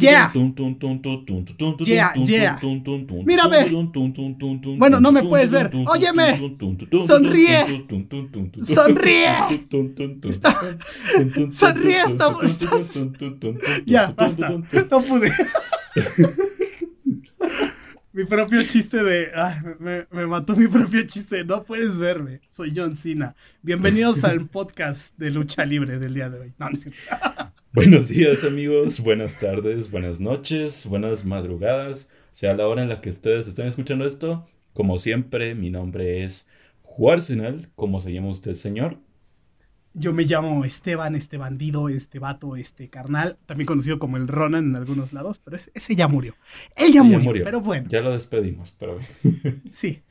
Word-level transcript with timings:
Yeah. 0.00 0.30
Yeah, 1.94 2.12
yeah. 2.32 2.58
Mírame. 3.26 3.56
Bueno, 4.78 5.00
no 5.00 5.12
me 5.12 5.20
puedes 5.30 5.50
ver. 5.50 5.70
Óyeme. 5.90 6.32
Sonríe. 7.06 7.64
Sonríe. 8.74 9.26
Está- 10.30 10.54
Sonríe, 11.52 12.02
estás- 12.02 12.58
Ya, 13.86 14.12
basta. 14.16 14.48
No 14.90 15.00
pude. 15.00 15.32
Mi 18.12 18.24
propio 18.24 18.62
chiste 18.62 19.02
de. 19.04 19.30
ay, 19.34 19.56
me, 19.78 20.06
me 20.10 20.26
mató 20.26 20.56
mi 20.56 20.66
propio 20.68 21.02
chiste. 21.06 21.44
No 21.44 21.62
puedes 21.64 21.98
verme. 21.98 22.40
Soy 22.48 22.72
John 22.74 22.96
Cena. 22.96 23.34
Bienvenidos 23.62 24.24
al 24.24 24.46
podcast 24.48 25.12
de 25.18 25.30
lucha 25.30 25.64
libre 25.66 25.98
del 25.98 26.14
día 26.14 26.30
de 26.30 26.38
hoy. 26.40 26.52
No, 26.58 26.70
no. 26.70 27.52
Buenos 27.76 28.08
días 28.08 28.42
amigos, 28.42 29.00
buenas 29.00 29.38
tardes, 29.38 29.90
buenas 29.90 30.18
noches, 30.18 30.86
buenas 30.86 31.26
madrugadas, 31.26 32.10
sea 32.32 32.54
la 32.54 32.66
hora 32.66 32.80
en 32.80 32.88
la 32.88 33.02
que 33.02 33.10
ustedes 33.10 33.46
estén 33.48 33.66
escuchando 33.66 34.06
esto. 34.06 34.46
Como 34.72 34.98
siempre, 34.98 35.54
mi 35.54 35.68
nombre 35.68 36.24
es 36.24 36.48
Juarsenal, 36.80 37.68
¿cómo 37.74 38.00
se 38.00 38.14
llama 38.14 38.28
usted, 38.28 38.54
señor? 38.54 38.96
Yo 39.92 40.14
me 40.14 40.24
llamo 40.24 40.64
Esteban, 40.64 41.16
este 41.16 41.36
bandido, 41.36 41.90
este 41.90 42.18
vato, 42.18 42.56
este 42.56 42.88
carnal. 42.88 43.36
También 43.44 43.66
conocido 43.66 43.98
como 43.98 44.16
el 44.16 44.26
Ronan 44.26 44.70
en 44.70 44.76
algunos 44.76 45.12
lados. 45.12 45.38
Pero 45.44 45.58
ese, 45.58 45.70
ese 45.74 45.94
ya 45.94 46.08
murió. 46.08 46.34
Él 46.76 46.92
ya, 46.94 47.02
murió, 47.02 47.20
murió. 47.20 47.44
Pero 47.44 47.60
bueno. 47.60 47.88
Ya 47.90 48.00
lo 48.00 48.12
despedimos, 48.12 48.74
pero 48.78 48.98
Sí. 49.70 50.02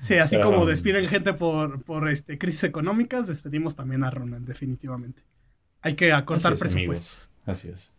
Sí, 0.00 0.14
así 0.14 0.36
como 0.40 0.66
despiden 0.66 1.06
gente 1.06 1.32
por, 1.32 1.82
por 1.84 2.08
este, 2.08 2.38
crisis 2.38 2.64
económicas, 2.64 3.28
despedimos 3.28 3.76
también 3.76 4.02
a 4.02 4.10
Ronan, 4.10 4.44
definitivamente. 4.44 5.22
Hay 5.84 5.94
que 5.96 6.12
acortar 6.12 6.54
es, 6.54 6.60
presupuestos. 6.60 7.30
amigos, 7.30 7.30
así 7.46 7.68
es. 7.68 7.92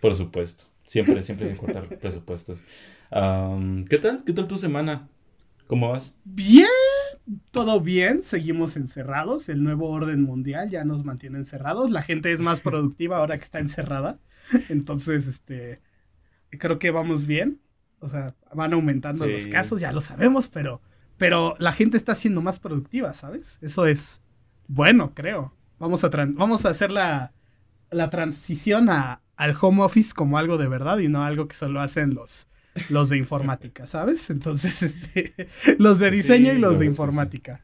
Por 0.00 0.14
supuesto, 0.14 0.66
siempre, 0.86 1.22
siempre 1.22 1.46
hay 1.48 1.54
que 1.54 1.58
cortar 1.58 1.88
presupuestos. 2.00 2.60
¿Qué 3.10 3.98
tal? 3.98 4.22
¿Qué 4.24 4.32
tal 4.32 4.46
tu 4.46 4.56
semana? 4.58 5.08
¿Cómo 5.66 5.88
vas? 5.90 6.14
Bien, 6.24 6.68
todo 7.50 7.80
bien, 7.80 8.22
seguimos 8.22 8.76
encerrados, 8.76 9.48
el 9.48 9.64
nuevo 9.64 9.88
orden 9.88 10.22
mundial 10.22 10.70
ya 10.70 10.84
nos 10.84 11.04
mantiene 11.04 11.38
encerrados, 11.38 11.90
la 11.90 12.02
gente 12.02 12.32
es 12.32 12.40
más 12.40 12.60
productiva 12.68 13.16
ahora 13.16 13.36
que 13.38 13.44
está 13.44 13.58
encerrada, 13.58 14.18
entonces, 14.68 15.26
este, 15.26 15.80
creo 16.50 16.78
que 16.78 16.92
vamos 16.92 17.26
bien, 17.26 17.60
o 17.98 18.08
sea, 18.08 18.36
van 18.54 18.74
aumentando 18.74 19.24
Sí. 19.24 19.32
los 19.32 19.48
casos, 19.48 19.80
ya 19.80 19.90
lo 19.90 20.02
sabemos, 20.02 20.46
pero, 20.48 20.80
pero 21.16 21.56
la 21.58 21.72
gente 21.72 21.96
está 21.96 22.14
siendo 22.14 22.42
más 22.42 22.60
productiva, 22.60 23.12
¿sabes? 23.14 23.58
Eso 23.62 23.86
es 23.86 24.20
bueno, 24.68 25.14
creo. 25.14 25.50
Vamos 25.78 26.04
a, 26.04 26.08
vamos 26.08 26.64
a 26.66 26.70
hacer 26.70 26.90
la, 26.90 27.32
la 27.90 28.10
transición 28.10 28.90
a, 28.90 29.22
al 29.36 29.56
home 29.60 29.82
office 29.82 30.14
como 30.14 30.38
algo 30.38 30.58
de 30.58 30.68
verdad 30.68 30.98
y 30.98 31.08
no 31.08 31.24
algo 31.24 31.48
que 31.48 31.56
solo 31.56 31.80
hacen 31.80 32.14
los, 32.14 32.48
los 32.88 33.10
de 33.10 33.18
informática, 33.18 33.86
¿sabes? 33.86 34.30
Entonces, 34.30 34.82
este, 34.84 35.48
los 35.78 35.98
de 35.98 36.10
diseño 36.10 36.52
Sí, 36.52 36.54
y 36.54 36.58
los 36.58 36.78
de 36.78 36.86
sí. 36.86 36.86
informática. 36.86 37.62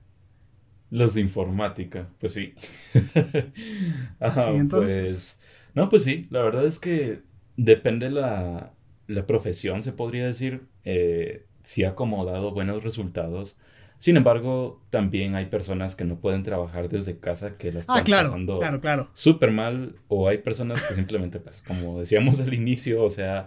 Los 0.90 1.14
de 1.14 1.22
informática, 1.22 2.08
pues 2.20 2.34
sí. 2.34 2.54
Entonces, 4.44 4.68
pues. 4.70 5.40
No, 5.74 5.88
pues 5.88 6.04
sí, 6.04 6.26
la 6.30 6.42
verdad 6.42 6.66
es 6.66 6.78
que 6.78 7.22
depende 7.56 8.10
la, 8.10 8.74
la 9.06 9.26
profesión, 9.26 9.82
se 9.82 9.92
podría 9.92 10.26
decir. 10.26 10.68
Eh, 10.84 11.46
sí 11.62 11.84
ha 11.84 11.94
como 11.94 12.24
dado 12.24 12.52
buenos 12.52 12.82
resultados. 12.84 13.58
Sin 14.02 14.16
embargo, 14.16 14.80
también 14.90 15.36
hay 15.36 15.46
personas 15.46 15.94
que 15.94 16.02
no 16.04 16.16
pueden 16.18 16.42
trabajar 16.42 16.88
desde 16.88 17.20
casa, 17.20 17.56
que 17.56 17.70
la 17.70 17.78
están 17.78 17.98
Ah, 17.98 18.02
claro, 18.02 18.30
pasando 18.30 18.58
claro, 18.58 18.80
claro. 18.80 19.10
súper 19.12 19.52
mal, 19.52 19.94
o 20.08 20.26
hay 20.26 20.38
personas 20.38 20.82
que 20.82 20.94
simplemente, 20.94 21.38
pues, 21.38 21.62
como 21.64 22.00
decíamos 22.00 22.40
al 22.40 22.52
inicio, 22.52 23.04
o 23.04 23.10
sea, 23.10 23.46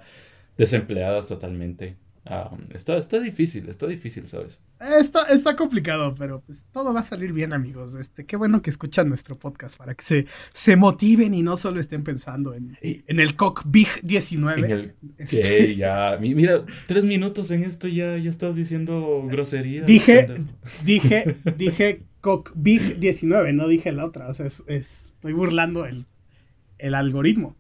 desempleadas 0.58 1.28
totalmente. 1.28 1.98
Ah, 2.28 2.50
está, 2.74 2.98
está 2.98 3.20
difícil, 3.20 3.70
está 3.70 3.86
difícil, 3.86 4.28
¿sabes? 4.28 4.60
Está, 5.00 5.26
está 5.26 5.56
complicado, 5.56 6.16
pero 6.18 6.42
pues 6.42 6.66
todo 6.72 6.92
va 6.92 7.02
a 7.02 7.04
salir 7.04 7.32
bien, 7.34 7.54
amigos. 7.54 7.94
Este, 7.94 8.26
qué 8.26 8.36
bueno 8.36 8.64
que 8.64 8.72
escuchan 8.72 9.10
nuestro 9.10 9.38
podcast 9.38 9.78
para 9.78 9.94
que 9.94 10.04
se, 10.04 10.26
se 10.52 10.76
motiven 10.76 11.36
y 11.36 11.44
no 11.44 11.56
solo 11.56 11.80
estén 11.80 12.04
pensando 12.04 12.56
en, 12.56 12.78
en 12.82 13.20
el 13.20 13.36
Cock 13.36 13.62
Big 13.68 13.88
19. 14.02 14.60
En 14.66 14.72
el 14.72 14.94
Este, 15.20 15.40
que 15.42 15.76
ya, 15.76 16.18
mi- 16.20 16.34
mira, 16.34 16.66
tres 16.88 17.06
minutos 17.06 17.52
en 17.52 17.64
esto 17.64 17.88
ya, 17.88 18.18
ya 18.18 18.30
estás 18.32 18.56
diciendo 18.56 19.28
grosería. 19.30 19.84
Dije, 19.84 20.28
dije, 20.84 21.38
dije 21.58 22.04
Cock 22.22 22.54
Big 22.56 23.00
19, 23.00 23.54
no 23.54 23.68
dije 23.68 23.92
la 23.92 24.04
otra. 24.04 24.30
O 24.30 24.34
sea, 24.34 24.48
es, 24.48 24.64
es- 24.66 25.12
estoy 25.16 25.34
burlando 25.34 25.86
el, 25.86 26.08
el 26.80 26.96
algoritmo. 26.96 27.56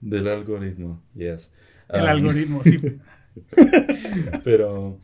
Del 0.00 0.28
algoritmo, 0.28 1.02
yes. 1.14 1.52
El 1.88 2.06
Ah, 2.06 2.10
algoritmo, 2.12 2.62
sí. 2.64 2.80
Pero, 4.44 4.98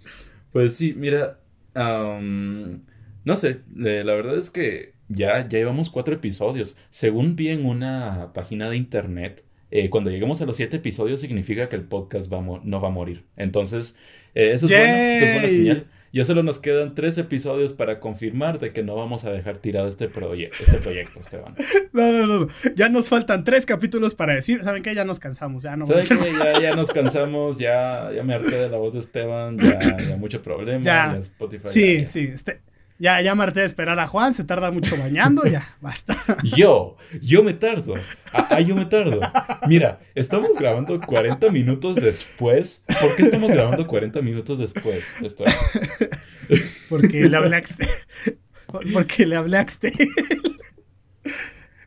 pues 0.53 0.77
sí, 0.77 0.95
mira, 0.97 1.41
am, 1.75 2.83
no 3.25 3.37
sé, 3.37 3.61
la 3.75 4.15
verdad 4.15 4.37
es 4.37 4.51
que 4.51 4.95
ya, 5.09 5.49
ya 5.49 5.59
llevamos 5.59 5.91
cuatro 5.91 6.15
episodios. 6.15 6.77
Según 6.91 7.37
vi 7.37 7.49
en 7.49 7.67
una 7.67 8.33
página 8.35 8.69
de 8.69 8.77
internet, 8.77 9.45
eh, 9.71 9.91
cuando 9.91 10.11
lleguemos 10.11 10.41
a 10.41 10.47
los 10.47 10.57
siete 10.57 10.77
episodios 10.77 11.21
significa 11.21 11.69
que 11.69 11.77
el 11.77 11.85
podcast 11.85 12.33
va 12.33 12.41
no 12.41 12.81
va 12.81 12.89
a 12.89 12.93
morir. 12.93 13.25
Entonces, 13.37 13.97
eh, 14.35 14.53
eso 14.53 14.67
es 14.67 14.73
bueno, 14.73 14.95
eso 14.95 15.25
es 15.25 15.33
buena 15.33 15.49
señal. 15.49 15.87
Ya 16.13 16.25
solo 16.25 16.43
nos 16.43 16.59
quedan 16.59 16.95
tres 16.95 17.19
episodios 17.19 17.73
para 17.75 18.01
confirmar 18.01 18.59
de 18.59 18.73
que 18.73 18.83
no 18.83 18.97
vamos 18.97 19.25
a 19.25 19.31
dejar 19.31 19.59
tirado 19.59 19.89
este, 19.89 20.11
proye- 20.11 20.51
este 20.61 20.79
proyecto, 20.79 21.21
Esteban. 21.21 21.55
No, 21.93 22.13
no, 22.13 22.27
no. 22.27 22.49
Ya 22.77 22.89
nos 22.89 23.09
faltan 23.09 23.45
tres 23.45 23.67
capítulos 23.67 24.15
para 24.15 24.35
decir. 24.35 24.63
¿Saben 24.63 24.83
qué? 24.83 24.95
Ya 24.95 25.05
nos 25.05 25.19
cansamos. 25.21 25.63
Ya 25.65 25.77
no 25.77 25.85
¿Saben 25.87 26.05
vamos 26.09 26.25
a- 26.27 26.29
qué? 26.29 26.53
Ya, 26.55 26.61
ya 26.61 26.77
nos 26.77 26.91
cansamos, 26.91 27.59
ya, 27.59 28.11
ya 28.15 28.23
me 28.23 28.35
harté 28.35 28.55
de 28.57 28.69
la 28.69 28.77
voz 28.79 28.93
de 28.93 29.01
Esteban, 29.01 29.59
ya, 29.59 29.79
ya 29.99 30.17
mucho 30.17 30.43
problema, 30.43 30.85
Ya. 30.85 31.13
ya 31.15 31.19
Spotify. 31.19 31.69
Sí, 31.69 32.07
sí. 32.09 32.31
Este, 32.35 32.61
ya, 32.99 33.21
ya 33.21 33.35
me 33.35 33.43
harté 33.45 33.61
de 33.61 33.67
esperar 33.67 33.99
a 33.99 34.07
Juan. 34.07 34.35
Se 34.35 34.45
tarda 34.45 34.71
mucho 34.71 34.97
bañando. 34.97 35.45
Ya, 35.47 35.77
basta. 35.81 36.17
Yo, 36.57 36.97
yo 37.23 37.43
me 37.43 37.55
tardo. 37.55 37.95
Ah, 38.33 38.47
ah, 38.51 38.61
yo 38.61 38.75
me 38.75 38.85
tardo. 38.87 39.21
Mira, 39.67 40.01
estamos 40.15 40.57
grabando 40.59 41.01
40 41.01 41.51
minutos 41.51 41.97
después. 41.97 42.85
¿Por 43.01 43.17
qué 43.17 43.23
estamos 43.23 43.51
grabando 43.53 43.87
40 43.87 44.21
minutos 44.23 44.59
después? 44.59 45.05
Esto- 45.23 45.45
Porque 46.89 47.29
le 47.29 47.37
hablé 47.37 47.57
a 47.57 47.59
Axtel. 47.59 47.89
Porque 48.93 49.27
le 49.27 49.37
hablé 49.37 49.57
a 49.59 49.61
Axtel. 49.61 49.93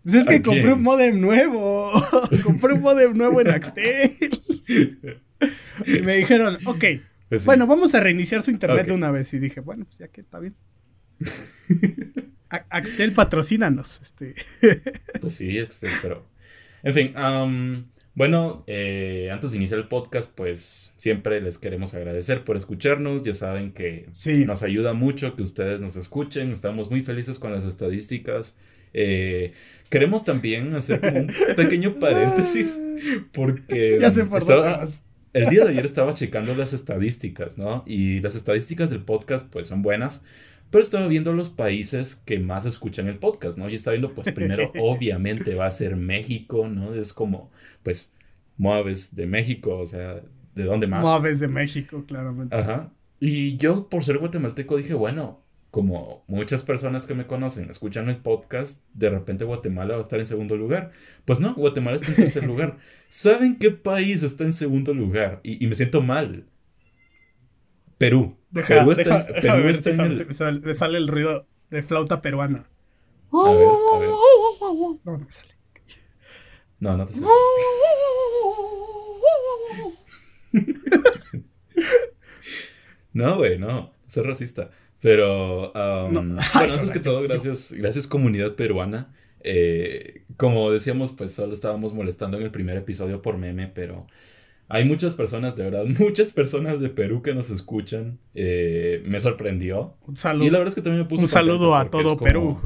Pues 0.03 0.15
es 0.15 0.27
que 0.27 0.35
¿A 0.35 0.41
compré 0.41 0.73
un 0.73 0.81
modem 0.81 1.21
nuevo. 1.21 1.91
compré 2.43 2.73
un 2.73 2.81
modem 2.81 3.15
nuevo 3.15 3.39
en 3.41 3.49
Axtel. 3.49 4.17
Y 5.85 5.99
me 6.01 6.15
dijeron, 6.15 6.57
ok, 6.65 6.85
pues 7.29 7.45
bueno, 7.45 7.65
vamos 7.67 7.93
a 7.95 7.99
reiniciar 7.99 8.43
su 8.43 8.51
internet 8.51 8.87
de 8.87 8.93
una 8.93 9.11
vez. 9.11 9.33
Y 9.33 9.39
dije, 9.39 9.59
bueno, 9.59 9.85
pues 9.85 9.97
ya 9.99 10.07
que 10.07 10.21
está 10.21 10.39
bien. 10.39 10.55
Axtel, 12.69 13.13
patrocínanos. 13.13 14.01
Este. 14.01 14.35
Pues 15.21 15.33
sí, 15.35 15.57
este, 15.57 15.89
pero. 16.01 16.25
En 16.83 16.93
fin, 16.93 17.11
am, 17.15 17.85
bueno, 18.15 18.63
eh, 18.67 19.29
antes 19.31 19.51
de 19.51 19.57
iniciar 19.57 19.79
el 19.79 19.87
podcast, 19.87 20.35
pues 20.35 20.93
siempre 20.97 21.39
les 21.41 21.57
queremos 21.57 21.93
agradecer 21.93 22.43
por 22.43 22.57
escucharnos. 22.57 23.23
Ya 23.23 23.33
saben 23.33 23.71
que 23.71 24.07
Sí. 24.13 24.45
nos 24.45 24.63
ayuda 24.63 24.93
mucho 24.93 25.35
que 25.35 25.43
ustedes 25.43 25.79
nos 25.79 25.95
escuchen. 25.95 26.51
Estamos 26.51 26.89
muy 26.89 27.01
felices 27.01 27.39
con 27.39 27.53
las 27.53 27.63
estadísticas. 27.63 28.55
Eh, 28.93 29.53
queremos 29.89 30.25
también 30.25 30.75
hacer 30.75 30.99
como 30.99 31.19
un 31.19 31.33
pequeño 31.55 31.93
paréntesis 31.99 32.77
porque 33.31 33.97
Ya 34.01 34.11
por 34.25 34.39
estaba- 34.39 34.85
el 35.33 35.45
día 35.49 35.63
de 35.63 35.69
ayer 35.69 35.85
estaba 35.85 36.13
checando 36.13 36.53
las 36.55 36.73
estadísticas, 36.73 37.57
¿no? 37.57 37.85
Y 37.87 38.19
las 38.19 38.35
estadísticas 38.35 38.89
del 38.89 38.99
podcast, 39.03 39.49
pues 39.49 39.67
son 39.67 39.81
buenas, 39.81 40.25
pero 40.71 40.81
estaba 40.81 41.05
viendo 41.07 41.33
los 41.33 41.49
países 41.49 42.15
que 42.15 42.39
más 42.39 42.65
escuchan 42.65 43.07
el 43.07 43.19
podcast, 43.19 43.57
¿no? 43.57 43.69
Y 43.69 43.75
estaba 43.75 43.93
viendo, 43.93 44.13
pues 44.13 44.31
primero, 44.31 44.71
obviamente 44.79 45.53
va 45.53 45.67
a 45.67 45.71
ser 45.71 45.97
México, 45.97 46.67
¿no? 46.67 46.93
Es 46.93 47.13
como, 47.13 47.51
pues, 47.83 48.13
Muaves 48.57 49.13
de 49.15 49.25
México, 49.25 49.77
o 49.77 49.85
sea, 49.85 50.21
¿de 50.55 50.63
dónde 50.63 50.87
más? 50.87 51.01
Muaves 51.01 51.39
de 51.39 51.49
México, 51.49 52.05
claramente. 52.07 52.55
Ajá. 52.55 52.91
Y 53.19 53.57
yo, 53.57 53.89
por 53.89 54.03
ser 54.03 54.17
guatemalteco, 54.17 54.77
dije, 54.77 54.93
bueno, 54.93 55.43
como 55.71 56.23
muchas 56.27 56.63
personas 56.63 57.05
que 57.05 57.15
me 57.15 57.27
conocen 57.27 57.69
escuchan 57.69 58.09
el 58.09 58.17
podcast, 58.17 58.85
de 58.93 59.09
repente 59.09 59.45
Guatemala 59.45 59.93
va 59.93 59.99
a 59.99 60.01
estar 60.01 60.19
en 60.19 60.25
segundo 60.25 60.55
lugar. 60.57 60.91
Pues 61.25 61.39
no, 61.39 61.53
Guatemala 61.53 61.97
está 61.97 62.09
en 62.09 62.15
tercer 62.15 62.43
lugar. 62.47 62.77
¿Saben 63.07 63.57
qué 63.57 63.71
país 63.71 64.23
está 64.23 64.43
en 64.43 64.53
segundo 64.53 64.93
lugar? 64.93 65.39
Y, 65.43 65.63
y 65.63 65.67
me 65.67 65.75
siento 65.75 66.01
mal. 66.01 66.45
Perú. 67.97 68.37
Deja, 68.51 68.83
deja- 68.85 69.27
en- 69.27 69.41
Perú 69.41 69.55
ver 69.63 69.69
está 69.69 69.83
si 69.83 69.89
en 69.91 69.95
sale- 69.97 70.13
el... 70.21 70.25
me 70.27 70.33
sale, 70.33 70.59
me 70.59 70.73
sale 70.73 70.97
el 70.97 71.07
ruido 71.07 71.47
de 71.69 71.83
flauta 71.83 72.21
peruana. 72.21 72.65
A 73.31 73.51
ver, 73.51 73.67
a 73.67 73.99
ver. 73.99 74.09
No, 74.09 74.99
no 75.05 75.17
me 75.19 75.31
sale. 75.31 75.51
No, 76.79 76.97
no 76.97 77.05
te 77.05 77.13
sé. 77.13 77.23
No, 83.13 83.37
güey, 83.37 83.57
no. 83.59 83.91
Soy 84.07 84.23
racista. 84.23 84.71
Pero, 85.01 85.71
um, 85.73 86.13
No. 86.13 86.21
bueno, 86.21 86.41
Ay, 86.53 86.71
antes 86.71 86.91
que 86.91 86.99
yo- 86.99 87.03
todo, 87.03 87.21
yo- 87.21 87.27
gracias, 87.27 87.71
gracias 87.73 88.07
comunidad 88.07 88.55
peruana. 88.55 89.13
Eh, 89.43 90.23
como 90.37 90.71
decíamos, 90.71 91.11
pues 91.13 91.33
solo 91.33 91.53
estábamos 91.53 91.93
molestando 91.93 92.37
en 92.37 92.43
el 92.43 92.51
primer 92.51 92.77
episodio 92.77 93.21
por 93.21 93.37
meme, 93.37 93.67
pero 93.67 94.05
hay 94.71 94.85
muchas 94.85 95.13
personas, 95.15 95.55
de 95.55 95.63
verdad, 95.63 95.85
muchas 95.99 96.31
personas 96.31 96.79
de 96.79 96.89
Perú 96.89 97.21
que 97.21 97.33
nos 97.33 97.49
escuchan. 97.49 98.19
Eh, 98.33 99.03
me 99.05 99.19
sorprendió. 99.19 99.95
Un 100.07 100.17
saludo. 100.17 100.45
Y 100.45 100.49
la 100.49 100.57
verdad 100.59 100.69
es 100.69 100.75
que 100.75 100.81
también 100.81 101.03
me 101.03 101.07
puso 101.09 101.23
Un 101.23 101.27
saludo 101.27 101.75
a 101.75 101.89
todo 101.89 102.15
como- 102.17 102.23
Perú. 102.23 102.59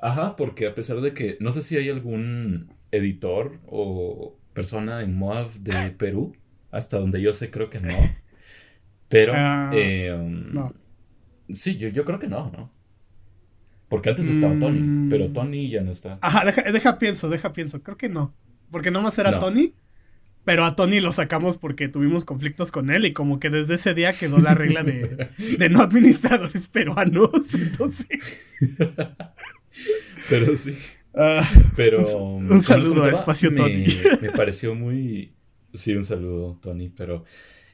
Ajá, 0.00 0.36
porque 0.36 0.66
a 0.66 0.74
pesar 0.74 1.00
de 1.00 1.12
que 1.12 1.36
no 1.40 1.50
sé 1.52 1.62
si 1.62 1.76
hay 1.76 1.88
algún 1.88 2.72
editor 2.92 3.58
o 3.66 4.38
persona 4.54 5.02
en 5.02 5.14
Moab 5.16 5.50
de 5.60 5.90
Perú, 5.90 6.36
hasta 6.70 6.98
donde 6.98 7.20
yo 7.20 7.32
sé 7.32 7.50
creo 7.50 7.68
que 7.68 7.80
no. 7.80 7.92
Pero 9.08 9.32
Ah, 9.36 9.70
eh, 9.74 10.12
um, 10.14 10.52
no. 10.52 10.72
sí, 11.48 11.76
yo, 11.76 11.88
yo 11.88 12.04
creo 12.04 12.18
que 12.18 12.28
no, 12.28 12.50
¿no? 12.56 12.70
Porque 13.88 14.10
antes 14.10 14.28
estaba 14.28 14.56
Tony, 14.58 14.80
Mm. 14.80 15.08
pero 15.08 15.28
Tony 15.32 15.68
ya 15.70 15.82
no 15.82 15.90
está. 15.90 16.18
Ajá, 16.20 16.44
deja, 16.44 16.70
deja 16.70 16.98
pienso, 16.98 17.28
deja 17.30 17.52
pienso. 17.52 17.82
Creo 17.82 17.96
que 17.96 18.08
no. 18.08 18.34
Porque 18.70 18.90
nomás 18.90 19.18
era 19.18 19.30
No. 19.32 19.38
Tony. 19.40 19.72
Pero 20.48 20.64
a 20.64 20.76
Tony 20.76 21.00
lo 21.00 21.12
sacamos 21.12 21.58
porque 21.58 21.88
tuvimos 21.90 22.24
conflictos 22.24 22.72
con 22.72 22.88
él 22.88 23.04
y 23.04 23.12
como 23.12 23.38
que 23.38 23.50
desde 23.50 23.74
ese 23.74 23.92
día 23.92 24.14
quedó 24.14 24.38
la 24.38 24.54
regla 24.54 24.82
de, 24.82 25.28
de 25.58 25.68
no 25.68 25.82
administradores 25.82 26.68
peruanos. 26.68 27.28
Entonces, 27.54 28.06
Pero 30.30 30.56
sí. 30.56 30.74
ah, 31.14 31.46
Pero 31.76 32.00
Un- 32.16 32.48
les 32.48 32.64
saludo 32.64 33.04
a 33.04 33.10
Espacio 33.10 33.50
me, 33.50 33.58
Tony. 33.58 33.86
Me 34.22 34.30
pareció 34.30 34.74
muy. 34.74 35.32
Sí, 35.74 35.94
un 35.94 36.06
saludo, 36.06 36.58
Tony. 36.62 36.88
Pero 36.96 37.26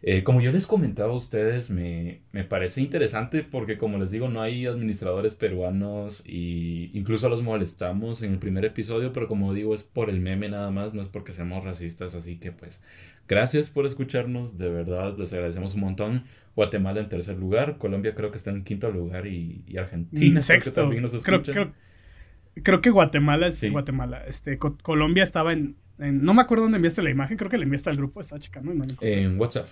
eh, 0.07 0.23
como 0.23 0.43
yo 0.43 0.53
les 0.53 0.67
comentaba 0.67 1.13
a 1.15 1.17
ustedes, 1.17 1.71
me, 1.71 2.21
me 2.33 2.45
parece 2.45 2.83
interesante 2.83 3.43
porque, 3.43 3.79
como 3.79 3.97
les 3.97 4.11
digo, 4.11 4.29
no 4.29 4.43
hay 4.43 4.67
administradores 4.67 5.35
peruanos 5.35 6.23
y 6.27 6.91
incluso 6.93 7.31
los 7.31 7.43
molestamos 7.43 8.21
en 8.23 8.33
el 8.33 8.39
primer 8.39 8.67
episodio, 8.67 9.13
pero 9.15 9.29
como 9.29 9.55
digo, 9.55 9.75
es 9.75 9.83
por 9.83 10.11
el 10.11 10.21
meme 10.21 10.51
nada 10.51 10.71
más, 10.71 10.93
no 10.93 11.01
es 11.01 11.09
porque 11.09 11.33
seamos 11.33 11.65
racistas. 11.65 12.15
Así 12.15 12.37
que, 12.37 12.53
pues, 12.53 12.83
gracias 13.29 13.71
por 13.71 13.87
escucharnos. 13.87 14.59
De 14.59 14.69
verdad, 14.69 15.17
les 15.17 15.33
agradecemos 15.33 15.75
un 15.75 15.81
montón. 15.81 16.25
Guatemala 16.55 17.01
en 17.01 17.09
tercer 17.09 17.37
lugar, 17.39 17.79
Colombia 17.79 18.15
creo 18.15 18.31
que 18.31 18.37
está 18.37 18.51
en 18.51 18.63
quinto 18.63 18.91
lugar 18.91 19.27
y, 19.27 19.65
y 19.67 19.77
Argentina 19.79 20.41
creo 20.43 20.61
que 20.61 20.65
sexto. 20.65 20.73
también 20.73 21.03
nos 21.03 21.11
Creo, 21.23 21.39
escuchan. 21.41 21.55
creo, 22.55 22.63
creo 22.63 22.81
que 22.81 22.91
Guatemala 22.91 23.47
es 23.49 23.59
Sí. 23.59 23.69
Guatemala. 23.71 24.23
Este, 24.27 24.59
Co- 24.59 24.77
Colombia 24.83 25.25
estaba 25.25 25.53
en, 25.53 25.77
en- 25.99 26.23
No 26.25 26.35
me 26.35 26.43
acuerdo 26.43 26.65
dónde 26.65 26.77
enviaste 26.77 27.03
la 27.03 27.11
imagen. 27.11 27.37
Creo 27.37 27.51
que 27.51 27.59
la 27.59 27.65
enviaste 27.65 27.91
al 27.91 27.97
grupo. 27.97 28.21
Estaba 28.21 28.39
checando 28.41 28.73
y 28.73 28.77
no. 28.77 28.85
En 29.01 29.39
WhatsApp. 29.41 29.69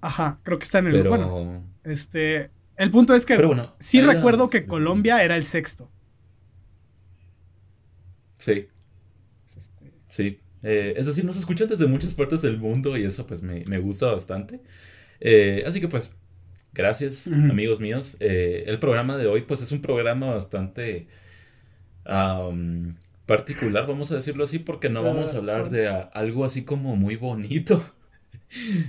Ajá, 0.00 0.38
creo 0.42 0.58
que 0.58 0.64
está 0.64 0.78
en 0.80 0.86
el 0.88 0.92
Pero, 0.92 1.10
grupo. 1.12 1.30
Bueno, 1.30 1.64
este. 1.84 2.50
El 2.76 2.90
punto 2.90 3.14
es 3.14 3.24
que 3.24 3.36
pero 3.36 3.48
bueno. 3.48 3.74
sí 3.78 4.00
recuerdo 4.00 4.50
que 4.50 4.66
Colombia 4.66 5.22
era 5.22 5.36
el 5.36 5.44
sexto. 5.44 5.90
Sí, 8.36 8.66
Este, 9.56 9.92
sí. 10.08 10.40
Eh, 10.62 10.94
es 10.96 11.06
decir, 11.06 11.24
nos 11.24 11.36
escuchan 11.36 11.68
desde 11.68 11.86
muchas 11.86 12.14
partes 12.14 12.42
del 12.42 12.58
mundo 12.58 12.96
y 12.96 13.04
eso 13.04 13.26
pues 13.26 13.42
me, 13.42 13.64
me 13.66 13.78
gusta 13.78 14.06
bastante. 14.06 14.60
Eh, 15.20 15.62
así 15.66 15.80
que 15.80 15.88
pues, 15.88 16.14
gracias 16.72 17.26
amigos 17.28 17.80
míos. 17.80 18.16
Eh, 18.20 18.64
el 18.66 18.78
programa 18.78 19.16
de 19.16 19.26
hoy 19.26 19.42
pues 19.42 19.62
es 19.62 19.72
un 19.72 19.80
programa 19.80 20.26
bastante 20.26 21.06
particular, 23.26 23.86
vamos 23.86 24.12
a 24.12 24.16
decirlo 24.16 24.44
así, 24.44 24.58
porque 24.58 24.88
no 24.90 25.02
vamos 25.02 25.34
a 25.34 25.38
hablar 25.38 25.70
de 25.70 25.88
a- 25.88 26.00
algo 26.02 26.44
así 26.44 26.64
como 26.64 26.96
muy 26.96 27.16
bonito. 27.16 27.82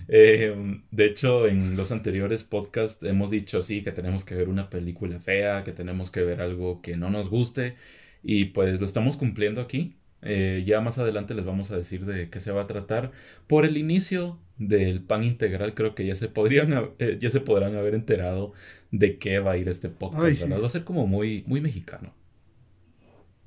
Eh, 0.08 0.82
de 0.92 1.06
hecho, 1.06 1.48
en 1.48 1.76
los 1.76 1.92
anteriores 1.92 2.44
podcasts 2.44 3.02
hemos 3.04 3.32
dicho 3.32 3.62
sí 3.64 3.82
que 3.82 3.92
tenemos 3.92 4.24
que 4.24 4.36
ver 4.36 4.48
una 4.50 4.70
película 4.70 5.20
fea, 5.20 5.64
que 5.64 5.72
tenemos 5.72 6.12
que 6.12 6.22
ver 6.22 6.40
algo 6.42 6.82
que 6.82 6.98
no 6.98 7.10
nos 7.10 7.30
guste 7.30 7.76
y 8.22 8.46
pues 8.46 8.80
lo 8.80 8.86
estamos 8.86 9.18
cumpliendo 9.18 9.62
aquí. 9.62 9.96
Eh, 10.22 10.64
ya 10.66 10.82
más 10.82 10.98
adelante 11.00 11.34
les 11.36 11.46
vamos 11.46 11.72
a 11.72 11.78
decir 11.78 12.06
de 12.06 12.30
qué 12.30 12.40
se 12.40 12.52
va 12.52 12.64
a 12.64 12.68
tratar. 12.68 13.12
Por 13.48 13.66
el 13.66 13.78
inicio 13.78 14.40
del 14.58 15.02
pan 15.02 15.24
integral 15.24 15.74
creo 15.74 15.96
que 15.96 16.06
ya 16.06 16.16
se 16.16 16.28
podrían 16.30 16.92
eh, 17.00 17.18
ya 17.20 17.30
se 17.32 17.42
podrán 17.42 17.76
haber 17.76 17.96
enterado 17.96 18.54
de 18.92 19.18
qué 19.18 19.40
va 19.40 19.54
a 19.54 19.58
ir 19.58 19.68
este 19.68 19.90
podcast, 19.90 20.24
Ay, 20.26 20.36
sí. 20.36 20.44
¿verdad? 20.44 20.62
Va 20.62 20.66
a 20.68 20.70
ser 20.70 20.84
como 20.84 21.08
muy 21.08 21.44
muy 21.48 21.62
mexicano. 21.62 22.14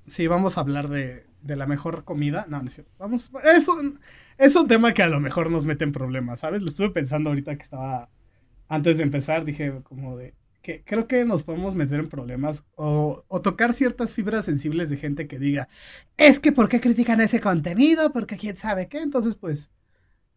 Sí, 0.08 0.26
vamos 0.26 0.58
a 0.58 0.60
hablar 0.62 0.88
de, 0.88 1.26
de 1.42 1.56
la 1.56 1.66
mejor 1.66 2.04
comida. 2.04 2.46
No, 2.48 2.60
no 2.62 2.68
es 2.68 2.74
cierto. 2.74 2.92
Vamos, 2.98 3.30
es 3.44 3.68
un, 3.68 4.00
es 4.38 4.54
un 4.56 4.68
tema 4.68 4.92
que 4.94 5.02
a 5.02 5.08
lo 5.08 5.20
mejor 5.20 5.50
nos 5.50 5.66
mete 5.66 5.84
en 5.84 5.92
problemas, 5.92 6.40
¿sabes? 6.40 6.62
Lo 6.62 6.70
estuve 6.70 6.90
pensando 6.90 7.30
ahorita 7.30 7.56
que 7.56 7.62
estaba, 7.62 8.10
antes 8.68 8.98
de 8.98 9.04
empezar, 9.04 9.44
dije 9.44 9.80
como 9.82 10.16
de, 10.16 10.34
que 10.62 10.82
creo 10.84 11.06
que 11.06 11.24
nos 11.24 11.44
podemos 11.44 11.74
meter 11.74 12.00
en 12.00 12.08
problemas 12.08 12.66
o, 12.76 13.24
o 13.28 13.40
tocar 13.40 13.74
ciertas 13.74 14.12
fibras 14.14 14.44
sensibles 14.44 14.90
de 14.90 14.96
gente 14.96 15.26
que 15.26 15.38
diga, 15.38 15.68
es 16.16 16.40
que 16.40 16.52
¿por 16.52 16.68
qué 16.68 16.80
critican 16.80 17.20
ese 17.20 17.40
contenido? 17.40 18.12
Porque 18.12 18.36
quién 18.36 18.56
sabe 18.56 18.88
qué. 18.88 18.98
Entonces, 18.98 19.34
pues, 19.36 19.70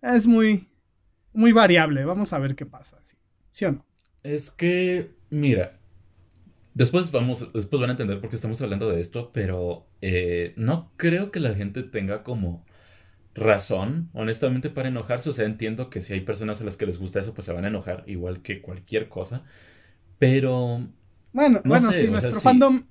es 0.02 0.28
muy, 0.28 0.70
muy 1.34 1.52
variable. 1.52 2.06
Vamos 2.06 2.34
a 2.34 2.40
ver 2.40 2.56
qué 2.56 2.66
pasa, 2.66 3.00
¿sí, 3.04 3.16
¿Sí 3.52 3.66
o 3.66 3.72
no? 3.74 3.86
Es 4.24 4.52
que, 4.52 5.12
mira, 5.30 5.80
después 6.74 7.12
vamos, 7.12 7.52
después 7.54 7.80
van 7.82 7.90
a 7.90 7.94
entender 7.94 8.20
por 8.22 8.30
qué 8.30 8.36
estamos 8.36 8.62
hablando 8.62 8.90
de 8.90 9.02
esto, 9.02 9.32
pero 9.34 9.88
eh, 10.02 10.54
no 10.58 10.92
creo 10.98 11.32
que 11.32 11.40
la 11.40 11.56
gente 11.56 11.84
tenga 11.84 12.24
como 12.24 12.66
razón, 13.36 14.10
honestamente, 14.14 14.70
para 14.70 14.90
enojarse. 14.90 15.30
O 15.30 15.34
sea, 15.34 15.46
entiendo 15.46 15.90
que 15.90 16.02
si 16.02 16.14
hay 16.14 16.22
personas 16.22 16.62
a 16.62 16.66
las 16.66 16.78
que 16.78 16.86
les 16.88 17.00
gusta 17.00 17.20
eso, 17.20 17.34
pues 17.34 17.46
se 17.46 17.54
van 17.54 17.66
a 17.66 17.70
enojar, 17.70 18.04
igual 18.08 18.42
que 18.42 18.62
cualquier 18.62 19.10
cosa. 19.10 19.44
Pero, 20.20 20.88
Bueno, 21.34 21.62
No 21.64 21.70
bueno, 21.70 21.92
sé, 21.92 21.94
sí, 21.94 22.08
sea, 22.18 22.32
nuestro 22.32 22.34
sí. 22.34 22.42
fandom, 22.42 22.88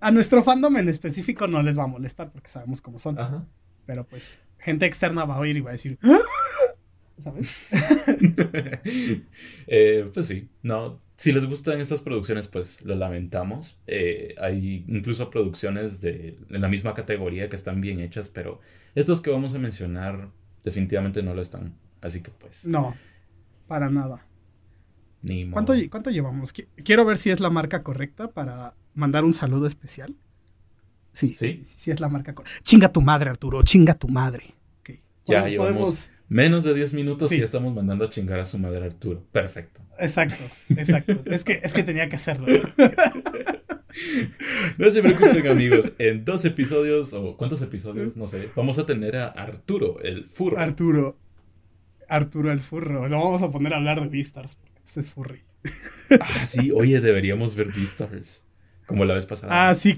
a 0.00 0.10
nuestro 0.10 0.42
fandom 0.44 0.76
en 0.78 0.88
específico 0.88 1.46
no 1.48 1.62
les 1.62 1.78
va 1.78 1.84
a 1.84 1.88
molestar 1.88 2.30
porque 2.32 2.48
sabemos 2.48 2.80
cómo 2.82 2.98
son. 3.00 3.16
ajá. 3.16 3.46
Pero 3.86 4.06
pues, 4.06 4.40
gente 4.58 4.86
externa 4.86 5.24
va 5.24 5.36
a 5.36 5.40
oír 5.40 5.56
y 5.56 5.60
va 5.60 5.70
a 5.70 5.72
decir, 5.74 5.98
¿sabes? 7.18 7.58
Eh, 9.66 10.10
pues 10.12 10.26
sí, 10.26 10.48
no. 10.62 11.00
Si 11.18 11.32
les 11.32 11.44
gustan 11.44 11.80
estas 11.80 12.00
producciones, 12.00 12.46
pues 12.48 12.80
lo 12.82 12.94
lamentamos. 12.94 13.76
Eh, 13.88 14.34
hay 14.40 14.84
incluso 14.86 15.28
producciones 15.30 16.00
de, 16.00 16.38
en 16.48 16.60
la 16.60 16.68
misma 16.68 16.94
categoría 16.94 17.48
que 17.48 17.56
están 17.56 17.80
bien 17.80 17.98
hechas, 18.00 18.28
pero 18.28 18.60
estas 18.94 19.20
que 19.20 19.28
vamos 19.30 19.52
a 19.54 19.58
mencionar 19.58 20.30
definitivamente 20.64 21.22
no 21.24 21.34
lo 21.34 21.42
están. 21.42 21.74
Así 22.00 22.22
que 22.22 22.30
pues, 22.30 22.64
No, 22.66 22.94
para 23.66 23.90
nada. 23.90 24.24
ni 25.22 25.44
modo. 25.44 25.52
¿Cuánto, 25.54 25.74
lle- 25.74 25.90
cuánto 25.90 26.10
llevamos? 26.10 26.54
Qui- 26.54 26.68
Quiero 26.84 27.04
ver 27.04 27.18
si 27.18 27.30
es 27.30 27.40
la 27.40 27.50
marca 27.50 27.82
correcta 27.82 28.30
para 28.30 28.74
mandar 28.94 29.24
un 29.24 29.34
saludo 29.34 29.66
especial. 29.66 30.14
Sí, 31.12 31.34
¿Sí? 31.34 31.62
sí, 31.66 31.90
es 31.90 31.98
la 31.98 32.08
marca 32.08 32.32
correcta. 32.32 32.60
Chinga 32.62 32.92
tu 32.92 33.00
madre, 33.00 33.28
Arturo, 33.30 33.62
chinga 33.64 33.94
tu 33.94 34.06
madre. 34.08 34.54
Ya 35.26 35.46
llevamos 35.48 35.72
podemos- 35.72 36.10
menos 36.28 36.62
de 36.64 36.74
10 36.74 36.94
minutos 36.94 37.32
y 37.32 37.38
ya 37.40 37.44
estamos 37.44 37.74
mandando 37.74 38.04
a 38.04 38.08
chingar 38.10 38.38
a 38.38 38.46
su 38.46 38.56
madre 38.58 38.86
Arturo. 38.86 39.24
Perfecto. 39.32 39.82
Exacto, 39.98 40.44
exacto. 40.76 41.22
es, 41.26 41.44
que, 41.44 41.60
es 41.62 41.72
que 41.72 41.82
tenía 41.82 42.08
que 42.08 42.16
hacerlo. 42.16 42.46
No 44.76 44.90
se 44.90 45.02
preocupen 45.02 45.46
amigos, 45.48 45.92
en 45.98 46.24
dos 46.24 46.44
episodios 46.44 47.12
o 47.14 47.36
cuántos 47.36 47.62
episodios, 47.62 48.16
no 48.16 48.26
sé, 48.26 48.48
vamos 48.54 48.78
a 48.78 48.86
tener 48.86 49.16
a 49.16 49.26
Arturo, 49.28 50.00
el 50.02 50.24
furro. 50.26 50.58
Arturo. 50.58 51.16
Arturo 52.08 52.52
el 52.52 52.60
furro. 52.60 53.08
Lo 53.08 53.18
vamos 53.18 53.42
a 53.42 53.50
poner 53.50 53.74
a 53.74 53.76
hablar 53.76 54.00
de 54.00 54.08
Beastars 54.08 54.54
porque 54.54 54.80
pues, 54.84 54.96
es 54.98 55.12
furry. 55.12 55.42
Ah, 56.20 56.46
sí, 56.46 56.70
oye, 56.70 57.00
deberíamos 57.00 57.54
ver 57.54 57.72
Beastars. 57.72 58.44
Como 58.86 59.04
la 59.04 59.14
vez 59.14 59.26
pasada. 59.26 59.68
Ah, 59.68 59.74
sí. 59.74 59.96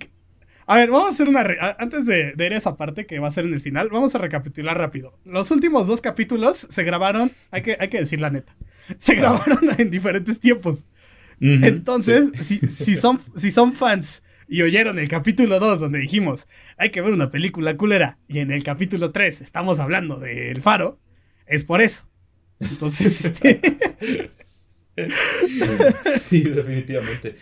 A 0.66 0.76
ver, 0.78 0.90
vamos 0.90 1.08
a 1.08 1.12
hacer 1.12 1.28
una... 1.28 1.44
re- 1.44 1.58
Antes 1.78 2.06
de, 2.06 2.32
de 2.34 2.46
ir 2.46 2.52
a 2.54 2.56
esa 2.56 2.76
parte 2.76 3.06
que 3.06 3.18
va 3.20 3.28
a 3.28 3.32
ser 3.32 3.44
en 3.44 3.54
el 3.54 3.60
final, 3.60 3.88
vamos 3.90 4.14
a 4.14 4.18
recapitular 4.18 4.76
rápido. 4.76 5.18
Los 5.24 5.50
últimos 5.52 5.86
dos 5.86 6.00
capítulos 6.00 6.66
se 6.70 6.82
grabaron, 6.84 7.30
hay 7.50 7.62
que, 7.62 7.76
hay 7.78 7.88
que 7.88 7.98
decir 8.00 8.20
la 8.20 8.30
neta, 8.30 8.56
se 8.98 9.14
grabaron 9.14 9.70
en 9.78 9.90
diferentes 9.90 10.40
tiempos. 10.40 10.86
Entonces, 11.40 12.30
sí. 12.42 12.58
si, 12.58 12.66
si, 12.84 12.96
son, 12.96 13.18
si 13.36 13.50
son 13.50 13.72
fans 13.72 14.22
y 14.46 14.62
oyeron 14.62 14.98
el 14.98 15.08
capítulo 15.08 15.58
2 15.58 15.80
donde 15.80 16.00
dijimos, 16.00 16.48
hay 16.76 16.90
que 16.90 17.00
ver 17.00 17.12
una 17.14 17.30
película 17.30 17.76
culera, 17.76 18.18
y 18.28 18.40
en 18.40 18.50
el 18.50 18.62
capítulo 18.62 19.10
3 19.12 19.40
estamos 19.40 19.80
hablando 19.80 20.18
del 20.18 20.60
faro, 20.60 20.98
es 21.46 21.64
por 21.64 21.80
eso. 21.80 22.08
Entonces, 22.58 23.24
este, 23.24 24.30
Sí, 26.04 26.42
definitivamente. 26.42 27.36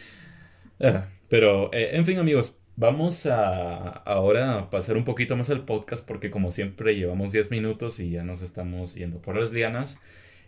Ah, 0.81 1.09
pero, 1.29 1.71
eh, 1.73 1.91
en 1.95 2.05
fin, 2.07 2.19
amigos, 2.19 2.61
vamos 2.77 3.27
a 3.27 3.89
ahora 3.89 4.71
pasar 4.71 4.97
un 4.97 5.05
poquito 5.05 5.37
más 5.37 5.51
al 5.51 5.65
podcast 5.65 6.07
porque 6.07 6.31
como 6.31 6.53
siempre 6.53 6.95
llevamos 6.95 7.33
10 7.33 7.51
minutos 7.51 8.01
y 8.01 8.11
ya 8.11 8.23
nos 8.23 8.43
estamos 8.43 8.95
yendo 8.95 9.21
por 9.21 9.37
las 9.37 9.53
lianas. 9.53 9.99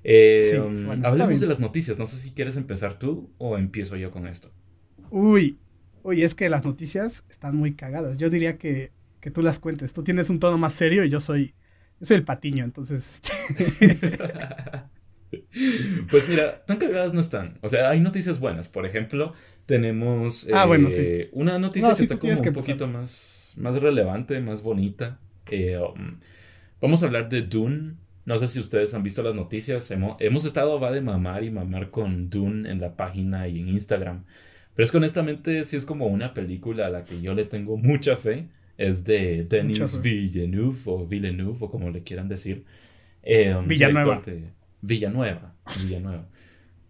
Eh, 0.05 0.51
Sí, 0.51 0.57
um, 0.57 0.87
bueno, 0.87 1.09
hablemos 1.09 1.41
de 1.41 1.47
las 1.47 1.61
noticias. 1.61 1.99
No 1.99 2.07
sé 2.07 2.17
si 2.17 2.33
quieres 2.33 2.57
empezar 2.57 2.99
tú 2.99 3.35
o 3.39 3.59
empiezo 3.59 3.97
yo 3.97 4.11
con 4.11 4.27
esto. 4.27 4.51
Uy, 5.11 5.61
uy, 6.03 6.23
es 6.23 6.35
que 6.35 6.49
las 6.49 6.65
noticias 6.65 7.25
están 7.29 7.57
muy 7.57 7.75
cagadas. 7.75 8.19
Yo 8.19 8.31
diría 8.31 8.59
que, 8.59 8.93
que 9.21 9.31
tú 9.31 9.43
las 9.43 9.59
cuentes. 9.59 9.93
Tú 9.93 10.03
tienes 10.05 10.31
un 10.31 10.39
tono 10.41 10.59
más 10.59 10.75
serio 10.75 11.05
y 11.05 11.11
yo 11.11 11.21
soy, 11.21 11.55
yo 12.01 12.07
soy 12.07 12.17
el 12.17 12.25
patiño, 12.25 12.65
entonces. 12.65 13.21
este, 13.59 14.19
Pues 16.11 16.29
mira, 16.29 16.65
tan 16.67 16.79
cagadas 16.79 17.15
no 17.15 17.21
están. 17.21 17.59
O 17.63 17.69
sea, 17.69 17.91
hay 17.91 18.01
noticias 18.01 18.41
buenas. 18.41 18.69
Por 18.69 18.87
ejemplo, 18.87 19.35
tenemos 19.67 20.49
Ah, 20.53 20.67
bueno, 20.67 20.89
eh, 20.91 21.29
una 21.33 21.59
noticia 21.59 21.91
No, 21.91 21.95
que 21.95 21.99
sí, 21.99 22.03
está 22.05 22.19
como 22.19 22.33
un 22.37 22.43
que 22.43 22.53
poquito 22.53 22.87
más, 22.89 23.53
más 23.57 23.81
relevante, 23.81 24.41
más 24.41 24.63
bonita. 24.63 25.21
Eh, 25.51 25.79
um, 25.79 26.19
vamos 26.81 27.03
a 27.03 27.07
hablar 27.07 27.29
de 27.29 27.43
Dune. 27.43 27.95
No 28.27 28.39
sé 28.39 28.49
si 28.49 28.61
ustedes 28.61 28.93
han 28.95 29.03
visto 29.03 29.23
las 29.23 29.35
noticias. 29.35 29.91
Hemos, 29.91 30.17
hemos 30.21 30.45
estado 30.45 30.79
va 30.79 30.93
de 30.93 31.01
mamar 31.01 31.43
y 31.45 31.51
mamar 31.51 31.91
con 31.91 32.29
Dune 32.31 32.71
en 32.71 32.81
la 32.81 32.97
página 32.97 33.49
y 33.49 33.61
en 33.61 33.69
Instagram. 33.69 34.25
Pero 34.75 34.85
es 34.85 34.91
que 34.93 34.99
honestamente 34.99 35.65
sí 35.65 35.77
es 35.77 35.85
como 35.85 36.07
una 36.07 36.33
película 36.35 36.87
a 36.87 36.91
la 36.91 37.05
que 37.05 37.21
yo 37.21 37.35
le 37.35 37.45
tengo 37.45 37.77
mucha 37.77 38.17
fe. 38.17 38.47
Es 38.79 39.05
de 39.05 39.45
Denis. 39.49 40.01
Villeneuve 40.01 40.79
o 40.87 41.07
Villeneuve 41.07 41.57
o 41.61 41.71
como 41.71 41.91
le 41.91 42.03
quieran 42.03 42.29
decir. 42.29 42.65
Eh, 43.23 43.55
um, 43.55 43.67
Villanueva. 43.67 44.23
de- 44.25 44.45
Villanueva. 44.81 45.55
Villanueva. 45.83 46.27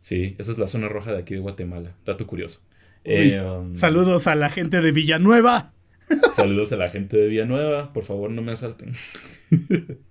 Sí, 0.00 0.37
esa 0.38 0.52
es 0.52 0.58
la 0.58 0.66
zona 0.68 0.88
roja 0.88 1.12
de 1.12 1.18
aquí 1.18 1.34
de 1.34 1.40
Guatemala. 1.40 1.92
Dato 2.04 2.26
curioso. 2.26 2.60
Uy, 3.04 3.12
Eh, 3.32 3.40
um, 3.42 3.75
Saludos 3.75 4.26
a 4.26 4.34
la 4.37 4.50
gente 4.50 4.80
de 4.80 4.92
Villanueva. 4.92 5.72
Saludos 6.31 6.73
a 6.73 6.76
la 6.76 6.88
gente 6.88 7.17
de 7.17 7.26
Villanueva. 7.29 7.93
Por 7.93 8.05
favor, 8.05 8.31
no 8.31 8.43
me 8.43 8.52
asalten. 8.52 8.93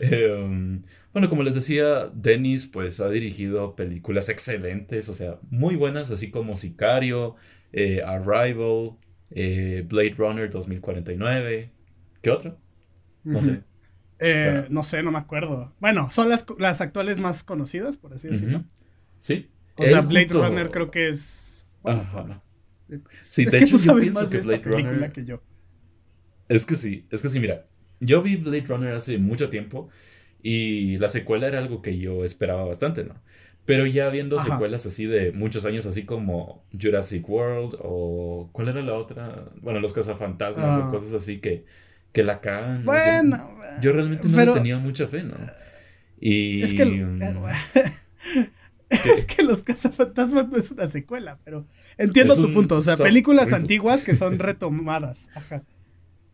Eh, 0.00 0.32
um, 0.44 0.82
bueno, 1.12 1.28
como 1.28 1.42
les 1.42 1.54
decía, 1.54 2.10
Dennis 2.14 2.66
pues 2.66 2.98
ha 3.00 3.08
dirigido 3.08 3.76
películas 3.76 4.28
excelentes, 4.28 5.08
o 5.08 5.14
sea, 5.14 5.38
muy 5.50 5.76
buenas, 5.76 6.10
así 6.10 6.30
como 6.30 6.56
Sicario, 6.56 7.36
eh, 7.72 8.02
Arrival, 8.04 8.96
eh, 9.30 9.84
Blade 9.88 10.14
Runner 10.18 10.50
2049. 10.50 11.70
¿Qué 12.20 12.30
otro? 12.30 12.58
No 13.24 13.38
Ujú. 13.38 13.48
sé. 13.48 13.62
Eh, 14.18 14.50
Bueno. 14.52 14.66
No 14.70 14.82
sé, 14.82 15.02
no 15.02 15.12
me 15.12 15.18
acuerdo. 15.18 15.72
Bueno, 15.80 16.10
son 16.10 16.28
las, 16.28 16.46
las 16.58 16.80
actuales 16.80 17.18
más 17.20 17.44
conocidas, 17.44 17.96
por 17.96 18.14
así 18.14 18.28
decirlo. 18.28 18.64
Sí. 19.18 19.50
O 19.76 19.84
sea, 19.86 20.00
Blade 20.00 20.26
junto- 20.28 20.44
Runner 20.48 20.70
creo 20.70 20.90
que 20.90 21.08
es. 21.08 21.66
Ajá. 21.84 22.42
Sí, 23.28 23.42
es 23.42 23.50
de 23.50 23.58
hecho 23.58 23.78
yo 23.78 23.96
pienso 23.96 24.28
que 24.28 24.38
Blade 24.38 24.62
Runner... 24.64 25.12
que 25.12 25.24
yo. 25.24 25.42
Es 26.48 26.66
que 26.66 26.76
sí, 26.76 27.06
es 27.10 27.22
que 27.22 27.28
sí, 27.28 27.40
mira, 27.40 27.66
yo 28.00 28.22
vi 28.22 28.36
Blade 28.36 28.64
Runner 28.66 28.94
hace 28.94 29.18
mucho 29.18 29.48
tiempo 29.48 29.88
y 30.42 30.98
la 30.98 31.08
secuela 31.08 31.46
era 31.46 31.58
algo 31.58 31.82
que 31.82 31.98
yo 31.98 32.24
esperaba 32.24 32.64
bastante, 32.64 33.04
¿no? 33.04 33.14
Pero 33.64 33.86
ya 33.86 34.08
viendo 34.08 34.38
Ajá. 34.38 34.50
secuelas 34.54 34.86
así 34.86 35.06
de 35.06 35.30
muchos 35.30 35.64
años, 35.64 35.86
así 35.86 36.04
como 36.04 36.64
Jurassic 36.78 37.28
World 37.28 37.76
o 37.80 38.50
¿cuál 38.52 38.68
era 38.68 38.82
la 38.82 38.94
otra? 38.94 39.50
Bueno, 39.60 39.78
Los 39.78 39.92
Cazafantasmas 39.92 40.82
Ah. 40.82 40.88
o 40.88 40.90
cosas 40.90 41.14
así 41.14 41.38
que, 41.38 41.64
que 42.12 42.24
la 42.24 42.40
cagan. 42.40 42.80
¿no? 42.80 42.86
Bueno, 42.92 43.56
Yo, 43.76 43.82
yo 43.82 43.92
realmente 43.92 44.28
no 44.28 44.36
pero 44.36 44.52
tenía 44.54 44.78
mucha 44.78 45.06
fe, 45.06 45.22
¿no? 45.22 45.36
Y... 46.20 46.62
Es 46.62 46.74
que, 46.74 46.84
mm, 46.84 47.22
es 48.90 49.26
que 49.26 49.42
Los 49.44 49.62
Cazafantasmas 49.62 50.48
no 50.48 50.56
es 50.56 50.70
una 50.72 50.88
secuela, 50.88 51.38
pero 51.44 51.66
entiendo 51.98 52.38
tu 52.40 52.48
un 52.48 52.54
punto. 52.54 52.76
O 52.76 52.80
sea, 52.80 52.96
soft 52.96 53.06
películas 53.06 53.52
antiguas 53.52 54.02
que 54.04 54.14
son 54.16 54.38
retomadas. 54.38 55.30
Ajá. 55.34 55.64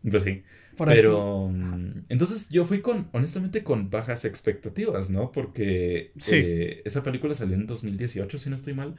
Pues 0.09 0.23
sí. 0.23 0.43
Por. 0.75 0.87
Pero 0.87 1.49
mm, 1.49 2.05
entonces 2.09 2.49
yo 2.49 2.65
fui 2.65 2.81
con, 2.81 3.09
honestamente, 3.13 3.63
con 3.63 3.89
bajas 3.89 4.25
expectativas, 4.25 5.09
¿no? 5.09 5.31
Porque 5.31 6.13
Sí. 6.17 6.35
eh, 6.37 6.81
esa 6.85 7.03
película 7.03 7.35
salió 7.35 7.55
en 7.55 7.67
2018, 7.67 8.39
si 8.39 8.49
no 8.49 8.55
estoy 8.55 8.73
mal. 8.73 8.95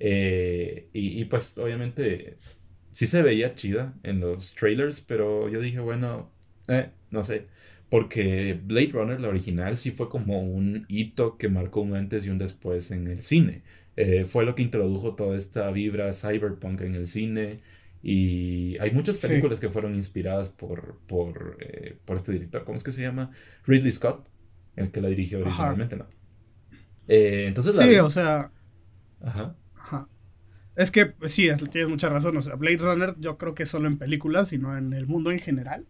Eh, 0.00 0.88
y, 0.92 1.20
y, 1.20 1.24
pues 1.26 1.56
obviamente 1.58 2.38
sí 2.90 3.06
se 3.06 3.22
veía 3.22 3.54
chida 3.54 3.94
en 4.02 4.20
los 4.20 4.54
trailers, 4.54 5.00
pero 5.02 5.48
yo 5.48 5.60
dije, 5.60 5.80
bueno, 5.80 6.30
eh, 6.68 6.90
no 7.10 7.22
sé. 7.22 7.46
Porque 7.90 8.58
Blade 8.62 8.90
Runner, 8.92 9.20
la 9.20 9.28
original, 9.28 9.76
sí 9.76 9.90
fue 9.90 10.08
como 10.08 10.42
un 10.42 10.86
hito 10.88 11.36
que 11.38 11.48
marcó 11.48 11.80
un 11.80 11.94
antes 11.96 12.24
y 12.24 12.30
un 12.30 12.38
después 12.38 12.90
en 12.92 13.08
el 13.08 13.22
cine. 13.22 13.62
Eh, 13.96 14.24
fue 14.24 14.44
lo 14.44 14.54
que 14.54 14.62
introdujo 14.62 15.14
toda 15.14 15.36
esta 15.36 15.70
vibra 15.70 16.12
cyberpunk 16.12 16.80
en 16.82 16.94
el 16.94 17.06
cine. 17.06 17.60
Y 18.02 18.78
hay 18.78 18.92
muchas 18.92 19.16
Sí. 19.16 19.26
películas 19.28 19.60
que 19.60 19.68
fueron 19.68 19.94
inspiradas 19.94 20.48
por, 20.50 20.98
por, 21.06 21.58
eh, 21.60 21.98
por 22.04 22.16
este 22.16 22.32
director. 22.32 22.64
¿Cómo 22.64 22.76
es 22.76 22.84
que 22.84 22.92
se 22.92 23.02
llama? 23.02 23.30
Ridley 23.66 23.92
Scott, 23.92 24.26
el 24.76 24.90
que 24.90 25.00
la 25.02 25.08
dirigió 25.08 25.40
originalmente, 25.40 25.96
¿no? 25.96 26.06
Eh, 27.08 27.44
entonces 27.48 27.74
la 27.74 27.84
Sí, 27.86 27.96
o 27.96 28.08
sea. 28.10 28.52
Ajá. 29.20 29.56
Ajá. 29.74 30.08
Es 30.76 30.90
que 30.90 31.06
pues, 31.06 31.32
sí, 31.32 31.48
es- 31.48 31.58
tienes 31.70 31.90
mucha 31.90 32.08
razón. 32.08 32.36
O 32.36 32.42
sea, 32.42 32.54
Blade 32.54 32.78
Runner 32.78 33.14
yo 33.18 33.36
creo 33.36 33.54
que 33.54 33.66
solo 33.66 33.86
en 33.88 33.98
películas, 33.98 34.48
sino 34.48 34.76
en 34.78 34.92
el 34.94 35.06
mundo 35.06 35.30
en 35.30 35.40
general. 35.40 35.86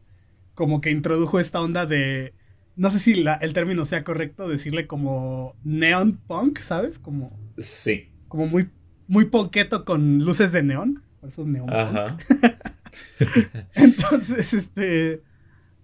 Como 0.54 0.80
que 0.80 0.90
introdujo 0.90 1.38
esta 1.38 1.60
onda 1.60 1.86
de. 1.86 2.34
No 2.76 2.90
sé 2.90 2.98
si 2.98 3.14
la- 3.14 3.34
el 3.34 3.52
término 3.52 3.84
sea 3.84 4.04
correcto, 4.04 4.48
decirle 4.48 4.86
como 4.86 5.54
neon 5.64 6.16
punk, 6.26 6.58
¿sabes? 6.60 6.98
Como, 6.98 7.38
Sí. 7.58 8.08
como 8.28 8.46
muy, 8.46 8.70
muy 9.06 9.26
ponqueto 9.26 9.84
con 9.84 10.20
luces 10.24 10.52
de 10.52 10.62
neón. 10.62 11.02
Por 11.20 11.30
eso 11.30 11.42
es 11.42 11.48
neon 11.48 11.66
punk. 11.66 11.76
Ajá. 11.76 12.16
Entonces, 13.74 14.52
este. 14.54 15.22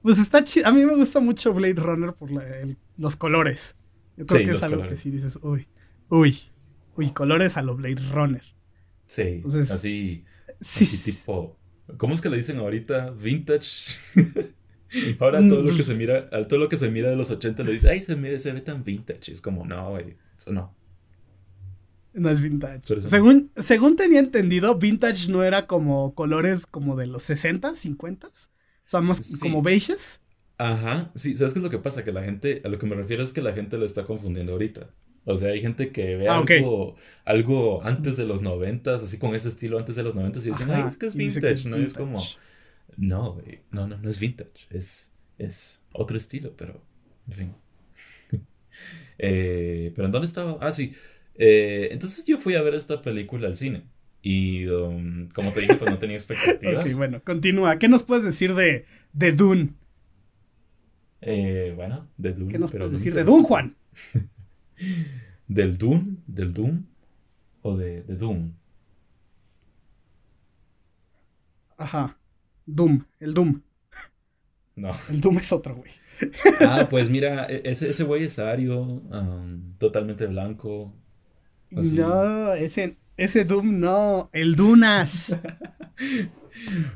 Pues 0.03 0.19
está 0.19 0.45
chido. 0.45 0.67
A 0.69 0.73
mí 0.73 0.85
me 0.85 0.95
gusta 0.95 1.21
mucho 1.21 1.53
Blade 1.53 1.75
Runner 1.75 2.13
por 2.15 2.31
la- 2.31 2.61
el- 2.61 2.77
los 2.97 3.17
colores. 3.17 3.75
Yo 4.17 4.25
creo 4.27 4.41
Sí, 4.41 4.47
que 4.47 4.53
es 4.53 4.63
algo 4.63 4.77
colores. 4.77 4.99
que 4.99 5.03
sí 5.03 5.11
dices, 5.11 5.39
uy, 5.43 5.67
uy, 6.09 6.39
uy, 6.97 7.11
colores 7.11 7.57
a 7.57 7.63
lo 7.63 7.77
Blade 7.77 8.01
Runner. 8.13 8.43
Sí. 9.07 9.23
Entonces, 9.23 9.71
así, 9.71 10.25
Sí, 10.61 10.85
así 10.85 11.13
tipo. 11.13 11.59
¿Cómo 11.99 12.15
es 12.15 12.21
que 12.21 12.31
le 12.31 12.37
dicen 12.39 12.59
ahorita? 12.59 13.11
Vintage. 13.11 13.99
Ahora 15.21 15.47
todo 15.47 15.63
lo 15.63 15.77
que 15.77 15.83
se 15.83 15.95
mira, 15.95 16.29
a 16.33 16.45
todo 16.45 16.59
lo 16.59 16.69
que 16.69 16.77
se 16.77 16.91
mira 16.91 17.11
de 17.11 17.17
los 17.17 17.31
80 17.31 17.63
le 17.65 17.73
dice, 17.73 17.91
ay, 17.91 18.01
se, 18.01 18.39
se 18.39 18.53
ve 18.53 18.61
tan 18.61 18.85
vintage. 18.85 19.33
Es 19.33 19.41
como, 19.41 19.65
no, 19.67 19.91
güey, 19.91 20.17
eso 20.37 20.53
no. 20.53 20.75
No 22.13 22.31
es 22.31 22.41
vintage. 22.41 23.03
Según, 23.03 23.51
según 23.57 23.97
tenía 23.97 24.21
entendido, 24.21 24.77
vintage 24.79 25.31
no 25.31 25.45
era 25.45 25.67
como 25.67 26.15
colores 26.15 26.67
como 26.67 26.97
de 26.97 27.07
los 27.07 27.25
60, 27.25 27.77
50. 27.77 28.29
O 28.29 28.31
sea, 28.85 29.01
más 29.01 29.19
Sí. 29.19 29.39
como 29.39 29.63
beiges. 29.63 30.21
Ajá, 30.59 31.11
sí, 31.15 31.37
¿sabes 31.37 31.53
qué 31.53 31.59
es 31.59 31.63
lo 31.65 31.71
que 31.71 31.79
pasa? 31.79 32.03
Que 32.05 32.13
la 32.13 32.23
gente, 32.25 32.63
a 32.65 32.69
lo 32.69 32.79
que 32.79 32.87
me 32.87 32.95
refiero 32.97 33.23
es 33.23 33.33
que 33.35 33.43
la 33.43 33.53
gente 33.53 33.77
lo 33.77 33.85
está 33.85 34.05
confundiendo 34.05 34.53
ahorita. 34.53 34.89
O 35.25 35.37
sea, 35.37 35.51
hay 35.51 35.61
gente 35.61 35.91
que 35.93 36.17
ve 36.17 36.29
Ah, 36.29 36.39
algo, 36.39 36.97
algo 37.25 37.83
antes 37.85 38.17
de 38.17 38.25
los 38.25 38.41
noventas, 38.43 39.03
así 39.03 39.19
con 39.19 39.35
ese 39.35 39.49
estilo 39.51 39.79
antes 39.79 39.97
de 39.97 40.03
los 40.03 40.15
noventas 40.15 40.47
y 40.47 40.51
dicen, 40.51 40.71
Ajá, 40.71 40.85
ay, 40.85 40.87
es 40.89 40.97
que 40.97 41.07
es 41.07 41.15
dice 41.17 41.43
que 41.43 41.49
vintage, 41.49 41.53
es 41.53 41.67
¿no? 41.67 41.79
Y 41.79 41.85
es 41.85 41.95
como, 41.95 42.19
vintage. 42.19 42.39
No, 42.97 43.39
no, 43.71 43.87
no, 43.87 43.99
no 43.99 44.09
es 44.11 44.19
vintage, 44.19 44.67
es, 44.71 45.13
es 45.39 45.83
otro 45.93 46.17
estilo, 46.17 46.55
pero, 46.57 46.83
en 47.29 47.33
fin. 47.33 47.55
Eh, 49.19 49.93
pero 49.97 50.05
¿en 50.07 50.13
dónde 50.13 50.27
estaba? 50.27 50.59
Ah, 50.61 50.71
sí. 50.71 50.95
Eh, 51.37 51.89
entonces 51.91 52.27
yo 52.27 52.37
fui 52.37 52.55
a 52.55 52.61
ver 52.63 52.75
esta 52.75 53.01
película 53.01 53.47
al 53.47 53.55
cine 53.55 53.85
y, 54.21 54.67
um, 54.67 55.29
como 55.31 55.53
te 55.53 55.61
dije, 55.63 55.77
pues 55.77 55.91
no 55.91 55.99
tenía 55.99 56.17
expectativas. 56.19 56.85
Ok, 56.87 56.97
bueno, 56.97 57.23
continúa. 57.25 57.79
¿Qué 57.79 57.89
nos 57.89 58.03
puedes 58.03 58.25
decir 58.25 58.55
de, 58.55 58.85
de 59.15 59.33
Dune? 59.33 59.71
Eh, 61.21 61.73
bueno, 61.77 62.09
de 62.17 62.33
Dune, 62.33 62.53
¿Qué 62.53 62.59
nos 62.59 62.71
pero 62.71 62.87
puedes 62.87 62.93
decir 62.93 63.13
Dune 63.13 63.25
de 63.25 63.25
Dune, 63.25 63.45
Juan? 63.45 63.77
¿Del 65.49 65.79
Doom? 65.79 66.19
¿Del 66.27 66.53
Doom? 66.53 66.85
¿O 67.63 67.77
de, 67.77 68.03
de 68.03 68.17
Doom? 68.17 68.53
Ajá. 71.79 72.19
Doom, 72.67 73.05
el 73.21 73.35
Doom. 73.35 73.61
No. 74.77 74.93
El 75.09 75.21
Doom 75.21 75.39
es 75.39 75.53
otro, 75.53 75.75
güey. 75.77 75.91
Ah, 76.61 76.87
pues 76.91 77.11
mira, 77.11 77.47
e- 77.49 77.63
ese, 77.65 77.91
ese 77.91 78.05
güey 78.05 78.25
es 78.25 78.39
ario, 78.39 78.81
um, 78.83 79.77
totalmente 79.79 80.27
blanco. 80.27 80.95
Así. 81.75 81.95
No, 81.95 82.53
ese, 82.55 82.97
ese 83.17 83.45
Doom 83.45 83.81
no. 83.81 84.31
El 84.33 84.57
Dunas. 84.57 85.37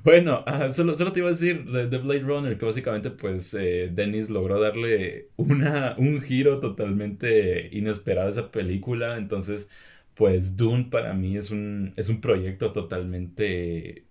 Bueno, 0.04 0.42
ah, 0.46 0.70
solo, 0.70 0.96
solo 0.96 1.12
te 1.12 1.20
iba 1.20 1.28
a 1.28 1.32
decir 1.32 1.64
de, 1.66 1.86
de 1.86 1.98
Blade 1.98 2.20
Runner 2.20 2.56
que 2.58 2.64
básicamente 2.66 3.10
pues 3.10 3.54
eh, 3.54 3.90
Dennis 3.92 4.30
logró 4.30 4.58
darle 4.60 5.28
una, 5.36 5.94
un 5.98 6.20
giro 6.22 6.60
totalmente 6.60 7.68
inesperado 7.72 8.28
a 8.28 8.30
esa 8.30 8.50
película. 8.50 9.16
Entonces, 9.16 9.68
pues 10.14 10.56
Dune 10.56 10.84
para 10.90 11.12
mí 11.14 11.36
es 11.36 11.50
un, 11.50 11.92
es 11.96 12.08
un 12.08 12.20
proyecto 12.20 12.72
totalmente... 12.72 14.06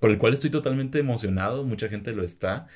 por 0.00 0.10
el 0.10 0.18
cual 0.18 0.34
estoy 0.34 0.50
totalmente 0.50 0.98
emocionado, 0.98 1.64
mucha 1.64 1.88
gente 1.88 2.12
lo 2.12 2.24
está. 2.24 2.66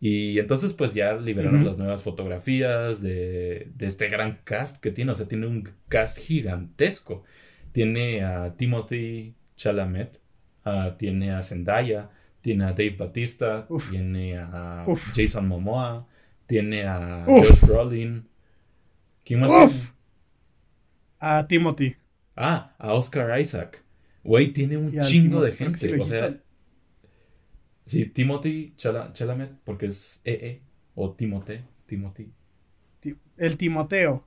Y 0.00 0.38
entonces 0.38 0.74
pues 0.74 0.94
ya 0.94 1.14
liberaron 1.16 1.64
las 1.64 1.76
nuevas 1.76 2.04
fotografías 2.04 3.02
de, 3.02 3.68
de 3.74 3.86
este 3.86 4.08
gran 4.08 4.38
cast 4.44 4.80
que 4.80 4.92
tiene, 4.92 5.10
o 5.10 5.14
sea, 5.16 5.26
tiene 5.26 5.46
un 5.48 5.68
cast 5.88 6.18
gigantesco. 6.18 7.24
Tiene 7.72 8.24
a 8.24 8.54
Timothy 8.56 9.34
Chalamet, 9.56 10.20
ah, 10.64 10.94
tiene 10.96 11.32
a 11.32 11.42
Zendaya, 11.42 12.10
tiene 12.40 12.64
a 12.64 12.68
Dave 12.68 12.96
Batista, 12.96 13.66
Uf. 13.68 13.90
tiene 13.90 14.38
a 14.38 14.84
Uf. 14.86 15.02
Jason 15.14 15.48
Momoa, 15.48 16.06
tiene 16.46 16.84
a 16.84 17.24
Uf. 17.26 17.48
Josh 17.48 17.60
Brolin. 17.62 18.28
¿Quién 19.24 19.40
más 19.40 19.50
tiene? 19.50 19.90
A 21.18 21.46
Timothy. 21.48 21.96
Ah, 22.36 22.74
a 22.78 22.94
Oscar 22.94 23.38
Isaac. 23.40 23.82
Güey, 24.22 24.52
tiene 24.52 24.76
un 24.76 24.92
chingo 25.02 25.42
de 25.42 25.50
Timothy, 25.50 25.88
gente. 25.88 26.00
o 26.02 26.06
sea. 26.06 26.36
Sí, 27.88 28.06
Timothy 28.06 28.74
Chala- 28.76 29.12
Chalamet, 29.12 29.52
porque 29.64 29.86
es 29.86 30.20
EE, 30.24 30.62
o 30.94 31.14
Timote, 31.14 31.64
Timothy. 31.86 32.32
Ti- 33.00 33.16
El 33.36 33.56
Timoteo. 33.56 34.24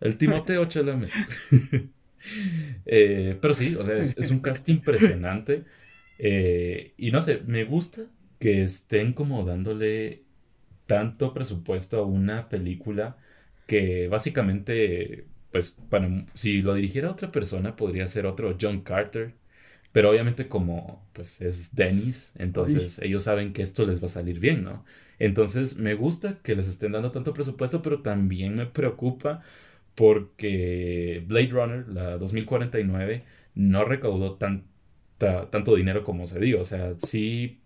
El 0.00 0.16
Timoteo 0.16 0.64
Chalamet. 0.66 1.10
Eh, 2.84 3.38
pero 3.40 3.54
sí, 3.54 3.74
o 3.76 3.84
sea, 3.84 3.96
es, 3.96 4.30
un 4.30 4.40
cast 4.40 4.68
impresionante. 4.68 5.64
Eh, 6.18 6.92
y 6.98 7.10
no 7.12 7.20
sé, 7.22 7.40
me 7.46 7.64
gusta 7.64 8.02
que 8.38 8.62
estén 8.62 9.14
como 9.14 9.44
dándole 9.44 10.24
tanto 10.86 11.32
presupuesto 11.32 11.98
a 11.98 12.04
una 12.04 12.48
película 12.48 13.16
que 13.66 14.08
básicamente, 14.08 15.26
pues, 15.52 15.70
para, 15.70 16.26
si 16.34 16.60
lo 16.62 16.74
dirigiera 16.74 17.10
otra 17.10 17.32
persona, 17.32 17.76
podría 17.76 18.06
ser 18.06 18.26
otro 18.26 18.56
John 18.60 18.82
Carter. 18.82 19.34
Pero 19.92 20.10
obviamente 20.10 20.48
como 20.48 21.04
pues 21.12 21.40
es 21.40 21.74
Dennis, 21.74 22.32
entonces 22.36 23.00
ellos 23.00 23.24
saben 23.24 23.52
que 23.52 23.62
esto 23.62 23.84
les 23.84 24.00
va 24.00 24.06
a 24.06 24.08
salir 24.08 24.38
bien, 24.38 24.62
¿no? 24.62 24.84
Entonces 25.18 25.76
me 25.76 25.94
gusta 25.94 26.38
que 26.42 26.54
les 26.54 26.68
estén 26.68 26.92
dando 26.92 27.10
tanto 27.10 27.32
presupuesto, 27.32 27.82
pero 27.82 28.00
también 28.00 28.54
me 28.54 28.66
preocupa 28.66 29.42
porque 29.94 31.24
Blade 31.26 31.48
Runner, 31.48 31.88
la 31.88 32.16
2049, 32.18 33.24
no 33.54 33.84
recaudó 33.84 34.34
tanta, 34.36 35.50
tanto 35.50 35.74
dinero 35.74 36.04
como 36.04 36.26
se 36.26 36.40
dio. 36.40 36.60
O 36.60 36.64
sea, 36.64 36.94
sí 36.98 37.60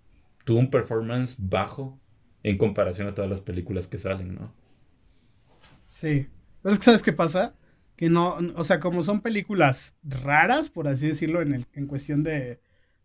tuvo 0.45 0.59
un 0.59 0.71
performance 0.71 1.37
bajo 1.38 2.00
en 2.43 2.59
comparación 2.59 3.09
a 3.09 3.14
todas 3.14 3.31
las 3.31 3.40
películas 3.40 3.87
que 3.87 3.99
salen, 3.99 4.35
¿no? 4.35 4.52
Sí. 5.88 6.26
Pero 6.62 6.73
es 6.73 6.78
que, 6.78 6.85
¿sabes 6.87 7.02
qué 7.02 7.12
pasa? 7.12 7.54
Que 8.04 8.11
no, 8.11 8.37
o 8.54 8.64
sea, 8.64 8.80
como 8.80 9.02
son 9.02 9.23
películas 9.23 9.96
raras, 10.02 10.68
por 10.68 10.88
así 10.88 11.08
decirlo, 11.08 11.40
en, 11.40 11.54
el, 11.54 11.66
en 11.73 11.87
cuestión 11.87 12.23
de, 12.23 12.61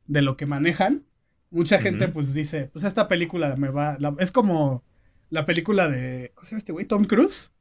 de 0.07 0.21
lo 0.21 0.35
que 0.35 0.45
manejan, 0.45 1.05
mucha 1.51 1.79
gente 1.79 2.09
pues 2.09 2.33
dice, 2.33 2.65
pues 2.73 2.83
esta 2.83 3.07
película 3.07 3.55
me 3.55 3.69
va, 3.69 3.97
es 4.19 4.29
como 4.33 4.83
la 5.29 5.45
película 5.45 5.87
de, 5.87 6.33
¿cómo 6.35 6.43
se 6.43 6.51
llama 6.51 6.57
este 6.57 6.71
güey? 6.73 6.85
Tom 6.85 7.05
Cruise, 7.05 7.53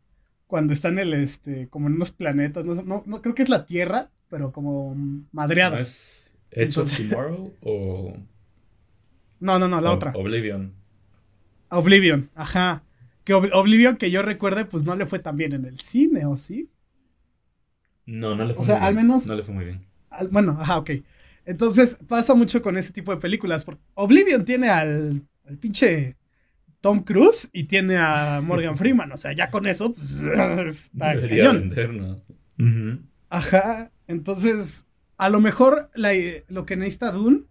cuando 0.49 0.73
está 0.73 0.88
en 0.88 0.99
el, 0.99 1.14
este, 1.14 1.68
como 1.68 1.87
en 1.87 1.95
unos 1.95 2.11
planetas, 2.11 2.66
no, 2.66 3.04
no, 3.07 3.23
creo 3.23 3.37
que 3.37 3.45
es 3.45 3.49
la 3.49 3.66
Tierra, 3.66 4.11
pero 4.28 4.50
como 4.50 4.97
madreada. 5.30 5.76
¿No 5.76 5.83
es 5.83 6.35
Edge 6.50 6.76
of 6.78 6.97
Tomorrow 6.97 7.54
o...? 7.62 8.16
No, 9.38 9.61
no, 9.61 9.68
no, 9.68 9.80
la 9.80 9.92
otra. 9.92 10.11
Oblivion. 10.16 10.73
Oblivion, 11.68 12.30
ajá. 12.35 12.83
Que 13.23 13.35
Oblivion, 13.35 13.97
que 13.97 14.11
yo 14.11 14.23
recuerde, 14.23 14.64
pues 14.64 14.83
no 14.83 14.97
le 14.97 15.07
fue 15.07 15.21
tan 15.21 15.37
bien 15.37 15.52
en 15.52 15.66
el 15.66 15.78
cine, 15.78 16.26
¿o 16.26 16.37
sí? 16.37 16.71
No, 18.09 18.35
no 18.35 18.45
le 18.47 18.55
fue 18.55 18.62
o 18.62 18.67
sea, 18.67 18.87
al 18.87 18.95
menos. 18.95 19.27
No 19.27 19.35
le 19.35 19.43
fue 19.43 19.55
muy 19.55 19.67
bien. 19.67 19.85
bueno, 20.31 20.57
ajá, 20.59 20.79
ok. 20.79 20.91
Entonces 21.45 21.99
pasa 22.09 22.35
mucho 22.35 22.62
con 22.62 22.79
ese 22.79 22.91
tipo 22.91 23.15
de 23.15 23.21
películas. 23.21 23.65
Porque 23.65 23.83
Oblivion 23.93 24.47
tiene 24.47 24.71
al, 24.71 25.23
al 25.47 25.59
pinche 25.59 26.17
Tom 26.81 27.03
Cruise 27.05 27.50
y 27.53 27.65
tiene 27.65 27.99
a 27.99 28.41
Morgan 28.43 28.77
Freeman. 28.79 29.12
O 29.12 29.19
sea, 29.19 29.33
ya 29.33 29.50
con 29.50 29.67
eso, 29.67 29.93
pues. 29.93 30.11
Está 30.67 31.17
Debería 31.17 31.53
vender, 31.53 31.93
¿no? 31.93 32.19
Ajá. 33.29 33.91
Entonces, 34.07 34.87
a 35.19 35.29
lo 35.29 35.41
mejor 35.41 35.91
lo 35.95 36.65
que 36.65 36.77
necesita 36.77 37.12
Dune 37.12 37.43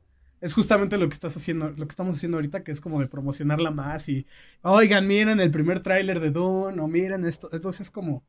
es 0.42 0.56
justamente 0.56 0.98
lo 0.98 1.08
que 1.08 1.14
estás 1.14 1.36
haciendo, 1.36 1.70
lo 1.70 1.86
que 1.86 1.92
estamos 1.92 2.16
haciendo 2.16 2.38
ahorita, 2.38 2.64
que 2.64 2.72
es 2.72 2.82
como 2.82 3.00
de 3.00 3.08
promocionarla 3.08 3.70
más 3.70 4.10
y, 4.10 4.26
oigan, 4.64 5.06
miren 5.06 5.40
el 5.40 5.52
primer 5.52 5.82
tráiler 5.82 6.20
de 6.20 6.32
Dune, 6.32 6.82
o 6.82 6.88
miren 6.88 7.26
esto. 7.26 7.48
Entonces 7.52 7.82
es 7.82 7.92
como, 7.92 8.24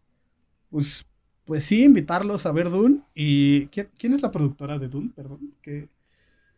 pues, 0.69 1.07
pues 1.49 1.65
sí, 1.65 1.85
invitarlos 1.85 2.45
a 2.45 2.53
ver 2.53 2.69
Dune. 2.69 3.01
¿Y 3.15 3.69
quién, 3.69 4.13
es 4.13 4.21
la 4.21 4.31
productora 4.31 4.79
de 4.79 4.89
Dune? 4.89 5.11
Perdón, 5.17 5.55
¿qué? 5.63 5.89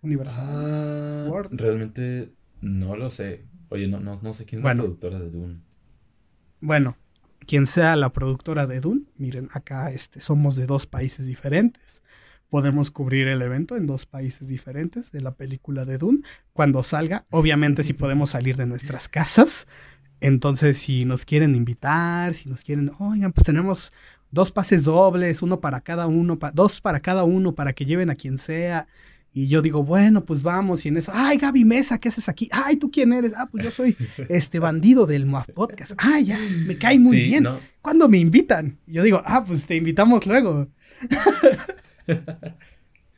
Universal. 0.02 1.30
Ah, 1.32 1.48
realmente 1.52 2.32
no 2.60 2.96
lo 2.96 3.08
sé. 3.08 3.44
Oye, 3.68 3.86
no, 3.86 4.00
no, 4.00 4.18
no 4.20 4.32
sé 4.32 4.46
quién 4.46 4.58
es 4.58 4.64
la 4.64 4.74
productora 4.74 5.20
de 5.20 5.30
Dune. 5.30 5.60
Bueno, 6.60 6.96
quien 7.46 7.66
sea 7.66 7.94
la 7.94 8.12
productora 8.12 8.66
de 8.66 8.80
Dune, 8.80 9.04
miren, 9.16 9.48
acá 9.52 9.92
este, 9.92 10.20
somos 10.20 10.56
de 10.56 10.66
dos 10.66 10.86
países 10.86 11.24
diferentes 11.24 12.02
podemos 12.48 12.90
cubrir 12.90 13.28
el 13.28 13.42
evento 13.42 13.76
en 13.76 13.86
dos 13.86 14.06
países 14.06 14.48
diferentes 14.48 15.12
de 15.12 15.20
la 15.20 15.36
película 15.36 15.84
de 15.84 15.98
Dune. 15.98 16.22
Cuando 16.52 16.82
salga, 16.82 17.24
obviamente 17.30 17.84
si 17.84 17.92
podemos 17.92 18.30
salir 18.30 18.56
de 18.56 18.66
nuestras 18.66 19.08
casas. 19.08 19.68
Entonces, 20.20 20.76
si 20.78 21.06
nos 21.06 21.24
quieren 21.24 21.54
invitar, 21.54 22.34
si 22.34 22.48
nos 22.50 22.62
quieren, 22.62 22.90
oigan, 22.98 23.32
pues 23.32 23.44
tenemos 23.44 23.92
dos 24.30 24.52
pases 24.52 24.84
dobles, 24.84 25.42
uno 25.42 25.60
para 25.60 25.80
cada 25.80 26.06
uno, 26.06 26.38
dos 26.54 26.80
para 26.80 27.00
cada 27.00 27.24
uno, 27.24 27.54
para 27.54 27.72
que 27.72 27.84
lleven 27.84 28.10
a 28.10 28.14
quien 28.14 28.38
sea. 28.38 28.86
Y 29.32 29.46
yo 29.46 29.62
digo, 29.62 29.84
bueno, 29.84 30.24
pues 30.24 30.42
vamos. 30.42 30.84
Y 30.84 30.88
en 30.88 30.96
eso, 30.96 31.12
ay, 31.14 31.38
Gaby 31.38 31.64
Mesa, 31.64 31.98
¿qué 31.98 32.08
haces 32.08 32.28
aquí? 32.28 32.48
Ay, 32.50 32.76
¿tú 32.76 32.90
quién 32.90 33.12
eres? 33.12 33.32
Ah, 33.36 33.48
pues 33.50 33.64
yo 33.64 33.70
soy 33.70 33.96
este 34.28 34.58
bandido 34.58 35.06
del 35.06 35.26
Moab 35.26 35.52
Podcast. 35.52 35.92
Ay, 35.98 36.26
ya, 36.26 36.38
me 36.38 36.76
cae 36.76 36.98
muy 36.98 37.22
bien. 37.22 37.46
¿Cuándo 37.80 38.08
me 38.08 38.18
invitan? 38.18 38.78
Y 38.86 38.94
yo 38.94 39.02
digo, 39.02 39.22
ah, 39.24 39.44
pues 39.44 39.66
te 39.66 39.76
invitamos 39.76 40.26
luego. 40.26 40.68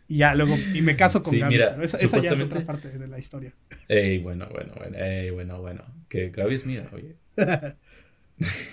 y 0.09 0.19
ya, 0.19 0.35
luego, 0.35 0.55
y 0.75 0.83
me 0.83 0.97
caso 0.97 1.23
con 1.23 1.39
Gaby. 1.39 1.55
Mira, 1.55 1.79
esa, 1.83 1.99
ya 2.21 2.33
es 2.33 2.41
otra 2.41 2.61
parte 2.67 2.91
de 2.99 3.09
la 3.09 3.19
historia. 3.19 3.55
Ey, 3.89 4.19
bueno, 4.19 4.47
bueno, 4.53 4.75
bueno, 4.77 4.99
ey, 4.99 5.31
bueno, 5.31 5.61
bueno. 5.61 5.83
Que 6.09 6.29
Gaby 6.29 6.55
es 6.55 6.67
mía, 6.67 6.91
oye. 6.93 7.17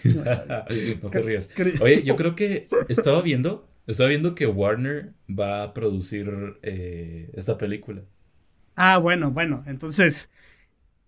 no, 1.03 1.09
te 1.09 1.21
rías. 1.21 1.49
Oye, 1.81 2.03
yo 2.03 2.15
creo 2.15 2.35
que 2.35 2.67
estaba 2.87 3.21
viendo, 3.21 3.67
estaba 3.87 4.09
viendo 4.09 4.35
que 4.35 4.47
Warner 4.47 5.13
va 5.29 5.63
a 5.63 5.73
producir 5.73 6.59
eh, 6.61 7.31
esta 7.33 7.57
película. 7.57 8.01
Ah, 8.75 8.97
bueno, 8.97 9.31
bueno, 9.31 9.63
entonces 9.67 10.29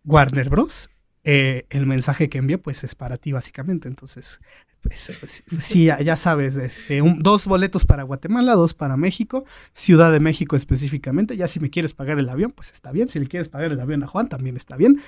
Warner 0.05 0.49
Bros. 0.49 0.89
Eh, 1.23 1.67
el 1.69 1.85
mensaje 1.85 2.29
que 2.29 2.39
envió 2.39 2.59
pues 2.59 2.83
es 2.83 2.95
para 2.95 3.17
ti 3.17 3.31
básicamente, 3.31 3.87
entonces 3.87 4.39
pues, 4.81 5.15
pues, 5.19 5.43
pues, 5.47 5.63
sí, 5.63 5.85
ya, 5.85 6.15
sabes, 6.17 6.55
este, 6.55 7.01
dos 7.19 7.45
boletos 7.45 7.85
para 7.85 8.01
Guatemala, 8.01 8.55
dos 8.55 8.73
para 8.73 8.97
México, 8.97 9.45
Ciudad 9.75 10.11
de 10.11 10.19
México 10.19 10.55
específicamente. 10.55 11.37
Ya 11.37 11.47
si 11.47 11.59
me 11.59 11.69
quieres 11.69 11.93
pagar 11.93 12.17
el 12.17 12.27
avión, 12.27 12.51
pues 12.51 12.73
está 12.73 12.91
bien. 12.91 13.07
Si 13.07 13.19
le 13.19 13.27
quieres 13.27 13.47
pagar 13.47 13.71
el 13.71 13.79
avión 13.79 14.03
a 14.03 14.07
Juan, 14.07 14.27
también 14.27 14.57
está 14.57 14.77
bien. 14.77 14.99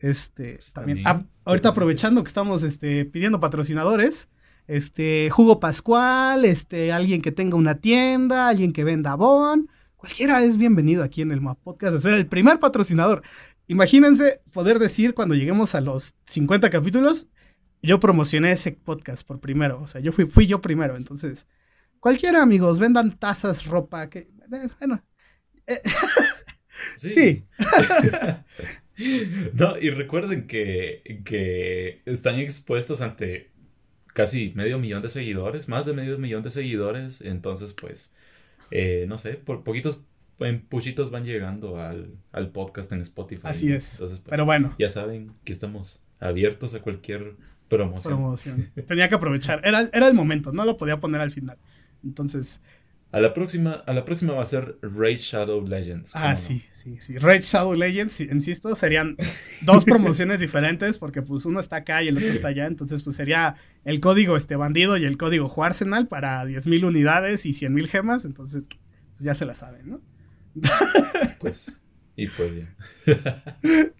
Este, 0.00 0.54
pues 0.54 0.72
también. 0.72 1.02
Ah, 1.04 1.24
ahorita 1.44 1.68
aprovechando 1.70 2.22
que 2.24 2.28
estamos 2.28 2.62
este, 2.62 3.04
pidiendo 3.04 3.38
patrocinadores, 3.38 4.28
este, 4.66 5.28
Jugo 5.30 5.60
Pascual, 5.60 6.44
este, 6.44 6.92
alguien 6.92 7.22
que 7.22 7.32
tenga 7.32 7.56
una 7.56 7.76
tienda, 7.76 8.48
alguien 8.48 8.72
que 8.72 8.84
venda 8.84 9.14
bon, 9.14 9.68
cualquiera 9.96 10.42
es 10.42 10.56
bienvenido 10.56 11.02
aquí 11.04 11.22
en 11.22 11.32
el 11.32 11.40
Map 11.40 11.58
Podcast 11.62 11.96
a 11.96 12.00
ser 12.00 12.14
el 12.14 12.26
primer 12.26 12.60
patrocinador. 12.60 13.22
Imagínense 13.66 14.40
poder 14.52 14.78
decir 14.78 15.14
cuando 15.14 15.34
lleguemos 15.34 15.74
a 15.74 15.80
los 15.80 16.14
50 16.26 16.70
capítulos, 16.70 17.28
yo 17.82 18.00
promocioné 18.00 18.52
ese 18.52 18.72
podcast 18.72 19.26
por 19.26 19.38
primero, 19.40 19.80
o 19.80 19.86
sea, 19.86 20.00
yo 20.00 20.12
fui, 20.12 20.26
fui 20.26 20.46
yo 20.46 20.60
primero, 20.60 20.96
entonces, 20.96 21.46
cualquiera 21.98 22.42
amigos, 22.42 22.78
vendan 22.78 23.18
tazas, 23.18 23.66
ropa, 23.66 24.08
que, 24.08 24.18
eh, 24.18 24.68
bueno, 24.78 25.02
eh, 25.66 25.82
sí. 26.96 27.46
no, 29.54 29.78
y 29.78 29.90
recuerden 29.90 30.46
que, 30.46 31.22
que 31.24 32.02
están 32.04 32.36
expuestos 32.36 33.00
ante 33.00 33.50
casi 34.14 34.52
medio 34.54 34.78
millón 34.78 35.02
de 35.02 35.10
seguidores, 35.10 35.68
más 35.68 35.86
de 35.86 35.92
medio 35.92 36.18
millón 36.18 36.42
de 36.42 36.50
seguidores, 36.50 37.20
entonces, 37.20 37.72
pues, 37.72 38.14
eh, 38.70 39.06
no 39.08 39.18
sé, 39.18 39.34
por 39.34 39.64
poquitos 39.64 40.02
en 40.40 40.62
puchitos 40.62 41.10
van 41.10 41.24
llegando 41.24 41.78
al, 41.78 42.14
al, 42.32 42.50
podcast 42.50 42.90
en 42.92 43.02
Spotify. 43.02 43.42
Así 43.44 43.72
es. 43.72 43.92
Entonces, 43.94 44.20
pues, 44.20 44.30
Pero 44.30 44.46
bueno. 44.46 44.74
Ya 44.78 44.88
saben 44.88 45.32
que 45.44 45.52
estamos 45.52 46.00
abiertos 46.18 46.74
a 46.74 46.80
cualquier 46.80 47.36
Promoción. 47.70 48.70
Tenía 48.88 49.08
que 49.08 49.14
aprovechar. 49.14 49.60
Era, 49.64 49.88
era 49.92 50.08
el 50.08 50.14
momento, 50.14 50.52
no 50.52 50.64
lo 50.64 50.76
podía 50.76 50.98
poner 50.98 51.20
al 51.20 51.30
final. 51.30 51.56
Entonces. 52.04 52.60
A 53.12 53.20
la 53.20 53.34
próxima, 53.34 53.72
a 53.72 53.92
la 53.92 54.04
próxima 54.04 54.34
va 54.34 54.42
a 54.42 54.46
ser 54.46 54.78
Raid 54.82 55.18
Shadow 55.18 55.66
Legends. 55.66 56.12
Ah, 56.14 56.36
sí, 56.36 56.62
sí, 56.70 56.98
sí. 57.00 57.18
Raid 57.18 57.40
Shadow 57.40 57.74
Legends, 57.74 58.20
insisto, 58.20 58.72
serían 58.76 59.16
dos 59.62 59.84
promociones 59.84 60.38
diferentes 60.40 60.96
porque 60.96 61.20
pues 61.20 61.44
uno 61.44 61.58
está 61.58 61.76
acá 61.76 62.04
y 62.04 62.08
el 62.08 62.18
otro 62.18 62.28
está 62.28 62.48
allá. 62.48 62.66
Entonces, 62.66 63.02
pues 63.02 63.16
sería 63.16 63.56
el 63.84 63.98
código 63.98 64.36
este 64.36 64.54
bandido 64.54 64.96
y 64.96 65.04
el 65.04 65.18
código 65.18 65.48
Juarsenal 65.48 66.06
para 66.06 66.44
10.000 66.44 66.84
unidades 66.84 67.46
y 67.46 67.50
100.000 67.50 67.88
gemas. 67.88 68.24
Entonces, 68.24 68.62
pues, 68.68 69.24
ya 69.24 69.34
se 69.34 69.44
la 69.44 69.54
saben, 69.54 69.90
¿no? 69.90 70.00
Pues, 71.40 71.80
y 72.16 72.28
pues 72.28 72.52
ya. 72.54 72.74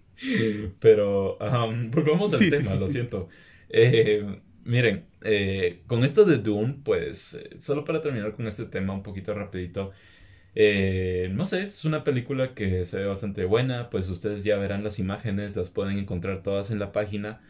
Pero 0.79 1.39
um, 1.39 1.91
volvamos 1.91 2.33
al 2.35 2.51
tema, 2.51 2.75
lo 2.75 2.89
siento. 2.89 3.29
Eh, 3.71 4.41
miren, 4.71 5.05
eh, 5.23 5.83
con 5.87 6.05
esto 6.05 6.25
de 6.25 6.39
Dune, 6.39 6.77
pues, 6.85 7.35
eh, 7.35 7.57
solo 7.59 7.85
para 7.85 8.01
terminar 8.01 8.35
con 8.35 8.47
este 8.47 8.65
tema 8.65 8.95
un 8.95 9.03
poquito 9.03 9.35
rapidito. 9.35 9.93
no 10.55 11.47
sé, 11.47 11.65
es 11.65 11.85
una 11.85 12.05
película 12.05 12.55
que 12.55 12.85
se 12.85 12.99
ve 12.99 13.07
bastante 13.07 13.45
buena, 13.45 13.91
pues 13.91 14.09
ustedes 14.09 14.45
ya 14.45 14.57
verán 14.57 14.83
las 14.85 14.99
imágenes, 14.99 15.57
las 15.57 15.71
pueden 15.71 15.99
encontrar 15.99 16.43
todas 16.43 16.71
en 16.71 16.79
la 16.79 16.93
página. 16.93 17.41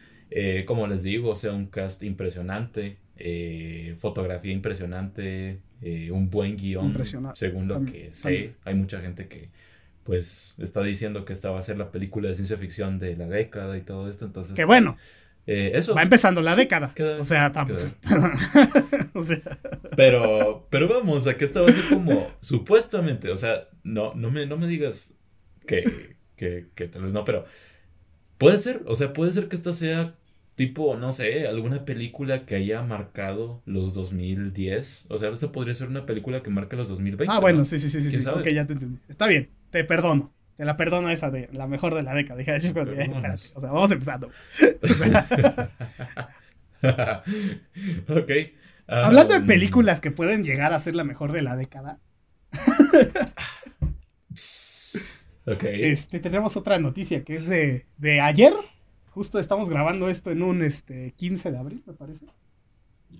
como 0.65 0.87
les 0.87 1.03
digo, 1.03 1.31
o 1.31 1.35
sea, 1.35 1.53
un 1.53 1.67
cast 1.67 2.03
impresionante, 2.03 2.97
fotografía 3.97 4.51
impresionante, 4.51 5.59
un 6.11 6.29
buen 6.29 6.57
guion, 6.57 6.95
según 7.35 7.67
lo 7.67 7.85
que 7.85 8.13
sé. 8.13 8.53
Hay 8.65 8.75
mucha 8.75 9.01
gente 9.01 9.27
que 9.27 9.49
pues 10.03 10.55
está 10.57 10.81
diciendo 10.81 11.25
que 11.25 11.33
esta 11.33 11.51
va 11.51 11.59
a 11.59 11.61
ser 11.61 11.77
la 11.77 11.91
película 11.91 12.27
de 12.27 12.35
ciencia 12.35 12.57
ficción 12.57 12.97
de 12.99 13.15
la 13.15 13.27
década 13.27 13.77
y 13.77 13.81
todo 13.81 14.09
esto, 14.09 14.25
entonces... 14.25 14.55
¡Qué 14.55 14.65
bueno! 14.65 14.97
Eh, 15.47 15.71
eso. 15.75 15.95
Va 15.95 16.03
empezando 16.03 16.41
la 16.41 16.55
década. 16.55 16.93
o 17.19 17.25
sea, 17.25 17.51
tam- 17.51 17.69
o 19.13 19.23
sea, 19.23 19.41
Pero, 19.95 20.67
pero 20.69 20.87
vamos, 20.87 21.27
a 21.27 21.37
que 21.37 21.45
esta 21.45 21.61
va 21.61 21.69
a 21.69 21.73
ser 21.73 21.85
como 21.89 22.27
supuestamente, 22.39 23.29
o 23.31 23.37
sea, 23.37 23.67
no, 23.83 24.13
no 24.15 24.31
me, 24.31 24.45
no 24.45 24.57
me 24.57 24.67
digas 24.67 25.13
que, 25.67 26.15
que, 26.35 26.67
que 26.75 26.87
tal 26.87 27.03
vez 27.03 27.13
no, 27.13 27.23
pero 27.25 27.45
puede 28.37 28.59
ser, 28.59 28.83
o 28.87 28.95
sea, 28.95 29.13
puede 29.13 29.33
ser 29.33 29.47
que 29.47 29.55
esta 29.55 29.73
sea 29.73 30.15
tipo, 30.55 30.95
no 30.95 31.11
sé, 31.11 31.47
alguna 31.47 31.85
película 31.85 32.45
que 32.45 32.55
haya 32.55 32.81
marcado 32.83 33.61
los 33.65 33.93
2010, 33.95 35.05
o 35.09 35.17
sea, 35.17 35.29
esta 35.29 35.51
podría 35.51 35.73
ser 35.73 35.87
una 35.87 36.05
película 36.05 36.43
que 36.43 36.49
marque 36.49 36.75
los 36.75 36.89
2020. 36.89 37.33
Ah, 37.33 37.39
bueno, 37.39 37.59
¿no? 37.59 37.65
sí, 37.65 37.79
sí, 37.79 37.89
sí, 37.89 38.01
sí. 38.01 38.09
¿Quién 38.09 38.21
sí. 38.21 38.25
sabe? 38.25 38.41
Ok, 38.41 38.47
ya 38.49 38.67
te 38.67 38.73
entendí. 38.73 38.99
Está 39.07 39.27
bien, 39.27 39.49
te 39.69 39.83
perdono. 39.83 40.31
La 40.65 40.77
perdono 40.77 41.09
esa 41.09 41.31
de 41.31 41.49
la 41.53 41.67
mejor 41.67 41.95
de 41.95 42.03
la 42.03 42.13
década. 42.13 42.41
Pero- 42.45 42.93
Perdonas. 42.93 43.53
o 43.55 43.59
sea, 43.59 43.71
vamos 43.71 43.91
empezando. 43.91 44.27
ok. 48.09 48.31
Hablando 48.87 49.33
de 49.33 49.39
um, 49.39 49.45
películas 49.47 50.01
que 50.01 50.11
pueden 50.11 50.43
llegar 50.43 50.73
a 50.73 50.79
ser 50.79 50.95
la 50.95 51.03
mejor 51.03 51.31
de 51.31 51.41
la 51.41 51.55
década, 51.55 51.99
Ok. 55.47 55.63
este, 55.63 56.19
tenemos 56.19 56.55
otra 56.57 56.77
noticia 56.79 57.23
que 57.23 57.35
es 57.37 57.47
de, 57.47 57.85
de 57.97 58.19
ayer. 58.21 58.53
Justo 59.11 59.39
estamos 59.39 59.69
grabando 59.69 60.07
esto 60.09 60.31
en 60.31 60.41
un 60.43 60.61
este, 60.63 61.13
15 61.17 61.51
de 61.51 61.57
abril, 61.57 61.83
me 61.85 61.93
parece. 61.93 62.25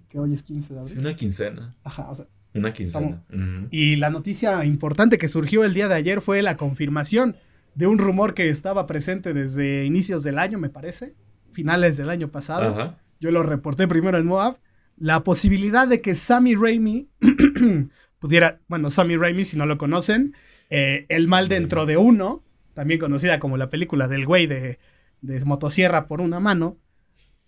Que 0.10 0.20
hoy 0.20 0.34
es 0.34 0.44
15 0.44 0.74
de 0.74 0.86
Sí, 0.86 0.92
abril. 0.94 1.06
una 1.08 1.16
quincena. 1.16 1.76
Ajá, 1.84 2.10
o 2.12 2.16
sea. 2.16 2.26
Una 2.54 2.74
quincena. 2.74 3.24
Y 3.70 3.96
la 3.96 4.10
noticia 4.10 4.66
importante 4.66 5.18
que 5.18 5.28
surgió 5.28 5.64
el 5.64 5.74
día 5.74 5.88
de 5.88 5.96
ayer 5.96 6.22
fue 6.22 6.42
la 6.42 6.58
confirmación 6.58 7.38
de 7.76 7.88
un 7.88 7.98
rumor 7.98 8.34
que 8.34 8.50
estaba 8.50 8.88
presente 8.88 9.34
desde 9.34 9.86
inicios 9.86 10.24
del 10.24 10.38
año, 10.38 10.58
me 10.58 10.70
parece. 10.70 11.16
Finales 11.54 11.98
del 11.98 12.10
año 12.10 12.30
pasado. 12.30 12.98
Yo 13.20 13.32
lo 13.32 13.44
reporté 13.44 13.88
primero 13.88 14.18
en 14.18 14.26
Moab, 14.26 14.58
la 14.98 15.24
posibilidad 15.24 15.88
de 15.88 16.02
que 16.02 16.16
Sammy 16.16 16.56
Raimi 16.56 17.10
pudiera, 18.20 18.60
bueno, 18.68 18.90
Sammy 18.90 19.16
Raimi, 19.16 19.46
si 19.46 19.58
no 19.58 19.66
lo 19.66 19.78
conocen, 19.78 20.34
eh, 20.70 21.06
El 21.10 21.28
mal 21.28 21.48
dentro 21.48 21.86
de 21.86 21.98
uno, 21.98 22.44
también 22.74 23.00
conocida 23.00 23.40
como 23.40 23.58
la 23.58 23.70
película 23.70 24.08
del 24.08 24.26
güey 24.26 24.48
de, 24.48 24.80
de 25.22 25.46
motosierra 25.46 26.08
por 26.08 26.20
una 26.20 26.40
mano, 26.40 26.78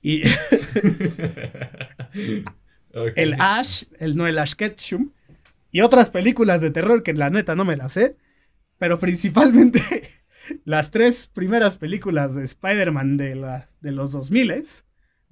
y 0.02 0.24
El 3.16 3.36
Ash, 3.40 3.84
el 4.00 4.16
no 4.16 4.28
el 4.28 4.38
Ash 4.38 4.54
Ketchum, 4.54 5.12
y 5.72 5.82
otras 5.82 6.10
películas 6.10 6.62
de 6.62 6.72
terror 6.72 7.04
que 7.04 7.14
la 7.14 7.30
neta 7.30 7.56
no 7.56 7.66
me 7.66 7.76
las 7.76 7.94
sé, 7.94 8.18
pero 8.78 9.00
principalmente 9.00 9.82
las 10.66 10.92
tres 10.92 11.28
primeras 11.28 11.78
películas 11.78 12.36
de 12.36 12.44
Spider-Man 12.44 13.18
de, 13.18 13.36
la- 13.36 13.70
de 13.82 13.92
los 13.92 14.12
2000 14.12 14.64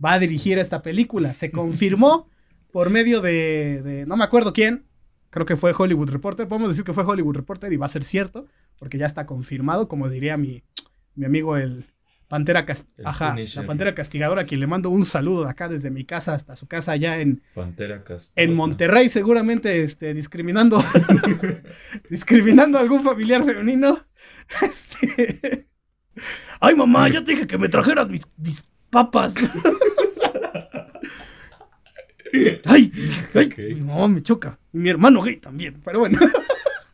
va 0.04 0.14
a 0.14 0.20
dirigir 0.20 0.58
esta 0.58 0.82
película. 0.82 1.34
Se 1.34 1.52
confirmó 1.52 2.30
por 2.72 2.90
medio 2.90 3.22
de, 3.22 3.82
de- 3.84 4.06
no 4.06 4.18
me 4.18 4.24
acuerdo 4.24 4.54
quién, 4.54 4.86
creo 5.30 5.46
que 5.46 5.58
fue 5.58 5.74
Hollywood 5.78 6.10
Reporter, 6.10 6.48
podemos 6.48 6.70
decir 6.70 6.84
que 6.84 6.94
fue 6.94 7.04
Hollywood 7.06 7.36
Reporter 7.36 7.72
y 7.72 7.78
va 7.78 7.86
a 7.86 7.90
ser 7.90 8.04
cierto, 8.04 8.48
porque 8.80 8.98
ya 8.98 9.06
está 9.06 9.26
confirmado, 9.28 9.88
como 9.88 10.10
diría 10.10 10.38
mi, 10.38 10.64
mi 11.16 11.26
amigo 11.26 11.58
el 11.58 11.86
Pantera, 12.32 12.66
Cas- 12.66 12.86
El 12.98 13.06
Ajá, 13.06 13.32
Punisher. 13.32 13.62
la 13.62 13.68
Pantera 13.68 13.94
Castigadora, 13.94 14.42
a 14.42 14.46
quien 14.46 14.62
le 14.62 14.68
mando 14.68 14.90
un 14.90 15.04
saludo 15.06 15.44
de 15.44 15.50
acá 15.52 15.68
desde 15.68 15.92
mi 15.92 16.06
casa 16.06 16.34
hasta 16.34 16.56
su 16.56 16.66
casa 16.66 16.94
allá 16.94 17.20
en, 17.20 17.44
Pantera 17.54 17.98
castrosa. 18.06 18.32
en 18.38 18.56
Monterrey, 18.56 19.10
seguramente 19.10 19.84
este, 19.84 20.14
discriminando, 20.14 20.82
discriminando 22.10 22.78
a 22.78 22.82
algún 22.82 23.04
familiar 23.04 23.44
femenino. 23.44 24.06
Este, 24.62 25.68
Ay, 26.60 26.76
mamá, 26.76 27.08
ya 27.10 27.24
te 27.24 27.32
dije 27.32 27.48
que 27.48 27.58
me 27.58 27.70
trajeras 27.70 28.10
mis, 28.10 28.22
mis 28.38 28.62
papas. 28.90 29.34
Ay, 32.66 32.92
ay, 33.34 33.50
mi 33.76 33.82
mamá 33.82 34.08
me 34.08 34.24
choca. 34.24 34.58
Y 34.72 34.78
mi 34.80 34.90
hermano 34.90 35.22
gay 35.22 35.36
también, 35.38 35.82
pero 35.84 36.00
bueno. 36.00 36.18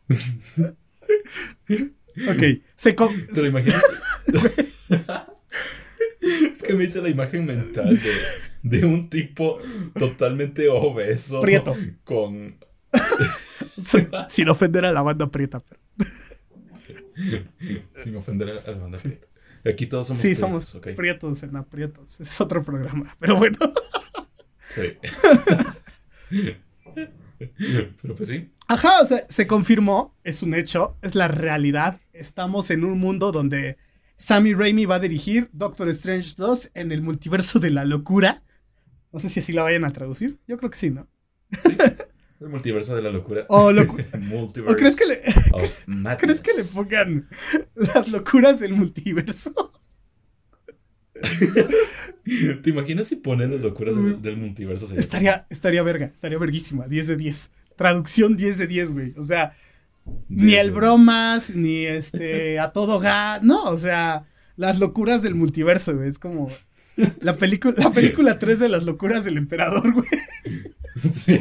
ok, 0.08 0.18
se 2.76 2.92
¿Te 2.92 3.42
lo 3.42 3.46
imaginas? 3.46 3.82
Es 6.20 6.62
que 6.62 6.74
me 6.74 6.84
hice 6.84 7.00
la 7.02 7.08
imagen 7.08 7.46
mental 7.46 7.98
de, 8.00 8.10
de 8.78 8.84
un 8.86 9.08
tipo 9.08 9.58
totalmente 9.98 10.68
obeso. 10.68 11.40
Prieto. 11.40 11.76
Con. 12.04 12.56
sin 14.30 14.48
ofender 14.48 14.84
a 14.84 14.92
la 14.92 15.02
banda 15.02 15.30
prieta. 15.30 15.60
pero- 15.60 15.80
Sin 17.94 18.16
ofender 18.16 18.62
a 18.64 18.70
la 18.70 18.78
banda 18.78 18.98
Sí. 18.98 19.08
prieta. 19.08 19.26
Aquí 19.64 19.86
todos 19.86 20.06
somos 20.06 20.22
Sí, 20.22 20.28
prietos, 20.34 20.64
somos 20.64 20.86
prietos 20.96 21.42
en 21.42 21.56
aprietos. 21.56 22.14
Ese 22.20 22.30
es 22.30 22.40
otro 22.40 22.62
programa, 22.62 23.14
pero 23.18 23.36
bueno. 23.36 23.58
Sí. 24.68 24.96
Pero 28.02 28.14
pues 28.16 28.28
sí. 28.28 28.50
Ajá, 28.66 29.00
o 29.02 29.06
sea, 29.06 29.24
se 29.28 29.46
confirmó, 29.46 30.14
es 30.24 30.42
un 30.42 30.54
hecho, 30.54 30.96
es 31.02 31.14
la 31.14 31.28
realidad. 31.28 32.00
Estamos 32.12 32.70
en 32.70 32.84
un 32.84 32.98
mundo 32.98 33.30
donde 33.32 33.78
Sammy 34.18 34.52
Raimi 34.52 34.84
va 34.84 34.96
a 34.96 35.00
dirigir 35.00 35.48
Doctor 35.52 35.88
Strange 35.90 36.34
2 36.36 36.72
en 36.74 36.92
el 36.92 37.00
multiverso 37.02 37.60
de 37.60 37.70
la 37.70 37.84
locura. 37.86 38.42
No 39.12 39.18
sé 39.20 39.30
si 39.30 39.40
así 39.40 39.52
la 39.54 39.62
vayan 39.62 39.84
a 39.84 39.92
traducir. 39.92 40.38
Yo 40.46 40.58
creo 40.58 40.70
que 40.70 40.76
sí, 40.76 40.90
¿no? 40.90 41.08
El 42.40 42.50
multiverso 42.50 42.94
de 42.94 43.02
la 43.02 43.10
locura. 43.10 43.46
O, 43.48 43.72
locu- 43.72 43.98
¿o 44.68 44.76
crees, 44.76 44.94
que 44.94 45.06
le, 45.06 45.22
crees 46.18 46.40
que 46.40 46.52
le 46.56 46.62
pongan 46.62 47.28
las 47.74 48.08
locuras 48.08 48.60
del 48.60 48.74
multiverso? 48.74 49.72
¿Te 52.62 52.70
imaginas 52.70 53.08
si 53.08 53.16
ponen 53.16 53.50
las 53.50 53.60
locuras 53.60 53.96
del, 53.96 54.22
del 54.22 54.36
multiverso? 54.36 54.86
Estaría, 54.96 55.46
estaría 55.50 55.82
verga, 55.82 56.06
estaría 56.06 56.38
verguísima. 56.38 56.86
10 56.86 57.06
de 57.08 57.16
10. 57.16 57.50
Traducción 57.76 58.36
10 58.36 58.58
de 58.58 58.66
10, 58.68 58.92
güey. 58.92 59.14
O 59.16 59.24
sea, 59.24 59.56
ni 60.28 60.54
el 60.54 60.70
bromas, 60.70 61.50
ni 61.50 61.86
este 61.86 62.58
a 62.60 62.72
todo 62.72 63.00
gas. 63.00 63.42
No, 63.42 63.64
o 63.64 63.78
sea, 63.78 64.26
las 64.56 64.78
locuras 64.78 65.22
del 65.22 65.34
multiverso, 65.34 65.96
güey. 65.96 66.08
Es 66.08 66.18
como 66.18 66.50
la 67.20 67.36
película, 67.36 67.74
la 67.78 67.90
película 67.92 68.38
3 68.38 68.58
de 68.58 68.68
las 68.68 68.84
locuras 68.84 69.24
del 69.24 69.36
emperador, 69.36 69.92
güey. 69.92 70.08
Sí. 70.96 71.38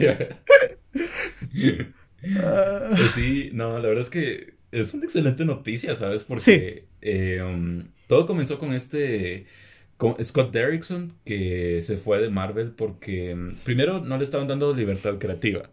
Ah, 2.39 2.93
Pues 2.95 3.12
sí, 3.12 3.49
no, 3.53 3.80
la 3.80 3.88
verdad 3.88 4.01
es 4.01 4.10
que 4.10 4.56
es 4.71 4.93
una 4.93 5.06
excelente 5.06 5.45
noticia, 5.45 5.95
¿sabes? 5.95 6.23
Porque 6.23 6.88
eh, 7.01 7.41
um, 7.41 7.86
todo 8.08 8.25
comenzó 8.25 8.60
con 8.60 8.73
este 8.73 9.45
con 9.97 10.23
Scott 10.23 10.51
Derrickson 10.51 11.13
que 11.25 11.82
se 11.82 11.97
fue 11.97 12.21
de 12.21 12.30
Marvel 12.30 12.71
porque 12.71 13.34
um, 13.34 13.56
primero 13.63 13.99
no 13.99 14.17
le 14.17 14.23
estaban 14.23 14.47
dando 14.47 14.73
libertad 14.73 15.17
creativa. 15.17 15.71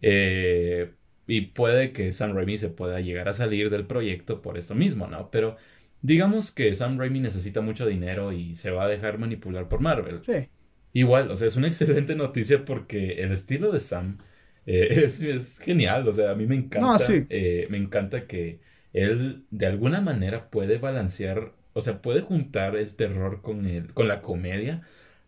Eh, 0.00 0.92
y 1.32 1.42
puede 1.42 1.92
que 1.92 2.12
Sam 2.12 2.34
Raimi 2.34 2.58
se 2.58 2.68
pueda 2.70 3.00
llegar 3.00 3.28
a 3.28 3.32
salir 3.32 3.70
del 3.70 3.86
proyecto 3.86 4.42
por 4.42 4.58
esto 4.58 4.74
mismo, 4.74 5.06
¿no? 5.08 5.30
Pero 5.30 5.56
digamos 6.02 6.50
que 6.52 6.74
Sam 6.74 6.98
Raimi 6.98 7.20
necesita 7.20 7.60
mucho 7.60 7.86
dinero 7.86 8.32
y 8.32 8.56
se 8.56 8.70
va 8.70 8.84
a 8.84 8.88
dejar 8.88 9.18
manipular 9.18 9.68
por 9.68 9.80
Marvel. 9.80 10.22
sí. 10.26 10.48
Igual, 10.92 11.30
o 11.30 11.36
sea, 11.36 11.48
es 11.48 11.56
una 11.56 11.68
excelente 11.72 12.14
noticia 12.16 12.64
porque 12.64 13.22
el 13.22 13.32
estilo 13.32 13.70
de 13.72 13.80
Sam 13.80 14.18
eh, 14.66 15.04
es, 15.04 15.20
es 15.22 15.58
genial, 15.58 16.06
o 16.08 16.12
sea, 16.14 16.32
a 16.32 16.34
mí 16.34 16.46
me 16.46 16.56
encanta, 16.56 16.90
No, 16.92 16.98
sí. 16.98 17.26
eh, 17.28 17.66
me 17.70 17.78
encanta 17.78 18.26
que 18.26 18.60
él 18.92 19.46
de 19.50 19.66
alguna 19.66 20.00
manera 20.02 20.50
puede 20.50 20.78
balancear, 20.78 21.54
o 21.72 21.82
sea, 21.82 22.02
puede 22.02 22.20
juntar 22.20 22.76
el 22.76 22.94
terror 22.94 23.40
con 23.42 23.66
el, 23.66 23.92
con 23.94 24.08
la 24.08 24.20
comedia, 24.22 24.82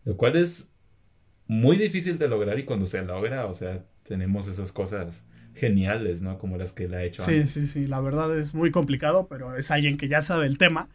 lo 0.05 0.17
cual 0.17 0.35
es 0.35 0.71
muy 1.47 1.77
difícil 1.77 2.17
de 2.17 2.27
lograr 2.27 2.57
y 2.59 2.65
cuando 2.65 2.85
se 2.85 3.03
logra, 3.03 3.45
o 3.47 3.53
sea, 3.53 3.85
tenemos 4.03 4.47
esas 4.47 4.71
cosas 4.71 5.23
geniales, 5.55 6.21
¿no? 6.21 6.37
Como 6.37 6.57
las 6.57 6.73
que 6.73 6.85
él 6.85 6.93
ha 6.93 7.03
hecho 7.03 7.23
Sí, 7.23 7.31
antes. 7.35 7.51
sí, 7.51 7.67
sí. 7.67 7.87
La 7.87 8.01
verdad 8.01 8.37
es 8.37 8.53
muy 8.53 8.71
complicado, 8.71 9.27
pero 9.27 9.55
es 9.57 9.71
alguien 9.71 9.97
que 9.97 10.07
ya 10.07 10.21
sabe 10.21 10.45
el 10.47 10.57
tema. 10.57 10.89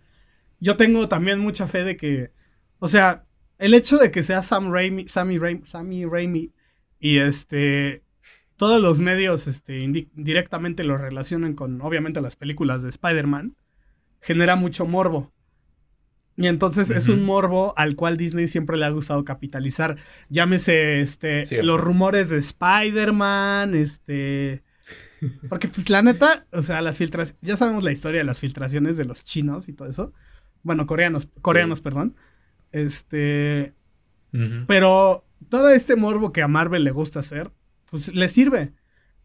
Yo 0.60 0.76
tengo 0.76 1.08
también 1.08 1.40
mucha 1.40 1.66
fe 1.66 1.84
de 1.84 1.96
que, 1.96 2.30
o 2.78 2.88
sea, 2.88 3.24
el 3.58 3.74
hecho 3.74 3.98
de 3.98 4.10
que 4.10 4.22
sea 4.22 4.42
Sam 4.42 4.72
Raimi, 4.72 5.08
Sammy 5.08 5.38
Raimi, 5.38 5.64
Sammy 5.64 6.04
Raimi 6.04 6.52
y 6.98 7.18
este, 7.18 8.02
todos 8.56 8.80
los 8.80 9.00
medios 9.00 9.46
este, 9.46 9.86
directamente 10.14 10.84
lo 10.84 10.98
relacionen 10.98 11.54
con, 11.54 11.80
obviamente, 11.80 12.20
las 12.20 12.36
películas 12.36 12.82
de 12.82 12.90
Spider-Man, 12.90 13.56
genera 14.20 14.56
mucho 14.56 14.84
morbo. 14.86 15.32
Y 16.40 16.46
entonces 16.46 16.88
es 16.88 17.08
un 17.08 17.22
morbo 17.22 17.74
al 17.76 17.96
cual 17.96 18.16
Disney 18.16 18.48
siempre 18.48 18.78
le 18.78 18.86
ha 18.86 18.90
gustado 18.90 19.26
capitalizar. 19.26 19.98
Llámese 20.30 21.02
este, 21.02 21.62
los 21.62 21.78
rumores 21.78 22.30
de 22.30 22.38
Spider-Man, 22.38 23.74
este... 23.74 24.62
Porque 25.50 25.68
pues 25.68 25.90
la 25.90 26.00
neta, 26.00 26.46
o 26.50 26.62
sea, 26.62 26.80
las 26.80 26.96
filtras, 26.96 27.34
ya 27.42 27.58
sabemos 27.58 27.84
la 27.84 27.92
historia 27.92 28.20
de 28.20 28.24
las 28.24 28.40
filtraciones 28.40 28.96
de 28.96 29.04
los 29.04 29.22
chinos 29.22 29.68
y 29.68 29.74
todo 29.74 29.90
eso. 29.90 30.14
Bueno, 30.62 30.86
coreanos, 30.86 31.28
coreanos, 31.42 31.82
perdón. 31.82 32.16
Este, 32.72 33.74
pero 34.66 35.26
todo 35.50 35.68
este 35.68 35.94
morbo 35.94 36.32
que 36.32 36.40
a 36.40 36.48
Marvel 36.48 36.84
le 36.84 36.90
gusta 36.90 37.18
hacer, 37.18 37.50
pues 37.90 38.08
le 38.08 38.28
sirve. 38.30 38.72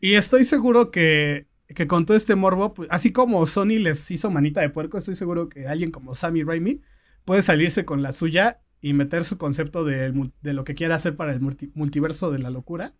Y 0.01 0.15
estoy 0.15 0.43
seguro 0.43 0.91
que, 0.91 1.47
que 1.73 1.87
con 1.87 2.05
todo 2.05 2.17
este 2.17 2.35
morbo, 2.35 2.73
pues, 2.73 2.89
así 2.91 3.13
como 3.13 3.47
Sony 3.47 3.79
les 3.79 4.11
hizo 4.11 4.29
manita 4.29 4.59
de 4.59 4.69
puerco, 4.69 4.97
estoy 4.97 5.15
seguro 5.15 5.47
que 5.47 5.65
alguien 5.65 5.91
como 5.91 6.13
Sammy 6.13 6.43
Raimi 6.43 6.81
puede 7.25 7.41
salirse 7.41 7.85
con 7.85 8.01
la 8.01 8.13
suya 8.13 8.61
y 8.81 8.93
meter 8.93 9.25
su 9.25 9.37
concepto 9.37 9.83
de, 9.83 10.13
de 10.41 10.53
lo 10.53 10.63
que 10.63 10.75
quiere 10.75 10.93
hacer 10.93 11.15
para 11.15 11.33
el 11.33 11.41
multiverso 11.73 12.31
de 12.31 12.39
la 12.39 12.49
locura. 12.49 12.93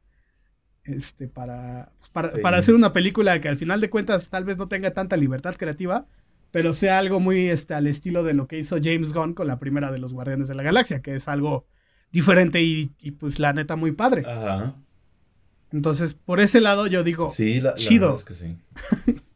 Este, 0.83 1.27
para, 1.27 1.91
pues, 1.99 2.09
para, 2.11 2.29
para, 2.41 2.57
hacer 2.57 2.75
una 2.75 2.93
película 2.93 3.39
que 3.41 3.49
al 3.49 3.57
final 3.57 3.81
de 3.81 3.89
cuentas 3.89 4.29
tal 4.29 4.45
vez 4.45 4.57
no 4.57 4.67
tenga 4.67 4.91
tanta 4.91 5.17
libertad 5.17 5.55
creativa, 5.55 6.05
pero 6.51 6.73
sea 6.73 6.99
algo 6.99 7.19
muy 7.19 7.49
este, 7.49 7.73
al 7.73 7.87
estilo 7.87 8.23
de 8.23 8.33
lo 8.33 8.47
que 8.47 8.59
hizo 8.59 8.77
James 8.81 9.13
Gunn 9.13 9.33
con 9.33 9.47
la 9.47 9.59
primera 9.59 9.91
de 9.91 9.97
los 9.97 10.13
Guardianes 10.13 10.47
de 10.47 10.55
la 10.55 10.63
Galaxia, 10.63 11.01
que 11.01 11.15
es 11.15 11.27
algo 11.27 11.65
diferente 12.11 12.61
y, 12.61 12.87
pues 13.19 13.39
la 13.39 13.53
neta 13.53 13.75
muy 13.75 13.91
padre. 13.91 14.23
Ajá. 14.25 14.75
Entonces, 15.71 16.13
por 16.13 16.39
ese 16.39 16.61
lado 16.61 16.87
yo 16.87 17.03
digo, 17.03 17.29
sí, 17.29 17.59
la, 17.59 17.73
chido. 17.75 18.15
es 18.15 18.23
que 18.23 18.33
sí. 18.33 18.55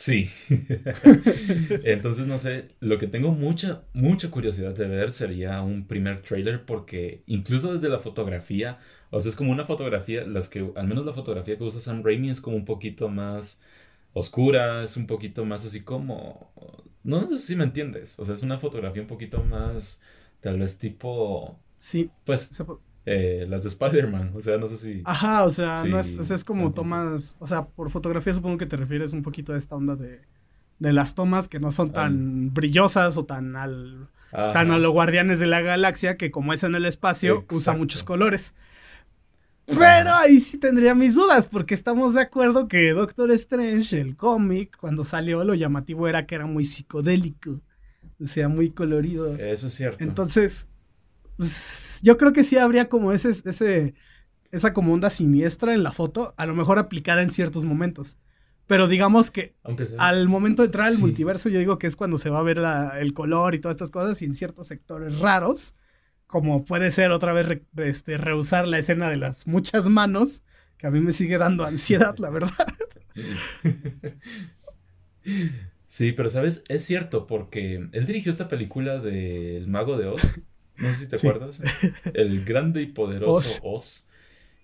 sí. 0.00 0.30
Entonces, 1.84 2.26
no 2.26 2.38
sé, 2.38 2.70
lo 2.80 2.98
que 2.98 3.06
tengo 3.06 3.32
mucha, 3.32 3.82
mucha 3.92 4.30
curiosidad 4.30 4.74
de 4.74 4.88
ver 4.88 5.12
sería 5.12 5.60
un 5.62 5.86
primer 5.86 6.22
trailer 6.22 6.64
porque 6.64 7.22
incluso 7.26 7.74
desde 7.74 7.90
la 7.90 7.98
fotografía, 7.98 8.78
o 9.10 9.20
sea, 9.20 9.30
es 9.30 9.36
como 9.36 9.52
una 9.52 9.66
fotografía, 9.66 10.26
las 10.26 10.48
que, 10.48 10.72
al 10.74 10.88
menos 10.88 11.04
la 11.04 11.12
fotografía 11.12 11.58
que 11.58 11.64
usa 11.64 11.80
Sam 11.80 12.02
Raimi 12.02 12.30
es 12.30 12.40
como 12.40 12.56
un 12.56 12.64
poquito 12.64 13.08
más 13.10 13.60
oscura, 14.14 14.84
es 14.84 14.96
un 14.96 15.06
poquito 15.06 15.44
más 15.44 15.66
así 15.66 15.82
como... 15.82 16.50
No 17.02 17.28
sé 17.28 17.38
si 17.38 17.56
me 17.56 17.64
entiendes, 17.64 18.18
o 18.18 18.24
sea, 18.24 18.34
es 18.34 18.42
una 18.42 18.58
fotografía 18.58 19.02
un 19.02 19.08
poquito 19.08 19.44
más, 19.44 20.00
tal 20.40 20.58
vez 20.58 20.78
tipo... 20.78 21.58
Sí. 21.78 22.10
Pues... 22.24 22.50
Eh, 23.06 23.46
las 23.48 23.62
de 23.62 23.70
Spider-Man, 23.70 24.32
o 24.34 24.40
sea, 24.40 24.58
no 24.58 24.68
sé 24.68 24.76
si... 24.76 25.02
Ajá, 25.04 25.44
o 25.44 25.50
sea, 25.50 25.84
no 25.84 25.98
es, 25.98 26.10
es 26.30 26.44
como 26.44 26.72
tomas, 26.72 27.36
o 27.38 27.46
sea, 27.46 27.66
por 27.66 27.90
fotografía 27.90 28.34
supongo 28.34 28.58
que 28.58 28.66
te 28.66 28.76
refieres 28.76 29.12
un 29.12 29.22
poquito 29.22 29.54
a 29.54 29.56
esta 29.56 29.74
onda 29.74 29.96
de, 29.96 30.20
de 30.78 30.92
las 30.92 31.14
tomas 31.14 31.48
que 31.48 31.60
no 31.60 31.72
son 31.72 31.92
tan 31.92 32.52
brillosas 32.52 33.16
o 33.16 33.24
tan 33.24 33.56
al... 33.56 34.08
Tan 34.32 34.70
a 34.70 34.78
los 34.78 34.92
guardianes 34.92 35.40
de 35.40 35.48
la 35.48 35.60
galaxia 35.60 36.16
que 36.16 36.30
como 36.30 36.52
es 36.52 36.62
en 36.62 36.76
el 36.76 36.86
espacio 36.86 37.44
usa 37.50 37.74
muchos 37.74 38.04
colores. 38.04 38.54
Pero 39.66 40.14
ahí 40.14 40.38
sí 40.38 40.56
tendría 40.56 40.94
mis 40.94 41.16
dudas, 41.16 41.48
porque 41.48 41.74
estamos 41.74 42.14
de 42.14 42.22
acuerdo 42.22 42.68
que 42.68 42.90
Doctor 42.90 43.32
Strange, 43.32 44.00
el 44.00 44.16
cómic, 44.16 44.76
cuando 44.76 45.02
salió, 45.02 45.42
lo 45.42 45.54
llamativo 45.54 46.06
era 46.06 46.26
que 46.26 46.36
era 46.36 46.46
muy 46.46 46.64
psicodélico. 46.64 47.60
O 48.22 48.26
sea, 48.28 48.48
muy 48.48 48.70
colorido. 48.70 49.34
Eso 49.36 49.66
es 49.66 49.74
cierto. 49.74 50.04
Entonces, 50.04 50.68
pues, 51.40 52.00
yo 52.02 52.18
creo 52.18 52.34
que 52.34 52.44
sí 52.44 52.58
habría 52.58 52.90
como 52.90 53.12
ese, 53.12 53.30
ese, 53.30 53.94
esa 54.52 54.74
como 54.74 54.92
onda 54.92 55.08
siniestra 55.08 55.72
en 55.72 55.82
la 55.82 55.90
foto, 55.90 56.34
a 56.36 56.44
lo 56.44 56.54
mejor 56.54 56.78
aplicada 56.78 57.22
en 57.22 57.32
ciertos 57.32 57.64
momentos. 57.64 58.18
Pero 58.66 58.88
digamos 58.88 59.30
que 59.30 59.54
al 59.96 60.28
momento 60.28 60.60
de 60.60 60.66
entrar 60.66 60.88
al 60.88 60.98
multiverso, 60.98 61.48
yo 61.48 61.58
digo 61.58 61.78
que 61.78 61.86
es 61.86 61.96
cuando 61.96 62.18
se 62.18 62.28
va 62.28 62.40
a 62.40 62.42
ver 62.42 62.60
el 63.00 63.14
color 63.14 63.54
y 63.54 63.58
todas 63.58 63.74
estas 63.74 63.90
cosas, 63.90 64.20
y 64.20 64.26
en 64.26 64.34
ciertos 64.34 64.66
sectores 64.66 65.18
raros, 65.18 65.74
como 66.26 66.66
puede 66.66 66.92
ser 66.92 67.10
otra 67.10 67.32
vez 67.32 67.62
este, 67.78 68.18
rehusar 68.18 68.68
la 68.68 68.78
escena 68.78 69.08
de 69.08 69.16
las 69.16 69.46
muchas 69.46 69.86
manos, 69.86 70.42
que 70.76 70.88
a 70.88 70.90
mí 70.90 71.00
me 71.00 71.14
sigue 71.14 71.38
dando 71.38 71.64
ansiedad, 71.64 72.18
la 72.18 72.28
verdad. 72.28 72.52
Sí, 75.90 76.12
pero 76.12 76.30
sabes, 76.30 76.62
es 76.68 76.84
cierto, 76.84 77.26
porque 77.26 77.88
él 77.92 78.06
dirigió 78.06 78.30
esta 78.30 78.46
película 78.46 79.00
de 79.00 79.56
El 79.56 79.66
Mago 79.66 79.98
de 79.98 80.06
Oz. 80.06 80.22
No 80.80 80.92
sé 80.92 81.04
si 81.04 81.08
te 81.08 81.16
acuerdas. 81.16 81.62
El 82.14 82.44
grande 82.44 82.82
y 82.82 82.86
poderoso 82.86 83.60
Oz. 83.62 84.06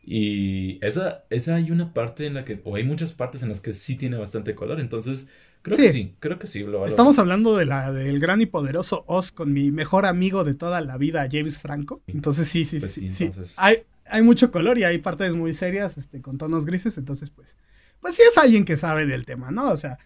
Y 0.05 0.79
esa, 0.85 1.25
esa 1.31 1.57
hay 1.57 1.71
una 1.71 1.93
parte 1.93 2.27
en 2.27 2.35
la 2.35 2.45
que, 2.45 2.61
o 2.65 2.77
hay 2.77 2.85
muchas 2.85 3.13
partes 3.13 3.43
en 3.43 3.49
las 3.49 3.61
que 3.61 3.75
sí 3.75 3.97
tiene 3.97 4.17
bastante 4.17 4.55
color. 4.55 4.81
Entonces, 4.81 5.29
Creo 5.67 5.79
que 5.79 5.91
sí, 5.91 6.15
creo 6.21 6.39
que 6.39 6.47
sí. 6.47 6.65
Estamos 6.87 7.19
hablando 7.19 7.57
de 7.57 7.67
la 7.67 7.91
del 7.91 8.21
gran 8.21 8.41
y 8.41 8.47
poderoso 8.47 9.03
Oz 9.09 9.33
con 9.33 9.53
mi 9.53 9.73
mejor 9.73 10.07
amigo 10.07 10.45
de 10.45 10.55
toda 10.55 10.81
la 10.81 10.97
vida, 10.97 11.27
James 11.29 11.59
Franco. 11.59 12.03
Entonces 12.07 12.47
sí, 12.47 12.65
sí, 12.65 12.79
pues 12.79 12.93
sí. 12.93 13.11
sí, 13.11 13.29
Hay, 13.57 13.79
hay 14.05 14.23
mucho 14.23 14.53
color 14.53 14.79
y 14.79 14.85
hay 14.85 14.99
partes 14.99 15.35
muy 15.35 15.55
serias, 15.55 15.99
este, 15.99 16.23
con 16.23 16.39
tonos 16.39 16.67
grises. 16.67 16.99
Entonces, 16.99 17.31
pues, 17.31 17.57
pues 17.99 18.15
sí 18.15 18.23
es 18.31 18.39
alguien 18.39 18.65
que 18.65 18.77
sabe 18.77 19.07
del 19.07 19.27
tema, 19.27 19.51
¿no? 19.51 19.71
O 19.71 19.77
sea, 19.77 19.99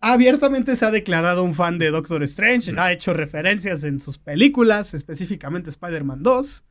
abiertamente 0.00 0.76
se 0.76 0.84
ha 0.84 0.90
declarado 0.90 1.42
un 1.42 1.54
fan 1.54 1.78
de 1.78 1.90
Doctor 1.90 2.22
Strange, 2.22 2.72
ha 2.78 2.92
hecho 2.92 3.14
referencias 3.14 3.84
en 3.84 4.00
sus 4.00 4.18
películas, 4.18 4.94
específicamente 4.94 5.70
Spider-Man 5.70 6.22
2. 6.22 6.64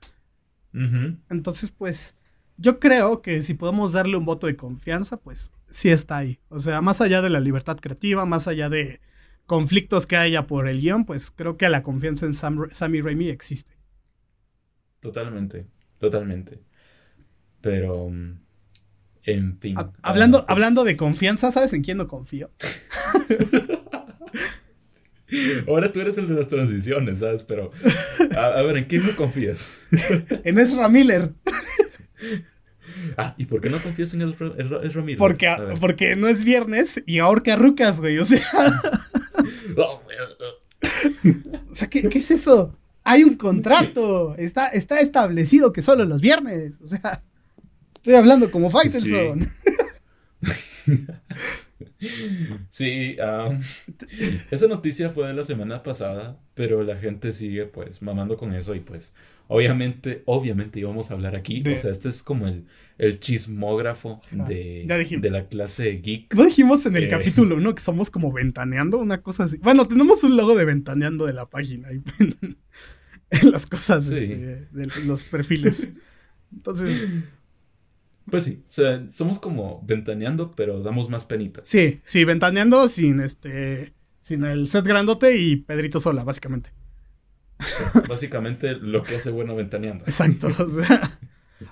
Entonces, 1.30 1.72
pues, 1.72 2.16
yo 2.58 2.80
creo 2.80 3.22
que 3.22 3.42
si 3.42 3.54
podemos 3.54 3.94
darle 3.94 4.18
un 4.18 4.26
voto 4.26 4.48
de 4.48 4.56
confianza, 4.56 5.18
pues 5.18 5.52
sí 5.70 5.90
está 5.90 6.18
ahí. 6.18 6.40
O 6.50 6.60
sea, 6.60 6.82
más 6.82 7.02
allá 7.02 7.22
de 7.22 7.30
la 7.30 7.40
libertad 7.40 7.78
creativa, 7.78 8.26
más 8.26 8.48
allá 8.48 8.70
de 8.70 9.00
conflictos 9.46 10.06
que 10.06 10.18
haya 10.18 10.46
por 10.46 10.68
el 10.68 10.82
guion, 10.82 11.06
pues 11.06 11.32
creo 11.32 11.58
que 11.58 11.70
la 11.70 11.84
confianza 11.84 12.26
en 12.26 12.34
Sam, 12.34 12.70
Sammy 12.74 13.02
Raimi 13.02 13.30
existe. 13.30 13.76
Totalmente, 15.00 15.68
totalmente. 16.00 16.62
Pero, 17.62 18.10
mm, 18.10 18.40
en 19.28 19.60
fin. 19.60 19.76
hablando, 20.02 20.40
pues 20.40 20.50
hablando 20.50 20.84
de 20.84 20.98
confianza, 20.98 21.52
¿sabes 21.52 21.74
en 21.74 21.84
quién 21.84 21.98
no 21.98 22.08
confío? 22.08 22.50
Ahora 25.68 25.92
tú 25.92 26.00
eres 26.00 26.18
el 26.18 26.30
de 26.30 26.36
las 26.36 26.48
transiciones, 26.48 27.20
¿sabes? 27.20 27.44
Pero, 27.44 27.72
a, 28.36 28.46
a 28.46 28.62
ver, 28.62 28.78
¿en 28.78 28.86
quién 28.86 29.06
no 29.06 29.14
confías? 29.16 29.72
en 30.44 30.58
Ezra 30.58 30.90
Miller. 30.90 31.34
Ah, 33.16 33.36
¿y 33.38 33.46
por 33.46 33.62
qué 33.62 33.70
no 33.70 33.80
confías 33.80 34.14
en 34.16 34.22
el, 34.22 34.34
Ramiro? 34.94 35.20
Porque, 35.20 35.56
porque 35.80 36.16
no 36.16 36.28
es 36.28 36.44
viernes 36.44 37.04
y 37.06 37.20
ahorca 37.20 37.56
rucas, 37.56 38.00
güey. 38.00 38.18
O 38.18 38.26
sea. 38.26 38.42
o 41.70 41.76
sea, 41.76 41.90
¿qué, 41.90 42.10
es 42.12 42.32
eso? 42.32 42.76
Hay 43.04 43.24
un 43.24 43.36
contrato. 43.36 44.36
Está, 44.36 44.70
está 44.70 45.00
establecido 45.00 45.74
que 45.74 45.84
solo 45.84 46.06
los 46.06 46.22
viernes. 46.22 46.74
O 46.82 46.88
sea, 46.88 47.22
estoy 48.08 48.16
hablando 48.16 48.50
como 48.50 48.70
Faitelson. 48.70 49.52
Sí, 52.70 53.18
esa 54.52 54.68
noticia 54.68 55.10
fue 55.10 55.28
de 55.28 55.34
la 55.34 55.44
semana 55.44 55.84
pasada, 55.84 56.40
pero 56.54 56.84
la 56.84 56.96
gente 56.96 57.34
sigue 57.34 57.66
pues 57.66 58.02
mamando 58.02 58.38
con 58.38 58.54
eso 58.54 58.76
y 58.76 58.80
pues 58.80 59.14
obviamente, 59.50 60.24
obviamente 60.24 60.80
íbamos 60.80 61.12
a 61.12 61.16
hablar 61.16 61.36
aquí. 61.36 61.62
O 61.68 61.78
sea, 61.78 61.92
este 61.92 62.08
es 62.08 62.24
como 62.24 62.48
el, 62.48 62.64
el 62.98 63.20
chismógrafo 63.20 64.22
de, 64.32 64.86
de 65.20 65.30
la 65.30 65.50
clase 65.50 66.00
geek. 66.02 66.34
No 66.34 66.46
dijimos 66.46 66.86
en 66.86 66.96
el 66.96 67.04
eh, 67.04 67.10
capítulo 67.10 67.56
1 67.58 67.76
que 67.76 67.84
somos 67.84 68.10
como 68.10 68.32
ventaneando, 68.32 69.00
una 69.00 69.18
cosa 69.18 69.44
así. 69.44 69.58
Bueno, 69.58 69.86
tenemos 69.86 70.24
un 70.24 70.38
logo 70.38 70.56
de 70.56 70.64
ventaneando 70.64 71.26
de 71.26 71.34
la 71.34 71.50
página 71.50 71.90
en, 71.92 72.02
las 73.52 73.66
cosas 73.66 74.08
este, 74.08 74.66
de 74.72 74.88
los 75.06 75.26
perfiles. 75.26 75.90
Entonces... 76.54 77.02
Pues 78.30 78.44
sí, 78.44 78.64
o 78.68 78.72
sea, 78.72 79.10
somos 79.10 79.40
como 79.40 79.82
ventaneando, 79.86 80.54
pero 80.56 80.82
damos 80.82 81.10
más 81.10 81.26
penita. 81.26 81.62
Sí, 81.64 82.02
sí, 82.04 82.26
ventaneando 82.26 82.90
sin 82.90 83.22
este, 83.22 83.94
sin 84.22 84.44
el 84.44 84.70
set 84.70 84.86
grandote 84.86 85.38
y 85.38 85.56
Pedrito 85.56 86.00
sola, 86.00 86.24
básicamente. 86.24 86.72
básicamente 88.10 88.74
lo 88.76 89.04
que 89.04 89.16
hace 89.16 89.32
bueno 89.32 89.56
ventaneando. 89.56 90.06
Exacto, 90.06 90.48
o 90.60 90.68
sea. 90.68 91.20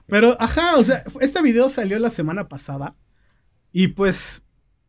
Pero, 0.07 0.35
ajá, 0.39 0.77
o 0.77 0.83
sea, 0.83 1.03
este 1.19 1.41
video 1.41 1.69
salió 1.69 1.99
la 1.99 2.09
semana 2.09 2.47
pasada 2.47 2.95
y 3.71 3.89
pues 3.89 4.41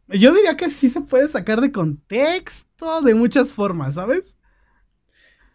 yo 0.08 0.32
diría 0.32 0.56
que 0.56 0.70
sí 0.70 0.88
se 0.88 1.00
puede 1.00 1.28
sacar 1.28 1.60
de 1.60 1.72
contexto 1.72 3.02
de 3.02 3.14
muchas 3.14 3.52
formas, 3.52 3.96
¿sabes? 3.96 4.38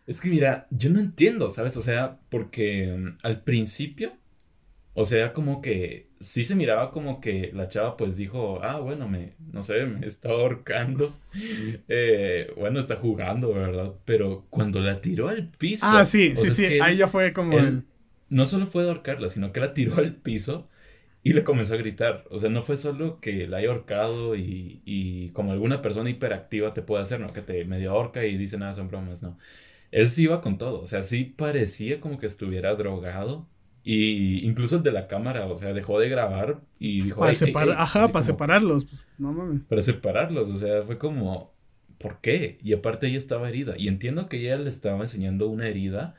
Es 0.06 0.19
que 0.19 0.30
mira, 0.30 0.67
yo 0.71 0.89
no 0.89 1.00
entiendo, 1.00 1.50
¿sabes? 1.50 1.78
O 1.78 1.82
sea, 1.82 2.19
porque 2.30 2.95
mm, 2.97 3.17
al 3.24 3.43
principio 3.43 4.17
o 4.94 5.06
sea, 5.06 5.32
como 5.34 5.62
que 5.62 6.08
sí 6.20 6.44
se 6.44 6.56
miraba 6.56 6.92
como 6.92 7.22
que 7.22 7.52
la 7.54 7.70
chava 7.70 7.96
pues 7.98 8.18
dijo, 8.18 8.60
ah, 8.62 8.80
bueno, 8.80 9.08
me, 9.08 9.34
no 9.52 9.64
sé, 9.64 9.86
me 9.86 10.06
está 10.06 10.30
ahorcando. 10.30 11.16
Eh, 11.88 12.52
bueno, 12.58 12.80
está 12.80 12.98
jugando, 12.98 13.54
¿verdad? 13.54 13.94
Pero 14.06 14.46
cuando 14.50 14.80
la 14.82 15.00
tiró 15.00 15.30
al 15.30 15.48
piso. 15.48 15.86
Ah, 15.88 16.06
sí, 16.06 16.36
sí, 16.36 16.52
sí, 16.52 16.66
ahí 16.80 16.98
ya 16.98 17.08
fue 17.08 17.34
como... 17.34 17.58
No 18.30 18.46
solo 18.46 18.66
fue 18.66 18.84
de 18.84 18.90
ahorcarla, 18.90 19.30
sino 19.30 19.52
que 19.52 19.60
la 19.60 19.74
tiró 19.74 19.98
al 19.98 20.16
piso 20.16 20.70
y 21.24 21.34
le 21.34 21.44
comenzó 21.44 21.74
a 21.74 21.78
gritar. 21.78 22.24
O 22.30 22.40
sea, 22.40 22.50
no 22.50 22.62
fue 22.62 22.78
solo 22.78 23.20
que 23.20 23.48
la 23.48 23.58
haya 23.58 23.70
ahorcado 23.70 24.36
y, 24.36 24.82
y 24.86 25.30
como 25.30 25.52
alguna 25.52 25.82
persona 25.82 26.10
hiperactiva 26.10 26.74
te 26.74 26.82
puede 26.82 27.04
hacer, 27.04 27.20
¿no? 27.20 27.34
Que 27.34 27.42
te 27.42 27.66
medio 27.66 27.92
ahorca 27.92 28.26
y 28.26 28.38
dice 28.38 28.58
nada, 28.58 28.74
son 28.74 28.88
bromas, 28.88 29.22
no. 29.22 29.38
Él 29.92 30.10
sí 30.10 30.24
iba 30.24 30.42
con 30.42 30.58
todo, 30.58 30.80
o 30.80 30.86
sea, 30.86 31.04
sí 31.04 31.26
parecía 31.26 32.00
como 32.00 32.18
que 32.18 32.26
estuviera 32.26 32.74
drogado 32.76 33.48
y 33.84 34.46
incluso 34.46 34.78
el 34.78 34.84
de 34.84 34.91
la 34.91 35.08
cámara, 35.08 35.48
o 35.48 35.56
sea, 35.56 35.74
dejó 35.74 36.00
de 36.00 36.08
grabar 36.10 36.60
y 36.78 37.02
dijo... 37.02 37.22
Para 37.54 37.82
Ajá, 37.82 38.10
para 38.10 38.24
separarlos. 38.24 38.86
Pues, 38.86 39.06
no 39.17 39.34
mames. 39.34 39.62
Para 39.67 39.82
separarlos, 39.82 40.52
o 40.52 40.58
sea, 40.58 40.84
fue 40.84 40.98
como... 40.98 41.52
¿Por 41.98 42.20
qué? 42.20 42.58
Y 42.63 42.74
aparte 42.74 43.08
ella 43.08 43.17
estaba 43.17 43.48
herida. 43.48 43.76
Y 43.78 43.88
entiendo 43.88 44.28
que 44.28 44.38
ella 44.38 44.58
le 44.58 44.70
estaba 44.70 45.02
enseñando 45.02 45.48
una 45.48 45.67
herida. 45.67 46.15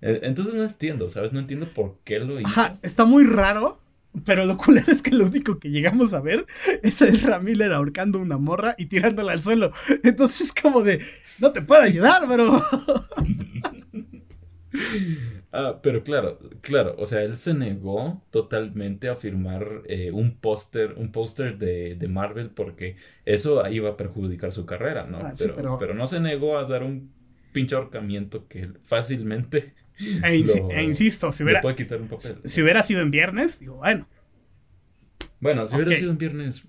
Eh, 0.00 0.20
entonces 0.22 0.54
no 0.54 0.64
entiendo, 0.64 1.10
¿sabes? 1.10 1.34
No 1.34 1.40
entiendo 1.40 1.66
por 1.74 1.98
qué 2.04 2.20
lo 2.20 2.40
hizo. 2.40 2.48
Ajá, 2.48 2.78
está 2.82 3.04
muy 3.04 3.24
raro. 3.24 3.78
Pero 4.24 4.46
lo 4.46 4.56
culero 4.56 4.92
es 4.92 5.02
que 5.02 5.10
lo 5.10 5.26
único 5.26 5.58
que 5.58 5.70
llegamos 5.70 6.14
a 6.14 6.20
ver 6.20 6.46
es 6.82 7.02
el 7.02 7.20
Ramiller 7.20 7.72
ahorcando 7.72 8.20
una 8.20 8.38
morra 8.38 8.76
y 8.78 8.86
tirándola 8.86 9.32
al 9.32 9.42
suelo. 9.42 9.72
Entonces, 10.04 10.52
como 10.54 10.82
de, 10.82 11.00
no 11.40 11.52
te 11.52 11.62
puedo 11.62 11.82
ayudar, 11.82 12.26
bro. 12.28 12.62
Ah, 15.56 15.78
pero 15.82 16.02
claro, 16.02 16.38
claro, 16.62 16.96
o 16.98 17.06
sea, 17.06 17.22
él 17.22 17.36
se 17.36 17.54
negó 17.54 18.22
totalmente 18.30 19.08
a 19.08 19.14
firmar 19.14 19.82
eh, 19.86 20.10
un 20.10 20.36
póster, 20.36 20.94
un 20.96 21.12
póster 21.12 21.58
de, 21.58 21.94
de 21.94 22.08
Marvel 22.08 22.50
porque 22.50 22.96
eso 23.24 23.64
iba 23.68 23.90
a 23.90 23.96
perjudicar 23.96 24.50
su 24.50 24.66
carrera, 24.66 25.06
¿no? 25.06 25.18
Ah, 25.18 25.32
sí, 25.36 25.44
pero, 25.56 25.78
pero- 25.78 25.94
no 25.94 26.06
se 26.08 26.18
negó 26.18 26.58
a 26.58 26.64
dar 26.64 26.82
un 26.82 27.12
pinche 27.52 27.76
ahorcamiento 27.76 28.48
que 28.48 28.68
fácilmente 28.82 29.74
E, 30.24 30.38
Lo- 30.40 30.70
e 30.72 30.82
insisto, 30.82 31.30
si 31.32 31.44
hubiera, 31.44 31.60
puede 31.60 31.76
quitar 31.76 32.00
un 32.00 32.08
papel. 32.08 32.36
si 32.44 32.60
hubiera 32.60 32.82
sido 32.82 33.00
en 33.00 33.12
viernes, 33.12 33.60
digo, 33.60 33.76
bueno. 33.76 34.08
Bueno, 35.40 35.66
si 35.66 35.76
hubiera 35.76 35.94
sido 35.94 36.10
un 36.10 36.18
viernes, 36.18 36.64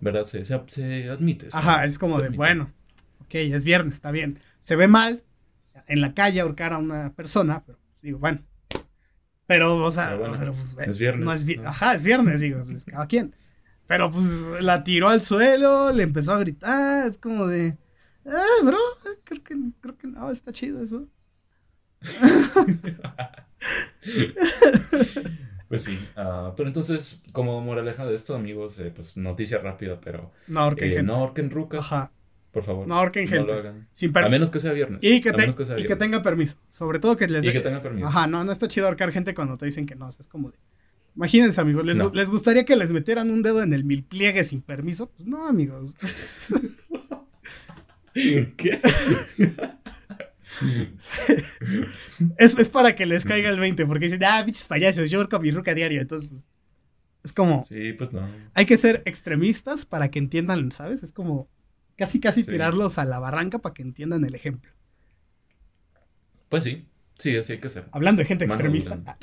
¿verdad? 0.00 0.24
Se, 0.24 0.44
se, 0.44 0.58
se 0.68 1.08
admite. 1.10 1.50
se- 1.50 1.56
Ajá, 1.56 1.84
es 1.84 1.98
como 1.98 2.16
de, 2.18 2.24
admite. 2.26 2.36
bueno, 2.38 2.72
ok, 3.20 3.34
es 3.34 3.64
viernes, 3.64 3.94
está 3.96 4.10
bien. 4.10 4.38
Se 4.60 4.76
ve 4.76 4.88
mal 4.88 5.22
en 5.86 6.00
la 6.00 6.14
calle 6.14 6.40
ahorcar 6.40 6.72
a 6.72 6.78
una 6.78 7.12
persona, 7.14 7.62
pero 7.66 7.78
digo, 8.02 8.18
bueno. 8.18 8.40
Pero, 9.46 9.84
o 9.84 9.90
sea, 9.90 10.08
Pero 10.08 10.18
bueno, 10.20 10.36
pero, 10.38 10.52
pues, 10.54 10.76
es 10.88 10.98
viernes, 10.98 11.24
no 11.24 11.32
es 11.32 11.44
vi- 11.44 11.56
¿no? 11.56 11.68
Ajá, 11.68 11.94
es 11.94 12.04
viernes, 12.04 12.40
digo, 12.40 12.64
pues 12.64 12.84
cada 12.84 13.06
quien. 13.06 13.34
Pero 13.86 14.10
pues 14.10 14.26
la 14.60 14.84
tiró 14.84 15.08
al 15.08 15.22
suelo, 15.22 15.92
le 15.92 16.02
empezó 16.04 16.32
a 16.32 16.38
gritar, 16.38 17.08
es 17.08 17.18
como 17.18 17.46
de, 17.46 17.76
ah, 18.26 18.44
bro, 18.64 18.78
creo 19.24 19.42
que, 19.42 19.56
creo 19.80 19.98
que 19.98 20.06
no, 20.06 20.30
está 20.30 20.52
chido 20.52 20.82
eso. 20.82 21.08
Pues 25.68 25.84
sí, 25.84 25.98
ah, 26.16 26.52
pero 26.56 26.68
entonces, 26.68 27.22
como 27.32 27.60
moraleja 27.62 28.04
de 28.04 28.14
esto, 28.14 28.34
amigos, 28.34 28.78
eh, 28.80 28.92
pues 28.94 29.16
noticia 29.16 29.58
rápida, 29.58 29.98
pero 30.00 30.30
No 30.46 30.60
ahorquen 30.60 30.92
eh, 30.92 31.02
no 31.02 31.14
ahorquen 31.14 31.50
rucas, 31.50 31.80
Ajá, 31.86 32.12
por 32.52 32.62
favor. 32.62 32.86
no 32.86 32.94
ahorquen 32.94 33.24
No 33.24 33.30
gente. 33.30 33.46
lo 33.52 33.54
hagan. 33.58 33.88
Sin 33.92 34.12
per- 34.12 34.24
A 34.24 34.28
menos 34.28 34.50
que 34.50 34.60
sea 34.60 34.72
viernes. 34.72 35.00
y 35.02 35.20
que, 35.20 35.32
te- 35.32 35.38
menos 35.38 35.56
que 35.56 35.64
sea 35.64 35.78
y 35.78 35.84
que 35.86 35.96
tenga 35.96 36.22
permiso. 36.22 36.56
Sobre 36.68 36.98
todo 36.98 37.16
que 37.16 37.26
les 37.26 37.42
Y 37.42 37.48
dé- 37.48 37.52
que 37.54 37.60
tenga 37.60 37.80
permiso. 37.82 38.06
Ajá, 38.06 38.26
no, 38.26 38.44
no 38.44 38.52
está 38.52 38.68
chido 38.68 38.86
ahorcar 38.86 39.10
gente 39.12 39.34
cuando 39.34 39.56
te 39.56 39.66
dicen 39.66 39.86
que 39.86 39.94
no. 39.96 40.06
o 40.08 40.12
sea, 40.12 40.20
es 40.20 40.28
como 40.28 40.50
de. 40.50 40.58
Imagínense, 41.16 41.60
amigos, 41.60 41.84
¿les, 41.84 41.96
No. 41.98 42.10
¿les 42.14 42.30
gustaría 42.30 42.64
que 42.64 42.74
les 42.76 42.90
metieran 42.90 43.30
un 43.30 43.42
dedo 43.42 43.62
en 43.62 43.72
el 43.74 43.84
mil 43.84 44.02
pliegue 44.04 44.44
sin 44.44 44.62
permiso? 44.62 45.10
Pues 45.10 45.26
no, 45.26 45.46
amigos. 45.48 45.94
¿Qué? 48.14 48.80
Es, 52.38 52.56
es 52.58 52.68
para 52.68 52.94
que 52.94 53.06
les 53.06 53.24
caiga 53.24 53.48
el 53.50 53.58
20, 53.58 53.86
porque 53.86 54.04
dicen, 54.04 54.22
ah, 54.24 54.42
bichos 54.42 54.64
payasos, 54.64 55.10
yo 55.10 55.18
ahorco 55.18 55.36
a 55.36 55.40
mi 55.40 55.50
ruca 55.50 55.74
diario. 55.74 56.00
Entonces, 56.00 56.28
pues, 56.28 56.42
es 57.24 57.32
como, 57.32 57.64
Sí, 57.64 57.92
pues 57.94 58.12
no. 58.12 58.28
hay 58.54 58.66
que 58.66 58.76
ser 58.76 59.02
extremistas 59.06 59.84
para 59.84 60.10
que 60.10 60.18
entiendan, 60.18 60.70
¿sabes? 60.72 61.02
Es 61.02 61.12
como 61.12 61.48
casi, 62.06 62.20
casi 62.20 62.42
Sí. 62.42 62.50
tirarlos 62.50 62.98
a 62.98 63.04
la 63.04 63.18
barranca 63.18 63.58
para 63.58 63.72
que 63.74 63.82
entiendan 63.82 64.24
el 64.24 64.34
ejemplo. 64.34 64.70
Pues 66.48 66.62
sí, 66.64 66.86
sí, 67.18 67.36
así 67.36 67.52
hay 67.54 67.58
que 67.60 67.68
ser. 67.68 67.86
Hablando 67.92 68.20
de 68.20 68.26
gente 68.26 68.46
Mano 68.46 68.54
extremista. 68.60 69.16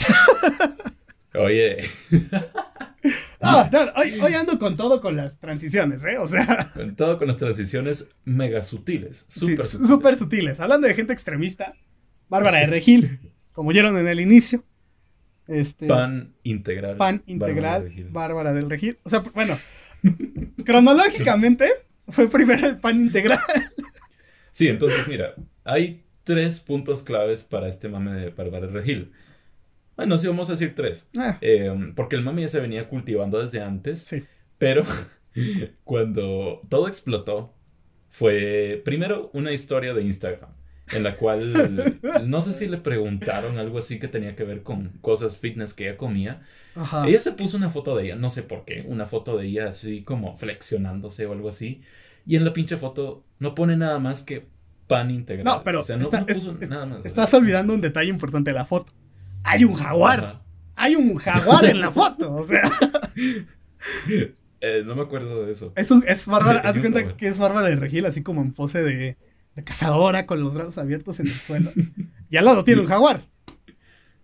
Oye, 1.35 1.77
no, 3.41 3.69
hoy, 3.95 4.19
hoy 4.19 4.33
ando 4.33 4.57
con 4.57 4.75
todo 4.75 4.99
con 4.99 5.15
las 5.15 5.37
transiciones, 5.37 6.03
¿eh? 6.03 6.17
O 6.17 6.27
sea. 6.27 6.71
con 6.73 6.95
todo 6.95 7.17
con 7.19 7.27
las 7.27 7.37
transiciones 7.37 8.09
mega 8.25 8.63
sutiles, 8.63 9.25
súper 9.27 9.63
su- 9.65 9.71
sutiles. 9.73 9.87
súper 9.89 10.17
sutiles. 10.17 10.59
Hablando 10.59 10.87
de 10.87 10.95
gente 10.95 11.13
extremista, 11.13 11.73
Bárbara 12.29 12.59
de 12.59 12.65
Regil, 12.67 13.19
como 13.53 13.69
oyeron 13.69 13.97
en 13.97 14.07
el 14.07 14.19
inicio. 14.19 14.63
Este, 15.47 15.87
Pan 15.87 16.33
integral. 16.43 16.97
pan 16.97 17.17
Bárbara 17.27 17.31
integral, 17.33 17.83
Regil. 17.83 18.07
Bárbara 18.09 18.53
del 18.53 18.69
Regil. 18.69 18.97
O 19.03 19.09
sea, 19.09 19.19
bueno, 19.19 19.55
cronológicamente 20.65 21.69
fue 22.11 22.29
primero 22.29 22.67
el 22.67 22.77
pan 22.77 22.99
integral. 23.01 23.39
Sí, 24.51 24.67
entonces 24.67 25.07
mira, 25.07 25.35
hay 25.63 26.03
tres 26.23 26.59
puntos 26.59 27.03
claves 27.03 27.43
para 27.43 27.67
este 27.67 27.87
mame 27.87 28.13
de 28.13 28.29
Bárbara 28.29 28.67
Regil. 28.67 29.11
Bueno, 29.95 30.17
sí, 30.17 30.27
vamos 30.27 30.49
a 30.49 30.53
decir 30.53 30.75
tres. 30.75 31.07
Ah, 31.17 31.37
Eh, 31.41 31.71
porque 31.95 32.15
el 32.15 32.23
mame 32.23 32.41
ya 32.41 32.47
se 32.47 32.59
venía 32.59 32.87
cultivando 32.87 33.41
desde 33.41 33.61
antes, 33.61 34.01
sí. 34.01 34.23
pero 34.57 34.83
cuando 35.83 36.61
todo 36.69 36.87
explotó, 36.87 37.53
fue 38.09 38.81
primero 38.85 39.29
una 39.33 39.51
historia 39.51 39.93
de 39.93 40.01
Instagram, 40.03 40.49
en 40.91 41.03
la 41.03 41.15
cual 41.15 41.99
no 42.25 42.41
sé 42.41 42.53
si 42.53 42.67
le 42.67 42.77
preguntaron 42.77 43.57
algo 43.59 43.77
así 43.79 43.99
que 43.99 44.07
tenía 44.07 44.35
que 44.35 44.43
ver 44.43 44.63
con 44.63 44.89
cosas 45.01 45.37
fitness 45.37 45.73
que 45.73 45.87
ella 45.89 45.97
comía. 45.97 46.41
Ajá. 46.75 47.07
Ella 47.07 47.19
se 47.21 47.31
puso 47.33 47.57
una 47.57 47.69
foto 47.69 47.95
de 47.95 48.05
ella, 48.05 48.15
no 48.15 48.29
sé 48.29 48.43
por 48.43 48.65
qué, 48.65 48.83
una 48.87 49.05
foto 49.05 49.37
de 49.37 49.47
ella 49.47 49.67
así 49.69 50.01
como 50.03 50.35
flexionándose 50.37 51.25
o 51.25 51.33
algo 51.33 51.49
así. 51.49 51.81
Y 52.25 52.35
en 52.35 52.45
la 52.45 52.53
pinche 52.53 52.77
foto 52.77 53.23
no 53.39 53.55
pone 53.55 53.75
nada 53.77 53.99
más 53.99 54.23
que 54.23 54.47
pan 54.87 55.11
integral. 55.11 55.45
No, 55.45 55.63
pero 55.63 55.81
o 55.81 55.83
sea, 55.83 55.97
no, 55.97 56.03
está- 56.03 56.21
no 56.21 56.25
puso 56.25 56.57
es- 56.59 56.69
nada 56.69 56.85
más. 56.85 57.05
Estás 57.05 57.33
olvidando 57.33 57.73
un 57.73 57.81
detalle 57.81 58.09
importante 58.09 58.51
de 58.51 58.55
la 58.55 58.65
foto. 58.65 58.91
Hay 59.43 59.63
un 59.63 59.73
jaguar. 59.75 60.19
Ajá. 60.19 60.41
Hay 60.75 60.95
un 60.95 61.15
jaguar 61.17 61.65
en 61.65 61.81
la 61.81 61.91
foto. 61.91 62.33
O 62.35 62.45
sea, 62.47 62.61
Eh, 64.61 64.83
no 64.85 64.93
me 64.93 65.03
acuerdo 65.03 65.45
de 65.45 65.53
eso. 65.53 65.71
es, 65.77 65.89
un, 65.89 66.03
es 66.05 66.27
Bárbara. 66.27 66.59
Haz 66.65 66.77
cuenta 66.79 67.15
que 67.15 67.27
es 67.29 67.37
Bárbara 67.37 67.67
de 67.69 67.77
Regil, 67.77 68.05
así 68.05 68.21
como 68.23 68.41
en 68.41 68.51
pose 68.51 68.83
de, 68.83 69.15
cazadora, 69.63 70.25
con 70.25 70.41
los 70.41 70.53
brazos 70.53 70.77
abiertos 70.77 71.19
en 71.19 71.27
el 71.27 71.33
suelo. 71.33 71.71
Y 72.31 72.37
al 72.37 72.45
lado 72.45 72.63
tiene 72.63 72.81
un 72.81 72.87
jaguar. 72.87 73.25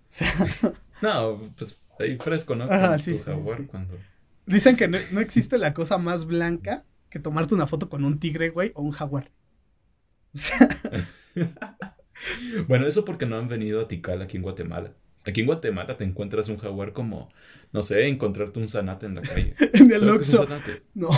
O 0.08 0.18
sea, 0.18 0.34
No, 1.02 1.52
pues 1.58 1.82
ahí 2.00 2.18
fresco, 2.18 2.56
¿no? 2.56 2.66
Ajá, 2.66 3.00
sí, 3.00 3.14
tu 3.14 3.18
sí, 3.18 3.24
jaguar 3.26 3.58
sí. 3.62 3.66
cuando. 3.66 3.98
dicen 4.46 4.78
que 4.78 4.88
no, 4.88 4.98
no 5.12 5.20
existe 5.20 5.58
la 5.58 5.74
cosa 5.74 5.98
más 5.98 6.26
blanca 6.26 6.86
que 7.10 7.20
tomarte 7.20 7.54
una 7.56 7.68
foto 7.68 7.90
con 7.90 8.06
un 8.06 8.20
tigre, 8.20 8.50
güey, 8.50 8.72
o 8.76 8.82
un 8.84 8.92
jaguar. 8.92 9.32
O 10.34 10.38
sea, 10.38 10.70
Bueno, 12.68 12.88
eso 12.88 13.06
porque 13.06 13.26
no 13.26 13.38
han 13.38 13.48
venido 13.48 13.82
a 13.82 13.88
Tikal 13.88 14.22
aquí 14.22 14.38
en 14.38 14.44
Guatemala. 14.44 14.94
Aquí 15.26 15.42
en 15.42 15.48
Guatemala 15.48 15.98
te 15.98 16.04
encuentras 16.04 16.50
un 16.50 16.58
jaguar 16.58 16.94
como, 16.94 17.30
no 17.72 17.84
sé, 17.84 18.08
encontrarte 18.08 18.60
un 18.60 18.68
zanate 18.68 19.06
en 19.08 19.16
la 19.16 19.22
calle. 19.22 19.56
en 19.74 19.92
el 19.92 20.00
¿Sabes 20.02 20.16
qué 20.16 20.22
es 20.22 20.34
un 20.34 20.52
Oxxo. 20.52 20.72
No. 20.94 21.10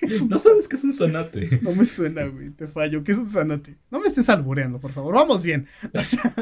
¿Qué 0.00 0.06
es 0.06 0.20
un- 0.20 0.28
No 0.30 0.38
sabes 0.38 0.66
qué 0.66 0.76
es 0.76 0.84
un 0.84 0.92
zanate. 0.94 1.48
No 1.62 1.72
me 1.74 1.84
suena, 1.86 2.24
güey. 2.26 2.50
Te 2.50 2.66
fallo. 2.66 3.04
¿Qué 3.04 3.12
es 3.12 3.18
un 3.18 3.30
zanate? 3.30 3.76
No 3.90 4.00
me 4.00 4.08
estés 4.08 4.28
albureando, 4.28 4.80
por 4.80 4.92
favor. 4.92 5.14
Vamos 5.14 5.42
bien. 5.44 5.66
O 5.94 6.04
sea- 6.04 6.34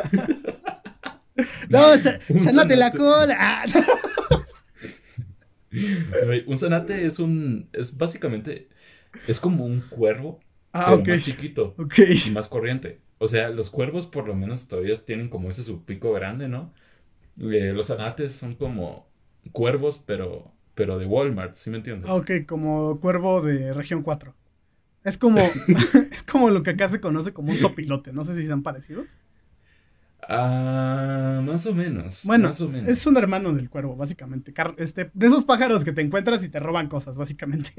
No, 1.68 1.96
sa- 1.98 2.18
zanate 2.40 2.74
la 2.76 2.90
cola. 2.90 3.36
Ah, 3.38 3.64
Un 6.46 6.58
zanate 6.58 7.04
es 7.06 7.18
un. 7.18 7.68
Es 7.72 7.96
básicamente. 7.96 8.68
Es 9.26 9.38
como 9.40 9.64
un 9.64 9.80
cuervo. 9.80 10.40
Ah, 10.72 10.98
pero 11.02 11.16
más 11.16 11.24
chiquito 11.24 11.74
Ok. 11.78 11.94
y 12.26 12.30
más 12.30 12.48
corriente. 12.48 13.00
O 13.18 13.26
sea, 13.26 13.48
los 13.50 13.70
cuervos 13.70 14.06
por 14.06 14.26
lo 14.26 14.34
menos 14.34 14.68
todavía 14.68 14.94
tienen 14.96 15.28
como 15.28 15.48
ese 15.50 15.62
su 15.62 15.84
pico 15.84 16.12
grande, 16.12 16.48
¿no? 16.48 16.72
Eh, 17.40 17.72
los 17.74 17.86
zanates 17.88 18.34
son 18.34 18.54
como 18.54 19.08
cuervos, 19.52 20.02
pero. 20.04 20.52
Pero 20.78 20.96
de 20.96 21.06
Walmart, 21.06 21.56
¿sí 21.56 21.70
me 21.70 21.78
entiendes? 21.78 22.08
Ok, 22.08 22.30
como 22.46 23.00
cuervo 23.00 23.42
de 23.42 23.74
región 23.74 24.04
4. 24.04 24.32
Es 25.02 25.18
como, 25.18 25.40
es 26.12 26.22
como 26.22 26.50
lo 26.50 26.62
que 26.62 26.70
acá 26.70 26.88
se 26.88 27.00
conoce 27.00 27.32
como 27.32 27.50
un 27.50 27.58
sopilote. 27.58 28.12
No 28.12 28.22
sé 28.22 28.36
si 28.36 28.46
sean 28.46 28.62
parecidos. 28.62 29.18
Ah, 30.28 31.42
más 31.44 31.66
o 31.66 31.74
menos. 31.74 32.22
Bueno, 32.24 32.50
más 32.50 32.60
o 32.60 32.68
menos. 32.68 32.88
es 32.88 33.04
un 33.08 33.16
hermano 33.16 33.52
del 33.52 33.68
cuervo, 33.68 33.96
básicamente. 33.96 34.54
Este, 34.76 35.10
de 35.12 35.26
esos 35.26 35.44
pájaros 35.44 35.82
que 35.82 35.92
te 35.92 36.00
encuentras 36.00 36.44
y 36.44 36.48
te 36.48 36.60
roban 36.60 36.86
cosas, 36.86 37.18
básicamente. 37.18 37.72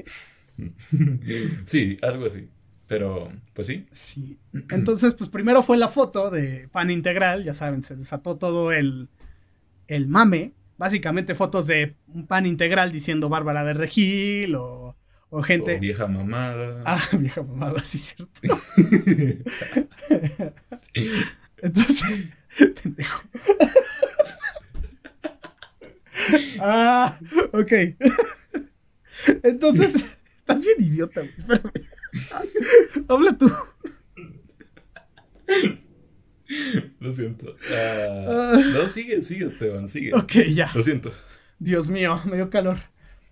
sí, 1.64 1.96
algo 2.02 2.26
así. 2.26 2.50
Pero, 2.86 3.32
pues 3.54 3.66
sí. 3.66 3.86
Sí. 3.92 4.36
Entonces, 4.68 5.14
pues 5.14 5.30
primero 5.30 5.62
fue 5.62 5.78
la 5.78 5.88
foto 5.88 6.28
de 6.28 6.68
pan 6.70 6.90
integral, 6.90 7.44
ya 7.44 7.54
saben, 7.54 7.82
se 7.82 7.96
desató 7.96 8.36
todo 8.36 8.72
el, 8.72 9.08
el 9.86 10.06
mame. 10.06 10.52
Básicamente 10.80 11.34
fotos 11.34 11.66
de 11.66 11.96
un 12.06 12.26
pan 12.26 12.46
integral 12.46 12.90
diciendo 12.90 13.28
Bárbara 13.28 13.64
de 13.64 13.74
Regil 13.74 14.54
o, 14.54 14.96
o 15.28 15.42
gente... 15.42 15.76
O 15.76 15.78
vieja 15.78 16.06
mamada. 16.06 16.82
Ah, 16.86 17.06
vieja 17.18 17.42
mamada, 17.42 17.84
sí, 17.84 17.98
cierto. 17.98 18.40
Entonces, 21.58 22.02
pendejo. 22.82 23.22
ah, 26.60 27.18
ok. 27.52 27.72
Entonces, 29.42 29.96
estás 30.38 30.64
bien 30.64 30.76
idiota, 30.78 31.20
güey. 31.46 31.60
Habla 33.06 33.36
tú. 33.36 33.52
Lo 37.00 37.12
siento. 37.12 37.56
Ah, 37.72 38.52
Ah. 38.54 38.60
no, 38.72 38.88
sigue, 38.88 39.22
sigue, 39.22 39.46
Esteban, 39.46 39.88
sigue. 39.88 40.14
Ok, 40.14 40.32
ya. 40.54 40.70
Lo 40.74 40.82
siento. 40.82 41.12
Dios 41.58 41.88
mío, 41.90 42.20
me 42.26 42.36
dio 42.36 42.50
calor. 42.50 42.78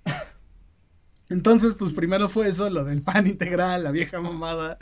Entonces, 1.29 1.75
pues 1.75 1.93
primero 1.93 2.29
fue 2.29 2.49
eso, 2.49 2.71
lo 2.71 2.85
del 2.85 3.03
pan 3.03 3.27
integral, 3.27 3.85
la 3.85 3.91
vieja 3.91 4.21
mamada. 4.21 4.79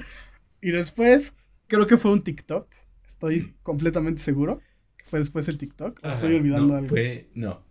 Y 0.61 0.71
después, 0.71 1.33
creo 1.67 1.87
que 1.87 1.97
fue 1.97 2.13
un 2.13 2.23
TikTok. 2.23 2.69
Estoy 3.07 3.55
completamente 3.63 4.23
seguro. 4.23 4.61
que 4.97 5.05
Fue 5.07 5.19
después 5.19 5.49
el 5.49 5.59
TikTok. 5.59 6.01
o 6.03 6.09
Estoy 6.09 6.29
Ajá, 6.31 6.37
olvidando 6.39 6.73
no, 6.73 6.79
algo. 6.79 6.89
Fue, 6.89 7.29
no, 7.35 7.63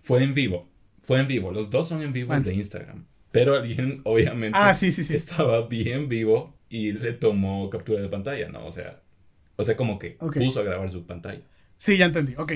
fue 0.00 0.22
en 0.22 0.34
vivo. 0.34 0.68
Fue 1.02 1.20
en 1.20 1.26
vivo. 1.28 1.52
Los 1.52 1.70
dos 1.70 1.88
son 1.88 2.02
en 2.02 2.12
vivo 2.12 2.28
Bueno. 2.28 2.42
de 2.44 2.54
Instagram. 2.54 3.06
Pero 3.32 3.54
alguien, 3.54 4.00
obviamente, 4.04 4.58
Ah, 4.60 4.74
sí, 4.74 4.92
sí, 4.92 5.04
sí. 5.04 5.14
estaba 5.14 5.66
bien 5.68 6.08
vivo 6.08 6.58
y 6.68 6.92
le 6.92 7.12
tomó 7.14 7.70
captura 7.70 8.00
de 8.02 8.08
pantalla, 8.08 8.48
¿no? 8.50 8.66
O 8.66 8.70
sea, 8.72 9.00
O 9.58 9.64
sea, 9.64 9.76
como 9.76 9.98
que 9.98 10.16
Ok. 10.20 10.36
puso 10.38 10.60
a 10.60 10.62
grabar 10.62 10.88
su 10.90 11.04
pantalla. 11.04 11.42
Sí, 11.76 11.96
ya 11.96 12.06
entendí. 12.06 12.34
Ok. 12.36 12.52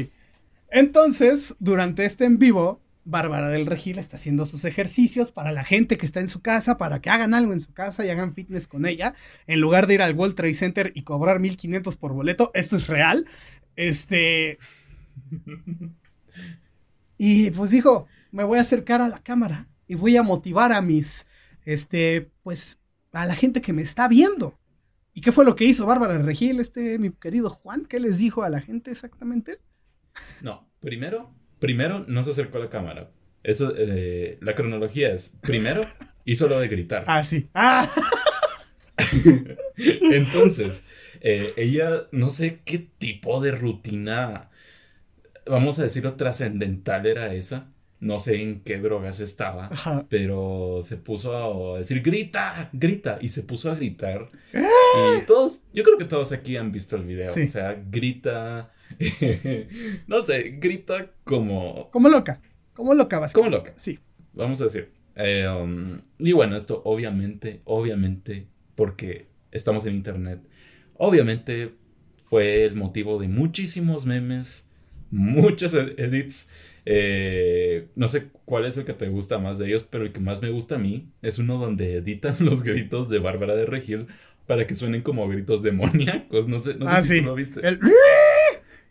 Entonces, 0.71 1.55
durante 1.59 2.05
este 2.05 2.25
en 2.25 2.39
vivo, 2.39 2.81
Bárbara 3.05 3.49
del 3.49 3.67
Regil 3.67 3.99
está 3.99 4.17
haciendo 4.17 4.47
sus 4.47 4.65
ejercicios 4.65 5.33
para 5.33 5.51
la 5.51 5.65
gente 5.65 5.99
que 5.99 6.07
está 6.07 6.21
en 6.21 6.29
su 6.29 6.41
casa, 6.41 6.79
para 6.79 7.01
que 7.01 7.11
hagan 7.11 7.35
algo 7.35 7.53
en 7.53 7.61
su 7.61 7.73
casa 7.73 8.07
y 8.07 8.11
hagan 8.11 8.33
fitness 8.33 8.69
con 8.69 8.87
ella, 8.87 9.15
en 9.49 9.61
lugar 9.61 9.89
de 9.89 9.95
ir 9.95 10.03
al 10.03 10.15
World 10.15 10.37
Trade 10.37 10.55
Center 10.55 10.93
y 10.95 11.03
cobrar 11.03 11.41
1500 11.41 11.97
por 11.97 12.13
boleto. 12.13 12.53
Esto 12.55 12.77
es 12.77 12.87
real. 12.87 13.27
Este. 13.75 14.59
Y 17.19 17.51
pues 17.51 17.71
dijo, 17.71 18.07
me 18.31 18.45
voy 18.45 18.59
a 18.59 18.63
acercar 18.63 19.01
a 19.03 19.09
la 19.09 19.19
cámara 19.21 19.69
y 19.87 19.95
voy 19.95 20.17
a 20.17 20.23
motivar 20.23 20.73
a 20.73 20.81
mis, 20.83 21.27
este, 21.65 22.31
pues, 22.43 22.79
a 23.13 23.27
la 23.27 23.35
gente 23.35 23.61
que 23.61 23.73
me 23.73 23.83
está 23.83 24.09
viendo. 24.09 24.59
¿Y 25.15 25.21
qué 25.21 25.33
fue 25.33 25.45
lo 25.45 25.57
que 25.57 25.65
hizo 25.65 25.87
Bárbara 25.87 26.19
Regil, 26.19 26.61
este, 26.61 26.99
mi 26.99 27.11
querido 27.11 27.51
Juan? 27.51 27.85
¿Qué 27.85 28.01
les 28.01 28.19
dijo 28.19 28.43
a 28.43 28.51
la 28.51 28.61
gente 28.61 28.91
exactamente? 28.91 29.59
No, 30.41 30.69
primero, 30.81 31.35
primero 31.59 32.05
no 32.07 32.23
se 32.23 32.31
acercó 32.31 32.59
a 32.59 32.63
la 32.63 32.71
cámara. 32.71 33.11
Eso, 33.43 33.73
eh, 33.77 34.39
la 34.41 34.55
cronología 34.55 35.13
es, 35.13 35.37
primero 35.43 35.85
hizo 36.25 36.49
lo 36.49 36.61
de 36.61 36.69
gritar. 36.69 37.05
Ah, 37.07 37.25
sí. 37.25 37.49
Ah, 37.55 37.91
Entonces, 39.77 40.85
eh, 41.21 41.53
ella, 41.57 42.07
no 42.13 42.31
sé 42.31 42.61
qué 42.65 42.79
tipo 42.79 43.41
de 43.41 43.53
rutina, 43.53 44.51
vamos 45.47 45.79
a 45.79 45.85
decirlo, 45.85 46.15
trascendental 46.15 47.07
era 47.07 47.35
esa. 47.35 47.72
No 48.03 48.19
sé 48.19 48.43
en 48.43 48.63
qué 48.63 48.79
drogas 48.79 49.21
estaba, 49.21 49.67
Ajá. 49.67 50.07
pero 50.11 50.81
se 50.83 50.97
puso 50.97 51.75
a 51.75 51.79
decir, 51.79 52.03
grita, 52.03 52.69
grita, 52.73 53.19
y 53.21 53.29
se 53.29 53.45
puso 53.45 53.71
a 53.71 53.77
gritar. 53.77 54.29
Y 54.53 55.25
todos, 55.25 55.67
yo 55.73 55.85
creo 55.85 55.99
que 55.99 56.05
todos 56.05 56.33
aquí 56.33 56.57
han 56.57 56.73
visto 56.73 56.97
el 56.97 57.05
video. 57.05 57.33
Sí. 57.33 57.43
O 57.43 57.47
sea, 57.47 57.81
grita, 57.93 58.73
no 60.09 60.21
sé, 60.21 60.57
grita 60.59 61.13
como, 61.25 61.91
como 61.93 62.09
loca. 62.09 62.41
Como 62.75 62.93
loca, 62.95 63.19
vas. 63.21 63.33
como 63.33 63.51
loca 63.51 63.73
Sí. 63.77 63.99
vamos 64.33 64.61
a 64.61 64.65
decir. 64.65 64.91
Eh, 65.15 65.47
um, 65.47 65.99
y 66.19 66.33
bueno, 66.33 66.57
esto 66.57 66.83
obviamente, 66.85 67.61
obviamente, 67.65 68.47
porque 68.75 69.27
estamos 69.53 69.85
en 69.87 69.95
internet, 69.95 70.41
obviamente 70.97 71.75
fue 72.17 72.65
el 72.65 72.75
motivo 72.75 73.19
de 73.21 73.29
muchísimos 73.29 74.07
memes, 74.07 74.67
muchos 75.11 75.75
ed- 75.75 75.95
edits. 76.01 76.49
Eh, 76.85 77.89
no 77.95 78.09
sé 78.09 78.29
cuál 78.45 78.65
es 78.67 78.77
el 78.77 78.85
que 78.85 78.93
te 78.93 79.09
gusta 79.09 79.39
más 79.39 79.59
de 79.59 79.67
ellos, 79.69 79.87
pero 79.89 80.05
el 80.05 80.13
que 80.13 80.21
más 80.21 80.43
me 80.43 80.51
gusta 80.51 80.77
a 80.77 80.79
mí 80.79 81.09
es 81.23 81.39
uno 81.39 81.59
donde 81.59 81.97
editan 81.97 82.35
los 82.41 82.63
gritos 82.63 83.09
de 83.09 83.19
Bárbara 83.19 83.55
de 83.55 83.67
Regil 83.67 84.07
para 84.47 84.67
que 84.67 84.75
suenen 84.75 85.03
como 85.03 85.29
gritos 85.29 85.63
demoníacos. 85.63 86.49
No 86.49 86.61
sé, 86.61 86.75
no 86.75 86.87
sé 86.87 86.93
ah, 86.93 87.03
si 87.03 87.09
sí. 87.09 87.21
tú 87.21 87.27
lo 87.27 87.35
viste. 87.35 87.67
El... 87.67 87.79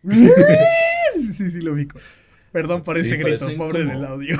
sí, 1.16 1.34
sí, 1.34 1.52
sí, 1.52 1.62
lo 1.62 1.74
ubico. 1.74 2.00
Perdón 2.52 2.84
por 2.84 2.98
Sí, 2.98 3.06
ese 3.06 3.18
grito, 3.18 3.48
pobre 3.58 3.86
como- 3.86 3.94
del 3.94 4.06
audio. 4.06 4.38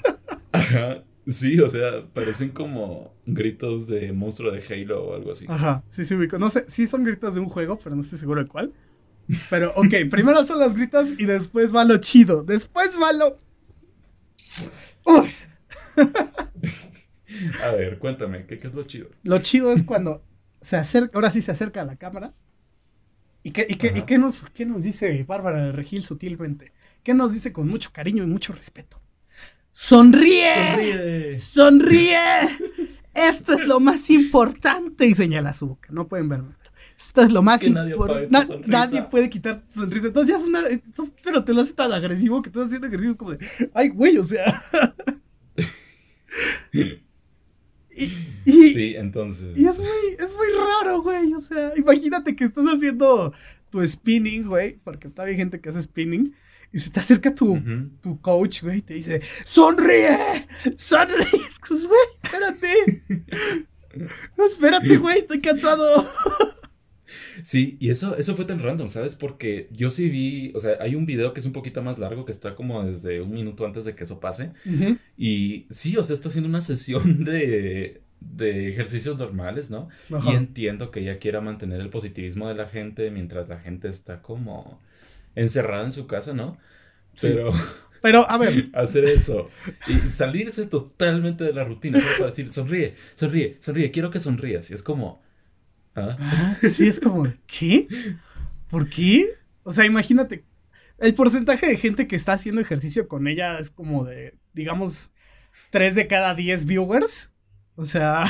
Ajá. 0.52 1.02
Sí, 1.26 1.60
o 1.60 1.68
sea, 1.68 2.04
parecen 2.12 2.48
como 2.48 3.14
gritos 3.26 3.86
de 3.86 4.12
monstruo 4.12 4.50
de 4.50 4.62
Halo 4.68 5.04
o 5.04 5.14
algo 5.14 5.32
así. 5.32 5.44
Ajá, 5.48 5.84
sí, 5.88 6.04
sí, 6.04 6.14
ubico. 6.14 6.38
No 6.38 6.48
sé, 6.50 6.64
sí 6.66 6.86
son 6.86 7.04
gritos 7.04 7.34
de 7.34 7.40
un 7.40 7.48
juego, 7.48 7.78
pero 7.78 7.94
no 7.94 8.02
estoy 8.02 8.18
seguro 8.18 8.42
de 8.42 8.48
cuál. 8.48 8.72
Pero, 9.48 9.72
ok, 9.76 9.94
primero 10.10 10.44
son 10.44 10.58
los 10.58 10.74
gritos 10.74 11.08
y 11.18 11.24
después 11.24 11.74
va 11.74 11.84
lo 11.84 11.98
chido. 11.98 12.42
Después 12.44 12.98
va 13.00 13.12
lo. 13.12 13.38
Uy, 15.04 15.30
A 17.62 17.70
ver, 17.72 17.98
cuéntame, 17.98 18.46
¿qué, 18.46 18.58
qué 18.58 18.66
es 18.66 18.74
lo 18.74 18.84
chido? 18.84 19.08
lo 19.22 19.38
chido 19.38 19.72
es 19.72 19.82
cuando 19.82 20.22
se 20.60 20.76
acerca, 20.76 21.12
ahora 21.14 21.30
sí 21.30 21.42
se 21.42 21.52
acerca 21.52 21.82
a 21.82 21.84
la 21.84 21.96
cámara. 21.96 22.34
¿Y 23.42 23.52
qué, 23.52 23.66
y 23.68 23.76
qué, 23.76 23.92
y 23.96 24.02
qué 24.02 24.18
nos, 24.18 24.44
qué 24.52 24.66
nos 24.66 24.82
dice 24.82 25.24
Bárbara 25.24 25.64
de 25.64 25.72
Regil 25.72 26.02
sutilmente? 26.02 26.72
¿Qué 27.02 27.14
nos 27.14 27.32
dice 27.32 27.52
con 27.52 27.68
mucho 27.68 27.90
cariño 27.92 28.22
y 28.22 28.26
mucho 28.26 28.52
respeto? 28.52 29.00
¡Sonríe! 29.72 30.54
¡Sonríe! 30.54 31.38
¡Sonríe! 31.38 32.18
Esto 33.14 33.54
es 33.54 33.66
lo 33.66 33.80
más 33.80 34.10
importante. 34.10 35.06
Y 35.06 35.14
señala 35.14 35.54
su 35.54 35.68
boca. 35.68 35.88
No 35.90 36.06
pueden 36.06 36.28
verme. 36.28 36.54
Esto 37.00 37.22
es 37.22 37.32
lo 37.32 37.40
más 37.40 37.60
Que 37.60 37.70
nadie 37.70 39.02
puede 39.04 39.30
quitar 39.30 39.62
tu 39.72 39.80
sonrisa. 39.80 40.08
Entonces 40.08 40.36
ya 40.36 40.38
es 40.38 40.46
una. 40.46 40.68
entonces, 40.68 41.14
pero 41.24 41.42
te 41.42 41.54
lo 41.54 41.62
hace 41.62 41.72
tan 41.72 41.90
agresivo 41.92 42.42
que 42.42 42.50
estás 42.50 42.66
haciendo 42.66 42.88
ejercicio 42.88 43.16
como 43.16 43.32
de. 43.32 43.48
¡Ay, 43.72 43.88
güey! 43.88 44.18
O 44.18 44.24
sea. 44.24 44.62
y, 46.72 47.00
y, 48.44 48.72
Sí, 48.74 48.94
entonces. 48.96 49.56
y 49.58 49.64
es 49.64 49.78
muy, 49.78 49.88
es 50.18 50.34
muy 50.36 50.48
raro, 50.54 51.00
güey. 51.00 51.32
O 51.32 51.40
sea, 51.40 51.72
imagínate 51.74 52.36
que 52.36 52.44
estás 52.44 52.66
haciendo 52.66 53.32
tu 53.70 53.82
spinning, 53.88 54.46
güey. 54.46 54.78
Porque 54.84 55.08
todavía 55.08 55.32
hay 55.32 55.38
gente 55.38 55.58
que 55.58 55.70
hace 55.70 55.82
spinning. 55.82 56.34
Y 56.70 56.80
se 56.80 56.90
te 56.90 57.00
acerca 57.00 57.34
tu, 57.34 57.58
tu 58.02 58.20
coach, 58.20 58.62
güey, 58.62 58.78
y 58.78 58.82
te 58.82 58.94
dice, 58.94 59.22
¡sonríe! 59.44 60.46
¡Sonríe! 60.76 61.26
Es 61.48 61.58
como, 61.58 61.80
güey, 61.80 62.00
espérate. 62.22 63.02
No, 64.36 64.46
espérate, 64.46 64.96
güey, 64.98 65.18
estoy 65.18 65.40
cansado. 65.40 66.08
Sí, 67.42 67.76
y 67.80 67.90
eso, 67.90 68.16
eso 68.16 68.34
fue 68.34 68.44
tan 68.44 68.60
random, 68.60 68.90
¿sabes? 68.90 69.14
Porque 69.14 69.68
yo 69.72 69.90
sí 69.90 70.08
vi, 70.08 70.52
o 70.54 70.60
sea, 70.60 70.78
hay 70.80 70.94
un 70.94 71.06
video 71.06 71.32
que 71.32 71.40
es 71.40 71.46
un 71.46 71.52
poquito 71.52 71.82
más 71.82 71.98
largo, 71.98 72.24
que 72.24 72.32
está 72.32 72.54
como 72.54 72.82
desde 72.84 73.20
un 73.20 73.32
minuto 73.32 73.64
antes 73.64 73.84
de 73.84 73.94
que 73.94 74.04
eso 74.04 74.20
pase. 74.20 74.52
Y 75.16 75.66
sí, 75.70 75.96
o 75.96 76.04
sea, 76.04 76.14
está 76.14 76.28
haciendo 76.28 76.48
una 76.48 76.62
sesión 76.62 77.24
de, 77.24 78.02
de 78.20 78.68
ejercicios 78.68 79.18
normales, 79.18 79.70
¿no? 79.70 79.88
Y 80.08 80.34
entiendo 80.34 80.90
que 80.90 81.00
ella 81.00 81.18
quiera 81.18 81.40
mantener 81.40 81.80
el 81.80 81.90
positivismo 81.90 82.48
de 82.48 82.54
la 82.54 82.68
gente 82.68 83.10
mientras 83.10 83.48
la 83.48 83.58
gente 83.58 83.88
está 83.88 84.22
como 84.22 84.80
encerrada 85.34 85.84
en 85.84 85.92
su 85.92 86.06
casa, 86.06 86.34
¿no? 86.34 86.58
Sí. 87.14 87.28
Pero 87.28 87.52
Pero, 88.02 88.28
a 88.30 88.38
ver, 88.38 88.68
hacer 88.74 89.04
eso 89.04 89.50
y 89.86 90.10
salirse 90.10 90.66
totalmente 90.66 91.44
de 91.44 91.52
la 91.52 91.64
rutina 91.64 92.00
solo 92.00 92.12
para 92.14 92.26
decir, 92.26 92.52
sonríe, 92.52 92.94
sonríe, 93.14 93.56
sonríe, 93.60 93.90
quiero 93.90 94.10
que 94.10 94.20
sonrías. 94.20 94.70
Y 94.70 94.74
es 94.74 94.82
como, 94.82 95.22
¿ah? 95.96 96.16
ah, 96.18 96.56
sí, 96.70 96.88
es 96.88 97.00
como, 97.00 97.32
¿qué? 97.46 97.86
¿Por 98.68 98.88
qué? 98.88 99.26
O 99.62 99.72
sea, 99.72 99.84
imagínate, 99.84 100.44
el 100.98 101.14
porcentaje 101.14 101.66
de 101.66 101.76
gente 101.76 102.06
que 102.06 102.16
está 102.16 102.34
haciendo 102.34 102.60
ejercicio 102.60 103.08
con 103.08 103.26
ella 103.26 103.58
es 103.58 103.70
como 103.70 104.04
de, 104.04 104.34
digamos, 104.52 105.10
3 105.70 105.94
de 105.94 106.06
cada 106.06 106.34
10 106.34 106.64
viewers. 106.66 107.30
O 107.76 107.84
sea, 107.84 108.24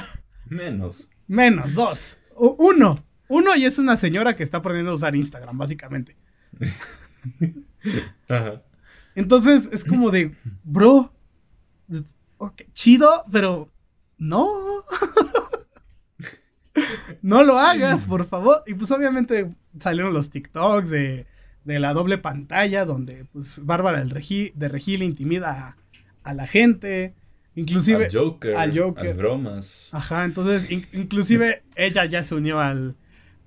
Menos. 0.46 1.10
menos, 1.26 1.74
dos. 1.74 2.18
Uno. 2.36 3.04
Uno 3.28 3.54
y 3.54 3.64
es 3.64 3.78
una 3.78 3.96
señora 3.96 4.34
que 4.34 4.42
está 4.42 4.58
aprendiendo 4.58 4.90
a 4.90 4.94
usar 4.94 5.14
Instagram, 5.14 5.56
básicamente. 5.56 6.16
Ajá. 8.28 8.62
Entonces 9.14 9.68
es 9.72 9.84
como 9.84 10.10
de, 10.10 10.34
bro, 10.64 11.12
ok, 12.38 12.62
chido, 12.72 13.24
pero 13.30 13.70
no. 14.18 14.48
no 17.22 17.44
lo 17.44 17.58
hagas, 17.58 18.04
por 18.04 18.24
favor. 18.26 18.62
Y 18.66 18.74
pues 18.74 18.90
obviamente 18.90 19.50
salieron 19.78 20.12
los 20.12 20.30
TikToks 20.30 20.90
de, 20.90 21.26
de 21.64 21.78
la 21.80 21.92
doble 21.92 22.18
pantalla 22.18 22.84
donde 22.84 23.24
pues 23.32 23.64
Bárbara 23.64 24.00
del 24.00 24.10
Regi- 24.10 24.52
de 24.54 24.68
Regil 24.68 25.02
intimida 25.02 25.50
a, 25.68 25.76
a 26.30 26.34
la 26.34 26.46
gente. 26.46 27.14
Inclusive... 27.56 28.06
al 28.06 28.12
Joker, 28.12 28.56
al 28.56 28.78
Joker. 28.78 29.08
al 29.10 29.16
bromas. 29.16 29.88
Ajá, 29.92 30.24
entonces 30.24 30.70
in- 30.70 30.86
inclusive 30.92 31.62
ella 31.74 32.04
ya 32.04 32.22
se 32.22 32.34
unió 32.36 32.60
al, 32.60 32.94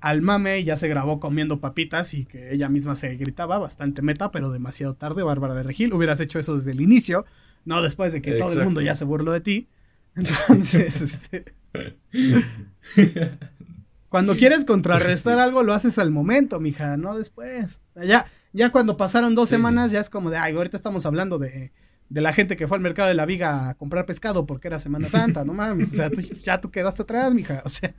al 0.02 0.22
mame 0.22 0.60
y 0.60 0.66
ya 0.66 0.78
se 0.78 0.88
grabó 0.90 1.20
comiendo 1.22 1.60
papitas 1.62 2.14
y 2.14 2.26
que 2.26 2.54
ella 2.54 2.68
misma 2.70 2.96
se 2.96 3.16
gritaba, 3.16 3.58
bastante 3.60 4.02
meta, 4.02 4.30
pero 4.32 4.52
demasiado 4.52 4.94
tarde, 4.96 5.24
Bárbara 5.24 5.54
de 5.56 5.64
Regil. 5.64 5.94
Hubieras 5.94 6.20
hecho 6.20 6.38
eso 6.38 6.58
desde 6.58 6.72
el 6.72 6.82
inicio, 6.82 7.26
no 7.66 7.82
después 7.82 8.12
de 8.12 8.22
que 8.22 8.34
todo 8.34 8.52
el 8.52 8.64
mundo 8.66 8.82
ya 8.82 8.94
se 8.96 9.06
burló 9.06 9.32
de 9.32 9.40
ti. 9.42 9.68
Entonces, 10.16 11.02
este, 11.02 11.46
cuando 14.10 14.36
quieres 14.36 14.66
contrarrestar 14.66 15.40
algo, 15.40 15.64
lo 15.64 15.74
haces 15.74 15.98
al 15.98 16.12
momento, 16.12 16.60
mija, 16.60 16.98
no 16.98 17.18
después. 17.18 17.82
O 17.96 18.00
sea, 18.00 18.06
ya, 18.06 18.26
ya 18.54 18.72
cuando 18.72 18.96
pasaron 18.98 19.34
dos 19.36 19.50
Sí. 19.50 19.56
semanas, 19.56 19.92
ya 19.92 20.00
es 20.00 20.10
como 20.10 20.30
de, 20.30 20.38
ay, 20.38 20.56
ahorita 20.56 20.78
estamos 20.78 21.06
hablando 21.06 21.40
de, 21.40 21.72
de 22.10 22.22
la 22.22 22.32
gente 22.34 22.56
que 22.56 22.68
fue 22.68 22.78
al 22.78 22.84
mercado 22.84 23.08
de 23.10 23.16
la 23.16 23.26
viga 23.26 23.70
a 23.70 23.74
comprar 23.76 24.06
pescado 24.06 24.46
porque 24.46 24.68
era 24.68 24.80
Semana 24.80 25.10
Santa, 25.10 25.44
no 25.46 25.54
mames. 25.54 25.94
O 25.94 25.96
sea, 25.96 26.10
tú- 26.12 26.22
ya 26.44 26.62
tú 26.62 26.70
quedaste 26.70 27.02
atrás, 27.02 27.34
mija. 27.34 27.62
O 27.66 27.70
sea, 27.70 27.94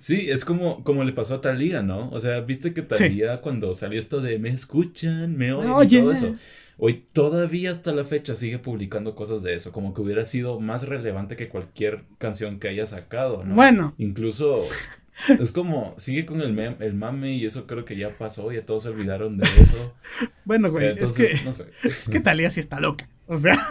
Sí, 0.00 0.26
es 0.28 0.44
como, 0.44 0.82
como 0.84 1.04
le 1.04 1.12
pasó 1.12 1.36
a 1.36 1.40
Talía, 1.40 1.80
¿no? 1.82 2.10
O 2.10 2.18
sea, 2.20 2.40
viste 2.40 2.74
que 2.74 2.82
Talía 2.82 3.40
cuando 3.40 3.74
salió 3.74 3.98
esto 4.00 4.20
de 4.20 4.38
me 4.38 4.48
escuchan, 4.50 5.36
me 5.36 5.52
oyen 5.52 6.00
y 6.00 6.02
todo 6.02 6.12
eso. 6.12 6.36
Hoy 6.78 7.06
todavía 7.12 7.70
hasta 7.70 7.92
la 7.92 8.04
fecha 8.04 8.34
sigue 8.34 8.58
publicando 8.58 9.14
cosas 9.14 9.42
de 9.42 9.54
eso, 9.54 9.72
como 9.72 9.94
que 9.94 10.02
hubiera 10.02 10.26
sido 10.26 10.60
más 10.60 10.86
relevante 10.86 11.36
que 11.36 11.48
cualquier 11.48 12.04
canción 12.18 12.58
que 12.58 12.68
haya 12.68 12.86
sacado, 12.86 13.44
¿no? 13.44 13.54
bueno, 13.54 13.94
Incluso 13.96 14.62
es 15.40 15.52
como, 15.52 15.94
sigue 15.96 16.26
con 16.26 16.42
el, 16.42 16.54
mem- 16.54 16.76
el 16.80 16.92
mame 16.92 17.32
y 17.32 17.46
eso 17.46 17.66
creo 17.66 17.86
que 17.86 17.96
ya 17.96 18.10
pasó, 18.18 18.52
ya 18.52 18.66
todos 18.66 18.82
se 18.82 18.90
olvidaron 18.90 19.38
de 19.38 19.46
eso. 19.58 19.94
bueno, 20.44 20.70
güey, 20.70 20.88
Entonces, 20.88 21.18
es 21.18 21.38
que, 21.40 21.44
no 21.46 21.54
sé. 21.54 21.64
es 21.82 22.08
que 22.10 22.20
Talía 22.20 22.50
sí 22.50 22.60
está 22.60 22.78
loca. 22.78 23.08
O 23.26 23.38
sea. 23.38 23.56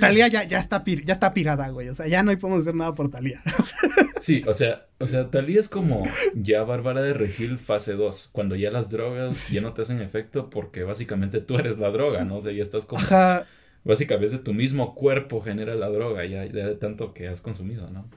Talía 0.00 0.26
ya, 0.28 0.42
ya, 0.44 0.58
está 0.58 0.82
pir- 0.84 1.04
ya 1.04 1.12
está 1.12 1.32
pirada, 1.32 1.68
güey. 1.68 1.88
O 1.88 1.94
sea, 1.94 2.08
ya 2.08 2.22
no 2.24 2.36
podemos 2.38 2.62
hacer 2.62 2.74
nada 2.74 2.94
por 2.94 3.10
Talía. 3.10 3.42
Sí, 4.20 4.42
o 4.46 4.54
sea, 4.54 4.86
o 4.98 5.06
sea, 5.06 5.30
Talía 5.30 5.60
es 5.60 5.68
como 5.68 6.04
ya 6.34 6.64
Bárbara 6.64 7.02
de 7.02 7.14
Regil 7.14 7.58
fase 7.58 7.94
2, 7.94 8.30
cuando 8.32 8.56
ya 8.56 8.70
las 8.70 8.90
drogas 8.90 9.48
ya 9.48 9.60
no 9.60 9.72
te 9.72 9.82
hacen 9.82 10.00
efecto 10.00 10.50
porque 10.50 10.82
básicamente 10.82 11.40
tú 11.40 11.56
eres 11.56 11.78
la 11.78 11.90
droga, 11.90 12.24
¿no? 12.24 12.36
O 12.36 12.40
sea, 12.40 12.52
ya 12.52 12.62
estás 12.62 12.86
como... 12.86 13.02
Ajá. 13.02 13.46
Básicamente 13.84 14.38
tu 14.38 14.52
mismo 14.54 14.94
cuerpo 14.94 15.40
genera 15.40 15.74
la 15.74 15.88
droga 15.88 16.24
ya, 16.26 16.44
ya 16.44 16.66
de 16.66 16.74
tanto 16.74 17.14
que 17.14 17.28
has 17.28 17.40
consumido, 17.40 17.88
¿no? 17.90 18.08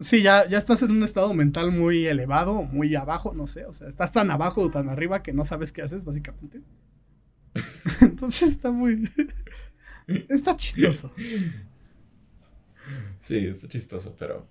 Sí, 0.00 0.22
ya, 0.22 0.46
ya 0.48 0.58
estás 0.58 0.82
en 0.82 0.90
un 0.90 1.02
estado 1.02 1.32
mental 1.32 1.70
muy 1.70 2.06
elevado, 2.06 2.62
muy 2.62 2.94
abajo, 2.94 3.32
no 3.34 3.46
sé, 3.46 3.64
o 3.64 3.72
sea, 3.72 3.88
estás 3.88 4.12
tan 4.12 4.30
abajo 4.30 4.62
o 4.62 4.70
tan 4.70 4.88
arriba 4.88 5.22
que 5.22 5.32
no 5.32 5.44
sabes 5.44 5.72
qué 5.72 5.82
haces, 5.82 6.04
básicamente. 6.04 6.60
Entonces 8.00 8.50
está 8.50 8.70
muy... 8.70 9.10
está 10.28 10.56
chistoso. 10.56 11.12
Sí, 13.20 13.46
está 13.46 13.68
chistoso, 13.68 14.14
pero... 14.18 14.46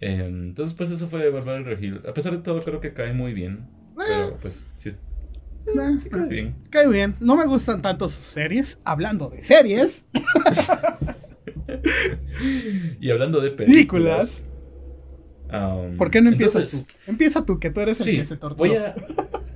eh, 0.00 0.24
entonces, 0.26 0.74
pues 0.76 0.90
eso 0.90 1.08
fue 1.08 1.28
Bárbara 1.30 1.58
del 1.58 1.66
Regil. 1.66 2.00
A 2.08 2.14
pesar 2.14 2.32
de 2.32 2.38
todo, 2.38 2.62
creo 2.62 2.80
que 2.80 2.92
cae 2.92 3.12
muy 3.12 3.32
bien. 3.34 3.66
Pero, 3.96 4.38
pues, 4.40 4.66
sí. 4.76 4.92
Nah, 5.74 5.98
Sí 5.98 6.10
cae 6.10 6.26
bien. 6.26 6.54
Cae 6.70 6.88
bien. 6.88 7.16
No 7.20 7.36
me 7.36 7.46
gustan 7.46 7.80
tanto 7.82 8.08
sus 8.08 8.24
series. 8.26 8.78
Hablando 8.84 9.30
de 9.30 9.42
series. 9.42 10.04
Y 13.00 13.10
hablando 13.10 13.40
de 13.40 13.50
películas... 13.50 14.44
Películas. 15.48 15.92
um, 15.92 15.96
¿Por 15.96 16.10
qué 16.10 16.20
no 16.20 16.30
empiezas 16.30 16.64
entonces, 16.64 16.86
tú? 16.86 17.10
Empieza 17.10 17.44
tú, 17.46 17.58
que 17.60 17.70
tú 17.70 17.80
eres 17.80 18.00
el 18.00 18.06
Sí, 18.06 18.16
que 18.18 18.24
se 18.24 18.36
torturó. 18.36 18.68
voy 18.70 18.76
a, 18.76 18.94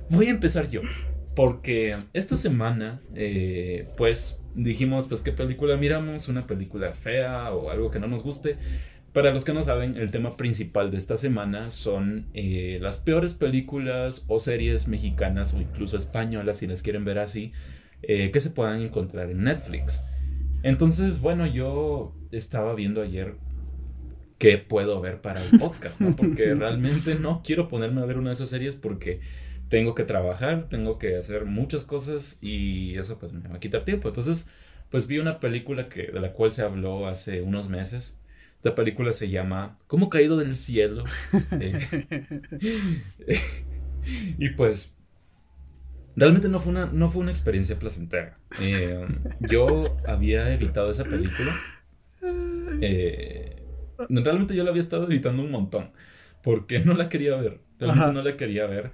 voy 0.09 0.27
a 0.27 0.29
empezar 0.31 0.69
yo. 0.69 0.81
Porque 1.35 1.95
esta 2.13 2.37
semana, 2.37 3.01
eh, 3.15 3.89
pues 3.97 4.38
dijimos, 4.55 5.07
pues 5.07 5.21
qué 5.21 5.31
película 5.31 5.77
miramos, 5.77 6.27
una 6.27 6.47
película 6.47 6.93
fea 6.93 7.51
o 7.51 7.69
algo 7.69 7.91
que 7.91 7.99
no 7.99 8.07
nos 8.07 8.23
guste. 8.23 8.57
Para 9.13 9.31
los 9.31 9.43
que 9.43 9.53
no 9.53 9.63
saben, 9.63 9.97
el 9.97 10.11
tema 10.11 10.37
principal 10.37 10.91
de 10.91 10.97
esta 10.97 11.17
semana 11.17 11.71
son 11.71 12.27
eh, 12.33 12.77
las 12.81 12.99
peores 12.99 13.33
películas 13.33 14.23
o 14.27 14.39
series 14.39 14.87
mexicanas 14.87 15.53
o 15.55 15.61
incluso 15.61 15.97
españolas, 15.97 16.57
si 16.57 16.67
las 16.67 16.83
quieren 16.83 17.05
ver 17.05 17.17
así, 17.17 17.51
eh, 18.03 18.29
que 18.31 18.39
se 18.39 18.51
puedan 18.51 18.81
encontrar 18.81 19.31
en 19.31 19.43
Netflix. 19.43 20.03
Entonces, 20.61 21.21
bueno, 21.21 21.47
yo 21.47 22.13
estaba 22.31 22.75
viendo 22.75 23.01
ayer 23.01 23.35
qué 24.37 24.57
puedo 24.57 25.01
ver 25.01 25.21
para 25.21 25.43
el 25.43 25.59
podcast, 25.59 26.01
¿no? 26.01 26.15
Porque 26.15 26.53
realmente 26.55 27.15
no 27.15 27.41
quiero 27.43 27.67
ponerme 27.67 28.01
a 28.01 28.05
ver 28.05 28.17
una 28.17 28.29
de 28.29 28.33
esas 28.35 28.49
series 28.49 28.75
porque 28.75 29.21
tengo 29.69 29.95
que 29.95 30.03
trabajar, 30.03 30.67
tengo 30.69 30.97
que 30.97 31.15
hacer 31.15 31.45
muchas 31.45 31.85
cosas 31.85 32.37
y 32.41 32.97
eso 32.97 33.19
pues 33.19 33.33
me 33.33 33.47
va 33.47 33.55
a 33.55 33.59
quitar 33.59 33.85
tiempo. 33.85 34.07
Entonces, 34.09 34.49
pues 34.89 35.07
vi 35.07 35.19
una 35.19 35.39
película 35.39 35.89
que, 35.89 36.07
de 36.07 36.19
la 36.19 36.33
cual 36.33 36.51
se 36.51 36.63
habló 36.63 37.07
hace 37.07 37.41
unos 37.41 37.69
meses. 37.69 38.17
Esta 38.55 38.75
película 38.75 39.13
se 39.13 39.29
llama 39.29 39.77
¿Cómo 39.87 40.09
caído 40.09 40.37
del 40.37 40.55
cielo? 40.55 41.05
Eh, 41.61 41.79
y 44.37 44.49
pues 44.49 44.95
realmente 46.15 46.49
no 46.49 46.59
fue 46.59 46.71
una, 46.71 46.87
no 46.87 47.07
fue 47.07 47.21
una 47.21 47.31
experiencia 47.31 47.77
placentera. 47.77 48.37
Eh, 48.59 49.07
yo 49.39 49.97
había 50.07 50.51
evitado 50.53 50.91
esa 50.91 51.03
película. 51.03 51.55
Eh, 52.81 53.63
realmente 54.09 54.55
yo 54.55 54.63
la 54.63 54.71
había 54.71 54.81
estado 54.81 55.05
evitando 55.05 55.43
un 55.43 55.51
montón. 55.51 55.91
Porque 56.41 56.79
no 56.79 56.93
la 56.93 57.09
quería 57.09 57.35
ver. 57.35 57.59
Realmente 57.77 58.03
Ajá. 58.03 58.13
no 58.13 58.23
la 58.23 58.35
quería 58.35 58.65
ver. 58.65 58.91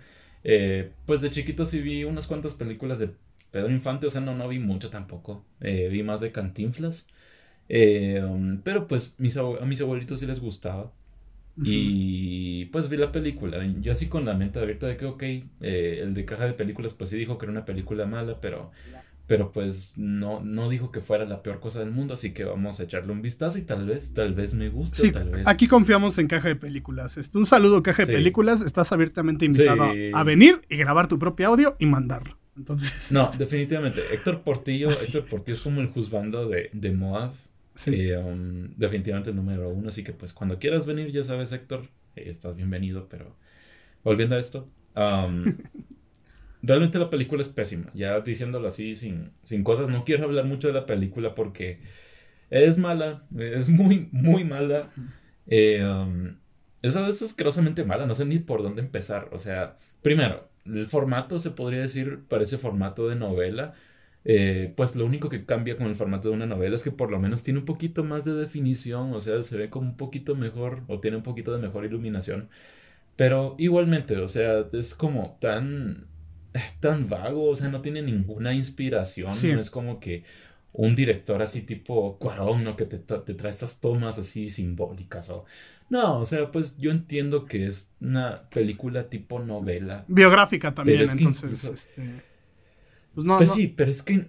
Eh, 0.48 0.92
pues 1.08 1.22
de 1.22 1.32
chiquito 1.32 1.66
sí 1.66 1.82
vi 1.82 2.04
unas 2.04 2.28
cuantas 2.28 2.54
películas 2.54 3.00
de 3.00 3.10
Pedro 3.52 3.72
Infante. 3.72 4.08
O 4.08 4.10
sea, 4.10 4.22
no, 4.22 4.36
no 4.36 4.48
vi 4.48 4.60
mucho 4.60 4.90
tampoco. 4.90 5.44
Eh, 5.60 5.90
vi 5.92 6.04
más 6.04 6.22
de 6.22 6.32
Cantinflas. 6.32 7.08
Eh, 7.68 8.22
um, 8.24 8.60
pero 8.62 8.88
pues 8.88 9.16
mis 9.18 9.36
a 9.38 9.44
mis 9.66 9.82
abuelitos 9.82 10.20
sí 10.20 10.26
les 10.28 10.40
gustaba. 10.40 10.92
Y 11.58 12.66
pues 12.66 12.90
vi 12.90 12.98
la 12.98 13.14
película. 13.14 13.66
Yo 13.80 13.94
así 13.94 14.08
con 14.08 14.26
la 14.26 14.34
mente 14.34 14.60
abierta 14.60 14.88
de 14.88 14.98
que, 14.98 15.06
ok, 15.06 15.24
eh, 15.24 16.00
el 16.02 16.14
de 16.14 16.26
caja 16.26 16.46
de 16.46 16.54
películas 16.54 16.94
pues 16.94 17.10
sí 17.10 17.18
dijo 17.18 17.38
que 17.38 17.46
era 17.46 17.52
una 17.54 17.64
película 17.64 18.06
mala, 18.06 18.42
pero, 18.42 18.72
pero 19.28 19.52
pues 19.52 19.94
no, 19.98 20.40
no 20.42 20.70
dijo 20.70 20.92
que 20.92 21.02
fuera 21.02 21.26
la 21.26 21.42
peor 21.42 21.60
cosa 21.60 21.80
del 21.80 21.92
mundo, 21.92 22.14
así 22.14 22.32
que 22.32 22.44
vamos 22.44 22.80
a 22.80 22.84
echarle 22.84 23.12
un 23.12 23.22
vistazo 23.22 23.58
y 23.58 23.64
tal 23.64 23.86
vez, 23.88 24.14
tal 24.14 24.34
vez 24.36 24.54
me 24.54 24.70
guste, 24.70 25.02
Sí, 25.02 25.12
tal 25.12 25.30
vez... 25.30 25.48
aquí 25.48 25.68
confiamos 25.68 26.18
en 26.20 26.28
Caja 26.28 26.48
de 26.50 26.56
Películas. 26.56 27.18
Este, 27.18 27.38
Un 27.38 27.46
saludo, 27.46 27.82
Caja 27.82 28.04
de 28.04 28.08
Sí. 28.08 28.14
Películas. 28.14 28.62
Estás 28.62 28.92
abiertamente 28.92 29.46
invitado 29.46 29.92
Sí. 29.94 30.12
a, 30.14 30.24
venir 30.24 30.62
y 30.70 30.78
grabar 30.78 31.08
tu 31.08 31.18
propio 31.18 31.48
audio 31.48 31.76
y 31.80 31.86
mandarlo. 31.88 32.38
Entonces, 32.56 32.94
No, 33.12 33.32
definitivamente. 33.38 34.02
Héctor 34.14 34.42
Portillo, 34.42 34.90
Ah. 34.92 34.98
Héctor 35.02 35.26
Portillo 35.26 35.56
es 35.56 35.62
como 35.62 35.82
el 35.82 35.88
juzgando 35.88 36.48
de, 36.48 36.70
de 36.74 36.92
Moab. 36.92 37.32
sí. 37.74 37.92
Eh, 37.94 38.18
um, 38.18 38.70
definitivamente 38.78 39.32
el 39.32 39.36
número 39.36 39.70
uno. 39.70 39.90
Así 39.90 40.04
que 40.04 40.14
pues 40.14 40.34
cuando 40.34 40.60
quieras 40.60 40.86
venir, 40.86 41.12
ya 41.12 41.24
sabes, 41.24 41.52
Héctor, 41.52 41.88
eh, 42.16 42.26
estás 42.28 42.56
bienvenido. 42.56 43.08
Pero 43.10 43.36
volviendo 44.04 44.36
a 44.36 44.40
esto, 44.40 44.70
um, 44.96 45.46
realmente 46.66 47.00
la 47.00 47.10
película 47.10 47.42
es 47.42 47.50
pésima. 47.50 47.92
Ya 47.94 48.20
diciéndolo 48.22 48.68
así, 48.68 48.96
sin, 48.96 49.32
sin 49.44 49.64
cosas, 49.64 49.90
no 49.90 50.04
quiero 50.06 50.26
hablar 50.26 50.46
mucho 50.46 50.68
de 50.68 50.74
la 50.74 50.86
película 50.86 51.34
porque 51.36 51.80
es 52.50 52.78
mala, 52.78 53.24
es 53.38 53.70
muy, 53.70 54.10
muy 54.12 54.44
mala. 54.44 54.92
Eh, 55.48 55.84
um, 55.86 56.36
es, 56.82 56.96
es 56.96 57.22
asquerosamente 57.22 57.84
mala, 57.84 58.06
no 58.06 58.16
sé 58.16 58.26
ni 58.26 58.40
por 58.40 58.64
dónde 58.64 58.82
empezar. 58.82 59.30
O 59.32 59.40
sea, 59.40 59.78
primero, 60.02 60.50
el 60.66 60.88
formato 60.88 61.40
se 61.40 61.52
podría 61.52 61.82
decir 61.82 62.22
parece 62.28 62.58
formato 62.58 63.08
de 63.08 63.16
novela. 63.16 63.74
Eh, 64.28 64.74
pues 64.76 64.96
lo 64.96 65.06
único 65.06 65.30
que 65.30 65.46
cambia 65.46 65.76
con 65.76 65.86
el 65.88 65.96
formato 65.96 66.30
de 66.30 66.36
una 66.36 66.48
novela 66.48 66.76
es 66.76 66.84
que 66.84 66.92
por 66.92 67.12
lo 67.12 67.20
menos 67.20 67.44
tiene 67.44 67.60
un 67.60 67.66
poquito 67.66 68.04
más 68.04 68.26
de 68.26 68.34
definición, 68.34 69.14
o 69.14 69.22
sea, 69.22 69.44
se 69.44 69.56
ve 69.56 69.70
como 69.70 69.90
un 69.90 69.98
poquito 69.98 70.36
mejor 70.36 70.82
o 70.88 71.00
tiene 71.00 71.18
un 71.18 71.24
poquito 71.24 71.54
de 71.54 71.60
mejor 71.62 71.86
iluminación. 71.86 72.50
Pero 73.16 73.56
igualmente, 73.60 74.18
o 74.18 74.28
sea, 74.28 74.66
es 74.74 74.96
como 74.96 75.38
tan, 75.40 76.08
tan 76.80 77.08
vago, 77.10 77.50
o 77.50 77.56
sea, 77.56 77.70
no 77.70 77.82
tiene 77.82 78.02
ninguna 78.02 78.54
inspiración, 78.54 79.34
Sí. 79.36 79.52
no 79.54 79.60
es 79.60 79.70
como 79.70 80.00
que 80.00 80.24
un 80.74 80.96
director 80.96 81.42
así 81.42 81.62
tipo 81.62 82.18
Cuarón, 82.18 82.64
¿no? 82.64 82.76
Que 82.76 82.86
te, 82.86 82.98
te 82.98 83.34
trae 83.34 83.52
estas 83.52 83.80
tomas 83.80 84.20
así 84.20 84.50
simbólicas 84.52 85.30
o... 85.30 85.46
No, 85.90 86.20
o 86.20 86.26
sea, 86.26 86.52
pues 86.52 86.78
yo 86.78 86.90
entiendo 86.92 87.46
que 87.46 87.68
es 87.68 87.92
una 88.02 88.50
película 88.50 89.08
tipo 89.08 89.40
novela. 89.40 90.04
Biográfica 90.08 90.74
también, 90.74 91.02
es 91.02 91.12
que 91.14 91.20
entonces. 91.20 91.44
incluso- 91.44 91.74
este, 91.74 92.22
pues 93.14 93.26
no, 93.26 93.38
Pues 93.38 93.50
no- 93.50 93.56
sí, 93.56 93.68
pero 93.68 93.92
es 93.92 94.02
que 94.02 94.26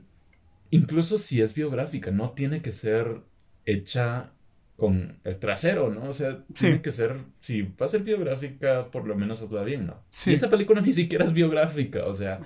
incluso 0.71 1.17
si 1.19 1.41
es 1.41 1.55
biográfica, 1.55 2.11
no 2.11 2.31
tiene 2.33 2.61
que 2.61 2.73
ser 2.73 3.23
hecha 3.65 4.33
con 4.77 5.19
el 5.25 5.39
trasero, 5.39 5.91
¿no? 5.91 6.05
O 6.05 6.13
sea, 6.13 6.45
tiene 6.53 6.83
que 6.83 6.93
ser, 6.93 7.17
si 7.41 7.63
va 7.63 7.87
a 7.87 7.89
ser 7.89 8.03
biográfica, 8.03 8.91
por 8.91 9.07
lo 9.07 9.17
menos 9.17 9.43
hazla 9.43 9.65
bien, 9.65 9.87
¿no? 9.87 10.03
Sí. 10.11 10.31
Y 10.31 10.35
esta 10.35 10.51
película 10.51 10.81
ni 10.83 10.93
siquiera 10.93 11.25
es 11.25 11.33
biográfica, 11.33 12.05
o 12.05 12.15
sea, 12.15 12.41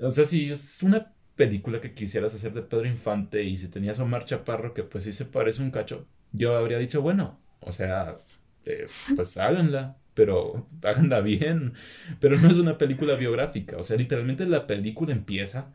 o 0.00 0.10
sea, 0.10 0.24
si 0.24 0.50
es 0.50 0.82
una 0.82 1.12
película 1.36 1.80
que 1.80 1.94
quisieras 1.94 2.34
hacer 2.34 2.52
de 2.52 2.62
Pedro 2.62 2.86
Infante 2.86 3.42
y 3.44 3.56
si 3.56 3.68
tenías 3.68 3.98
a 3.98 4.02
Omar 4.02 4.24
Chaparro, 4.24 4.74
que 4.74 4.82
pues 4.82 5.04
sí 5.04 5.12
se 5.12 5.24
parece 5.24 5.62
un 5.62 5.70
cacho, 5.70 6.06
yo 6.32 6.56
habría 6.56 6.78
dicho, 6.78 7.00
bueno, 7.00 7.38
o 7.60 7.72
sea, 7.72 8.18
eh, 8.66 8.86
pues 9.16 9.38
háganla, 9.38 9.96
pero 10.12 10.68
háganla 10.82 11.20
bien, 11.22 11.72
pero 12.20 12.36
no 12.38 12.50
es 12.50 12.58
una 12.58 12.76
película 12.76 13.14
biográfica, 13.14 13.78
o 13.78 13.82
sea, 13.82 13.96
literalmente 13.96 14.44
la 14.46 14.66
película 14.66 15.12
empieza 15.12 15.72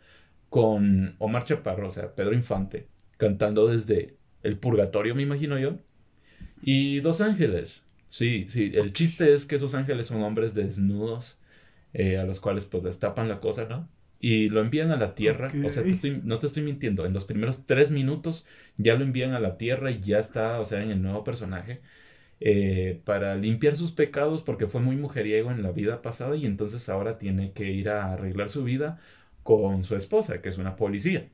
con 0.50 1.16
Omar 1.18 1.46
Chaparro, 1.46 1.88
o 1.88 1.92
sea, 1.92 2.14
Pedro 2.14 2.34
Infante, 2.34 2.88
cantando 3.18 3.68
desde 3.68 4.18
el 4.44 4.58
purgatorio, 4.58 5.16
me 5.16 5.24
imagino 5.24 5.58
yo, 5.60 5.78
y 6.62 7.00
Dos 7.02 7.22
Ángeles. 7.22 7.86
Sí, 8.10 8.46
sí, 8.48 8.72
el 8.76 8.94
chiste 8.94 9.34
es 9.34 9.46
que 9.46 9.56
esos 9.56 9.74
ángeles 9.74 10.08
son 10.08 10.22
hombres 10.22 10.54
desnudos, 10.54 11.40
eh, 11.94 12.18
a 12.18 12.26
los 12.26 12.40
cuales 12.40 12.66
pues 12.66 12.84
destapan 12.84 13.28
la 13.28 13.40
cosa, 13.40 13.66
¿no? 13.68 13.90
Y 14.20 14.50
lo 14.50 14.62
envían 14.62 14.92
a 14.92 14.98
la 14.98 15.16
tierra, 15.16 15.58
o 15.64 15.70
sea, 15.70 15.84
te 15.84 15.90
estoy- 15.90 16.22
no 16.24 16.40
te 16.40 16.48
estoy 16.48 16.64
mintiendo, 16.64 17.06
en 17.06 17.14
los 17.14 17.26
primeros 17.26 17.66
tres 17.66 17.92
minutos 17.92 18.46
ya 18.78 18.96
lo 18.96 19.04
envían 19.04 19.34
a 19.34 19.40
la 19.40 19.58
tierra 19.58 19.92
y 19.92 20.00
ya 20.00 20.20
está, 20.20 20.60
o 20.60 20.66
sea, 20.66 20.84
en 20.84 20.92
el 20.92 21.02
nuevo 21.02 21.24
personaje, 21.24 21.82
eh, 22.40 23.02
para 23.06 23.36
limpiar 23.36 23.76
sus 23.76 23.92
pecados 23.94 24.44
porque 24.44 24.68
fue 24.68 24.82
muy 24.82 24.96
mujeriego 24.98 25.52
en 25.52 25.64
la 25.64 25.72
vida 25.72 26.02
pasada 26.02 26.36
y 26.36 26.46
entonces 26.46 26.90
ahora 26.90 27.18
tiene 27.18 27.54
que 27.54 27.72
ir 27.72 27.90
a 27.90 28.14
arreglar 28.14 28.50
su 28.50 28.64
vida 28.64 29.00
con 29.44 29.84
su 29.84 29.96
esposa, 29.96 30.42
que 30.42 30.50
es 30.50 30.58
una 30.58 30.76
policía. 30.76 31.30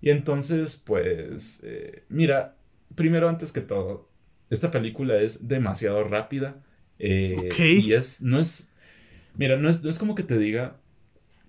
Y 0.00 0.10
entonces, 0.10 0.76
pues, 0.84 1.60
eh, 1.64 2.04
mira, 2.08 2.56
primero 2.94 3.28
antes 3.28 3.52
que 3.52 3.60
todo, 3.60 4.08
esta 4.50 4.70
película 4.70 5.16
es 5.18 5.48
demasiado 5.48 6.04
rápida 6.04 6.62
eh, 6.98 7.36
Ok. 7.36 7.54
y 7.74 7.92
es, 7.92 8.22
no 8.22 8.40
es, 8.40 8.70
mira, 9.36 9.56
no 9.56 9.68
es, 9.68 9.82
no 9.84 9.90
es 9.90 9.98
como 9.98 10.14
que 10.14 10.22
te 10.24 10.38
diga 10.38 10.78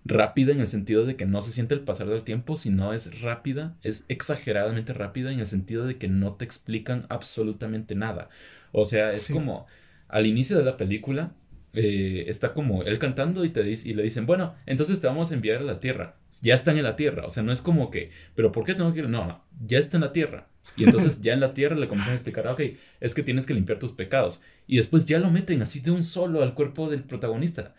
rápida 0.06 0.52
en 0.54 0.62
el 0.62 0.68
sentido 0.68 1.06
de 1.06 1.16
que 1.16 1.26
no 1.26 1.41
se 1.41 1.52
siente 1.52 1.74
el 1.76 1.82
pasar 1.82 2.08
del 2.08 2.24
tiempo, 2.24 2.56
sino 2.58 2.93
es 2.93 3.22
rápida, 3.22 3.78
es 3.84 4.06
exageradamente 4.08 4.93
rápida 4.93 5.32
en 5.32 5.39
el 5.39 5.47
sentido 5.47 5.86
de 5.86 5.97
que 5.97 6.08
no 6.08 6.36
te 6.36 6.45
explican 6.45 7.06
absolutamente 7.10 7.95
nada. 7.95 8.30
O 8.72 8.86
sea, 8.86 9.14
es 9.14 9.24
Sí. 9.26 9.34
como 9.34 9.68
al 10.08 10.26
inicio 10.26 10.58
de 10.58 10.64
la 10.66 10.78
película 10.78 11.36
eh, 11.74 12.26
está 12.28 12.53
como 12.53 12.84
él 12.84 12.97
cantando 12.97 13.45
y, 13.45 13.49
te 13.49 13.63
dice, 13.63 13.89
y 13.89 13.93
le 13.93 14.03
dicen, 14.03 14.26
bueno, 14.26 14.55
entonces 14.65 14.99
te 14.99 15.07
vamos 15.07 15.32
a 15.32 15.36
enviar 15.36 15.57
a 15.57 15.63
la 15.63 15.80
tierra. 15.80 16.17
Ya 16.41 16.55
están 16.55 16.78
en 16.78 16.84
la 16.84 16.95
tierra, 16.95 17.26
o 17.26 17.30
sea, 17.30 17.43
no 17.43 17.51
es 17.51 17.61
como 17.61 17.91
que, 17.91 18.11
pero 18.36 18.51
¿por 18.51 18.65
qué 18.65 18.74
tengo 18.74 18.91
que 18.93 18.99
ir? 18.99 19.09
No, 19.09 19.26
no, 19.26 19.43
ya 19.65 19.80
está 19.80 19.97
en 19.97 20.01
la 20.01 20.11
tierra. 20.11 20.47
Y 20.76 20.86
entonces 20.86 21.22
ya 21.22 21.34
en 21.34 21.39
la 21.39 21.53
tierra 21.53 21.76
le 21.76 21.88
comienzan 21.88 22.13
a 22.13 22.15
explicar, 22.15 22.47
ok, 22.47 22.61
es 22.99 23.13
que 23.13 23.24
tienes 23.24 23.45
que 23.45 23.53
limpiar 23.53 23.80
tus 23.80 23.91
pecados. 23.91 24.41
Y 24.67 24.78
después 24.78 25.05
ya 25.05 25.20
lo 25.20 25.32
meten 25.32 25.61
así 25.61 25.80
de 25.80 25.91
un 25.91 26.03
solo 26.03 26.41
al 26.41 26.53
cuerpo 26.55 26.89
del 26.89 27.03
protagonista. 27.03 27.76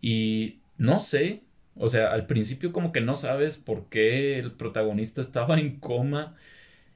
Y 0.00 0.60
no 0.78 1.00
sé, 1.00 1.42
o 1.76 1.88
sea, 1.88 2.12
al 2.12 2.26
principio 2.26 2.72
como 2.72 2.92
que 2.92 3.00
no 3.00 3.14
sabes 3.14 3.58
por 3.58 3.88
qué 3.88 4.38
el 4.38 4.52
protagonista 4.52 5.20
estaba 5.20 5.58
en 5.58 5.78
coma. 5.80 6.34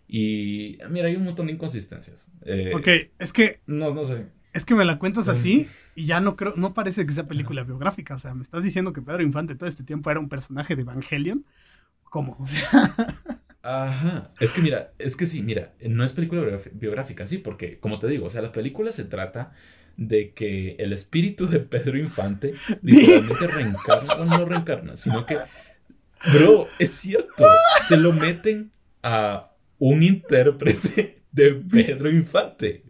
Y 0.06 0.78
mira, 0.88 1.08
hay 1.08 1.16
un 1.16 1.24
montón 1.24 1.46
de 1.46 1.52
inconsistencias. 1.52 2.26
Eh, 2.44 2.72
ok, 2.74 2.88
es 3.18 3.32
que... 3.32 3.60
No, 3.66 3.92
no 3.92 4.04
sé. 4.04 4.26
Es 4.52 4.64
que 4.64 4.74
me 4.74 4.84
la 4.84 4.98
cuentas 4.98 5.28
así 5.28 5.68
y 5.94 6.06
ya 6.06 6.20
no 6.20 6.36
creo, 6.36 6.54
no 6.56 6.74
parece 6.74 7.06
que 7.06 7.12
sea 7.12 7.28
película 7.28 7.64
biográfica. 7.64 8.14
O 8.14 8.18
sea, 8.18 8.34
me 8.34 8.42
estás 8.42 8.62
diciendo 8.62 8.92
que 8.92 9.02
Pedro 9.02 9.22
Infante 9.22 9.54
todo 9.54 9.68
este 9.68 9.84
tiempo 9.84 10.10
era 10.10 10.20
un 10.20 10.28
personaje 10.28 10.74
de 10.74 10.82
Evangelion. 10.82 11.44
¿Cómo? 12.04 12.36
O 12.40 12.46
sea... 12.46 12.94
Ajá. 13.62 14.28
Es 14.40 14.52
que 14.52 14.62
mira, 14.62 14.92
es 14.98 15.16
que 15.16 15.26
sí, 15.26 15.42
mira, 15.42 15.74
no 15.82 16.04
es 16.04 16.12
película 16.14 16.42
biográfica, 16.72 17.26
sí, 17.26 17.38
porque, 17.38 17.78
como 17.78 17.98
te 17.98 18.06
digo, 18.06 18.26
o 18.26 18.30
sea, 18.30 18.40
la 18.40 18.52
película 18.52 18.92
se 18.92 19.04
trata 19.04 19.52
de 19.96 20.32
que 20.32 20.76
el 20.78 20.92
espíritu 20.92 21.46
de 21.46 21.58
Pedro 21.58 21.98
Infante 21.98 22.54
literalmente 22.82 23.46
reencarna, 23.48 24.14
o 24.14 24.24
no 24.24 24.44
reencarna, 24.44 24.96
sino 24.96 25.26
que, 25.26 25.38
bro, 26.32 26.68
es 26.78 26.92
cierto, 26.92 27.46
se 27.86 27.96
lo 27.96 28.12
meten 28.12 28.70
a 29.02 29.50
un 29.78 30.02
intérprete 30.02 31.17
de 31.38 31.54
Pedro 31.54 32.10
Infante. 32.10 32.82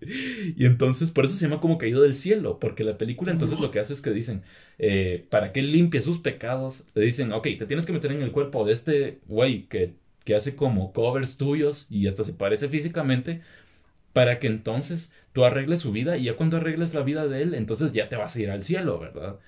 Y 0.57 0.67
entonces, 0.67 1.11
por 1.11 1.25
eso 1.25 1.35
se 1.35 1.47
llama 1.47 1.61
como 1.61 1.79
caído 1.79 2.03
del 2.03 2.15
cielo, 2.15 2.59
porque 2.59 2.85
la 2.85 2.99
película 2.99 3.33
entonces 3.33 3.61
lo 3.61 3.71
que 3.71 3.81
hace 3.81 3.93
es 3.93 4.03
que 4.03 4.11
dicen, 4.11 4.43
eh, 4.79 5.25
para 5.31 5.53
que 5.53 5.63
limpie 5.63 6.03
sus 6.03 6.19
pecados, 6.19 6.85
le 6.95 7.05
dicen, 7.05 7.33
ok, 7.33 7.45
te 7.59 7.67
tienes 7.67 7.87
que 7.87 7.93
meter 7.93 8.13
en 8.13 8.23
el 8.23 8.33
cuerpo 8.33 8.65
de 8.65 8.73
este 8.73 9.19
güey 9.29 9.67
que 9.69 9.95
que 10.29 10.35
hace 10.35 10.57
como 10.57 10.93
covers 10.93 11.39
tuyos 11.39 11.87
y 11.89 12.07
hasta 12.07 12.23
se 12.23 12.35
parece 12.35 12.69
físicamente, 12.69 13.41
para 14.13 14.39
que 14.39 14.47
entonces 14.47 15.11
tú 15.33 15.47
arregles 15.47 15.81
su 15.81 15.91
vida 15.91 16.19
y 16.19 16.25
ya 16.25 16.37
cuando 16.37 16.59
arregles 16.59 16.93
la 16.93 17.01
vida 17.01 17.27
de 17.27 17.41
él, 17.41 17.55
entonces 17.55 17.93
ya 17.93 18.11
te 18.11 18.17
vas 18.17 18.37
a 18.37 18.43
ir 18.43 18.51
al 18.51 18.63
cielo, 18.63 18.99
¿verdad? 18.99 19.39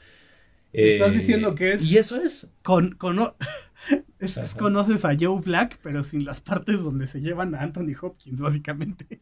Estás 0.72 1.12
diciendo 1.12 1.54
que 1.54 1.72
es... 1.72 1.84
Y 1.84 1.98
eso 1.98 2.18
es... 2.22 2.50
Con, 2.62 2.96
conoces 4.58 5.04
a 5.04 5.16
Joe 5.18 5.40
Black, 5.40 5.78
pero 5.82 6.04
sin 6.04 6.24
las 6.24 6.40
partes 6.40 6.82
donde 6.82 7.08
se 7.08 7.20
llevan 7.20 7.54
a 7.54 7.62
Anthony 7.62 7.94
Hopkins, 8.00 8.40
básicamente. 8.40 9.20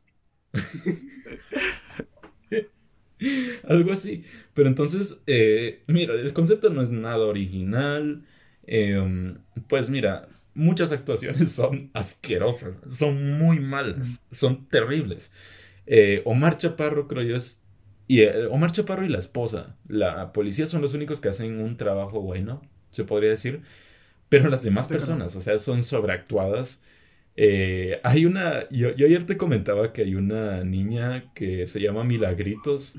Algo 3.69 3.93
así. 3.93 4.25
Pero 4.55 4.69
entonces, 4.69 5.23
eh, 5.27 5.83
mira, 5.87 6.15
el 6.15 6.33
concepto 6.33 6.71
no 6.71 6.83
es 6.83 6.91
nada 6.91 7.27
original. 7.27 8.25
Em, 8.67 9.39
pues 9.67 9.91
mira, 9.91 10.29
muchas 10.55 10.93
actuaciones 10.93 11.53
son 11.53 11.91
asquerosas, 11.95 12.77
son 12.91 13.39
muy 13.39 13.61
malas, 13.61 14.25
son 14.31 14.69
terribles. 14.69 15.33
Eh, 15.87 16.23
Omar 16.25 16.59
Chaparro 16.59 17.09
creo 17.09 17.23
yo 17.23 17.37
es... 17.37 17.65
Y 18.07 18.21
eh, 18.23 18.47
Omar 18.47 18.73
Chaparro 18.73 19.05
y 19.05 19.09
la 19.09 19.19
esposa, 19.19 19.77
la 19.87 20.33
policía 20.33 20.67
son 20.67 20.83
los 20.83 20.95
únicos 20.95 21.21
que 21.21 21.29
hacen 21.29 21.61
un 21.61 21.77
trabajo 21.77 22.21
bueno, 22.21 22.63
se 22.91 23.05
podría 23.05 23.31
decir. 23.31 23.63
Pero 24.29 24.49
las 24.49 24.63
demás 24.63 24.89
personas, 24.89 25.35
o 25.37 25.41
sea, 25.41 25.59
son 25.59 25.85
sobreactuadas. 25.85 26.83
Eh, 27.41 28.01
hay 28.03 28.27
una, 28.27 28.69
yo, 28.69 28.89
ayer 28.89 29.25
te 29.25 29.37
comentaba 29.37 29.93
que 29.93 30.03
hay 30.03 30.17
una 30.17 30.65
niña 30.65 31.33
que 31.35 31.69
se 31.69 31.81
llama 31.81 32.03
Milagritos, 32.03 32.95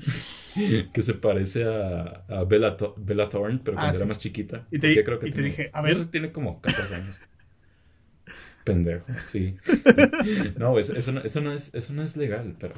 que 0.92 1.02
se 1.02 1.14
parece 1.14 1.64
a, 1.64 2.44
Bella, 2.48 2.76
Thorne, 2.76 3.60
pero 3.62 3.76
cuando 3.76 3.92
ah, 3.92 3.96
era 3.96 4.06
más 4.06 4.18
chiquita. 4.18 4.66
Y 4.70 4.78
te, 4.78 5.04
creo 5.04 5.18
que 5.18 5.30
dije, 5.30 5.70
a 5.72 5.82
ver. 5.82 6.06
Tiene 6.06 6.32
como 6.32 6.60
14 6.60 6.94
años. 6.94 7.18
Pendejo, 8.64 9.12
sí. 9.24 9.56
no, 10.56 10.78
eso, 10.78 11.12
no, 11.12 11.20
eso, 11.20 11.40
no 11.40 11.52
es, 11.52 11.74
eso 11.74 11.92
no 11.92 12.02
es 12.02 12.16
legal, 12.16 12.56
pero... 12.58 12.74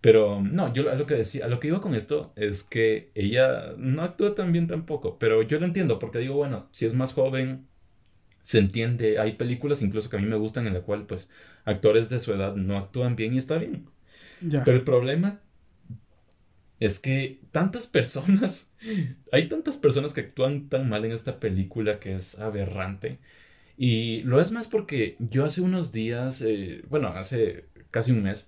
Pero 0.00 0.40
no, 0.40 0.72
yo 0.72 0.90
a 0.90 0.94
lo 0.94 1.06
que 1.06 1.14
decía, 1.14 1.46
a 1.46 1.48
lo 1.48 1.58
que 1.58 1.68
iba 1.68 1.80
con 1.80 1.94
esto 1.94 2.32
es 2.36 2.62
que 2.62 3.10
ella 3.14 3.72
no 3.78 4.02
actúa 4.02 4.34
tan 4.34 4.52
bien 4.52 4.68
tampoco, 4.68 5.18
pero 5.18 5.42
yo 5.42 5.58
lo 5.58 5.66
entiendo 5.66 5.98
porque 5.98 6.18
digo, 6.18 6.34
bueno, 6.34 6.68
si 6.70 6.86
es 6.86 6.94
más 6.94 7.12
joven, 7.12 7.66
se 8.46 8.60
entiende, 8.60 9.18
hay 9.18 9.32
películas 9.32 9.82
incluso 9.82 10.08
que 10.08 10.18
a 10.18 10.20
mí 10.20 10.26
me 10.26 10.36
gustan 10.36 10.68
en 10.68 10.74
la 10.74 10.82
cual 10.82 11.04
pues 11.04 11.28
actores 11.64 12.08
de 12.10 12.20
su 12.20 12.32
edad 12.32 12.54
no 12.54 12.78
actúan 12.78 13.16
bien 13.16 13.34
y 13.34 13.38
está 13.38 13.58
bien. 13.58 13.88
Pero 14.40 14.76
el 14.76 14.84
problema 14.84 15.40
es 16.78 17.00
que 17.00 17.40
tantas 17.50 17.88
personas, 17.88 18.70
hay 19.32 19.48
tantas 19.48 19.78
personas 19.78 20.14
que 20.14 20.20
actúan 20.20 20.68
tan 20.68 20.88
mal 20.88 21.04
en 21.04 21.10
esta 21.10 21.40
película 21.40 21.98
que 21.98 22.14
es 22.14 22.38
aberrante 22.38 23.18
y 23.76 24.22
lo 24.22 24.40
es 24.40 24.52
más 24.52 24.68
porque 24.68 25.16
yo 25.18 25.44
hace 25.44 25.60
unos 25.60 25.90
días, 25.90 26.40
eh, 26.40 26.84
bueno, 26.88 27.08
hace 27.08 27.64
casi 27.90 28.12
un 28.12 28.22
mes, 28.22 28.46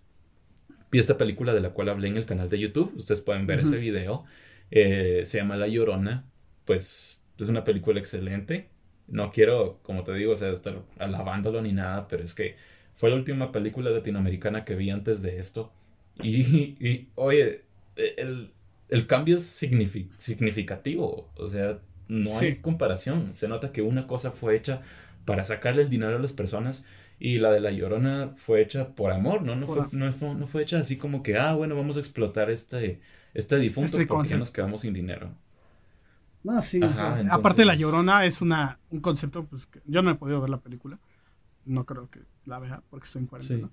vi 0.92 1.00
esta 1.00 1.18
película 1.18 1.54
de 1.54 1.60
la 1.60 1.70
cual 1.70 1.88
hablé 1.88 2.06
en 2.06 2.18
el 2.18 2.24
canal 2.24 2.48
de 2.48 2.60
YouTube. 2.60 2.92
Ustedes 2.94 3.20
pueden 3.20 3.48
ver 3.48 3.58
ese 3.58 3.78
video. 3.78 4.26
Eh, 4.70 5.22
se 5.24 5.38
llama 5.38 5.56
La 5.56 5.66
Llorona. 5.66 6.24
Pues 6.64 7.20
es 7.36 7.48
una 7.48 7.64
película 7.64 7.98
excelente. 7.98 8.68
No 9.08 9.30
quiero, 9.30 9.78
como 9.82 10.04
te 10.04 10.14
digo, 10.14 10.32
o 10.32 10.36
sea, 10.36 10.50
estar 10.50 10.82
alabándolo 10.98 11.62
ni 11.62 11.72
nada, 11.72 12.08
pero 12.08 12.22
es 12.22 12.34
que 12.34 12.56
fue 12.94 13.10
la 13.10 13.16
última 13.16 13.52
película 13.52 13.90
latinoamericana 13.90 14.64
que 14.64 14.74
vi 14.74 14.90
antes 14.90 15.22
de 15.22 15.38
esto. 15.38 15.72
Y, 16.22 17.06
oye, 17.14 17.62
el, 17.96 18.50
el, 18.88 19.06
cambio 19.06 19.36
es 19.36 19.44
significativo. 19.44 21.30
O 21.36 21.48
sea, 21.48 21.78
no 22.08 22.36
hay 22.36 22.56
comparación. 22.56 23.34
Se 23.34 23.48
nota 23.48 23.72
que 23.72 23.82
una 23.82 24.06
cosa 24.06 24.30
fue 24.30 24.56
hecha 24.56 24.82
para 25.24 25.44
sacarle 25.44 25.82
el 25.82 25.90
dinero 25.90 26.16
a 26.16 26.20
las 26.20 26.32
personas. 26.32 26.84
Y 27.20 27.38
la 27.38 27.50
de 27.50 27.60
la 27.60 27.70
llorona 27.70 28.32
fue 28.36 28.62
hecha 28.62 28.88
por 28.94 29.12
amor, 29.12 29.42
¿no? 29.42 29.56
No, 29.56 29.66
fue, 29.66 29.86
no, 29.90 30.46
fue, 30.46 30.62
hecha 30.62 30.78
así 30.78 30.96
como 30.96 31.22
que, 31.22 31.36
ah, 31.36 31.54
bueno, 31.54 31.74
vamos 31.74 31.96
a 31.96 32.00
explotar 32.00 32.48
este, 32.48 33.00
este 33.34 33.56
difunto 33.58 33.98
este 33.98 34.06
porque 34.06 34.28
ya 34.28 34.38
nos 34.38 34.52
quedamos 34.52 34.82
sin 34.82 34.94
dinero. 34.94 35.30
No, 36.48 36.62
sí. 36.62 36.80
Aparte, 37.30 37.66
la 37.66 37.74
llorona 37.74 38.24
es 38.24 38.40
una, 38.40 38.78
un 38.88 39.00
concepto, 39.00 39.44
pues 39.44 39.66
que 39.66 39.82
yo 39.84 40.00
no 40.00 40.10
he 40.10 40.14
podido 40.14 40.40
ver 40.40 40.48
la 40.48 40.60
película. 40.60 40.98
No 41.66 41.84
creo 41.84 42.08
que 42.08 42.20
la 42.46 42.58
vea 42.58 42.82
porque 42.88 43.04
estoy 43.04 43.20
en 43.20 43.26
cuarentena. 43.26 43.68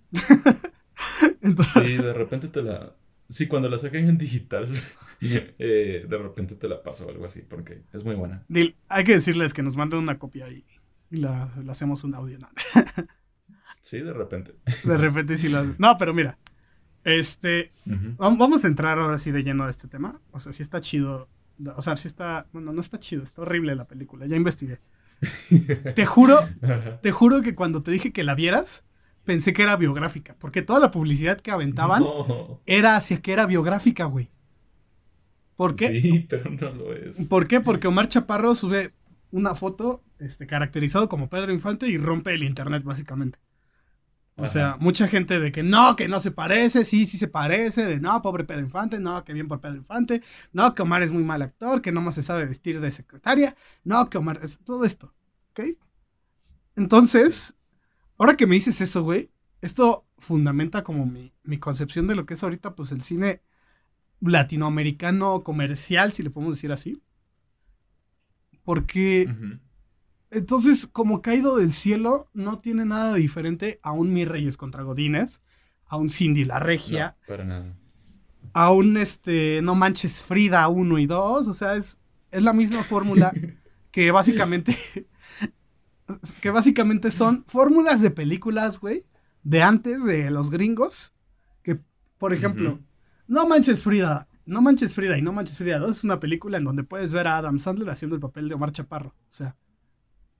Sí. 1.73 1.79
de 1.97 2.13
repente 2.13 2.49
te 2.49 2.61
la. 2.61 2.93
Sí, 3.29 3.47
cuando 3.47 3.69
la 3.69 3.79
saquen 3.79 4.09
en 4.09 4.17
digital, 4.17 4.67
eh, 5.21 6.05
de 6.07 6.17
repente 6.17 6.55
te 6.55 6.67
la 6.67 6.83
paso 6.83 7.05
o 7.07 7.09
algo 7.09 7.25
así, 7.25 7.41
porque 7.41 7.83
es 7.93 8.03
muy 8.03 8.15
buena. 8.15 8.43
hay 8.89 9.03
que 9.05 9.13
decirles 9.13 9.53
que 9.53 9.63
nos 9.63 9.77
manden 9.77 9.99
una 9.99 10.19
copia 10.19 10.49
y 10.49 10.65
la, 11.11 11.53
hacemos 11.69 12.03
un 12.03 12.13
audio. 12.13 12.39
¿no? 12.39 12.49
sí, 13.81 13.99
de 14.01 14.11
repente. 14.11 14.53
De 14.83 14.97
repente 14.97 15.37
sí 15.37 15.47
lo 15.47 15.63
No, 15.77 15.97
pero 15.97 16.13
mira. 16.13 16.37
Este. 17.05 17.71
Vamos 17.85 18.65
a 18.65 18.67
entrar 18.67 18.99
ahora 18.99 19.17
sí 19.17 19.31
de 19.31 19.43
lleno 19.43 19.63
a 19.63 19.69
este 19.69 19.87
tema. 19.87 20.19
O 20.31 20.41
sea, 20.41 20.51
sí 20.51 20.61
está 20.61 20.81
chido. 20.81 21.29
O 21.75 21.81
sea, 21.81 21.97
sí 21.97 22.07
está. 22.07 22.47
Bueno, 22.51 22.73
no 22.73 22.81
está 22.81 22.99
chido, 22.99 23.23
está 23.23 23.41
horrible 23.41 23.75
la 23.75 23.85
película. 23.85 24.25
Ya 24.25 24.35
investigué. 24.35 24.79
te 25.95 26.05
juro, 26.05 26.47
te 27.01 27.11
juro 27.11 27.41
que 27.41 27.55
cuando 27.55 27.81
te 27.81 27.91
dije 27.91 28.11
que 28.11 28.23
la 28.23 28.35
vieras, 28.35 28.83
pensé 29.23 29.53
que 29.53 29.63
era 29.63 29.75
biográfica. 29.75 30.35
Porque 30.39 30.61
toda 30.61 30.79
la 30.79 30.91
publicidad 30.91 31.39
que 31.39 31.51
aventaban 31.51 32.03
era 32.65 32.95
hacia 32.95 33.21
que 33.21 33.33
era 33.33 33.45
biográfica, 33.45 34.05
güey. 34.05 34.29
¿Por 35.55 35.75
qué? 35.75 36.01
Sí, 36.01 36.25
pero 36.29 36.49
no 36.49 36.71
lo 36.71 36.93
es. 36.93 37.23
¿Por 37.25 37.47
qué? 37.47 37.61
Porque 37.61 37.87
Omar 37.87 38.07
Chaparro 38.07 38.55
sube 38.55 38.93
una 39.31 39.55
foto 39.55 40.03
este, 40.19 40.47
caracterizado 40.47 41.09
como 41.09 41.29
Pedro 41.29 41.53
Infante 41.53 41.87
y 41.87 41.97
rompe 41.97 42.33
el 42.33 42.43
internet 42.43 42.83
básicamente. 42.83 43.39
O 44.37 44.47
sea, 44.47 44.75
mucha 44.79 45.07
gente 45.07 45.39
de 45.39 45.51
que 45.53 45.63
no, 45.63 45.95
que 45.95 46.09
no 46.09 46.19
se 46.19 46.29
parece, 46.29 46.83
sí, 46.83 47.05
sí 47.05 47.17
se 47.17 47.29
parece, 47.29 47.85
de 47.85 47.99
no, 48.01 48.21
pobre 48.21 48.43
Pedro 48.43 48.61
Infante, 48.61 48.99
no, 48.99 49.23
que 49.23 49.31
bien 49.31 49.47
por 49.47 49.61
Pedro 49.61 49.77
Infante, 49.77 50.21
no, 50.51 50.73
que 50.73 50.81
Omar 50.81 51.03
es 51.03 51.11
muy 51.13 51.23
mal 51.23 51.41
actor, 51.41 51.81
que 51.81 51.93
no 51.93 52.01
más 52.01 52.15
se 52.15 52.23
sabe 52.23 52.45
vestir 52.45 52.81
de 52.81 52.91
secretaria, 52.91 53.55
no, 53.85 54.09
que 54.09 54.17
Omar 54.17 54.39
es 54.43 54.59
todo 54.59 54.83
esto, 54.83 55.13
¿ok? 55.51 55.61
Entonces, 56.75 57.53
ahora 58.17 58.35
que 58.35 58.45
me 58.45 58.55
dices 58.55 58.81
eso, 58.81 59.03
güey, 59.03 59.29
esto 59.61 60.05
fundamenta 60.17 60.83
como 60.83 61.05
mi, 61.05 61.31
mi 61.43 61.57
concepción 61.57 62.05
de 62.07 62.15
lo 62.15 62.25
que 62.25 62.33
es 62.33 62.43
ahorita, 62.43 62.75
pues 62.75 62.91
el 62.91 63.03
cine 63.03 63.41
latinoamericano 64.19 65.43
comercial, 65.43 66.11
si 66.13 66.23
le 66.23 66.29
podemos 66.29 66.57
decir 66.57 66.71
así. 66.71 67.01
Porque 68.63 69.29
entonces, 70.35 70.85
como 70.85 71.21
caído 71.21 71.55
del 71.55 71.71
cielo, 71.71 72.27
no 72.33 72.59
tiene 72.59 72.83
nada 72.83 73.15
diferente 73.15 73.79
a 73.83 73.93
un 73.93 74.11
Mi 74.11 74.25
Reyes 74.25 74.57
contra 74.57 74.83
Godines, 74.83 75.41
a 75.85 75.95
un 75.95 76.09
Cindy 76.09 76.43
la 76.43 76.59
Regia. 76.59 77.15
para 77.25 77.45
nada. 77.45 77.73
A 78.51 78.71
un 78.71 78.97
este 78.97 79.61
No 79.63 79.75
Manches 79.75 80.21
Frida 80.21 80.67
1 80.67 80.99
y 80.99 81.05
2. 81.05 81.47
O 81.47 81.53
sea, 81.53 81.75
es, 81.77 81.99
es 82.31 82.43
la 82.43 82.51
misma 82.51 82.83
fórmula 82.83 83.31
que 83.91 84.11
básicamente. 84.11 84.77
que 86.41 86.49
básicamente 86.49 87.11
son 87.11 87.45
fórmulas 87.47 88.01
de 88.01 88.11
películas, 88.11 88.79
güey, 88.79 89.05
de 89.43 89.63
antes 89.63 90.03
de 90.03 90.29
los 90.31 90.49
gringos. 90.49 91.13
Que, 91.63 91.79
por 92.17 92.33
ejemplo, 92.33 92.79
No 93.27 93.47
Manches 93.47 93.81
Frida 93.81 94.27
No 94.45 94.61
Manches 94.61 94.93
Frida 94.93 95.17
y 95.17 95.21
No 95.21 95.31
Manches 95.31 95.57
Frida 95.57 95.79
2 95.79 95.97
es 95.97 96.03
una 96.03 96.19
película 96.19 96.57
en 96.57 96.65
donde 96.65 96.83
puedes 96.83 97.13
ver 97.13 97.27
a 97.27 97.37
Adam 97.37 97.57
Sandler 97.57 97.89
haciendo 97.89 98.15
el 98.15 98.21
papel 98.21 98.49
de 98.49 98.55
Omar 98.55 98.73
Chaparro. 98.73 99.09
O 99.09 99.31
sea, 99.31 99.55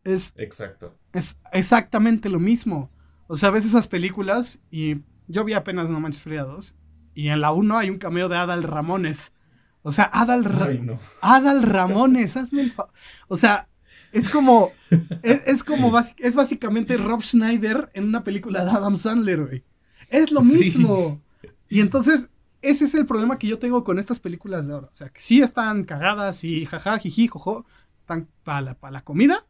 es, 0.06 0.34
Exacto. 0.38 0.96
es 1.12 1.38
exactamente 1.52 2.30
lo 2.30 2.40
mismo. 2.40 2.90
O 3.28 3.36
sea, 3.36 3.50
ves 3.50 3.66
esas 3.66 3.88
películas 3.88 4.62
y 4.72 4.98
yo 5.28 5.44
vi 5.44 5.54
apenas 5.54 5.90
No 5.90 6.00
Manches 6.00 6.24
Frida 6.24 6.44
2 6.44 6.76
y 7.16 7.28
en 7.30 7.42
la 7.42 7.52
1 7.52 7.78
hay 7.78 7.90
un 7.90 7.98
cameo 7.98 8.30
de 8.30 8.38
Adal 8.38 8.64
Ramones. 8.64 9.34
O 9.82 9.92
sea, 9.92 10.06
Adal, 10.14 10.46
Ra- 10.46 10.68
Ay, 10.68 10.80
no. 10.82 11.00
Adal 11.22 11.64
Ramones, 11.64 12.38
hazme 12.38 12.62
el 12.62 12.72
fa- 12.72 12.88
O 13.28 13.36
sea, 13.38 13.68
es 14.12 14.30
como. 14.30 14.72
Es, 15.24 15.42
es 15.46 15.64
como. 15.64 15.92
Es 16.18 16.36
básicamente 16.36 16.98
Rob 16.98 17.22
Schneider 17.22 17.90
en 17.94 18.06
una 18.06 18.24
película 18.24 18.64
de 18.66 18.72
Adam 18.72 18.98
Sandler, 18.98 19.46
güey. 19.46 19.64
Es 20.10 20.32
lo 20.32 20.42
Sí. 20.42 20.58
mismo. 20.60 21.22
Y 21.70 21.82
entonces, 21.82 22.30
ese 22.62 22.86
es 22.86 22.94
el 22.96 23.06
problema 23.06 23.38
que 23.40 23.48
yo 23.48 23.60
tengo 23.60 23.84
con 23.84 24.00
estas 24.00 24.20
películas 24.20 24.68
de 24.68 24.74
ahora. 24.74 24.88
O 24.92 24.94
sea, 24.94 25.10
que 25.10 25.22
sí 25.22 25.42
están 25.42 25.84
cagadas 25.84 26.44
y 26.44 26.66
jaja, 26.66 26.98
jiji, 27.00 27.28
jojo, 27.28 27.66
están 28.02 28.28
para 28.44 28.62
la, 28.62 28.74
pa' 28.76 28.92
la 28.92 29.02
comida. 29.04 29.46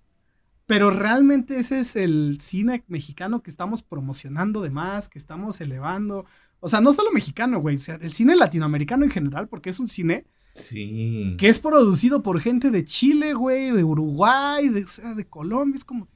Pero 0.68 0.90
realmente 0.90 1.60
ese 1.60 1.80
es 1.82 1.96
el 1.96 2.40
cine 2.42 2.84
mexicano 2.88 3.44
que 3.44 3.52
estamos 3.52 3.82
promocionando 3.84 4.62
de 4.62 4.72
más, 4.72 5.10
que 5.10 5.20
estamos 5.20 5.62
elevando. 5.62 6.26
O 6.60 6.70
sea, 6.70 6.82
no 6.82 6.94
solo 6.94 7.12
mexicano, 7.12 7.60
güey. 7.60 7.78
O 7.78 7.82
sea, 7.82 7.96
el 7.96 8.14
cine 8.14 8.36
latinoamericano 8.36 9.06
en 9.06 9.12
general, 9.12 9.48
porque 9.48 9.70
es 9.70 9.80
un 9.80 9.88
cine 9.88 10.26
Sí. 10.56 11.36
que 11.38 11.50
es 11.50 11.60
producido 11.60 12.24
por 12.24 12.40
gente 12.40 12.72
de 12.72 12.86
Chile, 12.86 13.34
güey, 13.34 13.72
de 13.72 13.84
Uruguay, 13.84 14.70
de, 14.70 14.86
o 14.86 14.88
sea, 14.88 15.14
de 15.14 15.28
Colombia. 15.28 15.78
Es 15.78 15.84
como, 15.86 16.08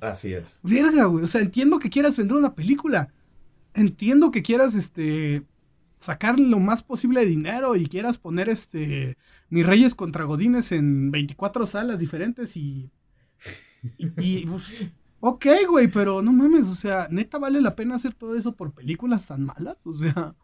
Así 0.00 0.32
es. 0.32 0.56
verga, 0.62 1.04
güey. 1.06 1.24
O 1.24 1.28
sea, 1.28 1.40
entiendo 1.40 1.78
que 1.78 1.90
quieras 1.90 2.16
vender 2.16 2.36
una 2.36 2.54
película. 2.54 3.12
Entiendo 3.74 4.30
que 4.30 4.42
quieras, 4.42 4.76
este, 4.76 5.42
sacar 5.96 6.38
lo 6.38 6.60
más 6.60 6.82
posible 6.84 7.20
de 7.20 7.26
dinero 7.26 7.74
y 7.76 7.86
quieras 7.86 8.16
poner, 8.16 8.48
este, 8.48 9.18
Mis 9.50 9.66
Reyes 9.66 9.94
contra 9.96 10.24
Godines 10.24 10.70
en 10.72 11.10
24 11.10 11.66
salas 11.66 11.98
diferentes 11.98 12.56
y... 12.56 12.90
Y, 13.98 14.46
pues, 14.46 14.90
ok, 15.20 15.46
güey, 15.68 15.88
pero 15.88 16.22
no 16.22 16.32
mames, 16.32 16.66
o 16.68 16.74
sea, 16.74 17.08
neta 17.10 17.38
vale 17.38 17.60
la 17.60 17.74
pena 17.76 17.94
hacer 17.96 18.14
todo 18.14 18.36
eso 18.36 18.54
por 18.56 18.72
películas 18.72 19.26
tan 19.26 19.44
malas, 19.44 19.78
o 19.84 19.92
sea... 19.92 20.34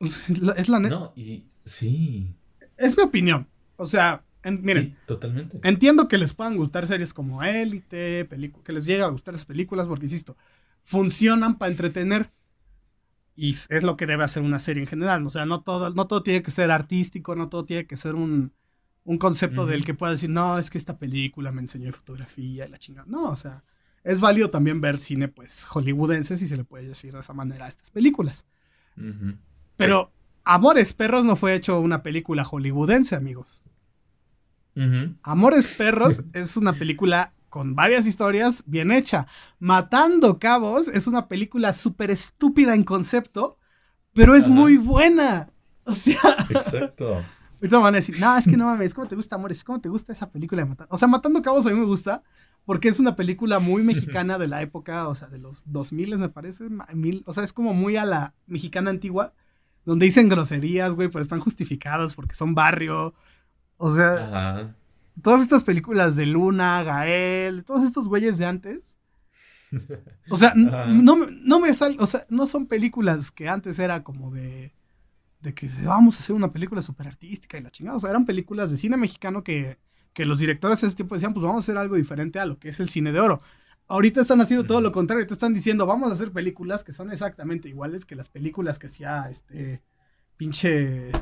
es 0.00 0.68
la 0.68 0.80
neta. 0.80 0.94
No, 0.94 1.12
y 1.16 1.46
sí. 1.64 2.34
Es 2.76 2.96
mi 2.96 3.02
opinión. 3.04 3.46
O 3.76 3.86
sea, 3.86 4.24
en- 4.42 4.62
miren, 4.62 4.84
Sí, 4.84 4.96
totalmente. 5.06 5.60
entiendo 5.62 6.08
que 6.08 6.18
les 6.18 6.34
puedan 6.34 6.56
gustar 6.56 6.86
series 6.86 7.14
como 7.14 7.42
Élite, 7.42 8.28
que 8.64 8.72
les 8.72 8.84
llegue 8.84 9.02
a 9.02 9.08
gustar 9.08 9.34
esas 9.34 9.46
películas, 9.46 9.86
porque 9.86 10.06
insisto, 10.06 10.36
funcionan 10.82 11.56
para 11.58 11.70
entretener. 11.70 12.30
Y 13.36 13.56
es 13.68 13.82
lo 13.82 13.96
que 13.96 14.06
debe 14.06 14.22
hacer 14.22 14.42
una 14.42 14.60
serie 14.60 14.82
en 14.82 14.88
general. 14.88 15.26
O 15.26 15.30
sea, 15.30 15.44
no 15.46 15.62
todo, 15.62 15.90
no 15.90 16.06
todo 16.06 16.22
tiene 16.22 16.42
que 16.42 16.52
ser 16.52 16.70
artístico, 16.70 17.34
no 17.34 17.48
todo 17.48 17.64
tiene 17.64 17.86
que 17.86 17.96
ser 17.96 18.14
un, 18.14 18.52
un 19.04 19.18
concepto 19.18 19.66
del 19.66 19.84
que 19.84 19.94
pueda 19.94 20.12
decir, 20.12 20.30
no, 20.30 20.58
es 20.58 20.70
que 20.70 20.78
esta 20.78 20.98
película 20.98 21.52
me 21.52 21.60
enseñó 21.60 21.92
fotografía 21.92 22.66
y 22.66 22.70
la 22.70 22.78
chingada. 22.78 23.06
No, 23.08 23.30
o 23.30 23.36
sea, 23.36 23.62
es 24.02 24.20
válido 24.20 24.50
también 24.50 24.80
ver 24.80 24.98
cine, 24.98 25.28
pues, 25.28 25.64
hollywoodense, 25.64 26.36
si 26.36 26.48
se 26.48 26.56
le 26.56 26.64
puede 26.64 26.88
decir 26.88 27.12
de 27.12 27.20
esa 27.20 27.34
manera 27.34 27.66
a 27.66 27.68
estas 27.68 27.90
películas. 27.90 28.46
Pero 29.76 30.10
Amores 30.44 30.92
Perros 30.92 31.24
no 31.24 31.36
fue 31.36 31.54
hecho 31.54 31.80
una 31.80 32.02
película 32.02 32.44
hollywoodense, 32.44 33.16
amigos. 33.16 33.62
Amores 35.22 35.66
Perros 35.66 36.22
es 36.32 36.56
una 36.56 36.72
película 36.72 37.32
con 37.48 37.74
varias 37.74 38.06
historias 38.06 38.64
bien 38.66 38.90
hecha. 38.90 39.26
Matando 39.58 40.38
Cabos 40.38 40.88
es 40.88 41.06
una 41.06 41.28
película 41.28 41.72
súper 41.72 42.10
estúpida 42.10 42.74
en 42.74 42.84
concepto, 42.84 43.58
pero 44.12 44.34
es 44.34 44.48
muy 44.48 44.76
buena. 44.76 45.50
O 45.84 45.92
sea, 45.94 46.18
Exacto. 46.48 47.24
Ahorita 47.66 47.76
me 47.78 47.82
van 47.82 47.94
a 47.94 47.98
decir, 47.98 48.16
no, 48.20 48.36
es 48.36 48.44
que 48.44 48.56
no 48.56 48.66
mames, 48.66 48.94
¿cómo 48.94 49.08
te 49.08 49.16
gusta 49.16 49.36
Amores? 49.36 49.64
¿Cómo 49.64 49.80
te 49.80 49.88
gusta 49.88 50.12
esa 50.12 50.30
película 50.30 50.62
de 50.62 50.68
Matando? 50.68 50.94
O 50.94 50.98
sea, 50.98 51.08
Matando 51.08 51.42
Cabos 51.42 51.66
a 51.66 51.70
mí 51.70 51.78
me 51.78 51.84
gusta 51.86 52.22
porque 52.64 52.88
es 52.88 52.98
una 53.00 53.14
película 53.16 53.58
muy 53.58 53.82
mexicana 53.82 54.38
de 54.38 54.46
la 54.48 54.62
época, 54.62 55.08
o 55.08 55.14
sea, 55.14 55.28
de 55.28 55.38
los 55.38 55.70
2000 55.70 56.18
me 56.18 56.28
parece, 56.30 56.64
mil, 56.94 57.22
o 57.26 57.32
sea, 57.32 57.44
es 57.44 57.52
como 57.52 57.74
muy 57.74 57.96
a 57.96 58.04
la 58.06 58.32
mexicana 58.46 58.90
antigua, 58.90 59.32
donde 59.84 60.06
dicen 60.06 60.28
groserías, 60.30 60.94
güey, 60.94 61.08
pero 61.08 61.22
están 61.22 61.40
justificadas 61.40 62.14
porque 62.14 62.34
son 62.34 62.54
barrio. 62.54 63.12
O 63.76 63.94
sea, 63.94 64.14
Ajá. 64.14 64.74
todas 65.20 65.42
estas 65.42 65.62
películas 65.62 66.16
de 66.16 66.24
Luna, 66.26 66.82
Gael, 66.84 67.64
todos 67.64 67.84
estos 67.84 68.08
güeyes 68.08 68.38
de 68.38 68.46
antes. 68.46 68.96
O 70.30 70.36
sea, 70.36 70.54
no, 70.54 71.16
me- 71.16 71.26
no 71.42 71.60
me 71.60 71.74
sal, 71.74 71.96
o 71.98 72.06
sea, 72.06 72.24
no 72.30 72.46
son 72.46 72.66
películas 72.66 73.30
que 73.30 73.48
antes 73.48 73.78
era 73.78 74.02
como 74.04 74.30
de 74.30 74.72
de 75.44 75.54
que 75.54 75.68
vamos 75.84 76.16
a 76.16 76.18
hacer 76.20 76.34
una 76.34 76.50
película 76.50 76.82
súper 76.82 77.06
artística 77.06 77.56
y 77.56 77.62
la 77.62 77.70
chingada. 77.70 77.96
O 77.96 78.00
sea, 78.00 78.10
eran 78.10 78.26
películas 78.26 78.70
de 78.72 78.76
cine 78.76 78.96
mexicano 78.96 79.44
que, 79.44 79.78
que 80.12 80.24
los 80.24 80.38
directores 80.40 80.80
de 80.80 80.88
ese 80.88 80.96
tiempo 80.96 81.14
decían, 81.14 81.32
pues 81.34 81.44
vamos 81.44 81.58
a 81.62 81.64
hacer 81.64 81.76
algo 81.76 81.94
diferente 81.96 82.40
a 82.40 82.46
lo 82.46 82.58
que 82.58 82.70
es 82.70 82.80
el 82.80 82.88
cine 82.88 83.12
de 83.12 83.20
oro. 83.20 83.40
Ahorita 83.86 84.22
están 84.22 84.40
haciendo 84.40 84.66
todo 84.66 84.80
lo 84.80 84.90
contrario, 84.90 85.26
te 85.26 85.34
están 85.34 85.52
diciendo, 85.54 85.84
vamos 85.86 86.10
a 86.10 86.14
hacer 86.14 86.32
películas 86.32 86.82
que 86.82 86.92
son 86.94 87.12
exactamente 87.12 87.68
iguales 87.68 88.06
que 88.06 88.16
las 88.16 88.28
películas 88.30 88.78
que 88.78 88.86
hacía 88.86 89.28
este 89.30 89.82
pinche, 90.38 91.12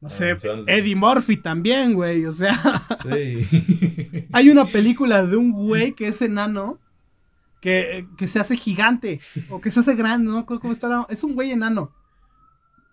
no 0.00 0.08
sé, 0.08 0.34
Eddie 0.66 0.96
Murphy 0.96 1.36
también, 1.36 1.92
güey. 1.94 2.24
O 2.24 2.32
sea, 2.32 2.54
Sí. 3.02 4.26
hay 4.32 4.48
una 4.50 4.64
película 4.64 5.26
de 5.26 5.36
un 5.36 5.52
güey 5.52 5.92
que 5.92 6.08
es 6.08 6.22
enano, 6.22 6.80
que, 7.60 8.06
que 8.16 8.28
se 8.28 8.38
hace 8.38 8.56
gigante, 8.56 9.20
o 9.50 9.60
que 9.60 9.70
se 9.70 9.80
hace 9.80 9.94
grande, 9.94 10.30
no 10.30 10.46
cómo 10.46 10.72
está. 10.72 10.88
la- 10.88 11.06
Es 11.10 11.22
un 11.24 11.34
güey 11.34 11.50
enano. 11.50 11.92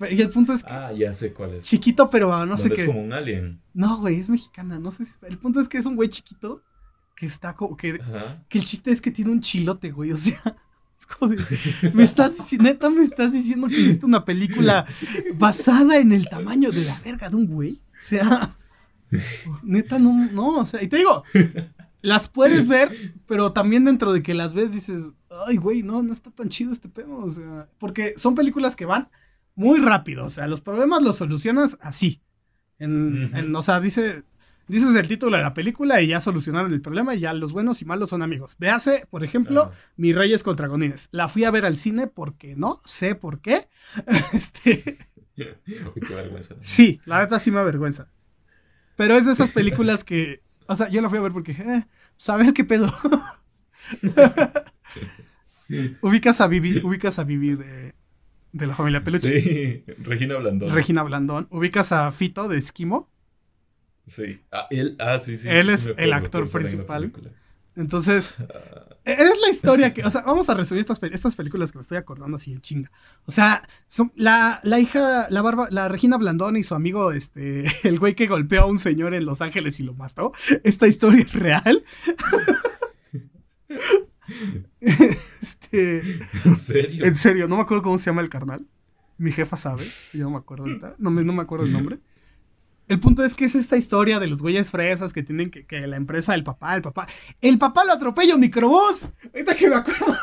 Y 0.10 0.22
el 0.22 0.30
punto 0.30 0.54
es 0.54 0.64
que 0.64 0.72
Ah, 0.72 0.92
ya 0.92 1.14
sé 1.14 1.34
cuál 1.34 1.54
es. 1.56 1.66
chiquito, 1.66 2.10
pero 2.10 2.46
no 2.46 2.58
sé 2.58 2.70
qué. 2.70 2.82
es 2.82 2.88
como 2.88 3.02
un 3.02 3.14
alien. 3.14 3.62
No, 3.74 4.00
güey, 4.00 4.20
es 4.20 4.30
mexicana, 4.30 4.80
no 4.80 4.92
sé 4.92 5.06
si... 5.06 5.14
El 5.24 5.38
punto 5.38 5.60
es 5.60 5.70
que 5.70 5.78
es 5.78 5.86
un 5.86 5.96
güey 5.96 6.10
chiquito 6.10 6.62
que 7.16 7.26
está 7.26 7.56
como 7.56 7.78
que... 7.78 8.00
Ajá. 8.02 8.44
Que 8.50 8.60
el 8.60 8.66
chiste 8.66 8.92
es 8.92 9.02
que 9.02 9.12
tiene 9.12 9.32
un 9.32 9.42
chilote, 9.42 9.92
güey, 9.92 10.12
o 10.12 10.18
sea... 10.18 10.42
es 11.00 11.06
como 11.06 11.34
de, 11.34 11.92
me 11.94 12.04
estás 12.04 12.34
neta 12.60 12.90
me 12.90 13.04
estás 13.04 13.32
diciendo 13.32 13.68
que 13.68 13.80
hiciste 13.80 14.06
una 14.06 14.24
película 14.26 14.86
basada 15.36 15.98
en 15.98 16.12
el 16.14 16.30
tamaño 16.30 16.72
de 16.72 16.86
la 16.86 17.00
verga 17.04 17.30
de 17.30 17.36
un 17.36 17.48
güey. 17.48 17.82
O 17.94 18.00
sea, 18.00 18.56
neta 19.64 20.00
no, 20.00 20.30
no, 20.32 20.60
o 20.60 20.66
sea, 20.66 20.82
y 20.82 20.88
te 20.88 20.98
digo, 20.98 21.24
las 22.02 22.28
puedes 22.30 22.68
ver, 22.68 22.92
pero 23.28 23.54
también 23.54 23.86
dentro 23.86 24.14
de 24.14 24.24
que 24.24 24.34
las 24.34 24.54
ves 24.54 24.72
dices, 24.72 25.12
ay, 25.46 25.58
güey, 25.58 25.84
no, 25.84 26.02
no 26.04 26.14
está 26.14 26.32
tan 26.32 26.50
chido 26.50 26.72
este 26.72 26.90
pedo, 26.90 27.18
o 27.18 27.30
sea, 27.30 27.68
porque 27.80 28.14
son 28.18 28.36
películas 28.36 28.76
que 28.76 28.86
van 28.86 29.10
muy 29.56 29.80
rápido, 29.80 30.26
o 30.26 30.30
sea, 30.30 30.48
los 30.48 30.62
problemas 30.62 31.04
los 31.04 31.18
solucionas 31.18 31.78
así. 31.82 32.22
En, 32.80 33.26
Ujú. 33.26 33.38
en- 33.38 33.56
o 33.56 33.62
sea, 33.62 33.80
dice, 33.80 34.24
dices 34.68 34.94
el 34.96 35.08
título 35.08 35.38
de 35.38 35.44
la 35.44 35.54
película 35.54 36.02
y 36.02 36.08
ya 36.08 36.22
solucionaron 36.22 36.74
el 36.74 36.82
problema 36.82 37.14
y 37.16 37.20
ya 37.20 37.34
los 37.34 37.52
buenos 37.54 37.82
y 37.82 37.86
malos 37.86 38.10
son 38.10 38.24
amigos. 38.24 38.56
Véase, 38.60 39.08
por 39.10 39.24
ejemplo. 39.24 39.72
Mis 39.96 40.16
Reyes 40.16 40.44
contra 40.44 40.68
Godines. 40.68 41.08
La 41.12 41.30
fui 41.30 41.44
a 41.44 41.52
ver 41.52 41.66
al 41.66 41.78
cine 41.78 42.08
porque 42.08 42.56
no 42.56 42.80
sé 42.86 43.16
por 43.16 43.40
qué. 43.42 43.68
Este, 44.34 44.98
Uy, 45.38 46.02
qué 46.08 46.16
vergüenza. 46.16 46.56
sí, 46.60 47.00
la 47.06 47.20
neta 47.22 47.40
sí 47.40 47.52
me 47.52 47.60
avergüenza. 47.60 48.08
Pero 48.96 49.16
es 49.16 49.26
de 49.26 49.34
esas 49.34 49.50
películas 49.52 50.04
que, 50.04 50.44
o 50.68 50.76
sea, 50.76 50.90
yo 50.90 51.02
la 51.02 51.10
fui 51.10 51.18
a 51.18 51.22
ver 51.22 51.32
porque, 51.32 51.54
eh, 51.54 51.86
pues 52.16 52.30
a 52.30 52.38
ver 52.38 52.54
qué 52.54 52.64
pedo. 52.64 52.92
ubicas 56.02 56.42
a 56.42 56.48
Vivi, 56.48 56.80
ubicas 56.84 57.20
a 57.20 57.24
Vivi 57.24 57.56
de, 57.56 57.96
de 58.54 58.68
la 58.68 58.76
familia 58.76 59.04
Peluche. 59.04 59.42
Sí, 59.42 59.84
Regina 59.98 60.38
Blandón. 60.38 60.74
Regina 60.74 61.04
Blandón. 61.04 61.48
Ubicas 61.52 61.92
a 61.92 62.12
Fito 62.12 62.48
de 62.48 62.58
Esquimo. 62.58 63.10
Sí. 64.08 64.42
Ah, 64.52 64.68
él, 64.70 64.96
ah, 65.00 65.20
sí, 65.20 65.38
sí. 65.38 65.50
Él 65.50 65.68
sí 65.78 65.90
es 65.90 65.96
el 65.98 66.14
actor 66.14 66.44
en 66.44 66.50
principal. 66.50 67.12
Entonces, 67.76 68.36
Ah, 68.40 68.88
Es 69.06 69.42
la 69.42 69.50
historia 69.50 69.94
que, 69.94 70.04
o 70.06 70.12
sea, 70.12 70.22
vamos 70.26 70.48
a 70.50 70.54
resumir 70.54 70.82
estas, 70.82 71.02
estas 71.04 71.36
películas 71.36 71.72
que 71.72 71.80
me 71.80 71.82
estoy 71.82 71.98
acordando 71.98 72.36
así 72.36 72.54
en 72.54 72.62
chinga. 72.62 72.92
O 73.26 73.32
sea, 73.32 73.64
son, 73.88 74.14
la, 74.16 74.60
la 74.64 74.80
hija, 74.80 75.28
la 75.30 75.42
barba, 75.42 75.68
la 75.72 75.90
Regina 75.90 76.18
Blandón 76.18 76.56
y 76.56 76.64
su 76.64 76.76
amigo, 76.76 77.12
este, 77.12 77.66
el 77.88 78.00
güey 78.00 78.14
que 78.14 78.28
golpeó 78.28 78.62
a 78.62 78.66
un 78.66 78.80
señor 78.80 79.14
en 79.14 79.26
Los 79.26 79.42
Ángeles 79.42 79.80
y 79.80 79.84
lo 79.84 79.94
mató. 79.94 80.32
Esta 80.64 80.88
historia 80.88 81.22
es 81.22 81.34
real. 81.34 81.84
Este, 85.74 86.28
¿En 86.46 86.56
serio? 86.56 87.06
en 87.06 87.16
serio, 87.16 87.48
no 87.48 87.58
me 87.58 87.64
acuerdo 87.64 87.84
cómo 87.84 87.98
se 87.98 88.06
llama 88.06 88.22
el 88.22 88.30
carnal. 88.30 88.66
Mi 89.18 89.32
jefa 89.32 89.58
sabe, 89.58 89.84
yo 90.14 90.24
no 90.24 90.32
me 90.32 90.38
acuerdo 90.38 90.66
ahorita, 90.66 90.96
no 90.98 91.12
me, 91.12 91.24
no 91.24 91.34
me 91.34 91.44
acuerdo 91.44 91.66
el 91.66 91.72
nombre. 91.72 92.00
El 92.88 93.00
punto 93.00 93.24
es 93.24 93.34
que 93.34 93.46
es 93.46 93.56
esta 93.56 93.78
historia 93.78 94.20
de 94.20 94.28
los 94.28 94.42
güeyes 94.42 94.70
fresas 94.70 95.14
que 95.14 95.24
tienen 95.24 95.50
que, 95.50 95.66
que 95.66 95.88
la 95.88 95.96
empresa 95.96 96.34
del 96.34 96.44
papá, 96.44 96.76
el 96.76 96.82
papá. 96.82 97.08
El 97.40 97.58
papá 97.58 97.86
lo 97.86 97.94
atropella 97.94 98.36
un 98.36 98.42
microbús. 98.42 99.08
Ahorita 99.34 99.56
que 99.56 99.70
me 99.70 99.76
acuerdo. 99.76 100.16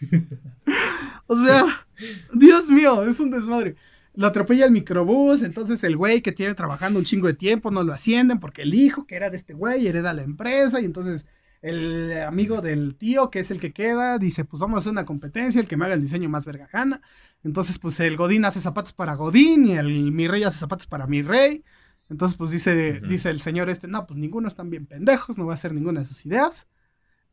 o 1.26 1.36
sea, 1.36 1.86
Dios 2.32 2.68
mío, 2.68 3.04
es 3.04 3.20
un 3.20 3.30
desmadre. 3.30 3.76
Lo 4.14 4.26
atropella 4.26 4.64
el 4.64 4.72
microbús, 4.72 5.42
entonces 5.42 5.84
el 5.84 5.96
güey 5.96 6.22
que 6.22 6.32
tiene 6.32 6.54
trabajando 6.54 6.98
un 6.98 7.04
chingo 7.04 7.26
de 7.28 7.34
tiempo 7.34 7.70
no 7.70 7.84
lo 7.84 7.92
ascienden 7.92 8.40
porque 8.40 8.62
el 8.62 8.74
hijo 8.74 9.06
que 9.06 9.14
era 9.14 9.30
de 9.30 9.36
este 9.36 9.54
güey 9.54 9.86
hereda 9.86 10.12
la 10.12 10.22
empresa 10.22 10.80
y 10.80 10.86
entonces 10.86 11.26
el 11.62 12.22
amigo 12.22 12.60
del 12.60 12.96
tío, 12.96 13.30
que 13.30 13.40
es 13.40 13.50
el 13.50 13.60
que 13.60 13.72
queda, 13.72 14.18
dice, 14.18 14.44
pues 14.44 14.60
vamos 14.60 14.76
a 14.76 14.80
hacer 14.80 14.92
una 14.92 15.04
competencia, 15.04 15.60
el 15.60 15.66
que 15.66 15.76
me 15.76 15.84
haga 15.84 15.94
el 15.94 16.02
diseño 16.02 16.28
más 16.28 16.44
verga 16.44 16.68
gana. 16.72 17.00
Entonces, 17.44 17.78
pues 17.78 17.98
el 18.00 18.16
Godín 18.16 18.44
hace 18.44 18.60
zapatos 18.60 18.92
para 18.92 19.14
Godín 19.14 19.66
y 19.66 19.72
el 19.72 20.12
mi 20.12 20.28
rey 20.28 20.44
hace 20.44 20.58
zapatos 20.58 20.86
para 20.86 21.06
mi 21.06 21.22
rey. 21.22 21.64
Entonces, 22.10 22.36
pues 22.36 22.50
dice, 22.50 23.00
dice 23.00 23.30
el 23.30 23.42
señor 23.42 23.68
este, 23.70 23.86
no, 23.86 24.06
pues 24.06 24.18
ninguno 24.18 24.48
están 24.48 24.70
bien 24.70 24.86
pendejos, 24.86 25.36
no 25.36 25.46
va 25.46 25.52
a 25.52 25.54
hacer 25.54 25.74
ninguna 25.74 26.00
de 26.00 26.06
sus 26.06 26.24
ideas. 26.24 26.66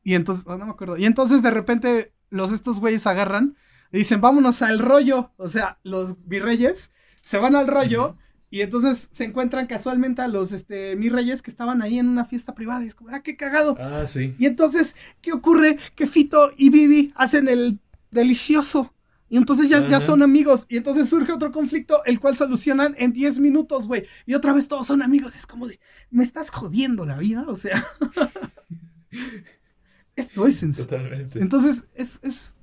Y 0.03 0.15
entonces, 0.15 0.45
oh, 0.47 0.57
no 0.57 0.65
me 0.65 0.71
acuerdo. 0.71 0.97
Y 0.97 1.05
entonces 1.05 1.41
de 1.41 1.51
repente 1.51 2.13
los 2.30 2.51
estos 2.51 2.80
güeyes 2.80 3.07
agarran 3.07 3.55
y 3.91 3.99
dicen, 3.99 4.21
vámonos 4.21 4.61
al 4.61 4.80
rollo. 4.80 5.32
O 5.38 5.49
sea, 5.49 5.80
los 5.84 6.28
virreyes 6.28 6.91
se 7.23 7.38
van 7.38 7.55
al 7.55 7.67
rollo 7.67 8.17
y 8.56 8.62
entonces 8.62 9.10
se 9.12 9.26
encuentran 9.26 9.68
casualmente 9.68 10.22
a 10.22 10.30
los 10.30 10.53
este, 10.53 10.95
mis 10.95 11.12
reyes 11.12 11.41
que 11.41 11.51
estaban 11.51 11.82
ahí 11.82 11.99
en 11.99 12.08
una 12.08 12.24
fiesta 12.24 12.56
privada. 12.56 12.86
Y 12.86 12.88
es 12.88 12.95
como, 12.95 13.10
ah, 13.10 13.20
qué 13.20 13.36
cagado. 13.36 13.76
Ah, 13.78 14.06
sí. 14.08 14.34
Y 14.39 14.45
entonces, 14.45 14.95
¿qué 15.20 15.34
ocurre? 15.34 15.78
Que 15.93 16.08
Fito 16.08 16.53
y 16.56 16.70
Vivi 16.70 17.12
hacen 17.18 17.49
el 17.49 17.80
delicioso. 18.12 18.93
Y 19.28 19.36
entonces 19.36 19.68
ya, 19.68 19.86
ya 19.86 19.99
son 19.99 20.24
amigos. 20.24 20.68
Y 20.70 20.78
entonces 20.78 21.10
surge 21.10 21.34
otro 21.34 21.51
conflicto, 21.51 22.01
el 22.06 22.22
cual 22.22 22.38
solucionan 22.38 22.95
en 22.97 23.12
10 23.12 23.39
minutos, 23.39 23.88
güey. 23.88 24.06
Y 24.26 24.36
otra 24.36 24.53
vez 24.53 24.70
todos 24.70 24.88
son 24.88 25.01
amigos. 25.01 25.36
Es 25.36 25.45
como 25.45 25.68
de, 25.68 25.78
me 26.10 26.24
estás 26.24 26.49
jodiendo 26.49 27.06
la 27.06 27.18
vida. 27.18 27.43
O 27.49 27.58
sea, 27.58 27.86
esto 30.16 30.47
es 30.47 30.64
en 30.64 30.74
Totalmente. 30.74 31.41
Entonces, 31.41 31.84
es, 31.93 32.20
es, 32.22 32.55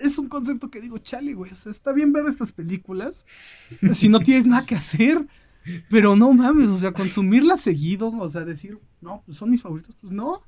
es 0.00 0.18
un 0.18 0.28
concepto 0.28 0.70
que 0.70 0.80
digo, 0.80 0.98
chale, 0.98 1.34
güey. 1.34 1.52
O 1.52 1.56
sea, 1.56 1.70
está 1.70 1.92
bien 1.92 2.12
ver 2.12 2.26
estas 2.26 2.52
películas 2.52 3.24
si 3.92 4.08
no 4.08 4.20
tienes 4.20 4.46
nada 4.46 4.66
que 4.66 4.74
hacer. 4.74 5.26
Pero 5.90 6.16
no 6.16 6.32
mames, 6.32 6.70
o 6.70 6.78
sea, 6.78 6.92
consumirlas 6.92 7.60
seguido, 7.60 8.08
o 8.08 8.28
sea, 8.30 8.44
decir, 8.46 8.78
no, 9.02 9.22
pues 9.26 9.36
son 9.36 9.50
mis 9.50 9.60
favoritos, 9.60 9.94
pues 10.00 10.10
no. 10.12 10.42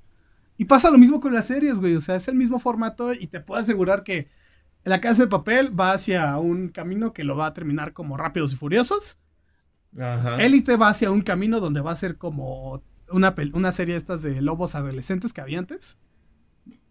Y 0.57 0.64
pasa 0.64 0.90
lo 0.90 0.96
mismo 0.96 1.20
con 1.20 1.34
las 1.34 1.46
series, 1.46 1.78
güey. 1.78 1.94
O 1.96 2.00
sea, 2.00 2.16
es 2.16 2.28
el 2.28 2.34
mismo 2.34 2.59
formato 2.59 3.12
y 3.12 3.26
te 3.26 3.40
puedo 3.40 3.61
asegurar 3.61 4.05
que 4.05 4.28
la 4.84 5.00
casa 5.00 5.24
de 5.24 5.28
papel 5.28 5.78
va 5.78 5.92
hacia 5.92 6.38
un 6.38 6.68
camino 6.68 7.12
que 7.12 7.24
lo 7.24 7.36
va 7.36 7.46
a 7.46 7.55
terminar 7.55 7.92
como 7.92 8.16
Rápidos 8.16 8.55
y 8.55 8.57
Furiosos. 8.57 9.18
Ajá. 9.98 10.42
Élite 10.42 10.76
va 10.76 10.88
hacia 10.88 11.11
un 11.11 11.20
camino 11.20 11.61
donde 11.61 11.82
va 11.82 11.92
a 11.92 11.96
ser 11.96 12.16
como 12.16 12.82
una, 13.11 13.34
una 13.53 13.72
serie 13.72 13.96
estas 13.96 14.22
de 14.22 14.40
lobos 14.40 14.74
adolescentes 14.74 15.34
que 15.34 15.42
había 15.42 15.59
antes. 15.59 15.98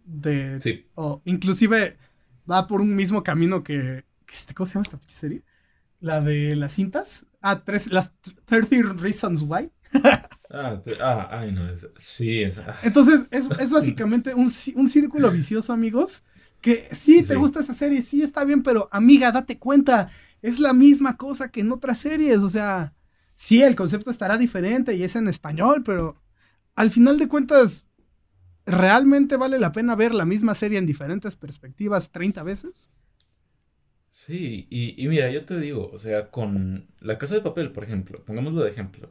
De, 0.04 0.60
Sí. 0.60 0.86
o 0.94 1.22
inclusive 1.24 1.96
va 2.50 2.66
por 2.66 2.80
un 2.80 2.94
mismo 2.94 3.22
camino 3.22 3.62
que, 3.62 4.04
que 4.26 4.34
este, 4.34 4.54
¿cómo 4.54 4.66
se 4.66 4.74
llama 4.74 4.84
esta 4.84 5.00
serie? 5.08 5.42
La 6.00 6.20
de 6.20 6.56
las 6.56 6.74
cintas. 6.74 7.26
Ah, 7.40 7.62
tres, 7.64 7.86
las 7.92 8.10
30 8.46 8.94
Reasons 9.00 9.42
Why. 9.42 9.72
Ah, 10.50 10.80
ah, 11.00 11.28
ay, 11.30 11.52
no. 11.52 11.68
es- 11.68 11.88
sí, 11.98 12.42
es. 12.42 12.58
ah. 12.58 12.76
Entonces, 12.82 13.26
es, 13.30 13.46
es 13.58 13.70
básicamente 13.70 14.34
un, 14.34 14.50
un 14.74 14.88
círculo 14.90 15.30
vicioso, 15.30 15.72
amigos. 15.72 16.24
Que 16.60 16.88
sí, 16.92 17.22
te 17.22 17.34
gusta 17.34 17.58
esa 17.60 17.74
serie, 17.74 18.02
sí 18.02 18.22
está 18.22 18.44
bien, 18.44 18.62
pero 18.62 18.88
amiga, 18.92 19.32
date 19.32 19.58
cuenta, 19.58 20.08
es 20.42 20.60
la 20.60 20.72
misma 20.72 21.16
cosa 21.16 21.50
que 21.50 21.60
en 21.60 21.72
otras 21.72 21.98
series. 21.98 22.38
O 22.38 22.48
sea, 22.48 22.94
sí, 23.34 23.62
el 23.62 23.74
concepto 23.74 24.10
estará 24.12 24.38
diferente 24.38 24.94
y 24.94 25.02
es 25.02 25.16
en 25.16 25.26
español, 25.26 25.82
pero 25.84 26.22
al 26.76 26.90
final 26.90 27.18
de 27.18 27.26
cuentas, 27.28 27.84
¿realmente 28.66 29.36
vale 29.36 29.58
la 29.58 29.72
pena 29.72 29.94
ver 29.96 30.14
la 30.14 30.24
misma 30.24 30.54
serie 30.54 30.78
en 30.78 30.86
diferentes 30.86 31.36
perspectivas 31.36 32.10
30 32.10 32.42
veces? 32.42 32.90
Sí, 34.10 34.66
y, 34.70 35.02
y 35.02 35.08
mira, 35.08 35.30
yo 35.30 35.44
te 35.46 35.58
digo, 35.58 35.90
o 35.92 35.98
sea, 35.98 36.30
con 36.30 36.86
La 37.00 37.16
Casa 37.18 37.34
de 37.34 37.40
Papel, 37.40 37.72
por 37.72 37.82
ejemplo, 37.84 38.22
pongámoslo 38.24 38.62
de 38.62 38.70
ejemplo. 38.70 39.10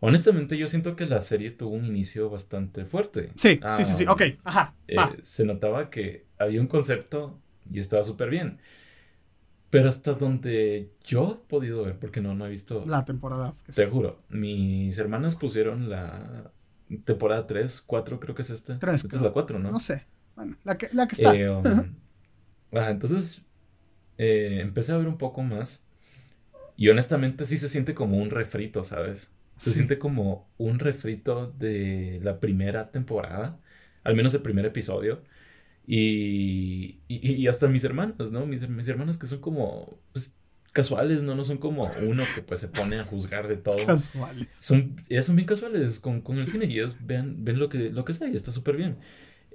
Honestamente, 0.00 0.58
yo 0.58 0.68
siento 0.68 0.96
que 0.96 1.06
la 1.06 1.20
serie 1.22 1.50
tuvo 1.52 1.74
un 1.76 1.86
inicio 1.86 2.30
bastante 2.30 2.84
fuerte. 2.86 3.34
Sí, 3.36 3.60
Ah, 3.60 3.84
sí, 3.84 3.84
sí, 3.84 3.94
sí. 3.94 4.06
Ok, 4.06 4.22
ajá. 4.44 4.74
eh, 4.88 5.20
se 5.24 5.44
notaba 5.46 5.90
que 5.90 6.26
había 6.38 6.60
un 6.60 6.68
concepto 6.68 7.40
y 7.70 7.80
estaba 7.80 8.04
súper 8.04 8.30
bien. 8.30 8.60
Pero 9.70 9.88
hasta 9.88 10.14
donde 10.14 10.92
yo 11.04 11.42
he 11.44 11.48
podido 11.48 11.82
ver, 11.84 11.98
porque 11.98 12.20
no, 12.20 12.34
no 12.34 12.46
he 12.46 12.50
visto, 12.50 12.92
La 12.92 13.04
temporada. 13.04 13.56
que 13.64 13.72
te 13.74 13.86
sí. 13.86 13.88
juro, 13.88 14.24
mis 14.30 14.98
hermanas 14.98 15.36
pusieron 15.36 15.90
la 15.90 16.52
temporada 17.04 17.46
3, 17.46 17.80
4 17.82 18.20
creo 18.20 18.34
que 18.34 18.42
es 18.42 18.50
esta. 18.50 18.74
Tres, 18.78 19.02
Esta 19.02 19.16
es 19.16 19.22
la 19.22 19.32
4, 19.32 19.58
¿no? 19.58 19.72
No 19.72 19.78
sé. 19.78 20.06
Bueno, 20.36 20.56
la 20.64 20.76
que, 20.78 20.88
la 20.92 21.06
que 21.06 21.14
está. 21.14 21.32
Eh, 21.32 21.48
um, 21.48 21.96
ajá, 22.72 22.90
entonces 22.90 23.42
eh, 24.18 24.60
empecé 24.62 24.92
a 24.92 24.98
ver 24.98 25.08
un 25.08 25.18
poco 25.18 25.42
más 25.42 25.84
y 26.76 26.88
honestamente 26.88 27.46
sí 27.46 27.58
se 27.58 27.68
siente 27.68 27.94
como 27.94 28.18
un 28.18 28.30
refrito, 28.30 28.84
¿sabes? 28.84 29.32
Se 29.58 29.72
Sí. 29.72 29.74
siente 29.74 29.98
como 29.98 30.50
un 30.58 30.78
refrito 30.78 31.52
de 31.58 32.20
la 32.22 32.40
primera 32.40 32.90
temporada, 32.90 33.60
al 34.04 34.16
menos 34.16 34.34
el 34.34 34.42
primer 34.42 34.66
episodio. 34.66 35.22
Y, 35.86 37.00
y, 37.08 37.32
y 37.34 37.48
hasta 37.48 37.68
mis 37.68 37.84
hermanas, 37.84 38.32
¿no? 38.32 38.46
Mis, 38.46 38.68
mis 38.68 38.88
hermanas 38.88 39.18
que 39.18 39.26
son 39.26 39.40
como, 39.40 40.00
pues, 40.12 40.36
casuales, 40.74 41.22
¿no? 41.22 41.34
No 41.34 41.44
son 41.44 41.56
como 41.56 41.90
uno 42.06 42.24
que 42.34 42.42
pues 42.42 42.60
se 42.60 42.68
pone 42.68 42.98
a 42.98 43.04
juzgar 43.04 43.48
de 43.48 43.56
todo. 43.56 43.86
Casuales. 43.86 44.52
Son, 44.52 44.96
ellas 45.08 45.24
son 45.24 45.36
bien 45.36 45.46
casuales 45.46 46.00
con, 46.00 46.20
con 46.20 46.36
el 46.38 46.46
cine 46.46 46.66
y 46.66 46.78
ellas 46.78 46.98
ven, 47.00 47.44
ven 47.44 47.58
lo 47.58 47.70
que, 47.70 47.90
lo 47.90 48.04
que 48.04 48.12
sea 48.12 48.28
y 48.28 48.36
está 48.36 48.52
súper 48.52 48.76
bien. 48.76 48.96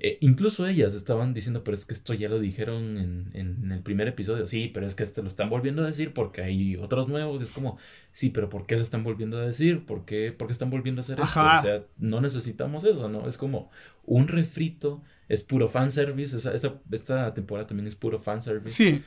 Eh, 0.02 0.18
incluso 0.22 0.66
ellas 0.66 0.94
estaban 0.94 1.34
diciendo, 1.34 1.62
pero 1.66 1.76
es 1.76 1.86
que 1.86 1.94
esto 1.94 2.14
ya 2.14 2.30
lo 2.30 2.40
dijeron 2.40 2.98
en, 2.98 3.32
en 3.34 3.70
el 3.70 3.82
primer 3.82 4.08
episodio. 4.08 4.48
Sí, 4.48 4.72
pero 4.74 4.88
es 4.88 4.96
que 4.96 5.04
este 5.04 5.22
lo 5.22 5.28
están 5.28 5.50
volviendo 5.50 5.84
a 5.84 5.88
decir 5.88 6.14
porque 6.14 6.42
hay 6.42 6.78
otros 6.78 7.10
nuevos. 7.10 7.42
Es 7.42 7.52
como, 7.52 7.78
sí, 8.14 8.30
pero 8.30 8.48
¿por 8.50 8.66
qué 8.66 8.78
lo 8.78 8.82
están 8.82 9.04
volviendo 9.04 9.38
a 9.38 9.46
decir? 9.46 9.86
¿Por 9.86 10.06
qué, 10.06 10.32
por 10.32 10.48
qué 10.48 10.54
están 10.54 10.70
volviendo 10.70 11.02
a 11.02 11.04
hacer 11.04 11.20
esto? 11.20 11.42
O 11.42 11.62
sea, 11.62 11.84
no 11.98 12.22
necesitamos 12.22 12.86
eso, 12.86 13.10
¿no? 13.10 13.28
Es 13.28 13.38
como 13.38 13.70
un 14.06 14.30
refrito, 14.30 15.04
es 15.28 15.44
puro 15.44 15.68
fanservice. 15.68 16.38
Esa, 16.38 16.54
esa, 16.54 16.76
esta 16.92 17.34
temporada 17.34 17.68
también 17.68 17.88
es 17.88 17.98
puro 17.98 18.20
fanservice. 18.20 18.78
Sí. 18.78 19.04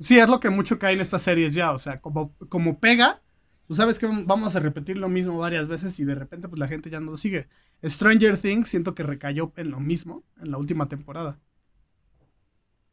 Sí, 0.00 0.18
es 0.18 0.28
lo 0.28 0.40
que 0.40 0.50
mucho 0.50 0.78
cae 0.78 0.94
en 0.94 1.00
estas 1.00 1.22
series 1.22 1.54
ya. 1.54 1.72
O 1.72 1.78
sea, 1.78 1.98
como, 1.98 2.34
como 2.48 2.80
pega, 2.80 3.22
tú 3.68 3.74
sabes 3.74 3.98
que 3.98 4.06
vamos 4.06 4.56
a 4.56 4.60
repetir 4.60 4.96
lo 4.98 5.08
mismo 5.08 5.38
varias 5.38 5.68
veces 5.68 5.98
y 6.00 6.04
de 6.04 6.14
repente 6.14 6.48
pues 6.48 6.58
la 6.58 6.68
gente 6.68 6.90
ya 6.90 7.00
no 7.00 7.12
lo 7.12 7.16
sigue. 7.16 7.48
Stranger 7.84 8.36
Things 8.38 8.68
siento 8.68 8.94
que 8.94 9.02
recayó 9.02 9.52
en 9.56 9.70
lo 9.70 9.80
mismo 9.80 10.24
en 10.40 10.50
la 10.50 10.58
última 10.58 10.88
temporada. 10.88 11.38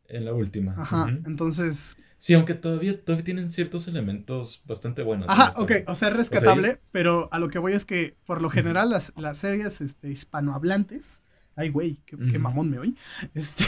En 0.09 0.25
la 0.25 0.33
última. 0.33 0.73
Ajá, 0.77 1.07
entonces... 1.25 1.97
Sí, 2.17 2.33
aunque 2.33 2.55
todavía, 2.55 2.99
todavía 3.03 3.23
tienen 3.25 3.51
ciertos 3.51 3.87
elementos 3.87 4.63
bastante 4.65 5.03
buenos. 5.03 5.27
en 5.27 5.31
Ajá, 5.31 5.53
ok, 5.57 5.71
o 5.87 5.95
sea, 5.95 6.07
es 6.07 6.15
rescatable, 6.15 6.67
ellos- 6.67 6.79
pero 6.91 7.29
a 7.31 7.39
lo 7.39 7.49
que 7.49 7.59
voy 7.59 7.73
es 7.73 7.85
que 7.85 8.15
por 8.25 8.41
lo 8.41 8.49
general 8.49 8.89
las, 8.89 9.13
las 9.17 9.37
series 9.37 9.81
este, 9.81 10.09
hispanohablantes... 10.11 11.21
Ay, 11.59 11.69
güey, 11.69 11.97
qué, 12.05 12.15
mamón 12.39 12.69
me 12.69 12.77
oí. 12.79 12.95
Este, 13.33 13.65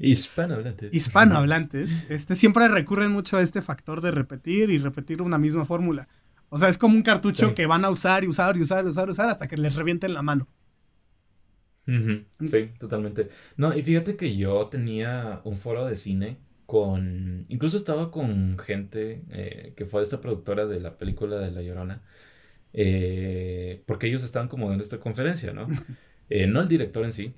Hispanohablante. 0.00 0.88
hispanohablantes, 0.92 2.06
este, 2.08 2.34
siempre 2.34 2.66
recurren 2.68 3.12
mucho 3.12 3.36
a 3.36 3.42
este 3.42 3.60
factor 3.62 4.00
de 4.00 4.10
repetir 4.10 4.70
y 4.70 4.78
repetir 4.78 5.20
una 5.22 5.36
misma 5.38 5.64
fórmula. 5.66 6.08
O 6.48 6.58
sea, 6.58 6.68
es 6.70 6.78
como 6.78 6.94
un 6.94 7.02
cartucho 7.02 7.48
Sí. 7.48 7.54
que 7.54 7.66
van 7.66 7.84
a 7.84 7.90
usar 7.90 8.24
y 8.24 8.28
usar 8.28 8.56
y 8.56 8.62
usar 8.62 8.84
y 8.86 8.88
usar 8.88 9.08
y 9.08 9.10
usar 9.10 9.28
hasta 9.28 9.46
que 9.48 9.56
les 9.56 9.74
revienten 9.74 10.14
la 10.14 10.22
mano. 10.22 10.48
Ujú, 11.86 12.24
Sí, 12.46 12.70
totalmente. 12.78 13.28
No, 13.56 13.76
y 13.76 13.82
fíjate 13.82 14.16
que 14.16 14.36
yo 14.36 14.66
tenía 14.68 15.40
un 15.44 15.56
foro 15.56 15.84
de 15.86 15.96
cine 15.96 16.38
con... 16.66 17.44
Incluso 17.48 17.76
estaba 17.76 18.10
con 18.10 18.58
gente 18.58 19.22
eh, 19.30 19.72
que 19.76 19.84
fue 19.86 20.02
esta 20.02 20.20
productora 20.20 20.66
de 20.66 20.80
la 20.80 20.96
película 20.98 21.36
de 21.38 21.50
La 21.52 21.62
Llorona. 21.62 22.02
eh, 22.72 23.82
porque 23.86 24.06
ellos 24.08 24.22
estaban 24.24 24.48
como 24.48 24.72
en 24.72 24.80
esta 24.80 24.98
conferencia, 24.98 25.52
¿no? 25.52 25.66
Eh, 26.28 26.46
no 26.46 26.60
el 26.60 26.68
director 26.68 27.04
en 27.04 27.12
sí, 27.12 27.34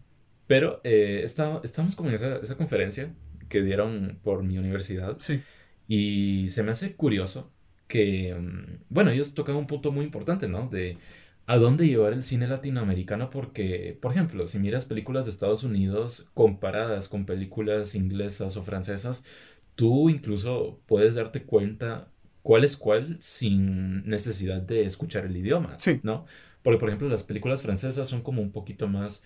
pero 0.46 0.80
eh, 0.84 1.22
estábamos 1.24 1.96
como 1.96 2.08
en 2.08 2.14
esa, 2.14 2.36
esa 2.36 2.56
conferencia 2.56 3.14
que 3.48 3.62
dieron 3.62 4.18
por 4.22 4.42
mi 4.42 4.58
universidad. 4.58 5.18
Sí. 5.18 5.40
Y 5.86 6.48
se 6.50 6.62
me 6.62 6.72
hace 6.72 6.94
curioso 6.94 7.50
que, 7.86 8.34
mm, 8.34 8.84
bueno, 8.88 9.10
ellos 9.10 9.34
tocan 9.34 9.56
un 9.56 9.66
punto 9.66 9.92
muy 9.92 10.04
importante, 10.04 10.48
¿no? 10.48 10.68
De 10.68 10.98
a 11.46 11.56
dónde 11.56 11.86
llevar 11.86 12.12
el 12.12 12.22
cine 12.22 12.46
latinoamericano, 12.46 13.30
porque, 13.30 13.96
por 14.02 14.12
ejemplo, 14.12 14.46
si 14.46 14.58
miras 14.58 14.84
películas 14.84 15.24
de 15.24 15.30
Estados 15.30 15.62
Unidos 15.62 16.28
comparadas 16.34 17.08
con 17.08 17.24
películas 17.24 17.94
inglesas 17.94 18.58
o 18.58 18.62
francesas, 18.62 19.24
tú 19.74 20.10
incluso 20.10 20.80
puedes 20.86 21.14
darte 21.14 21.44
cuenta 21.44 22.08
cuál 22.42 22.64
es 22.64 22.76
cuál 22.76 23.16
sin 23.20 24.06
necesidad 24.06 24.60
de 24.60 24.84
escuchar 24.84 25.24
el 25.24 25.36
idioma, 25.38 25.78
Sí. 25.78 26.00
¿no? 26.02 26.26
Porque, 26.62 26.78
por 26.78 26.88
ejemplo, 26.88 27.08
las 27.08 27.24
películas 27.24 27.62
francesas 27.62 28.08
son 28.08 28.22
como 28.22 28.42
un 28.42 28.52
poquito 28.52 28.88
más 28.88 29.22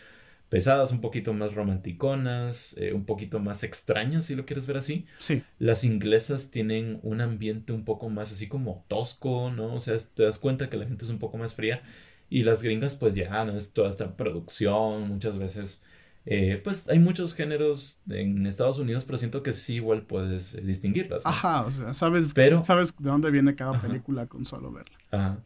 pesadas, 0.49 0.93
un 0.93 1.01
poquito 1.01 1.33
más 1.33 1.55
romanticonas, 1.55 2.77
eh, 2.79 2.93
un 2.93 3.05
poquito 3.07 3.39
más 3.41 3.63
extrañas, 3.63 4.27
si 4.27 4.35
lo 4.35 4.45
quieres 4.45 4.67
ver 4.67 4.77
así. 4.77 5.07
Sí. 5.19 5.43
Las 5.59 5.85
inglesas 5.85 6.51
tienen 6.51 7.01
un 7.03 7.21
ambiente 7.21 7.73
un 7.73 7.85
poco 7.85 8.11
más 8.11 8.33
así 8.33 8.49
como 8.49 8.85
tosco, 8.89 9.51
¿no? 9.51 9.75
O 9.75 9.81
sea, 9.81 9.97
te 10.15 10.25
das 10.25 10.39
cuenta 10.39 10.69
que 10.69 10.77
la 10.77 10.87
gente 10.87 11.05
es 11.05 11.11
un 11.11 11.19
poco 11.19 11.39
más 11.39 11.55
fría. 11.55 11.83
Y 12.29 12.45
las 12.45 12.63
gringas, 12.63 12.97
pues 12.97 13.15
ya, 13.15 13.45
¿no? 13.45 13.57
Es 13.57 13.73
toda 13.73 13.91
esta 13.91 14.17
producción, 14.17 15.09
muchas 15.09 15.39
veces. 15.39 15.83
eh, 16.25 16.61
pues 16.63 16.89
hay 16.89 16.99
muchos 17.01 17.35
géneros 17.35 17.99
en 18.09 18.47
Estados 18.47 18.79
Unidos, 18.79 19.05
pero 19.05 19.19
siento 19.19 19.43
que 19.43 19.53
sí 19.53 19.75
igual 19.75 20.03
puedes 20.03 20.55
eh, 20.55 20.61
distinguirlas, 20.61 21.25
¿no? 21.25 21.31
Ajá, 21.31 21.63
o 21.63 21.71
sea, 21.73 21.93
sabes, 21.95 22.33
Pero- 22.33 22.65
sabes 22.65 22.95
de 22.97 23.11
dónde 23.11 23.31
viene 23.31 23.55
cada 23.57 23.73
Ajá. 23.73 23.87
película 23.89 24.27
con 24.27 24.45
solo 24.45 24.71
verla. 24.71 24.97
Ajá. 25.11 25.41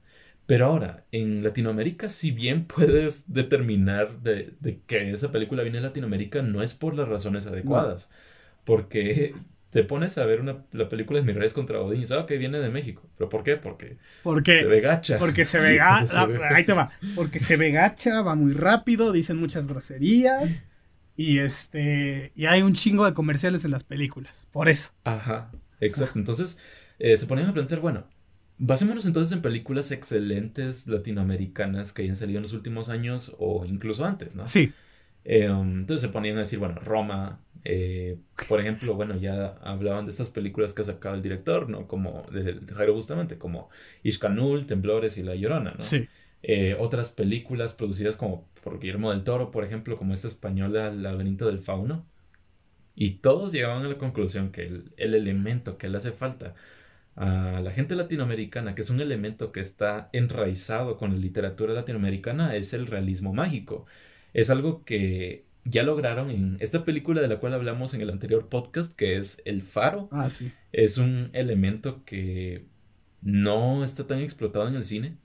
Pero 0.47 0.66
ahora, 0.66 1.05
en 1.11 1.42
Latinoamérica, 1.42 2.09
si 2.09 2.30
bien 2.30 2.64
puedes 2.66 3.32
determinar 3.32 4.20
de, 4.20 4.55
que 4.86 5.11
esa 5.11 5.32
película 5.32 5.62
viene 5.62 5.78
de 5.78 5.84
Latinoamérica, 5.84 6.42
no 6.42 6.62
es 6.62 6.74
por 6.74 6.94
las 6.94 7.09
razones 7.09 7.47
adecuadas. 7.47 8.09
Porque 8.64 9.34
te 9.70 9.84
pones 9.84 10.16
a 10.18 10.24
ver 10.24 10.40
una, 10.40 10.64
la 10.72 10.88
película 10.88 11.20
de 11.20 11.26
Mis 11.26 11.34
Reyes 11.34 11.53
contra 11.53 11.80
Odín 11.80 12.03
y 12.03 12.07
sabes 12.07 12.24
que 12.26 12.38
viene 12.38 12.59
de 12.59 12.70
México. 12.70 13.09
¿Pero 13.18 13.28
por 13.28 13.42
qué? 13.42 13.57
Porque, 13.57 13.99
porque 14.22 14.61
se 14.61 14.66
ve 14.66 14.80
gacha. 14.80 15.18
Porque 15.18 15.44
se 15.44 15.59
ve 15.61 15.76
gacha. 15.76 16.28
ahí 16.55 16.64
te 16.64 16.72
va. 16.72 16.90
Porque 17.14 17.40
se 17.40 17.57
ve 17.57 17.70
gacha, 17.72 18.22
va 18.22 18.34
muy 18.34 18.53
rápido, 18.53 19.12
dicen 19.12 19.36
muchas 19.36 19.66
groserías. 19.66 20.64
Y 21.16 21.38
este. 21.38 22.32
Y 22.34 22.47
hay 22.47 22.62
un 22.62 22.74
chingo 22.74 23.05
de 23.05 23.14
comerciales 23.14 23.64
en 23.64 23.70
las 23.70 23.84
películas. 23.84 24.49
Por 24.53 24.68
eso. 24.68 24.92
Ajá. 25.05 25.51
Exacto. 25.80 26.18
Entonces, 26.18 26.59
eh, 26.99 27.16
se 27.16 27.26
ponían 27.26 27.49
a 27.49 27.53
plantear, 27.53 27.80
bueno, 27.80 28.07
Basémonos 28.59 29.04
entonces 29.04 29.32
en 29.32 29.42
películas 29.42 29.92
excelentes 29.92 30.86
latinoamericanas 30.86 31.92
que 31.92 32.02
hayan 32.02 32.16
salido 32.16 32.38
en 32.38 32.42
los 32.42 32.54
últimos 32.54 32.88
años 32.88 33.34
o 33.38 33.66
incluso 33.66 34.04
antes, 34.04 34.34
¿no? 34.34 34.48
Sí. 34.48 34.72
Eh, 35.24 35.50
um, 35.50 35.80
entonces 35.80 36.00
se 36.00 36.09
ponían 36.09 36.36
a 36.36 36.40
decir, 36.40 36.59
bueno, 36.59 36.76
Roma, 36.76 37.40
eh, 37.64 38.16
por 38.48 38.61
ejemplo, 38.61 38.94
bueno, 38.94 39.16
ya 39.16 39.57
hablaban 39.62 40.07
de 40.07 40.12
estas 40.12 40.30
películas 40.30 40.72
que 40.72 40.82
ha 40.82 40.84
sacado 40.84 41.16
el 41.16 41.22
director, 41.22 41.68
¿no? 41.68 41.86
Como 41.86 42.22
de, 42.32 42.61
Jairo 42.74 42.94
Bustamante, 42.94 43.36
como 43.36 43.68
Ishkanul, 44.04 44.66
Temblores 44.66 45.18
y 45.18 45.22
La 45.22 45.34
Llorona, 45.34 45.74
¿no? 45.76 45.84
Sí. 45.84 46.09
Eh, 46.42 46.76
otras 46.78 47.11
películas 47.11 47.74
producidas 47.74 48.16
como 48.16 48.48
por 48.62 48.78
Guillermo 48.78 49.11
del 49.11 49.24
Toro, 49.24 49.50
por 49.50 49.64
ejemplo, 49.64 49.98
como 49.98 50.14
esta 50.14 50.28
española 50.28 50.88
El 50.88 51.02
laberinto 51.02 51.46
del 51.46 51.59
fauno. 51.59 52.07
Y 52.94 53.16
todos 53.16 53.52
llegaban 53.52 53.84
a 53.84 53.88
la 53.88 53.98
conclusión 53.98 54.50
que 54.52 54.62
el, 54.62 54.92
el 54.96 55.14
elemento 55.14 55.76
que 55.76 55.88
le 55.88 55.98
hace 55.98 56.12
falta 56.12 56.54
a 57.16 57.60
la 57.62 57.70
gente 57.70 57.96
latinoamericana, 57.96 58.74
que 58.74 58.82
es 58.82 58.90
un 58.90 59.00
elemento 59.00 59.50
que 59.50 59.60
está 59.60 60.10
enraizado 60.12 60.98
con 60.98 61.12
la 61.12 61.18
literatura 61.18 61.72
latinoamericana, 61.72 62.54
es 62.54 62.74
el 62.74 62.86
realismo 62.86 63.32
mágico. 63.32 63.86
Es 64.34 64.50
algo 64.50 64.84
que 64.84 65.46
ya 65.64 65.82
lograron 65.82 66.30
en 66.30 66.58
esta 66.60 66.84
película 66.84 67.22
de 67.22 67.28
la 67.28 67.38
cual 67.38 67.54
hablamos 67.54 67.94
en 67.94 68.02
el 68.02 68.10
anterior 68.10 68.48
podcast, 68.50 68.94
que 68.94 69.16
es 69.16 69.40
El 69.46 69.62
Faro. 69.62 70.08
Ah, 70.12 70.28
sí. 70.28 70.52
Es 70.72 70.98
un 70.98 71.30
elemento 71.32 72.04
que 72.04 72.66
no 73.22 73.82
está 73.82 74.06
tan 74.06 74.18
explotado 74.18 74.68
en 74.68 74.74
el 74.74 74.84
cine. 74.84 75.16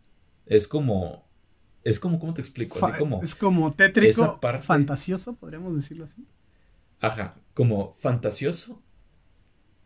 Es 0.46 0.70
como. 0.70 1.30
Es 1.84 2.00
como, 2.00 2.20
¿cómo 2.20 2.34
te 2.34 2.42
explico? 2.42 2.84
Así 2.86 2.98
como. 2.98 3.22
Es 3.22 3.36
como 3.36 3.74
tétrico, 3.74 4.40
fantasioso, 4.64 5.36
podríamos 5.36 5.76
decirlo 5.76 6.06
así. 6.06 6.26
Ajá, 7.02 7.36
como 7.54 7.94
fantasioso 7.94 8.82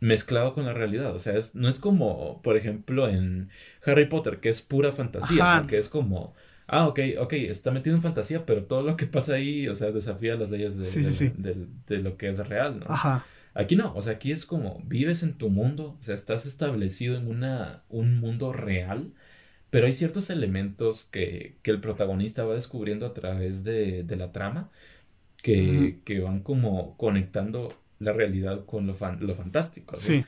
mezclado 0.06 0.54
con 0.54 0.66
la 0.66 0.74
realidad. 0.74 1.14
O 1.16 1.20
sea, 1.20 1.38
es, 1.38 1.56
no 1.56 1.68
es 1.68 1.80
como, 1.80 2.42
por 2.42 2.58
ejemplo, 2.58 3.10
en 3.10 3.50
Harry 3.86 4.06
Potter, 4.06 4.40
que 4.40 4.50
es 4.50 4.62
pura 4.62 4.92
fantasía, 4.92 5.66
que 5.68 5.78
es 5.78 5.90
como, 5.90 6.36
ah, 6.68 6.88
ok, 6.88 7.00
ok, 7.20 7.34
está 7.34 7.72
metido 7.72 7.96
en 7.96 8.02
fantasía, 8.02 8.46
pero 8.46 8.64
todo 8.66 8.84
lo 8.84 8.96
que 8.98 9.08
pasa 9.08 9.36
ahí, 9.36 9.68
o 9.68 9.76
sea, 9.76 9.92
desafía 9.92 10.36
las 10.36 10.52
leyes 10.52 10.78
de, 10.78 11.68
de, 11.88 11.98
lo 11.98 12.18
que 12.18 12.30
es 12.30 12.48
real, 12.48 12.80
¿no? 12.80 12.86
Ajá. 12.88 13.26
Aquí 13.56 13.76
no, 13.76 13.94
o 13.96 14.02
sea, 14.02 14.14
aquí 14.14 14.32
es 14.32 14.46
como 14.46 14.82
vives 14.86 15.24
en 15.24 15.34
tu 15.34 15.50
mundo, 15.50 15.96
o 16.00 16.04
sea, 16.04 16.14
estás 16.14 16.46
establecido 16.46 17.18
en 17.18 17.28
una, 17.28 17.84
un 17.90 18.20
mundo 18.20 18.52
real, 18.52 19.14
pero 19.70 19.88
hay 19.88 19.94
ciertos 19.94 20.30
elementos 20.30 21.06
que, 21.06 21.58
que 21.64 21.72
el 21.72 21.80
protagonista 21.80 22.44
va 22.44 22.54
descubriendo 22.54 23.06
a 23.06 23.14
través 23.14 23.64
de, 23.64 24.04
de 24.04 24.16
la 24.18 24.32
trama 24.32 24.70
que, 25.42 26.00
que 26.04 26.20
van 26.20 26.42
como 26.42 26.98
conectando 26.98 27.74
la 28.06 28.14
realidad 28.14 28.66
con 28.66 28.88
lo, 28.88 28.96
lo 29.20 29.36
fantástico. 29.36 29.98
Sí. 29.98 30.24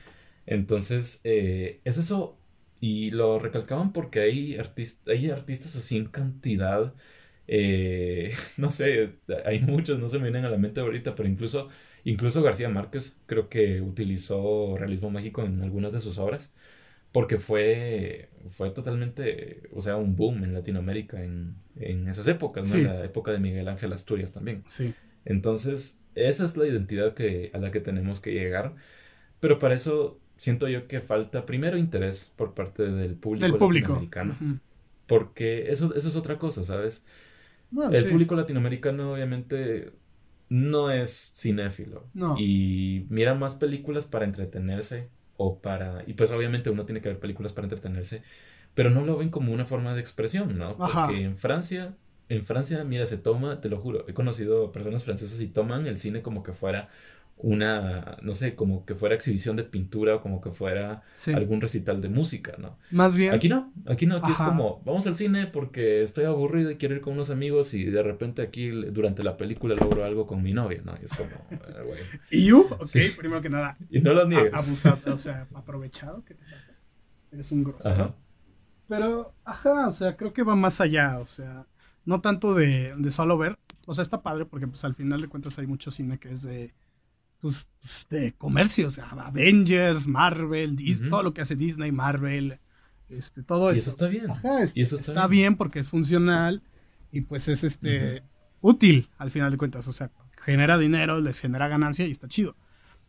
Entonces, 0.46 1.20
eh, 1.24 1.80
es 1.84 1.98
eso. 1.98 2.38
Y 2.80 3.10
lo 3.10 3.38
recalcaban 3.38 3.92
porque 3.92 4.20
hay, 4.20 4.56
artist 4.56 5.08
hay 5.08 5.30
artistas 5.30 5.76
así 5.76 5.96
en 5.96 6.06
cantidad. 6.06 6.94
Eh, 7.46 8.32
no 8.56 8.70
sé, 8.70 9.14
hay 9.44 9.60
muchos, 9.60 9.98
no 9.98 10.08
se 10.08 10.18
me 10.18 10.24
vienen 10.24 10.44
a 10.44 10.50
la 10.50 10.58
mente 10.58 10.80
ahorita, 10.80 11.14
pero 11.14 11.28
incluso, 11.28 11.68
incluso 12.04 12.42
García 12.42 12.68
Márquez 12.68 13.18
creo 13.26 13.48
que 13.48 13.80
utilizó 13.80 14.76
realismo 14.76 15.10
mágico 15.10 15.42
en 15.44 15.62
algunas 15.62 15.92
de 15.92 16.00
sus 16.00 16.18
obras. 16.18 16.54
Porque 17.10 17.38
fue, 17.38 18.28
fue 18.48 18.70
totalmente, 18.70 19.62
o 19.72 19.80
sea, 19.80 19.96
un 19.96 20.14
boom 20.14 20.44
en 20.44 20.52
Latinoamérica 20.52 21.24
en, 21.24 21.56
en 21.76 22.06
esas 22.06 22.28
épocas, 22.28 22.72
¿no? 22.72 22.78
La 22.82 23.02
época 23.02 23.32
de 23.32 23.38
Miguel 23.38 23.66
Ángel 23.66 23.94
Asturias 23.94 24.32
también. 24.32 24.62
Sí. 24.68 24.94
Entonces, 25.24 26.02
esa 26.26 26.44
es 26.44 26.56
la 26.56 26.66
identidad 26.66 27.14
que, 27.14 27.50
a 27.54 27.58
la 27.58 27.70
que 27.70 27.80
tenemos 27.80 28.20
que 28.20 28.32
llegar. 28.32 28.74
Pero 29.40 29.58
para 29.58 29.74
eso 29.74 30.18
siento 30.36 30.68
yo 30.68 30.86
que 30.86 31.00
falta 31.00 31.46
primero 31.46 31.76
interés 31.76 32.32
por 32.34 32.54
parte 32.54 32.84
del 32.84 33.14
público, 33.14 33.58
latinoamericano. 33.58 34.36
Porque 35.06 35.70
eso, 35.70 35.94
eso 35.94 36.08
es 36.08 36.16
otra 36.16 36.38
cosa, 36.38 36.64
¿sabes? 36.64 37.04
el 37.92 38.06
público 38.06 38.34
latinoamericano 38.34 39.12
obviamente 39.12 39.92
no 40.48 40.90
es 40.90 41.32
cinéfilo. 41.36 42.06
Y 42.38 43.06
mira 43.10 43.34
más 43.34 43.56
películas 43.56 44.06
para 44.06 44.24
entretenerse 44.24 45.08
o 45.36 45.60
para... 45.60 46.02
Y 46.06 46.14
pues 46.14 46.30
obviamente 46.30 46.70
uno 46.70 46.84
tiene 46.84 47.00
que 47.00 47.08
ver 47.08 47.18
películas 47.18 47.52
para 47.52 47.66
entretenerse, 47.66 48.22
pero 48.74 48.90
no 48.90 49.04
lo 49.04 49.16
ven 49.18 49.30
como 49.30 49.52
una 49.52 49.66
forma 49.66 49.94
de 49.94 50.00
expresión, 50.00 50.56
¿no? 50.56 50.76
Porque 50.76 51.22
en 51.22 51.36
Francia 51.36 51.94
en 52.28 52.44
Francia, 52.44 52.82
mira, 52.84 53.06
se 53.06 53.16
toma, 53.16 53.60
te 53.60 53.68
lo 53.68 53.78
juro, 53.78 54.04
he 54.08 54.14
conocido 54.14 54.70
personas 54.72 55.04
francesas 55.04 55.40
y 55.40 55.46
toman 55.46 55.86
el 55.86 55.98
cine 55.98 56.22
como 56.22 56.42
que 56.42 56.52
fuera 56.52 56.88
una, 57.40 58.18
no 58.22 58.34
sé, 58.34 58.54
como 58.54 58.84
que 58.84 58.94
fuera 58.94 59.14
exhibición 59.14 59.56
de 59.56 59.64
pintura 59.64 60.16
o 60.16 60.20
como 60.20 60.40
que 60.40 60.50
fuera 60.50 61.02
algún 61.32 61.60
recital 61.60 62.00
de 62.00 62.08
música, 62.08 62.54
¿no? 62.58 62.76
Más 62.90 63.16
bien. 63.16 63.32
Aquí 63.32 63.48
no, 63.48 63.72
aquí 63.86 64.06
no, 64.06 64.16
aquí 64.16 64.32
es 64.32 64.38
como, 64.38 64.82
vamos 64.84 65.06
al 65.06 65.14
cine 65.14 65.46
porque 65.46 66.02
estoy 66.02 66.24
aburrido 66.24 66.70
y 66.70 66.76
quiero 66.76 66.96
ir 66.96 67.00
con 67.00 67.14
unos 67.14 67.30
amigos 67.30 67.74
y 67.74 67.84
de 67.84 68.02
repente 68.02 68.42
aquí 68.42 68.70
durante 68.70 69.22
la 69.22 69.36
película 69.36 69.76
logro 69.76 70.04
algo 70.04 70.26
con 70.26 70.42
mi 70.42 70.52
novia, 70.52 70.82
¿no? 70.84 70.94
Y 71.00 71.04
es 71.04 71.12
como, 71.12 71.30
eh, 71.50 71.82
güey. 71.86 72.00
¿Y 72.30 72.46
you? 72.46 72.66
Ok, 72.70 73.16
primero 73.16 73.40
que 73.40 73.50
nada. 73.50 73.76
Y 73.88 74.00
no 74.00 74.12
lo 74.12 74.26
niegas. 74.26 74.66
Abusado, 74.66 75.14
o 75.14 75.18
sea, 75.18 75.46
aprovechado, 75.54 76.24
¿qué 76.24 76.34
te 76.34 76.42
pasa? 76.42 76.72
Eres 77.30 77.52
un 77.52 77.64
grosero. 77.64 77.94
Ajá. 77.94 78.14
Pero, 78.88 79.34
ajá, 79.44 79.88
o 79.88 79.92
sea, 79.92 80.16
creo 80.16 80.32
que 80.32 80.42
va 80.42 80.56
más 80.56 80.80
allá, 80.80 81.18
o 81.20 81.26
sea 81.26 81.66
no 82.08 82.22
tanto 82.22 82.54
de, 82.54 82.94
solo 83.10 83.36
ver. 83.36 83.58
O 83.86 83.92
sea, 83.92 84.00
está 84.00 84.22
padre 84.22 84.46
porque 84.46 84.66
pues 84.66 84.82
al 84.82 84.94
final 84.94 85.20
de 85.20 85.28
cuentas 85.28 85.58
hay 85.58 85.66
mucho 85.66 85.90
cine 85.90 86.16
que 86.18 86.30
es 86.30 86.42
de, 86.42 86.72
pues, 87.38 87.66
pues 87.82 88.06
de 88.08 88.32
comercio. 88.32 88.88
O 88.88 88.90
sea, 88.90 89.10
Avengers, 89.10 90.06
Marvel, 90.06 90.74
Disney, 90.74 91.10
todo 91.10 91.22
lo 91.22 91.34
que 91.34 91.42
hace 91.42 91.54
Disney, 91.54 91.92
Marvel, 91.92 92.60
este, 93.10 93.42
todo 93.42 93.70
eso. 93.70 93.76
Y 93.76 93.78
eso 93.80 93.90
está 93.90 94.08
bien. 94.08 94.26
y 94.74 94.82
eso 94.82 94.96
está, 94.96 95.26
bien. 95.26 95.56
porque 95.56 95.80
es 95.80 95.88
funcional 95.90 96.62
y 97.12 97.20
pues 97.20 97.46
es 97.48 97.62
este 97.62 98.22
útil 98.62 99.10
al 99.18 99.30
final 99.30 99.50
de 99.50 99.58
cuentas. 99.58 99.86
O 99.86 99.92
sea, 99.92 100.10
genera 100.40 100.78
dinero, 100.78 101.20
les 101.20 101.38
genera 101.38 101.68
ganancia 101.68 102.06
y 102.06 102.10
está 102.10 102.26
chido. 102.26 102.56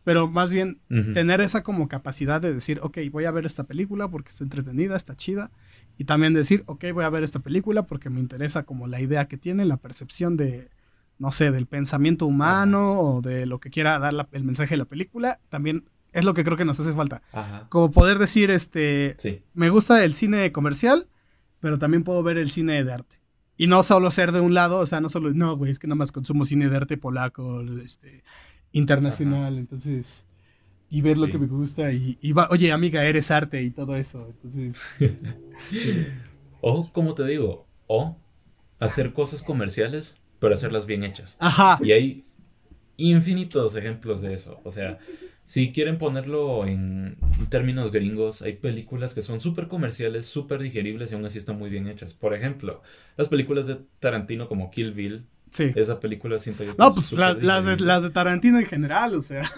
Pero 0.04 0.28
más 0.28 0.52
bien 0.52 0.78
tener 0.88 1.40
esa 1.40 1.62
como 1.62 1.88
capacidad 1.88 2.38
de 2.38 2.52
decir, 2.52 2.80
ok, 2.82 2.98
voy 3.10 3.24
a 3.24 3.30
ver 3.30 3.46
esta 3.46 3.64
película 3.64 4.08
porque 4.08 4.28
está 4.28 4.44
entretenida, 4.44 4.94
está 4.94 5.16
chida 5.16 5.50
y 5.98 6.04
también 6.04 6.34
decir, 6.34 6.62
ok, 6.66 6.86
voy 6.94 7.04
a 7.04 7.10
ver 7.10 7.22
esta 7.22 7.40
película 7.40 7.86
porque 7.86 8.10
me 8.10 8.20
interesa 8.20 8.64
como 8.64 8.86
la 8.86 9.00
idea 9.00 9.28
que 9.28 9.36
tiene, 9.36 9.64
la 9.64 9.76
percepción 9.76 10.36
de, 10.36 10.70
no 11.18 11.32
sé, 11.32 11.50
del 11.50 11.66
pensamiento 11.66 12.26
humano 12.26 13.00
o 13.00 13.20
de 13.20 13.46
lo 13.46 13.60
que 13.60 13.70
quiera 13.70 13.98
dar 13.98 14.28
el 14.32 14.44
mensaje 14.44 14.70
de 14.70 14.78
la 14.78 14.84
película, 14.86 15.40
también 15.48 15.84
es 16.12 16.24
lo 16.24 16.34
que 16.34 16.44
creo 16.44 16.56
que 16.56 16.64
nos 16.64 16.80
hace 16.80 16.92
falta. 16.92 17.22
Como 17.68 17.90
poder 17.90 18.18
decir, 18.18 18.50
este, 18.50 19.16
me 19.54 19.68
gusta 19.68 20.04
el 20.04 20.14
cine 20.14 20.50
comercial, 20.52 21.08
pero 21.60 21.78
también 21.78 22.04
puedo 22.04 22.22
ver 22.22 22.38
el 22.38 22.50
cine 22.50 22.82
de 22.82 22.92
arte. 22.92 23.20
Y 23.56 23.66
no 23.66 23.82
solo 23.82 24.10
ser 24.10 24.32
de 24.32 24.40
un 24.40 24.54
lado, 24.54 24.78
o 24.78 24.86
sea, 24.86 25.02
no 25.02 25.10
solo, 25.10 25.32
no, 25.34 25.56
güey, 25.56 25.70
es 25.70 25.78
que 25.78 25.86
nada 25.86 25.96
más 25.96 26.12
consumo 26.12 26.46
cine 26.46 26.70
de 26.70 26.76
arte 26.76 26.96
polaco, 26.96 27.60
este, 27.82 28.24
internacional, 28.72 29.58
entonces 29.58 30.26
y 30.90 31.00
ver 31.02 31.18
lo 31.18 31.28
que 31.28 31.38
me 31.38 31.46
gusta 31.46 31.92
y, 31.92 32.32
va, 32.32 32.48
oye 32.50 32.72
amiga, 32.72 33.04
eres 33.04 33.30
arte 33.30 33.62
y 33.62 33.70
todo 33.70 33.96
eso. 33.96 34.26
Entonces... 34.28 34.82
Este, 34.98 36.12
o, 36.60 36.90
como 36.92 37.14
te 37.14 37.24
digo, 37.24 37.66
o 37.86 38.18
hacer 38.80 39.12
cosas 39.12 39.42
comerciales, 39.42 40.16
pero 40.40 40.54
hacerlas 40.54 40.86
bien 40.86 41.04
hechas. 41.04 41.36
Ajá. 41.38 41.78
Y 41.82 41.92
hay 41.92 42.24
infinitos 42.96 43.76
ejemplos 43.76 44.20
de 44.20 44.34
eso. 44.34 44.60
O 44.64 44.70
sea, 44.72 44.98
si 45.44 45.72
quieren 45.72 45.96
ponerlo 45.96 46.66
en 46.66 47.16
términos 47.48 47.92
gringos, 47.92 48.42
hay 48.42 48.54
películas 48.54 49.14
que 49.14 49.22
son 49.22 49.40
súper 49.40 49.68
comerciales, 49.68 50.26
súper 50.26 50.60
digeribles 50.60 51.12
y 51.12 51.14
aún 51.14 51.24
así 51.24 51.38
están 51.38 51.58
muy 51.58 51.70
bien 51.70 51.88
hechas. 51.88 52.14
Por 52.14 52.34
ejemplo, 52.34 52.82
las 53.16 53.28
películas 53.28 53.66
de 53.66 53.78
Tarantino 54.00 54.48
como 54.48 54.70
Kill 54.70 54.92
Bill. 54.92 55.26
Sí. 55.52 55.72
Esa 55.74 55.98
película 55.98 56.38
siento 56.38 56.62
yo 56.62 56.76
No, 56.78 56.94
pues 56.94 57.10
las, 57.10 57.64
de, 57.64 57.76
las 57.78 58.02
de 58.02 58.10
Tarantino 58.10 58.58
en 58.58 58.66
general, 58.66 59.14
o 59.14 59.20
sea. 59.20 59.50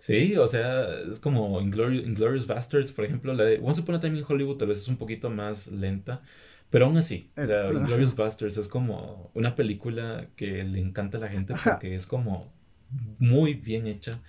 Sí, 0.00 0.34
o 0.36 0.48
sea, 0.48 0.98
es 1.10 1.20
como 1.20 1.60
Inglorious, 1.60 2.46
Bastards, 2.46 2.90
por 2.92 3.04
ejemplo, 3.04 3.34
la 3.34 3.44
de 3.44 3.60
Once 3.62 3.82
Upon 3.82 3.96
a 3.96 4.00
Time 4.00 4.18
in 4.18 4.24
Hollywood 4.26 4.56
tal 4.56 4.68
vez 4.68 4.78
es 4.78 4.88
un 4.88 4.96
poquito 4.96 5.28
más 5.28 5.68
lenta, 5.68 6.22
pero 6.70 6.86
aún 6.86 6.96
así, 6.96 7.30
o 7.36 7.44
sea, 7.44 7.70
Inglorious 7.70 8.16
Bastards 8.16 8.56
es 8.56 8.66
como 8.66 9.30
una 9.34 9.54
película 9.54 10.26
que 10.36 10.64
le 10.64 10.80
encanta 10.80 11.18
a 11.18 11.20
la 11.20 11.28
gente 11.28 11.54
porque 11.62 11.94
es 11.94 12.06
como 12.06 12.50
muy 13.18 13.54
bien 13.54 13.86
hecha 13.86 14.20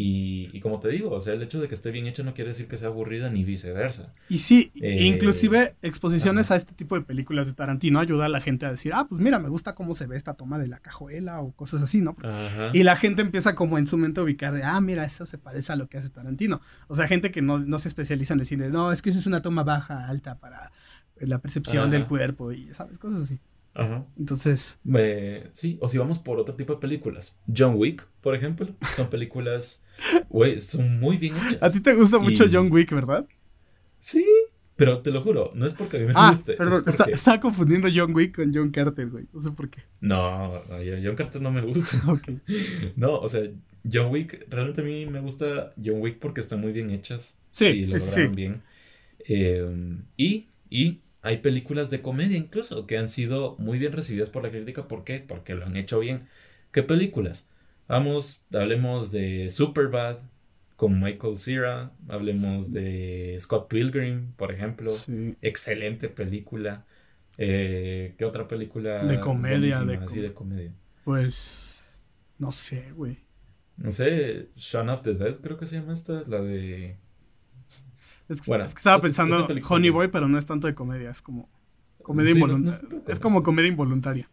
Y, 0.00 0.48
y 0.52 0.60
como 0.60 0.78
te 0.78 0.90
digo, 0.90 1.10
o 1.10 1.20
sea, 1.20 1.34
el 1.34 1.42
hecho 1.42 1.60
de 1.60 1.66
que 1.66 1.74
esté 1.74 1.90
bien 1.90 2.06
hecha 2.06 2.22
no 2.22 2.32
quiere 2.32 2.50
decir 2.50 2.68
que 2.68 2.78
sea 2.78 2.86
aburrida 2.86 3.30
ni 3.30 3.42
viceversa. 3.42 4.14
Y 4.28 4.38
sí, 4.38 4.70
Eh, 4.80 5.02
inclusive 5.02 5.74
exposiciones 5.82 6.52
a 6.52 6.56
este 6.56 6.72
tipo 6.72 6.94
de 6.94 7.00
películas 7.04 7.48
de 7.48 7.52
Tarantino 7.54 7.98
ayuda 7.98 8.26
a 8.26 8.28
la 8.28 8.40
gente 8.40 8.64
a 8.64 8.70
decir, 8.70 8.92
ah, 8.94 9.06
pues 9.08 9.20
mira, 9.20 9.40
me 9.40 9.48
gusta 9.48 9.74
cómo 9.74 9.96
se 9.96 10.06
ve 10.06 10.16
esta 10.16 10.34
toma 10.34 10.56
de 10.56 10.68
la 10.68 10.78
cajuela 10.78 11.40
o 11.40 11.50
cosas 11.50 11.82
así, 11.82 12.00
¿no? 12.00 12.14
Ajá. 12.22 12.70
Y 12.72 12.84
la 12.84 12.94
gente 12.94 13.22
empieza 13.22 13.56
como 13.56 13.76
en 13.76 13.88
su 13.88 13.96
mente 13.96 14.20
a 14.20 14.22
ubicar 14.22 14.54
de, 14.54 14.62
ah, 14.62 14.80
mira, 14.80 15.04
eso 15.04 15.26
se 15.26 15.36
parece 15.36 15.72
a 15.72 15.76
lo 15.76 15.88
que 15.88 15.98
hace 15.98 16.10
Tarantino. 16.10 16.60
O 16.86 16.94
sea, 16.94 17.08
gente 17.08 17.32
que 17.32 17.42
no, 17.42 17.58
no 17.58 17.80
se 17.80 17.88
especializa 17.88 18.34
en 18.34 18.40
el 18.40 18.46
cine, 18.46 18.68
no, 18.68 18.92
es 18.92 19.02
que 19.02 19.10
eso 19.10 19.18
es 19.18 19.26
una 19.26 19.42
toma 19.42 19.64
baja, 19.64 20.06
alta 20.06 20.36
para 20.38 20.70
la 21.18 21.40
percepción 21.40 21.82
Ajá. 21.82 21.90
del 21.90 22.06
cuerpo 22.06 22.52
y, 22.52 22.72
¿sabes? 22.72 22.98
Cosas 22.98 23.22
así. 23.22 23.40
Ajá. 23.78 24.04
Entonces, 24.18 24.78
Eh, 24.94 25.48
sí, 25.52 25.78
o 25.80 25.88
si 25.88 25.96
vamos 25.98 26.18
por 26.18 26.38
otro 26.38 26.54
tipo 26.54 26.74
de 26.74 26.80
películas. 26.80 27.38
John 27.54 27.74
Wick, 27.76 28.06
por 28.20 28.34
ejemplo, 28.34 28.68
son 28.96 29.08
películas, 29.08 29.82
güey, 30.28 30.58
son 30.60 30.98
muy 31.00 31.16
bien 31.16 31.36
hechas. 31.36 31.58
a 31.62 31.70
ti 31.70 31.80
te 31.80 31.94
gusta 31.94 32.18
mucho 32.18 32.44
Y- 32.44 32.50
John 32.52 32.70
Wick, 32.72 32.90
¿verdad? 32.92 33.26
Sí, 33.98 34.24
pero 34.76 35.00
te 35.00 35.10
lo 35.10 35.22
juro, 35.22 35.50
no 35.54 35.66
es 35.66 35.74
porque 35.74 35.96
a 35.96 36.00
mí 36.00 36.06
me 36.06 36.12
Ah, 36.14 36.30
guste. 36.30 36.52
es 36.52 36.58
perdón, 36.58 36.84
está- 36.86 37.04
porque- 37.04 37.12
estaba 37.16 37.40
confundiendo 37.40 37.88
John 37.94 38.14
Wick 38.14 38.36
con 38.36 38.54
John 38.54 38.70
Carter, 38.70 39.08
güey. 39.08 39.26
No 39.32 39.40
sé 39.40 39.50
por 39.52 39.68
qué. 39.70 39.82
No, 40.00 40.60
John 41.02 41.16
Carter 41.16 41.40
no 41.42 41.50
me 41.50 41.60
gusta. 41.62 41.98
Ok. 42.08 42.28
No, 42.96 43.14
o 43.18 43.28
sea, 43.28 43.42
John 43.90 44.10
Wick, 44.12 44.46
realmente 44.50 44.80
a 44.80 44.84
mí 44.84 45.06
me 45.06 45.20
gusta 45.20 45.72
John 45.82 46.00
Wick 46.00 46.18
porque 46.18 46.40
están 46.40 46.60
muy 46.60 46.72
bien 46.72 46.90
hechas. 46.90 47.36
Sí, 47.50 47.64
y 47.66 47.86
lo 47.86 47.98
sí, 47.98 48.06
sí. 48.14 48.26
bien. 48.34 48.62
Eh, 49.28 49.96
y, 50.16 50.46
y 50.70 51.00
hay 51.28 51.36
películas 51.38 51.90
de 51.90 52.00
comedia 52.00 52.38
incluso 52.38 52.86
que 52.86 52.96
han 52.96 53.08
sido 53.08 53.54
muy 53.58 53.78
bien 53.78 53.92
recibidas 53.92 54.30
por 54.30 54.42
la 54.42 54.50
crítica. 54.50 54.88
¿Por 54.88 55.04
qué? 55.04 55.20
Porque 55.20 55.54
lo 55.54 55.66
han 55.66 55.76
hecho 55.76 55.98
bien. 56.00 56.26
¿Qué 56.72 56.82
películas? 56.82 57.46
Vamos, 57.86 58.42
hablemos 58.52 59.10
de 59.12 59.50
Superbad 59.50 60.18
con 60.76 60.98
Michael 61.00 61.38
Cera. 61.38 61.92
Hablemos 62.08 62.72
de 62.72 63.36
Scott 63.40 63.68
Pilgrim, 63.68 64.32
por 64.32 64.52
ejemplo. 64.52 64.96
Sí. 64.96 65.36
Excelente 65.42 66.08
película. 66.08 66.86
Eh, 67.36 68.14
¿qué 68.16 68.24
otra 68.24 68.48
película? 68.48 69.04
De 69.04 69.20
comedia, 69.20 69.80
de 69.80 69.98
com- 69.98 70.08
de 70.08 70.32
comedia. 70.32 70.72
Pues, 71.04 71.82
no 72.38 72.52
sé, 72.52 72.92
güey. 72.92 73.18
No 73.76 73.92
sé, 73.92 74.48
Shaun 74.56 74.88
of 74.88 75.02
the 75.02 75.14
Dead 75.14 75.36
creo 75.42 75.56
que 75.58 75.66
se 75.66 75.76
llama 75.76 75.92
esta, 75.92 76.24
la 76.26 76.40
de... 76.40 76.96
Es 78.28 78.40
que, 78.42 78.50
Bueno, 78.50 78.64
es 78.64 78.74
que 78.74 78.78
estaba 78.78 78.96
esa- 78.96 79.02
pensando 79.06 79.48
Honey 79.68 79.90
Boy, 79.90 80.08
pero 80.08 80.28
no 80.28 80.38
es 80.38 80.46
tanto 80.46 80.66
de 80.66 80.74
comedia, 80.74 81.10
es 81.10 81.22
como 81.22 81.48
comedia 82.02 82.34
Sí, 82.34 82.40
no- 82.40 82.46
no 82.48 82.54
involuntaria. 82.56 82.88
es 83.06 83.12
es 83.14 83.18
como 83.20 83.42
comedia. 83.42 83.44
comedia 83.44 83.68
involuntaria. 83.70 84.28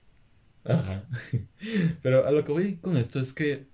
Ajá. 0.65 1.03
Pero 2.01 2.25
a 2.25 2.31
lo 2.31 2.43
que 2.43 2.51
voy 2.51 2.75
con 2.77 2.97
esto 2.97 3.19
es 3.19 3.33
que 3.33 3.67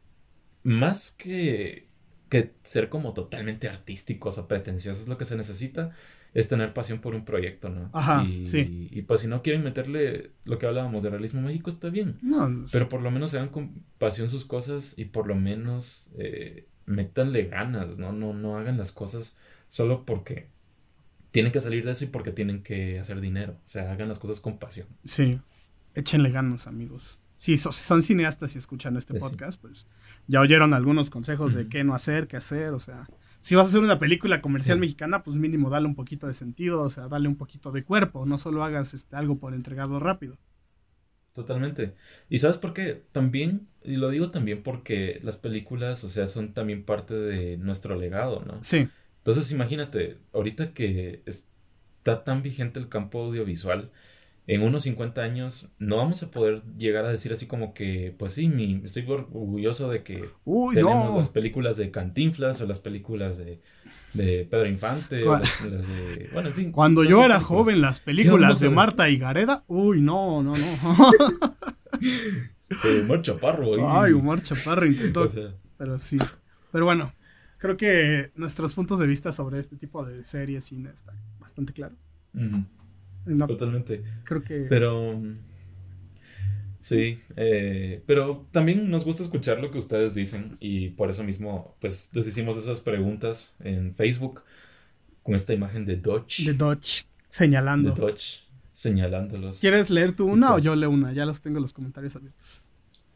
más 0.64 1.12
que, 1.12 1.88
que 2.30 2.54
ser 2.64 2.90
como 2.90 3.14
totalmente 3.14 3.70
artísticos 3.70 4.38
o 4.38 4.48
pretenciosos, 4.48 5.08
lo 5.08 5.18
que 5.18 5.26
se 5.26 5.36
necesita 5.38 5.92
es 6.34 6.48
tener 6.48 6.74
pasión 6.74 7.00
por 7.00 7.14
un 7.16 7.26
proyecto, 7.26 7.70
¿no? 7.70 7.90
Ajá, 7.94 8.24
y, 8.24 8.46
sí. 8.46 8.88
y 8.92 9.02
pues 9.04 9.22
si 9.22 9.28
no 9.28 9.42
quieren 9.42 9.64
meterle 9.64 10.32
lo 10.46 10.58
que 10.60 10.66
hablábamos 10.66 11.04
de 11.04 11.10
realismo 11.10 11.42
mágico, 11.42 11.70
está 11.70 11.90
bien. 11.90 12.20
No, 12.22 12.50
Pero 12.72 12.88
por 12.90 13.02
lo 13.02 13.12
menos 13.12 13.34
hagan 13.34 13.50
con 13.50 13.84
pasión 13.98 14.30
sus 14.30 14.46
cosas 14.46 14.94
y 14.98 15.06
por 15.06 15.28
lo 15.28 15.36
menos 15.36 16.10
eh, 16.18 16.68
métanle 16.86 17.46
ganas, 17.48 17.98
¿no? 17.98 18.14
No, 18.14 18.34
no 18.34 18.58
hagan 18.58 18.78
las 18.78 18.92
cosas 18.94 19.38
solo 19.72 20.04
porque 20.06 20.50
tienen 21.32 21.54
que 21.54 21.62
salir 21.62 21.86
de 21.86 21.94
eso 21.94 22.04
y 22.04 22.08
porque 22.08 22.32
tienen 22.34 22.62
que 22.62 23.00
hacer 23.00 23.22
dinero. 23.22 23.54
O 23.54 23.68
sea, 23.70 23.90
hagan 23.94 24.10
las 24.10 24.20
cosas 24.20 24.42
con 24.42 24.58
pasión. 24.60 24.88
sí, 25.06 25.40
échenle 25.96 26.30
ganas, 26.30 26.68
amigos. 26.68 27.20
Sí, 27.38 27.58
so- 27.58 27.72
si 27.72 27.84
son 27.86 28.04
cineastas 28.04 28.54
y 28.56 28.58
escuchan 28.58 28.98
este 28.98 29.14
Pues 29.14 29.24
sí. 29.24 29.30
podcast, 29.30 29.62
pues 29.62 29.88
ya 30.28 30.42
oyeron 30.42 30.74
algunos 30.74 31.10
consejos 31.10 31.54
de 31.54 31.70
qué 31.70 31.86
no 31.86 31.96
hacer, 31.96 32.28
qué 32.28 32.36
hacer, 32.38 32.70
o 32.74 32.80
sea, 32.80 33.08
si 33.40 33.56
vas 33.56 33.66
a 33.66 33.70
hacer 33.70 33.80
una 33.82 33.98
película 33.98 34.42
comercial 34.42 34.78
Sí. 34.78 34.82
mexicana, 34.82 35.24
pues 35.24 35.38
mínimo 35.38 35.70
dale 35.70 35.88
un 35.88 35.96
poquito 35.96 36.28
de 36.28 36.34
sentido, 36.34 36.82
o 36.82 36.90
sea, 36.90 37.08
dale 37.08 37.30
un 37.30 37.38
poquito 37.38 37.72
de 37.72 37.84
cuerpo, 37.86 38.26
no 38.26 38.38
solo 38.38 38.64
hagas 38.66 38.94
este, 38.94 39.16
algo 39.16 39.38
por 39.40 39.54
entregarlo 39.54 40.00
rápido. 40.02 40.38
Totalmente. 41.34 41.96
¿Y 42.30 42.40
sabes 42.40 42.58
por 42.58 42.74
qué? 42.74 43.04
También, 43.14 43.68
y 43.86 43.96
lo 43.96 44.10
digo 44.10 44.32
también 44.32 44.64
porque 44.64 45.20
las 45.24 45.38
películas, 45.38 46.04
o 46.04 46.10
sea, 46.10 46.28
son 46.28 46.54
también 46.54 46.84
parte 46.84 47.14
de 47.16 47.56
nuestro 47.58 47.96
legado, 47.96 48.44
¿no? 48.46 48.62
Sí, 48.64 48.90
Entonces, 49.22 49.52
imagínate, 49.52 50.18
ahorita 50.34 50.74
que 50.74 51.22
está 51.26 52.24
tan 52.24 52.42
vigente 52.42 52.80
el 52.80 52.90
campo 52.90 53.24
audiovisual, 53.24 53.92
en 54.48 54.64
unos 54.64 54.84
50 54.84 55.22
años 55.22 55.70
no 55.78 55.98
vamos 55.98 56.24
a 56.24 56.32
poder 56.32 56.64
llegar 56.78 57.06
a 57.06 57.12
decir 57.12 57.32
así 57.32 57.46
como 57.46 57.74
que, 57.76 58.16
pues 58.18 58.34
sí, 58.34 58.48
mi, 58.48 58.82
estoy 58.84 59.06
orgulloso 59.08 59.90
de 59.90 60.02
que 60.02 60.26
uy, 60.44 60.76
tenemos 60.76 61.12
no. 61.12 61.18
las 61.20 61.30
películas 61.30 61.78
de 61.78 61.92
Cantinflas 61.92 62.60
o 62.62 62.66
las 62.66 62.80
películas 62.80 63.38
de, 63.38 63.62
de 64.14 64.48
Pedro 64.50 64.68
Infante 64.68 65.24
o 65.28 65.38
las, 65.38 65.62
las 65.62 65.88
de... 65.88 66.30
Bueno, 66.34 66.50
en 66.50 66.56
fin. 66.56 66.72
Cuando 66.72 67.04
yo 67.04 67.20
era 67.24 67.36
películas. 67.36 67.44
joven, 67.44 67.82
las 67.82 68.00
películas 68.00 68.60
de? 68.60 68.70
Marta 68.72 69.08
y 69.10 69.18
Gareda, 69.20 69.64
uy, 69.68 70.02
no, 70.02 70.42
no, 70.42 70.54
no. 70.54 71.12
Eh, 72.86 73.02
Omar 73.04 73.22
Chaparro. 73.22 73.86
Ay, 73.86 74.14
Omar 74.14 74.42
Chaparro 74.42 74.86
intentó, 74.86 75.24
O 75.24 75.28
sea, 75.28 75.54
pero 75.78 76.00
sí. 76.00 76.18
Pero 76.72 76.86
bueno, 76.86 77.14
creo 77.62 77.78
que 77.78 78.32
nuestros 78.36 78.74
puntos 78.74 78.98
de 78.98 79.06
vista 79.06 79.32
sobre 79.32 79.60
este 79.60 79.78
tipo 79.78 80.04
de 80.04 80.26
series, 80.26 80.66
cine, 80.66 80.90
está 80.92 81.14
bastante 81.40 81.74
claro. 81.74 81.96
No, 82.34 83.48
totalmente. 83.48 84.04
creo 84.24 84.44
que... 84.44 84.66
Pero... 84.68 85.22
Sí, 86.80 87.20
eh, 87.36 88.02
pero 88.08 88.48
también 88.52 88.90
nos 88.90 89.06
gusta 89.06 89.22
escuchar 89.22 89.60
lo 89.60 89.70
que 89.70 89.78
ustedes 89.78 90.16
dicen 90.16 90.58
y 90.60 90.90
por 90.90 91.12
eso 91.12 91.24
mismo, 91.24 91.78
pues, 91.80 92.10
les 92.14 92.26
hicimos 92.26 92.58
esas 92.58 92.80
preguntas 92.80 93.56
en 93.60 93.94
Facebook 93.94 94.42
con 95.22 95.36
esta 95.36 95.54
imagen 95.54 95.86
de 95.86 95.98
Dodge, 95.98 96.44
de 96.44 96.56
Dodge 96.56 97.04
de 97.04 97.38
señalando. 97.38 97.92
Dodge, 97.92 98.48
señalándolos. 98.72 99.60
¿Quieres 99.60 99.92
leer 99.92 100.16
tú 100.16 100.26
una 100.26 100.56
o 100.56 100.58
yo 100.58 100.76
leo 100.76 100.90
una? 100.90 101.14
Ya 101.14 101.28
los 101.28 101.42
tengo 101.42 101.60
en 101.60 101.62
los 101.62 101.74
comentarios 101.74 102.16
abiertos. 102.16 102.61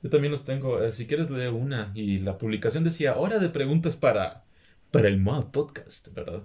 Yo 0.05 0.11
también 0.11 0.31
los 0.31 0.45
tengo. 0.45 0.83
eh, 0.83 0.91
si 0.91 1.07
quieres 1.07 1.31
leer 1.31 1.51
una. 1.51 1.91
Y 1.95 2.19
la 2.19 2.37
publicación 2.37 2.83
decía 2.83 3.15
hora 3.15 3.39
de 3.39 3.49
preguntas 3.49 3.97
para, 3.97 4.43
para 4.91 5.07
el 5.07 5.19
mod 5.19 5.45
podcast, 5.45 6.13
¿verdad? 6.13 6.43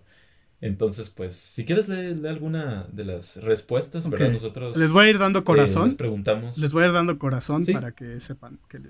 Entonces, 0.62 1.10
pues, 1.10 1.36
si 1.36 1.66
quieres 1.66 1.86
leer, 1.86 2.16
leer 2.16 2.34
alguna 2.36 2.86
de 2.90 3.04
las 3.04 3.36
respuestas, 3.42 4.08
¿verdad? 4.08 4.28
Ok. 4.28 4.32
Nosotros 4.32 4.76
Les 4.78 4.90
voy 4.92 5.04
a 5.06 5.10
ir 5.10 5.18
dando 5.18 5.40
eh, 5.40 5.44
corazón. 5.44 5.84
les 5.84 5.94
preguntamos. 5.94 6.56
Les 6.56 6.72
voy 6.72 6.84
a 6.84 6.86
ir 6.86 6.92
dando 6.94 7.18
corazón 7.18 7.62
Sí. 7.62 7.74
para 7.74 7.92
que 7.92 8.18
sepan. 8.20 8.58
Que. 8.68 8.80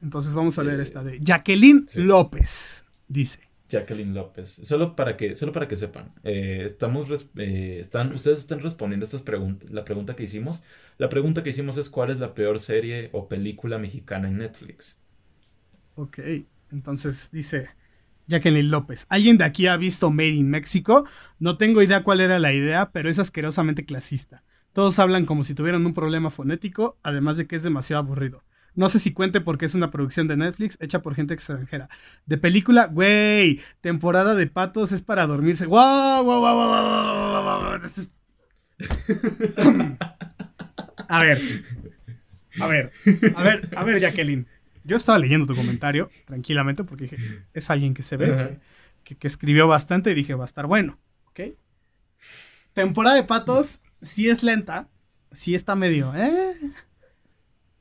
Entonces 0.00 0.32
vamos 0.32 0.56
a 0.60 0.62
leer 0.62 0.78
Eh, 0.78 0.84
esta 0.84 1.02
de 1.02 1.18
Jacqueline 1.20 1.86
sí. 1.88 2.02
López. 2.02 2.84
Dice. 3.08 3.40
Jacqueline 3.72 4.14
López. 4.14 4.60
Solo 4.62 4.94
para 4.94 5.16
que, 5.16 5.34
solo 5.34 5.52
para 5.52 5.66
que 5.66 5.76
sepan, 5.76 6.12
eh, 6.22 6.62
estamos 6.64 7.08
eh, 7.36 7.78
están, 7.80 8.12
ustedes 8.12 8.40
están 8.40 8.60
respondiendo 8.60 9.04
estas 9.04 9.22
preguntas, 9.22 9.70
la 9.70 9.84
pregunta 9.84 10.14
que 10.14 10.24
hicimos. 10.24 10.62
La 10.98 11.08
pregunta 11.08 11.42
que 11.42 11.50
hicimos 11.50 11.78
es 11.78 11.88
¿cuál 11.88 12.10
es 12.10 12.18
la 12.18 12.34
peor 12.34 12.58
serie 12.58 13.08
o 13.12 13.28
película 13.28 13.78
mexicana 13.78 14.28
en 14.28 14.38
Netflix? 14.38 15.00
Ok, 15.94 16.18
entonces 16.70 17.30
dice 17.32 17.70
Jacqueline 18.26 18.70
López. 18.70 19.06
¿Alguien 19.08 19.38
de 19.38 19.44
aquí 19.44 19.66
ha 19.66 19.76
visto 19.76 20.10
Made 20.10 20.28
in 20.28 20.50
México? 20.50 21.06
No 21.38 21.56
tengo 21.56 21.82
idea 21.82 22.04
cuál 22.04 22.20
era 22.20 22.38
la 22.38 22.52
idea, 22.52 22.90
pero 22.92 23.08
es 23.08 23.18
asquerosamente 23.18 23.84
clasista. 23.86 24.44
Todos 24.72 24.98
hablan 24.98 25.26
como 25.26 25.44
si 25.44 25.54
tuvieran 25.54 25.84
un 25.84 25.94
problema 25.94 26.30
fonético, 26.30 26.98
además 27.02 27.36
de 27.36 27.46
que 27.46 27.56
es 27.56 27.62
demasiado 27.62 28.02
aburrido. 28.02 28.42
No 28.74 28.88
sé 28.88 28.98
si 28.98 29.12
cuente 29.12 29.40
porque 29.40 29.66
es 29.66 29.74
una 29.74 29.90
producción 29.90 30.28
de 30.28 30.36
Netflix 30.36 30.78
hecha 30.80 31.02
por 31.02 31.14
gente 31.14 31.34
extranjera. 31.34 31.88
De 32.26 32.38
película, 32.38 32.86
güey, 32.86 33.60
temporada 33.82 34.34
de 34.34 34.46
patos 34.46 34.92
es 34.92 35.02
para 35.02 35.26
dormirse. 35.26 35.66
¡Guau, 35.66 36.24
guau, 36.24 36.40
guau, 36.40 36.56
guau, 36.56 36.68
guau, 36.68 37.30
guau, 37.30 37.42
guau, 37.42 37.60
guau! 37.60 37.84
Este 37.84 38.00
es- 38.02 38.10
A 41.08 41.20
ver, 41.20 41.38
a 42.60 42.66
ver, 42.66 42.92
a 43.36 43.42
ver, 43.42 43.68
a 43.76 43.84
ver, 43.84 44.00
Jacqueline. 44.00 44.46
Yo 44.84 44.96
estaba 44.96 45.18
leyendo 45.18 45.46
tu 45.46 45.54
comentario 45.54 46.10
tranquilamente 46.26 46.82
porque 46.84 47.04
dije, 47.04 47.44
es 47.54 47.70
alguien 47.70 47.94
que 47.94 48.02
se 48.02 48.16
ve, 48.16 48.34
Ajá. 48.34 48.48
que, 48.48 48.58
que- 49.04 49.16
que 49.16 49.28
escribió 49.28 49.68
bastante 49.68 50.10
y 50.10 50.14
dije, 50.14 50.34
va 50.34 50.44
a 50.44 50.46
estar 50.46 50.66
bueno, 50.66 50.98
¿ok? 51.26 51.40
Temporada 52.72 53.16
de 53.16 53.22
patos, 53.24 53.80
sí 54.00 54.28
es 54.28 54.42
lenta, 54.42 54.88
sí 55.30 55.54
está 55.54 55.74
medio, 55.74 56.14
¿eh? 56.16 56.54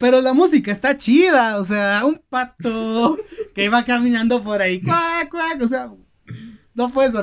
Pero 0.02 0.20
la 0.20 0.34
música 0.34 0.72
está 0.72 0.98
chida, 0.98 1.58
o 1.58 1.64
sea, 1.66 2.04
un 2.06 2.22
pato 2.30 3.18
que 3.56 3.70
va 3.70 3.86
caminando 3.86 4.44
por 4.44 4.62
ahí, 4.62 4.82
cuac, 4.82 5.30
cuac, 5.30 5.62
o 5.62 5.68
sea, 5.70 5.92
no 6.74 6.92
puedes, 6.92 7.14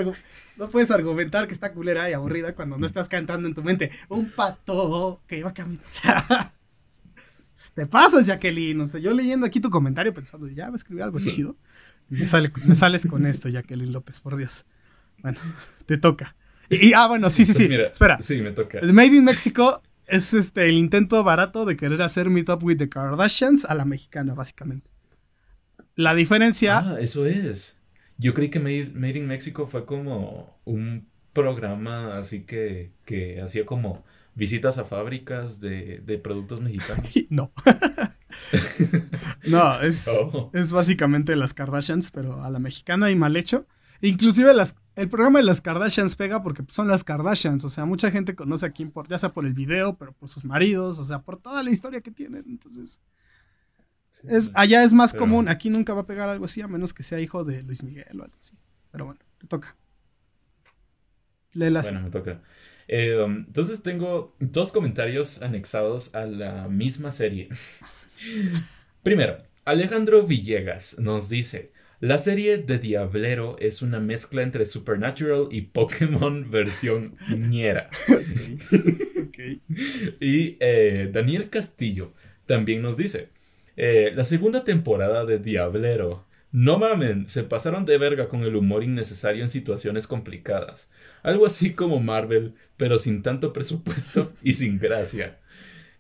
no 0.57 0.71
puedes 0.71 0.91
argumentar 0.91 1.47
que 1.47 1.53
está 1.55 1.73
culera 1.73 2.09
y 2.09 2.13
aburrida 2.15 2.55
cuando 2.55 2.79
no 2.79 2.87
estás 2.87 3.09
cantando 3.09 3.47
en 3.49 3.55
tu 3.55 3.63
mente, 3.63 3.91
un 4.09 4.31
pato 4.31 5.21
que 5.27 5.39
iba 5.39 5.53
caminando, 5.53 5.85
te 7.75 7.87
pasas, 7.87 8.27
Jacqueline, 8.27 8.81
o 8.81 8.87
sea, 8.87 9.01
yo 9.01 9.13
leyendo 9.13 9.45
aquí 9.47 9.61
tu 9.61 9.71
comentario 9.71 10.15
pensando, 10.15 10.47
ya 10.49 10.69
va 10.69 10.75
a 10.75 10.77
escribir 10.77 11.03
algo 11.03 11.19
chido, 11.19 11.57
me, 12.09 12.27
sale- 12.29 12.53
me 12.65 12.75
sales 12.75 13.07
con 13.07 13.27
esto, 13.27 13.49
Jacqueline 13.49 13.93
López, 13.93 14.21
por 14.21 14.37
Dios. 14.37 14.65
Bueno, 15.19 15.41
te 15.87 15.99
toca. 15.99 16.37
Y, 16.71 16.89
y- 16.89 16.93
ah, 16.93 17.07
bueno, 17.09 17.29
sí, 17.31 17.45
sí, 17.45 17.53
Pues 17.53 17.65
sí, 17.65 17.69
mira, 17.69 17.89
espera. 17.89 18.21
Sí, 18.23 18.41
me 18.41 18.53
toca. 18.53 18.79
Made 18.83 19.07
in 19.17 19.25
Mexico 19.25 19.83
es 20.09 20.35
este 20.35 20.69
el 20.69 20.77
intento 20.77 21.23
barato 21.23 21.65
de 21.65 21.77
querer 21.77 22.03
hacer 22.03 22.31
Meet 22.31 22.49
Up 22.49 22.65
with 22.65 22.79
the 22.79 22.89
Kardashians 22.89 23.65
a 23.65 23.75
la 23.75 23.85
mexicana, 23.85 24.35
básicamente. 24.35 24.91
La 25.95 26.15
diferencia. 26.15 26.79
Ah, 26.79 26.97
eso 27.01 27.27
es. 27.27 27.77
Yo 28.19 28.35
creí 28.35 28.51
que 28.51 28.61
Made, 28.61 28.93
Made 28.95 29.19
in 29.19 29.27
Mexico 29.27 29.67
fue 29.67 29.85
como 29.85 30.59
un 30.65 31.09
programa 31.33 32.19
así 32.19 32.45
que, 32.45 32.93
que 33.05 33.41
hacía 33.41 33.65
como 33.65 34.05
visitas 34.35 34.79
a 34.79 34.85
fábricas 34.85 35.61
de, 35.61 35.99
de 35.99 36.19
productos 36.19 36.61
mexicanos. 36.61 37.07
no. 37.31 37.53
no, 39.45 39.81
es, 39.83 40.09
Oh. 40.09 40.51
es 40.55 40.73
básicamente 40.73 41.37
las 41.37 41.55
Kardashians, 41.55 42.11
pero 42.11 42.43
a 42.43 42.51
la 42.51 42.59
mexicana 42.59 43.11
y 43.11 43.17
mal 43.17 43.37
hecho. 43.37 43.67
Inclusive 44.01 44.55
las, 44.55 44.75
el 44.95 45.09
programa 45.09 45.41
de 45.41 45.45
las 45.45 45.61
Kardashians 45.61 46.17
pega 46.17 46.43
porque 46.43 46.65
son 46.69 46.89
las 46.89 47.05
Kardashians. 47.05 47.65
O 47.65 47.69
sea, 47.69 47.85
mucha 47.85 48.11
gente 48.11 48.35
conoce 48.35 48.67
a 48.67 48.73
Kim 48.73 48.91
por, 48.91 49.09
ya 49.09 49.19
sea 49.19 49.31
por 49.31 49.47
el 49.47 49.55
video, 49.55 49.97
pero 49.97 50.13
por 50.13 50.29
sus 50.29 50.45
maridos, 50.45 50.99
o 50.99 51.05
sea, 51.05 51.21
por 51.21 51.41
toda 51.41 51.63
la 51.63 51.71
historia 51.71 52.01
que 52.01 52.11
tienen. 52.11 52.45
Entonces, 52.47 53.01
es, 54.25 54.51
allá 54.55 54.85
es 54.85 54.93
más 54.93 55.13
Pero- 55.13 55.25
común. 55.25 55.49
Aquí 55.49 55.71
nunca 55.71 55.95
va 55.95 56.03
a 56.03 56.07
pegar 56.07 56.29
algo 56.29 56.45
así, 56.45 56.61
a 56.61 56.69
menos 56.69 56.95
que 56.95 57.03
sea 57.03 57.21
hijo 57.21 57.45
de 57.45 57.63
Luis 57.63 57.83
Miguel 57.83 58.21
o 58.21 58.25
algo 58.25 58.37
así. 58.39 58.55
Pero 58.91 59.07
bueno, 59.07 59.21
te 59.39 59.47
toca. 59.47 59.77
Léela. 61.53 61.83
Bueno, 61.83 62.03
me 62.03 62.11
toca. 62.11 62.43
Eh, 62.87 63.21
um, 63.23 63.45
entonces 63.47 63.83
tengo 63.83 64.35
dos 64.41 64.73
comentarios 64.73 65.43
anexados 65.43 66.15
a 66.15 66.25
la 66.25 66.69
misma 66.69 67.13
serie. 67.13 67.49
Primero, 69.03 69.39
Alejandro 69.65 70.27
Villegas 70.27 70.99
nos 70.99 71.29
dice, 71.29 71.73
la 72.01 72.19
serie 72.19 72.59
de 72.59 72.79
Diablero 72.79 73.57
es 73.59 73.83
una 73.83 73.99
mezcla 74.01 74.43
entre 74.43 74.67
Supernatural 74.67 75.49
y 75.51 75.63
Pokémon 75.63 76.51
versión 76.51 77.17
ñera. 77.37 77.91
Y 80.21 80.57
eh, 80.61 81.11
Daniel 81.13 81.49
Castillo 81.51 82.13
también 82.47 82.83
nos 82.83 82.97
dice, 82.97 83.29
eh, 83.77 84.13
la 84.15 84.25
segunda 84.25 84.65
temporada 84.65 85.25
de 85.25 85.39
Diablero. 85.39 86.27
No 86.51 86.79
mamen, 86.79 87.29
se 87.29 87.45
pasaron 87.45 87.85
de 87.85 87.99
verga 87.99 88.29
con 88.29 88.43
el 88.43 88.57
humor 88.57 88.83
innecesario 88.83 89.43
en 89.43 89.51
situaciones 89.51 90.07
complicadas. 90.07 90.91
Algo 91.23 91.45
así 91.45 91.75
como 91.75 92.01
Marvel, 92.01 92.55
pero 92.79 92.99
sin 92.99 93.23
tanto 93.23 93.53
presupuesto 93.53 94.33
y 94.43 94.55
sin 94.55 94.79
gracia. 94.79 95.39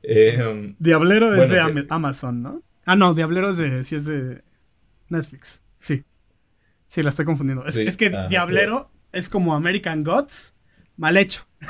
Eh, 0.02 0.74
Diablero 0.78 1.34
es 1.34 1.50
de 1.50 1.60
Am- 1.60 1.86
Amazon, 1.90 2.42
¿no? 2.42 2.62
Ah, 2.86 2.96
no, 2.96 3.12
Diablero 3.12 3.50
es 3.50 3.58
de. 3.58 3.84
Sí, 3.84 3.96
es 3.96 4.06
de 4.06 4.40
Netflix. 5.10 5.60
Sí. 5.78 6.04
Sí, 6.86 7.02
la 7.02 7.10
estoy 7.10 7.24
confundiendo. 7.24 7.64
Es, 7.66 7.74
Sí, 7.74 7.82
es 7.82 7.96
que 7.96 8.06
ajá, 8.06 8.28
Diablero 8.28 8.90
es 9.12 9.28
como 9.28 9.54
American 9.54 10.04
Gods 10.04 10.54
mal 10.96 11.16
hecho. 11.16 11.46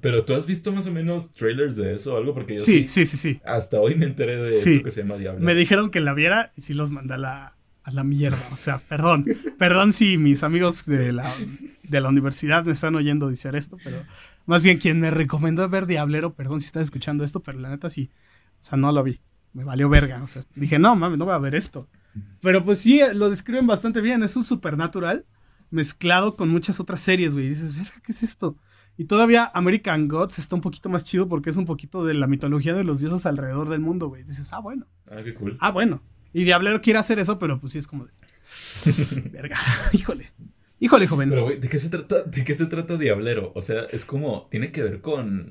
pero 0.00 0.24
tú 0.24 0.34
has 0.34 0.46
visto 0.46 0.72
más 0.72 0.86
o 0.86 0.90
menos 0.92 1.32
trailers 1.32 1.76
de 1.76 1.94
eso 1.94 2.14
o 2.14 2.16
algo, 2.16 2.34
porque 2.34 2.56
yo 2.56 2.60
Sí, 2.62 2.88
sí, 2.88 3.06
sí, 3.06 3.16
sí, 3.16 3.16
sí. 3.16 3.40
hasta 3.44 3.80
hoy 3.80 3.94
me 3.94 4.06
enteré 4.06 4.36
de 4.36 4.52
Sí. 4.60 4.74
esto 4.74 4.84
que 4.84 4.90
se 4.90 5.02
llama 5.02 5.16
Diablero. 5.16 5.44
Me 5.44 5.54
dijeron 5.54 5.90
que 5.90 6.00
la 6.00 6.14
viera 6.14 6.52
y 6.56 6.60
sí 6.60 6.74
los 6.74 6.90
mandé 6.90 7.14
a 7.14 7.18
la, 7.18 7.56
a 7.82 7.90
la 7.90 8.04
mierda. 8.04 8.38
O 8.52 8.56
sea, 8.56 8.78
perdón. 8.78 9.24
Perdón 9.58 9.92
si 9.92 10.18
mis 10.18 10.42
amigos 10.42 10.86
de 10.86 11.12
la, 11.12 11.30
de 11.84 12.00
la 12.00 12.08
universidad 12.08 12.64
me 12.64 12.72
están 12.72 12.94
oyendo 12.94 13.28
decir 13.30 13.54
esto, 13.56 13.78
pero 13.82 14.02
más 14.44 14.62
bien 14.62 14.78
quien 14.78 15.00
me 15.00 15.10
recomendó 15.10 15.68
ver 15.68 15.86
Diablero, 15.86 16.34
perdón 16.34 16.60
si 16.60 16.66
estás 16.66 16.82
escuchando 16.84 17.24
esto, 17.24 17.40
pero 17.40 17.58
la 17.58 17.70
neta 17.70 17.90
sí. 17.90 18.10
O 18.60 18.62
sea, 18.62 18.78
no 18.78 18.92
lo 18.92 19.02
vi. 19.02 19.20
Me 19.56 19.64
valió 19.64 19.88
verga. 19.88 20.22
O 20.22 20.26
sea, 20.26 20.42
dije, 20.54 20.78
no, 20.78 20.94
mames, 20.94 21.18
no 21.18 21.24
voy 21.24 21.32
a 21.32 21.38
ver 21.38 21.54
esto. 21.54 21.88
Pero 22.42 22.62
pues 22.62 22.78
sí, 22.78 23.00
lo 23.14 23.30
describen 23.30 23.66
bastante 23.66 24.02
bien. 24.02 24.22
Es 24.22 24.36
un 24.36 24.44
supernatural 24.44 25.24
mezclado 25.70 26.36
con 26.36 26.50
muchas 26.50 26.78
otras 26.78 27.00
series, 27.00 27.32
güey. 27.32 27.46
Y 27.46 27.48
dices, 27.48 27.74
verga, 27.74 27.94
¿qué 28.04 28.12
es 28.12 28.22
esto? 28.22 28.58
Y 28.98 29.06
todavía 29.06 29.50
American 29.54 30.08
Gods 30.08 30.38
está 30.38 30.56
un 30.56 30.60
poquito 30.60 30.90
más 30.90 31.04
chido 31.04 31.26
porque 31.26 31.48
es 31.48 31.56
un 31.56 31.64
poquito 31.64 32.04
de 32.04 32.12
la 32.12 32.26
mitología 32.26 32.74
de 32.74 32.84
los 32.84 33.00
dioses 33.00 33.24
alrededor 33.24 33.70
del 33.70 33.80
mundo, 33.80 34.08
güey. 34.08 34.24
Dices, 34.24 34.52
ah, 34.52 34.60
bueno. 34.60 34.86
Ah, 35.10 35.22
qué 35.24 35.32
cool. 35.32 35.56
Ah, 35.58 35.70
bueno. 35.70 36.02
Y 36.34 36.44
Diablero 36.44 36.82
quiere 36.82 36.98
hacer 36.98 37.18
eso, 37.18 37.38
pero 37.38 37.58
pues 37.58 37.72
sí 37.72 37.78
es 37.78 37.86
como 37.86 38.04
de. 38.04 38.12
Verga. 39.32 39.56
Híjole. 39.94 40.32
Híjole, 40.80 41.06
joven. 41.06 41.30
Pero, 41.30 41.44
güey, 41.44 41.58
¿de 41.58 41.70
qué 41.70 41.78
se 41.78 41.88
trata? 41.88 42.24
¿De 42.24 42.44
qué 42.44 42.54
se 42.54 42.66
trata 42.66 42.98
Diablero? 42.98 43.52
O 43.54 43.62
sea, 43.62 43.84
es 43.84 44.04
como, 44.04 44.48
¿tiene 44.50 44.70
que 44.70 44.82
ver 44.82 45.00
con, 45.00 45.48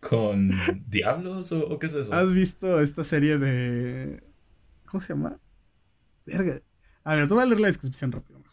con 0.00 0.50
diablos 0.86 1.52
o, 1.52 1.66
o 1.66 1.78
qué 1.78 1.86
es 1.86 1.94
eso? 1.94 2.12
¿Has 2.12 2.32
visto 2.32 2.80
esta 2.80 3.04
serie 3.04 3.38
de. 3.38 4.22
¿Cómo 4.86 5.00
se 5.00 5.14
llama? 5.14 5.38
Verga. 6.26 6.60
A 7.04 7.14
ver, 7.14 7.28
te 7.28 7.34
voy 7.34 7.42
a 7.42 7.46
leer 7.46 7.60
la 7.60 7.68
descripción 7.68 8.12
rápido 8.12 8.38
mejor. 8.38 8.50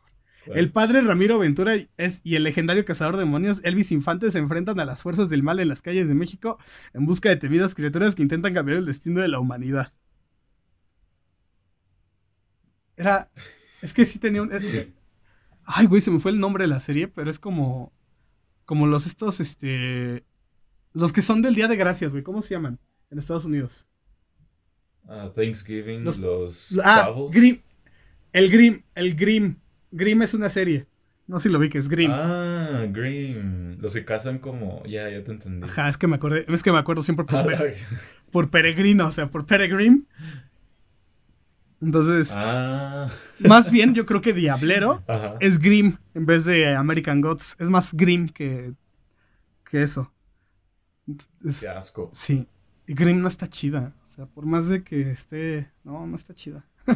El 0.54 0.72
padre 0.72 1.02
Ramiro 1.02 1.40
Ventura 1.40 1.74
es, 1.98 2.22
y 2.24 2.36
el 2.36 2.44
legendario 2.44 2.86
cazador 2.86 3.16
de 3.16 3.24
demonios 3.24 3.60
Elvis 3.64 3.92
Infante 3.92 4.32
se 4.32 4.40
enfrentan 4.40 4.80
a 4.80 4.86
las 4.86 5.04
fuerzas 5.04 5.30
del 5.30 5.44
mal 5.44 5.60
en 5.60 5.68
las 5.68 5.82
calles 5.82 6.08
de 6.08 6.14
México 6.14 6.58
en 6.94 7.06
busca 7.06 7.28
de 7.30 7.36
temidas 7.36 7.76
criaturas 7.76 8.16
que 8.16 8.22
intentan 8.22 8.54
cambiar 8.54 8.78
el 8.78 8.86
destino 8.86 9.22
de 9.22 9.28
la 9.28 9.40
humanidad. 9.40 9.94
Era. 12.96 13.30
Es 13.82 13.94
que 13.94 14.06
sí 14.06 14.20
tenía 14.20 14.42
un. 14.42 14.52
Ay, 15.64 15.86
güey, 15.86 16.02
se 16.02 16.12
me 16.12 16.20
fue 16.20 16.32
el 16.32 16.40
nombre 16.40 16.64
de 16.64 16.70
la 16.70 16.80
serie, 16.80 17.08
pero 17.08 17.30
es 17.30 17.40
como. 17.40 17.94
Como 18.66 18.88
los 18.88 19.06
estos, 19.06 19.40
este. 19.40 20.26
Los 20.98 21.14
que 21.14 21.22
son 21.22 21.42
del 21.42 21.54
Día 21.56 21.68
de 21.68 21.76
Gracias, 21.76 22.12
güey. 22.12 22.24
¿Cómo 22.24 22.42
se 22.42 22.56
llaman? 22.56 22.80
En 23.12 23.20
Estados 23.20 23.46
Unidos. 23.46 23.86
Ah, 25.08 25.32
Thanksgiving, 25.36 26.04
Los- 26.04 26.18
los, 26.18 26.78
Ah. 26.84 27.10
Grimm. 27.32 27.60
El 28.34 28.50
Grimm. 28.52 28.82
El 28.96 29.16
Grimm. 29.16 29.56
Grimm 29.92 30.22
es 30.24 30.34
una 30.34 30.50
serie. 30.50 30.88
No 31.28 31.40
sé 31.40 31.50
si 31.50 31.54
lo 31.54 31.60
vi 31.60 31.70
que 31.70 31.78
es 31.78 31.88
Grimm. 31.88 32.12
Ah, 32.14 32.86
Grimm. 32.90 33.78
Los 33.80 33.94
que 33.94 34.06
cazan 34.06 34.40
como. 34.40 34.84
Ya, 34.86 35.10
ya 35.10 35.24
te 35.24 35.32
entendí. 35.32 35.68
Ajá, 35.68 35.88
es 35.90 35.98
que 35.98 36.08
me 36.08 36.16
acordé, 36.16 36.46
es 36.48 36.64
que 36.64 36.72
me 36.72 36.78
acuerdo 36.80 37.04
siempre 37.04 37.26
por, 37.26 37.36
Ah, 37.36 37.46
por 38.32 38.50
peregrino, 38.50 39.08
o 39.08 39.12
sea, 39.12 39.30
por 39.30 39.46
peregrine. 39.46 40.02
Entonces, 41.80 42.32
ah, 42.34 43.08
más 43.40 43.70
bien 43.70 43.94
yo 43.94 44.06
creo 44.08 44.20
que 44.22 44.34
Diablero 44.34 45.04
ajá. 45.08 45.36
es 45.42 45.60
Grimm 45.60 45.98
en 46.16 46.26
vez 46.26 46.46
de 46.46 46.76
American 46.76 47.22
Gods. 47.22 47.56
Es 47.60 47.70
más 47.70 47.94
Grimm 47.94 48.30
que, 48.30 48.74
que 49.70 49.84
eso. 49.84 50.12
Es- 51.46 51.60
Qué 51.62 51.68
asco. 51.70 52.10
sí, 52.14 52.48
y 52.86 52.94
Grimm 52.94 53.22
no 53.22 53.28
está 53.28 53.50
chida. 53.50 53.94
O 54.04 54.06
sea, 54.06 54.26
por 54.26 54.46
más 54.46 54.68
de 54.70 54.84
que 54.84 55.12
esté... 55.12 55.70
No, 55.84 56.06
no 56.08 56.16
está 56.16 56.34
chida. 56.34 56.66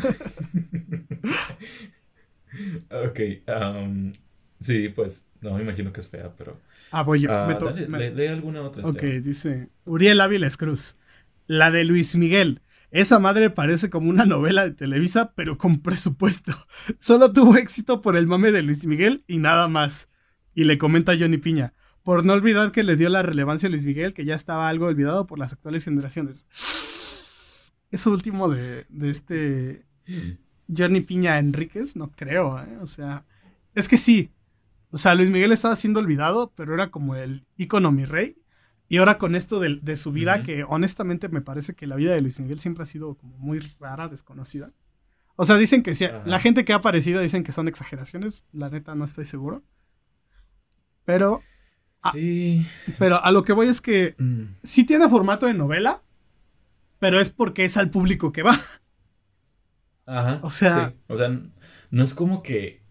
Ok, 2.90 3.20
am, 3.48 4.12
sí, 4.60 4.90
pues, 4.90 5.30
no 5.40 5.54
me 5.56 5.62
imagino 5.64 5.94
que 5.94 6.02
es 6.02 6.08
fea, 6.08 6.34
pero... 6.36 6.60
Ah, 6.92 7.04
voy 7.04 7.22
yo. 7.22 7.32
Ah, 7.32 7.46
me 7.48 7.56
to- 7.56 7.66
dale, 7.66 7.88
me- 7.88 7.98
lee, 8.10 8.14
lee 8.16 8.28
alguna 8.28 8.62
otra. 8.62 8.86
Ok, 8.86 9.02
dice 9.24 9.70
Uriel 9.86 10.20
Áviles 10.20 10.58
Cruz. 10.58 10.98
La 11.48 11.72
de 11.72 11.86
Luis 11.86 12.16
Miguel. 12.18 12.62
Esa 12.92 13.20
madre 13.20 13.50
parece 13.50 13.90
como 13.90 14.10
una 14.10 14.26
novela 14.26 14.66
de 14.66 14.72
Televisa, 14.74 15.32
pero 15.34 15.58
con 15.58 15.82
presupuesto. 15.82 16.52
Solo 17.00 17.32
tuvo 17.32 17.56
éxito 17.56 18.02
por 18.02 18.18
el 18.18 18.28
mame 18.28 18.52
de 18.52 18.62
Luis 18.64 18.86
Miguel 18.86 19.24
y 19.28 19.38
nada 19.38 19.70
más. 19.70 20.10
Y 20.54 20.66
le 20.66 20.78
comenta 20.78 21.14
Johnny 21.18 21.38
Piña. 21.38 21.74
Por 22.03 22.26
no 22.26 22.34
olvidar 22.34 22.72
que 22.72 22.84
le 22.84 22.95
dio 22.95 23.10
la 23.10 23.22
relevancia 23.22 23.68
a 23.68 23.69
Luis 23.69 23.86
Miguel, 23.86 24.14
que 24.14 24.26
ya 24.26 24.36
estaba 24.36 24.69
algo 24.69 24.88
olvidado 24.88 25.28
por 25.28 25.38
las 25.38 25.53
actuales 25.53 25.84
generaciones. 25.84 26.45
Eso 27.91 28.11
último 28.11 28.49
de, 28.49 28.86
de 28.90 29.10
este 29.10 29.86
Johnny 30.76 31.02
Piña 31.02 31.38
Enríquez, 31.38 31.95
no 31.95 32.11
creo, 32.11 32.60
¿eh? 32.61 32.78
O 32.82 32.86
sea, 32.86 33.26
es 33.76 33.88
que 33.88 33.98
sí. 33.98 34.32
O 34.91 34.98
sea, 34.98 35.15
Luis 35.15 35.30
Miguel 35.30 35.52
estaba 35.52 35.76
siendo 35.76 35.99
olvidado, 35.99 36.52
pero 36.56 36.73
era 36.73 36.90
como 36.90 37.15
el 37.15 37.45
ícono 37.57 37.91
mi 37.91 38.06
rey. 38.06 38.36
Y 38.90 38.98
ahora 38.98 39.18
con 39.18 39.36
esto 39.36 39.60
de, 39.60 39.80
de 39.82 39.95
su 39.95 40.11
vida, 40.11 40.44
que 40.44 40.65
honestamente 40.65 41.30
me 41.30 41.41
parece 41.41 41.76
que 41.76 41.88
la 41.88 41.95
vida 41.95 42.14
de 42.14 42.22
Luis 42.22 42.40
Miguel 42.40 42.60
siempre 42.60 42.84
ha 42.84 42.88
sido 42.88 43.15
como 43.15 43.38
muy 43.38 43.60
rara, 43.80 44.10
desconocida. 44.10 44.72
O 45.38 45.45
sea, 45.45 45.56
dicen 45.56 45.82
que 45.82 45.95
sí, 45.95 46.06
la 46.26 46.40
gente 46.40 46.65
que 46.65 46.73
ha 46.73 46.78
aparecido 46.78 47.22
dicen 47.22 47.44
que 47.44 47.52
son 47.52 47.68
exageraciones. 47.68 48.44
La 48.52 48.69
neta 48.69 48.94
no 48.95 49.06
estoy 49.06 49.26
seguro. 49.26 49.64
Pero, 51.06 51.41
Ah. 52.03 52.11
Sí. 52.14 52.65
pero 52.98 53.23
a 53.23 53.32
lo 53.32 53.44
que 53.44 53.53
voy 53.53 53.68
es 53.68 53.80
que 53.82 54.15
mm, 54.18 54.44
sí 54.64 54.86
tiene 54.86 55.07
formato 55.10 55.45
de 55.45 55.53
novela, 55.53 56.02
pero 56.99 57.19
es 57.19 57.30
porque 57.30 57.65
es 57.65 57.78
al 57.78 57.90
público 57.91 58.32
que 58.32 58.44
va. 58.44 58.57
Ajá. 60.06 60.40
O 60.44 60.49
sea- 60.49 60.90
sí, 60.90 60.95
o 61.07 61.18
sea, 61.18 61.40
no 61.91 62.03
es 62.03 62.14
como 62.14 62.41
que, 62.44 62.82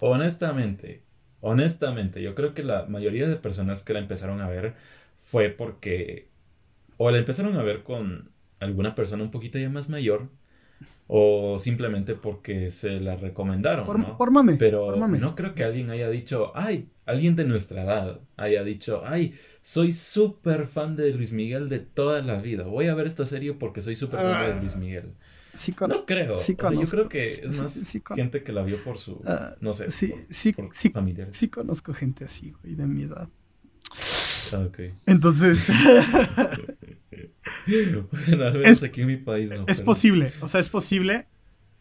honestamente, 0.00 1.02
honestamente, 1.40 2.22
yo 2.22 2.34
creo 2.34 2.54
que 2.54 2.62
la 2.62 2.86
mayoría 2.86 3.28
de 3.28 3.36
personas 3.36 3.82
que 3.82 3.92
la 3.92 3.98
empezaron 4.00 4.40
a 4.40 4.48
ver 4.48 4.74
fue 5.18 5.50
porque 5.50 6.28
o 6.96 7.10
la 7.10 7.18
empezaron 7.18 7.56
a 7.56 7.62
ver 7.62 7.82
con 7.82 8.30
alguna 8.60 8.94
persona 8.94 9.22
un 9.22 9.30
poquito 9.30 9.58
ya 9.58 9.70
más 9.70 9.88
mayor 9.88 10.28
o 11.08 11.58
simplemente 11.58 12.14
porque 12.14 12.70
se 12.70 13.00
la 13.00 13.16
recomendaron, 13.16 13.84
Por, 13.86 13.98
¿no? 13.98 14.16
por 14.16 14.30
mame. 14.30 14.56
Pero 14.56 14.86
por 14.86 14.98
mame. 14.98 15.18
no 15.18 15.34
creo 15.34 15.54
que 15.54 15.64
alguien 15.64 15.90
haya 15.90 16.08
dicho, 16.10 16.52
ay, 16.54 16.88
alguien 17.10 17.36
de 17.36 17.44
nuestra 17.44 17.82
edad 17.84 18.20
haya 18.36 18.64
dicho, 18.64 19.02
ay, 19.04 19.34
soy 19.62 19.92
súper 19.92 20.66
fan 20.66 20.96
de 20.96 21.12
Luis 21.12 21.32
Miguel 21.32 21.68
de 21.68 21.78
toda 21.80 22.22
la 22.22 22.40
vida. 22.40 22.64
Voy 22.64 22.86
a 22.88 22.94
ver 22.94 23.06
esta 23.06 23.26
serie 23.26 23.52
porque 23.54 23.82
soy 23.82 23.94
súper 23.96 24.20
fan 24.20 24.46
de 24.46 24.52
Ah. 24.54 24.58
Luis 24.60 24.76
Miguel. 24.76 25.14
Sí, 25.56 25.72
con- 25.72 25.90
No 25.90 26.06
creo. 26.06 26.36
sí 26.38 26.56
o 26.58 26.68
sea, 26.68 26.72
yo 26.80 26.88
creo 26.88 27.08
que 27.08 27.26
es 27.32 27.60
más 27.60 27.72
sí, 27.74 27.80
sí 27.84 28.00
con- 28.00 28.16
gente 28.16 28.42
que 28.42 28.52
la 28.52 28.62
vio 28.62 28.82
por 28.82 28.98
su, 28.98 29.20
Ah, 29.26 29.56
no 29.60 29.74
sé, 29.74 29.90
sí, 29.90 30.06
por, 30.08 30.18
sí, 30.34 30.52
por 30.52 30.74
sí, 30.74 30.90
familiares. 30.90 31.36
sí 31.36 31.48
conozco 31.48 31.92
gente 31.92 32.24
así, 32.24 32.52
güey, 32.62 32.74
de 32.76 32.86
mi 32.86 33.02
edad. 33.02 33.28
Ah, 34.52 34.58
ok. 34.66 34.78
Entonces, 35.06 35.66
bueno, 37.66 38.44
al 38.44 38.58
menos 38.58 38.82
aquí 38.82 39.00
en 39.02 39.06
mi 39.08 39.16
país 39.16 39.50
no. 39.50 39.64
Es 39.66 39.78
pero- 39.78 39.84
posible, 39.86 40.30
o 40.40 40.48
sea, 40.48 40.60
es 40.60 40.68
posible, 40.68 41.28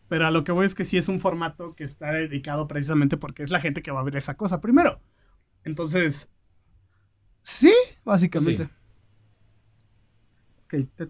pero 0.08 0.26
a 0.28 0.32
lo 0.32 0.44
que 0.44 0.52
voy 0.52 0.66
es 0.66 0.76
que 0.76 0.86
sí 0.86 0.98
es 0.98 1.08
un 1.08 1.20
formato 1.20 1.76
que 1.76 1.84
está 1.84 2.12
dedicado 2.14 2.68
precisamente 2.68 3.18
porque 3.18 3.44
es 3.44 3.52
la 3.52 3.60
gente 3.60 3.82
que 3.82 3.92
va 3.92 4.00
a 4.02 4.04
ver 4.04 4.16
esa 4.16 4.36
cosa 4.36 4.62
primero. 4.62 5.00
Entonces, 5.64 6.30
sí, 7.42 7.74
básicamente. 8.04 8.66
Sí. 8.66 8.70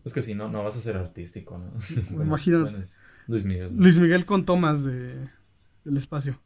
Es 0.06 0.14
que 0.14 0.22
si 0.22 0.36
no, 0.36 0.50
no 0.50 0.64
vas 0.64 0.78
a 0.78 0.80
ser 0.80 0.96
artístico, 0.98 1.58
¿no? 1.58 1.74
Imagínate. 2.24 2.84
Luis 3.28 3.44
Miguel. 3.46 3.76
Luis 3.76 3.98
Miguel 3.98 4.26
con 4.26 4.46
tomas 4.46 4.84
de, 4.84 5.28
del 5.84 5.98
espacio. 5.98 6.40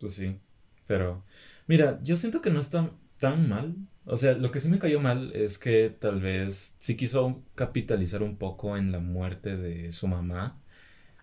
Pues 0.00 0.14
sí. 0.14 0.38
Pero, 0.86 1.24
mira, 1.66 2.00
yo 2.02 2.16
siento 2.16 2.42
que 2.42 2.50
no 2.50 2.60
está 2.60 2.90
tan 3.18 3.48
mal. 3.48 3.74
O 4.06 4.16
sea, 4.16 4.32
lo 4.34 4.50
que 4.50 4.60
sí 4.60 4.68
me 4.68 4.78
cayó 4.78 5.00
mal 5.00 5.32
es 5.34 5.58
que 5.58 5.88
tal 5.88 6.20
vez 6.20 6.74
sí 6.78 6.96
quiso 6.96 7.42
capitalizar 7.54 8.22
un 8.22 8.36
poco 8.36 8.76
en 8.76 8.92
la 8.92 8.98
muerte 9.00 9.56
de 9.56 9.92
su 9.92 10.06
mamá. 10.06 10.60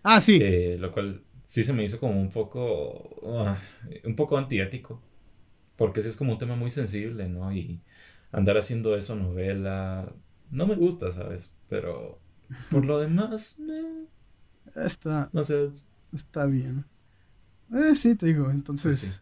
Ah, 0.03 0.19
sí. 0.19 0.39
eh, 0.41 0.77
lo 0.79 0.91
cual 0.91 1.21
sí 1.45 1.63
se 1.63 1.73
me 1.73 1.83
hizo 1.83 1.99
como 1.99 2.19
un 2.19 2.31
poco, 2.31 3.19
ah, 3.37 3.59
un 4.03 4.15
poco 4.15 4.37
antiético. 4.37 5.01
Porque 5.81 6.01
sí 6.01 6.09
es 6.09 6.15
como 6.15 6.33
un 6.33 6.37
tema 6.37 6.55
muy 6.55 6.69
sensible, 6.69 7.27
¿no? 7.27 7.51
Y 7.53 7.79
andar 8.31 8.57
haciendo 8.57 8.95
eso 8.95 9.15
novela, 9.15 10.13
no 10.51 10.67
me 10.67 10.75
gusta, 10.75 11.11
¿sabes? 11.11 11.51
Pero 11.69 12.19
por 12.69 12.85
lo 12.85 12.99
demás, 12.99 13.57
eh, 13.59 14.05
Está, 14.75 15.29
no 15.33 15.43
sé. 15.43 15.71
está 16.13 16.45
bien. 16.45 16.85
Eh, 17.73 17.95
sí, 17.95 18.15
te 18.15 18.27
digo, 18.27 18.51
entonces, 18.51 18.99
Pues 18.99 19.13
sí. 19.15 19.21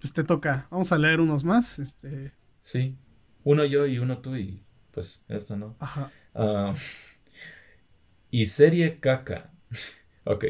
pues 0.00 0.12
te 0.12 0.24
toca. 0.24 0.66
Vamos 0.70 0.92
a 0.92 0.98
leer 0.98 1.20
unos 1.20 1.44
más. 1.44 1.78
Este, 1.78 2.32
Sí, 2.62 2.96
uno 3.44 3.64
yo 3.64 3.86
y 3.86 3.98
uno 3.98 4.18
tú 4.18 4.36
y 4.36 4.62
pues 4.90 5.24
esto, 5.28 5.56
¿no? 5.56 5.76
ajá. 5.78 6.10
Ah, 6.34 6.74
y 8.30 8.46
serie 8.46 8.98
caca. 9.00 9.50
Ok. 10.26 10.44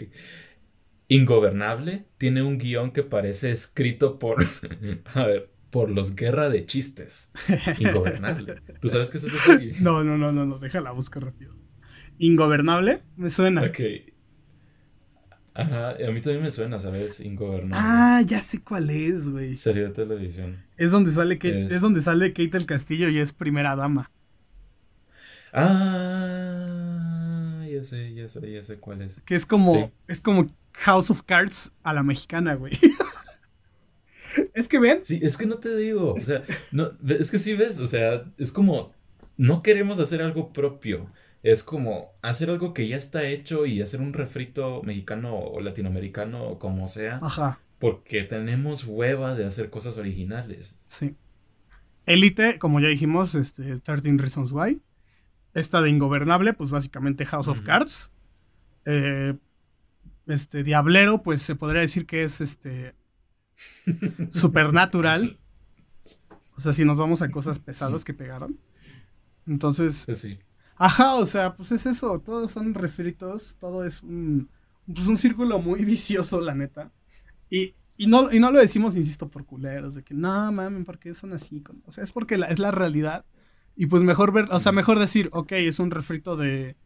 Ingobernable 1.08 2.06
tiene 2.18 2.42
un 2.42 2.58
guion 2.58 2.92
que 2.92 3.02
parece 3.02 3.50
escrito 3.50 4.18
por, 4.18 4.44
a 5.14 5.26
ver, 5.26 5.50
por 5.70 5.90
los 5.90 6.14
Guerra 6.16 6.48
de 6.48 6.64
Chistes. 6.66 7.30
Ingobernable. 7.78 8.56
¿Tú 8.80 8.88
sabes 8.88 9.10
qué 9.10 9.18
es 9.18 9.24
serie? 9.44 9.74
No, 9.80 10.02
no, 10.04 10.16
no, 10.16 10.32
no, 10.32 10.46
no, 10.46 10.58
déjala, 10.58 10.92
busca 10.92 11.20
rápido. 11.20 11.54
Ingobernable, 12.18 13.02
me 13.16 13.30
suena. 13.30 13.62
Ok. 13.62 13.80
Ajá, 15.56 15.90
a 15.90 16.10
mí 16.10 16.20
también 16.20 16.42
me 16.42 16.50
suena, 16.50 16.80
¿sabes? 16.80 17.20
Ingobernable. 17.20 17.76
Ah, 17.78 18.20
ya 18.26 18.40
sé 18.42 18.60
cuál 18.60 18.90
es, 18.90 19.28
güey. 19.28 19.54
De 19.54 19.88
televisión. 19.90 20.64
Es 20.76 20.90
donde 20.90 21.12
sale 21.12 21.38
Kate, 21.38 21.66
Es- 21.66 21.72
es... 21.72 21.80
donde 21.80 22.02
sale 22.02 22.32
Kate 22.32 22.48
del 22.50 22.66
Castillo 22.66 23.08
y 23.08 23.18
es 23.18 23.32
primera 23.32 23.76
dama. 23.76 24.10
Ah, 25.52 25.64
ya 27.70 27.84
sé, 27.84 28.14
ya 28.14 28.28
sé, 28.28 28.50
ya 28.50 28.62
sé 28.62 28.76
cuál 28.78 29.02
es. 29.02 29.20
Que 29.24 29.34
es 29.36 29.46
como, 29.46 29.74
Sí. 29.74 29.90
es 30.08 30.20
como 30.20 30.50
House 30.74 31.10
of 31.10 31.22
Cards 31.22 31.72
a 31.82 31.92
la 31.92 32.02
mexicana, 32.02 32.54
güey. 32.54 32.72
es 34.54 34.68
que 34.68 34.78
ven, 34.78 35.04
Sí, 35.04 35.20
es 35.22 35.36
que 35.36 35.46
no 35.46 35.56
te 35.56 35.74
digo, 35.76 36.14
o 36.14 36.20
sea, 36.20 36.42
no, 36.72 36.90
es 37.08 37.30
que 37.30 37.38
sí 37.38 37.54
ves, 37.54 37.78
o 37.80 37.86
sea, 37.86 38.24
es 38.38 38.52
como, 38.52 38.92
no 39.36 39.62
queremos 39.62 39.98
hacer 39.98 40.20
algo 40.22 40.52
propio, 40.52 41.10
es 41.42 41.62
como 41.62 42.12
hacer 42.22 42.50
algo 42.50 42.74
que 42.74 42.88
ya 42.88 42.96
está 42.96 43.24
hecho 43.24 43.66
y 43.66 43.80
hacer 43.80 44.00
un 44.00 44.12
refrito 44.12 44.82
mexicano 44.82 45.36
o 45.36 45.60
latinoamericano 45.60 46.42
o 46.44 46.58
como 46.58 46.88
sea, 46.88 47.18
ajá, 47.22 47.60
porque 47.78 48.22
tenemos 48.22 48.84
hueva 48.84 49.34
de 49.34 49.46
hacer 49.46 49.70
cosas 49.70 49.96
originales. 49.96 50.76
sí. 50.86 51.16
Elite, 52.06 52.58
como 52.58 52.80
ya 52.80 52.88
dijimos, 52.88 53.34
este, 53.34 53.80
13 53.80 54.18
Reasons 54.18 54.52
Why. 54.52 54.82
Esta 55.54 55.80
de 55.80 55.88
Ingobernable, 55.88 56.52
pues 56.52 56.70
básicamente 56.70 57.24
House 57.24 57.48
of. 57.48 57.62
Cards. 57.62 58.10
Eh, 58.84 59.34
este, 60.26 60.64
Diablero, 60.64 61.22
pues 61.22 61.42
se 61.42 61.56
podría 61.56 61.80
decir 61.82 62.06
que 62.06 62.24
es 62.24 62.40
este 62.40 62.94
Supernatural. 64.30 65.38
O 66.56 66.60
sea, 66.60 66.72
si 66.72 66.84
nos 66.84 66.96
vamos 66.96 67.22
a 67.22 67.30
cosas 67.30 67.58
pesadas 67.58 68.04
que 68.04 68.14
pegaron. 68.14 68.58
Entonces, 69.46 70.04
Pues 70.06 70.20
sí, 70.20 70.38
ajá, 70.76 71.16
o 71.16 71.26
sea, 71.26 71.56
pues 71.56 71.72
es 71.72 71.86
eso. 71.86 72.20
Todos 72.20 72.52
son 72.52 72.74
refritos. 72.74 73.56
Todo 73.60 73.84
es 73.84 74.02
un, 74.02 74.50
pues 74.92 75.06
un 75.08 75.16
círculo 75.16 75.58
muy 75.60 75.84
vicioso, 75.86 76.40
la 76.40 76.54
neta. 76.54 76.92
Y, 77.50 77.74
y, 77.96 78.06
no, 78.08 78.32
y 78.32 78.40
no 78.40 78.50
lo 78.52 78.60
decimos, 78.60 78.96
insisto, 78.96 79.30
por 79.30 79.46
culeros. 79.46 79.96
De 79.96 80.04
que 80.04 80.14
no, 80.14 80.52
mamen, 80.52 80.84
¿por 80.84 80.98
qué 80.98 81.14
son 81.14 81.32
así? 81.34 81.62
O 81.86 81.92
sea, 81.92 82.04
es 82.04 82.12
porque 82.12 82.38
la- 82.38 82.48
es 82.48 82.58
la 82.60 82.70
realidad. 82.72 83.26
Y 83.76 83.86
pues 83.86 84.02
mejor 84.02 84.32
ver, 84.32 84.46
o 84.52 84.60
sea, 84.60 84.72
mejor 84.72 84.98
decir, 84.98 85.30
ok, 85.32 85.52
es 85.52 85.78
un 85.80 85.90
refrito 85.90 86.36
de. 86.36 86.76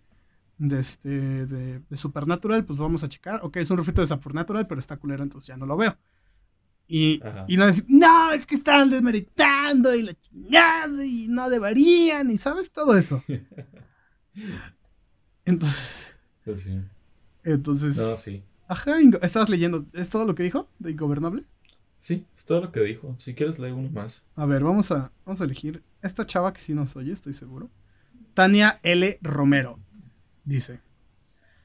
De 0.59 0.80
este. 0.80 1.09
De, 1.47 1.78
de 1.80 1.97
Supernatural, 1.97 2.64
pues 2.64 2.78
vamos 2.78 3.05
a 3.05 3.09
checar. 3.09 3.40
Ok, 3.43 3.56
es 3.59 3.70
un 3.70 3.78
refrito 3.78 4.01
de 4.01 4.06
Supernatural, 4.09 4.66
pero 4.66 4.80
está 4.80 4.97
culero, 4.97 5.22
entonces 5.22 5.48
ya 5.48 5.56
no 5.56 5.66
lo 5.66 5.76
veo. 5.76 5.97
Y, 6.90 7.20
Ajá. 7.22 7.44
y 7.47 7.56
no 7.59 7.66
decir, 7.66 7.85
no, 7.89 8.32
es 8.32 8.47
que 8.47 8.55
están 8.55 8.89
desmeritando 8.90 9.94
y 9.94 10.02
la 10.02 10.14
chingada 10.18 11.05
y 11.05 11.28
no 11.28 11.51
deberían, 11.51 12.30
y 12.30 12.39
sabes, 12.39 12.70
todo 12.70 12.97
eso. 12.97 13.22
Entonces, 15.44 16.16
pues 16.44 16.62
sí. 16.62 16.80
entonces 17.44 17.97
No, 17.97 18.16
sí. 18.16 18.43
ajá, 18.66 18.97
estabas 19.22 19.48
leyendo, 19.48 19.86
¿es 19.93 20.10
todo 20.10 20.26
lo 20.26 20.35
que 20.35 20.43
dijo 20.43 20.68
de 20.78 20.90
Ingobernable? 20.93 21.44
Sí, 21.98 22.26
es 22.36 22.44
todo 22.44 22.60
lo 22.60 22.72
que 22.72 22.80
dijo. 22.80 23.14
Si 23.18 23.35
quieres 23.35 23.59
leer 23.59 23.74
uno 23.74 23.90
más. 23.90 24.24
A 24.36 24.47
ver, 24.47 24.62
vamos 24.62 24.90
a, 24.93 25.10
vamos 25.24 25.40
a 25.40 25.44
elegir 25.44 25.82
esta 26.02 26.26
chava 26.26 26.52
que 26.52 26.60
sí 26.60 26.74
nos 26.74 26.94
oye, 26.97 27.12
estoy 27.12 27.35
seguro. 27.35 27.70
Tania 28.35 28.78
L. 28.82 29.18
Romero 29.20 29.80
dice: 30.49 30.81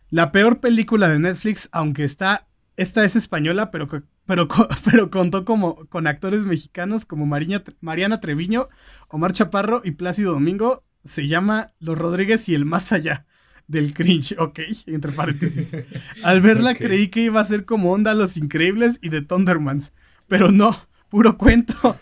La 0.09 0.31
peor 0.31 0.59
película 0.59 1.09
de 1.09 1.19
Netflix, 1.19 1.69
aunque 1.71 2.03
está, 2.03 2.47
esta 2.77 3.03
es 3.03 3.15
española, 3.15 3.71
pero, 3.71 3.87
pero, 4.25 4.47
pero 4.85 5.09
contó 5.09 5.45
como, 5.45 5.85
con 5.87 6.07
actores 6.07 6.45
mexicanos 6.45 7.05
como 7.05 7.25
Mariña- 7.25 7.63
Mariana 7.81 8.19
Treviño, 8.19 8.69
Omar 9.07 9.33
Chaparro 9.33 9.81
y 9.83 9.91
Plácido 9.91 10.33
Domingo, 10.33 10.81
se 11.03 11.27
llama 11.27 11.71
Los 11.79 11.97
Rodríguez 11.97 12.47
y 12.49 12.55
el 12.55 12.65
Más 12.65 12.91
Allá 12.91 13.25
del 13.67 13.93
cringe, 13.93 14.35
ok, 14.39 14.59
entre 14.87 15.11
paréntesis. 15.11 15.67
Al 16.23 16.41
verla 16.41 16.71
Ok. 16.71 16.77
creí 16.79 17.07
que 17.07 17.21
iba 17.21 17.39
a 17.39 17.45
ser 17.45 17.65
como 17.65 17.91
Onda 17.91 18.13
Los 18.13 18.37
Increíbles 18.37 18.99
y 19.01 19.09
de 19.09 19.21
Thundermans, 19.21 19.93
pero 20.27 20.51
no, 20.51 20.75
puro 21.09 21.37
cuento. 21.37 21.97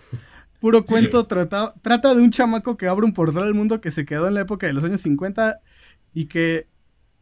Puro 0.60 0.86
cuento, 0.86 1.26
trata, 1.28 1.74
trata 1.82 2.14
de 2.14 2.22
un 2.22 2.32
chamaco 2.32 2.78
que 2.78 2.88
abre 2.88 3.06
un 3.06 3.14
portal 3.14 3.44
al 3.44 3.54
mundo 3.54 3.82
que 3.82 3.92
se 3.92 4.06
quedó 4.06 4.28
en 4.28 4.36
la 4.36 4.42
época 4.42 4.68
de 4.68 4.74
los 4.74 4.84
años 4.84 5.02
50 5.02 5.60
y 6.14 6.26
que 6.26 6.68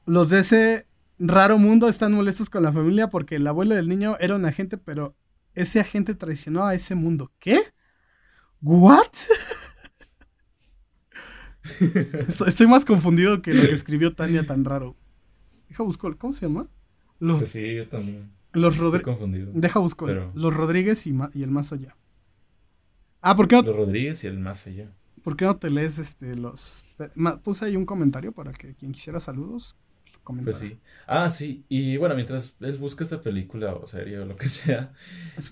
los 0.06 0.30
de 0.30 0.40
ese 0.40 0.88
raro 1.20 1.58
mundo 1.58 1.88
están 1.90 2.14
molestos 2.14 2.50
con 2.50 2.64
la 2.64 2.72
familia 2.74 3.10
porque 3.10 3.36
el 3.36 3.46
abuelo 3.48 3.76
del 3.76 3.88
niño 3.90 4.18
era 4.20 4.36
un 4.36 4.46
agente, 4.46 4.78
pero 4.78 5.16
ese 5.54 5.80
agente 5.80 6.16
traicionó 6.16 6.66
a 6.66 6.74
ese 6.76 6.96
mundo. 6.96 7.32
¿Qué? 7.40 7.60
¿What? 8.62 9.08
Estoy, 12.48 12.68
más 12.68 12.86
confundido 12.86 13.42
que 13.42 13.54
lo 13.54 13.62
que 13.62 13.74
escribió 13.74 14.16
Tania 14.16 14.46
tan 14.46 14.66
raro. 14.66 14.96
Deja 15.68 15.84
buscar, 15.84 16.16
¿cómo 16.18 16.34
se 16.34 16.48
llama? 16.48 16.68
Los, 17.20 17.40
Pues 17.40 17.52
sí, 17.52 17.76
yo 17.76 17.88
también. 17.88 18.32
los 18.54 18.74
Estoy 18.74 18.86
Rodríguez. 18.86 19.06
confundido. 19.06 19.52
Deja 19.54 19.80
buscar. 19.80 20.08
Pero- 20.08 20.32
Los 20.34 20.54
Rodríguez 20.54 21.06
y, 21.06 21.16
y 21.34 21.44
el 21.44 21.52
más 21.52 21.72
allá. 21.74 21.96
Ah, 23.22 23.36
¿por 23.36 23.48
qué, 23.48 23.58
no, 23.58 23.62
Los 23.64 23.76
Rodríguez 23.76 24.24
y 24.24 24.28
el 24.28 24.40
más 24.40 24.66
allá. 24.68 24.90
Por 25.24 25.38
qué 25.38 25.46
no 25.46 25.58
te 25.58 25.70
lees 25.70 25.98
este, 26.00 26.36
los... 26.36 26.84
ma- 27.16 27.40
Puse 27.42 27.66
ahí 27.66 27.76
un 27.76 27.86
comentario 27.86 28.32
para 28.32 28.52
que 28.54 28.76
quien 28.76 28.92
quisiera 28.94 29.20
saludos. 29.20 29.78
Pues 30.44 30.58
sí. 30.58 30.78
Ah, 31.08 31.30
sí. 31.32 31.66
Y 31.70 31.98
bueno, 31.98 32.14
mientras 32.14 32.56
él 32.60 32.78
busca 32.78 33.04
esta 33.04 33.22
película 33.22 33.74
o 33.74 33.88
serie 33.88 34.20
o 34.20 34.26
lo 34.26 34.36
que 34.36 34.48
sea, 34.50 34.94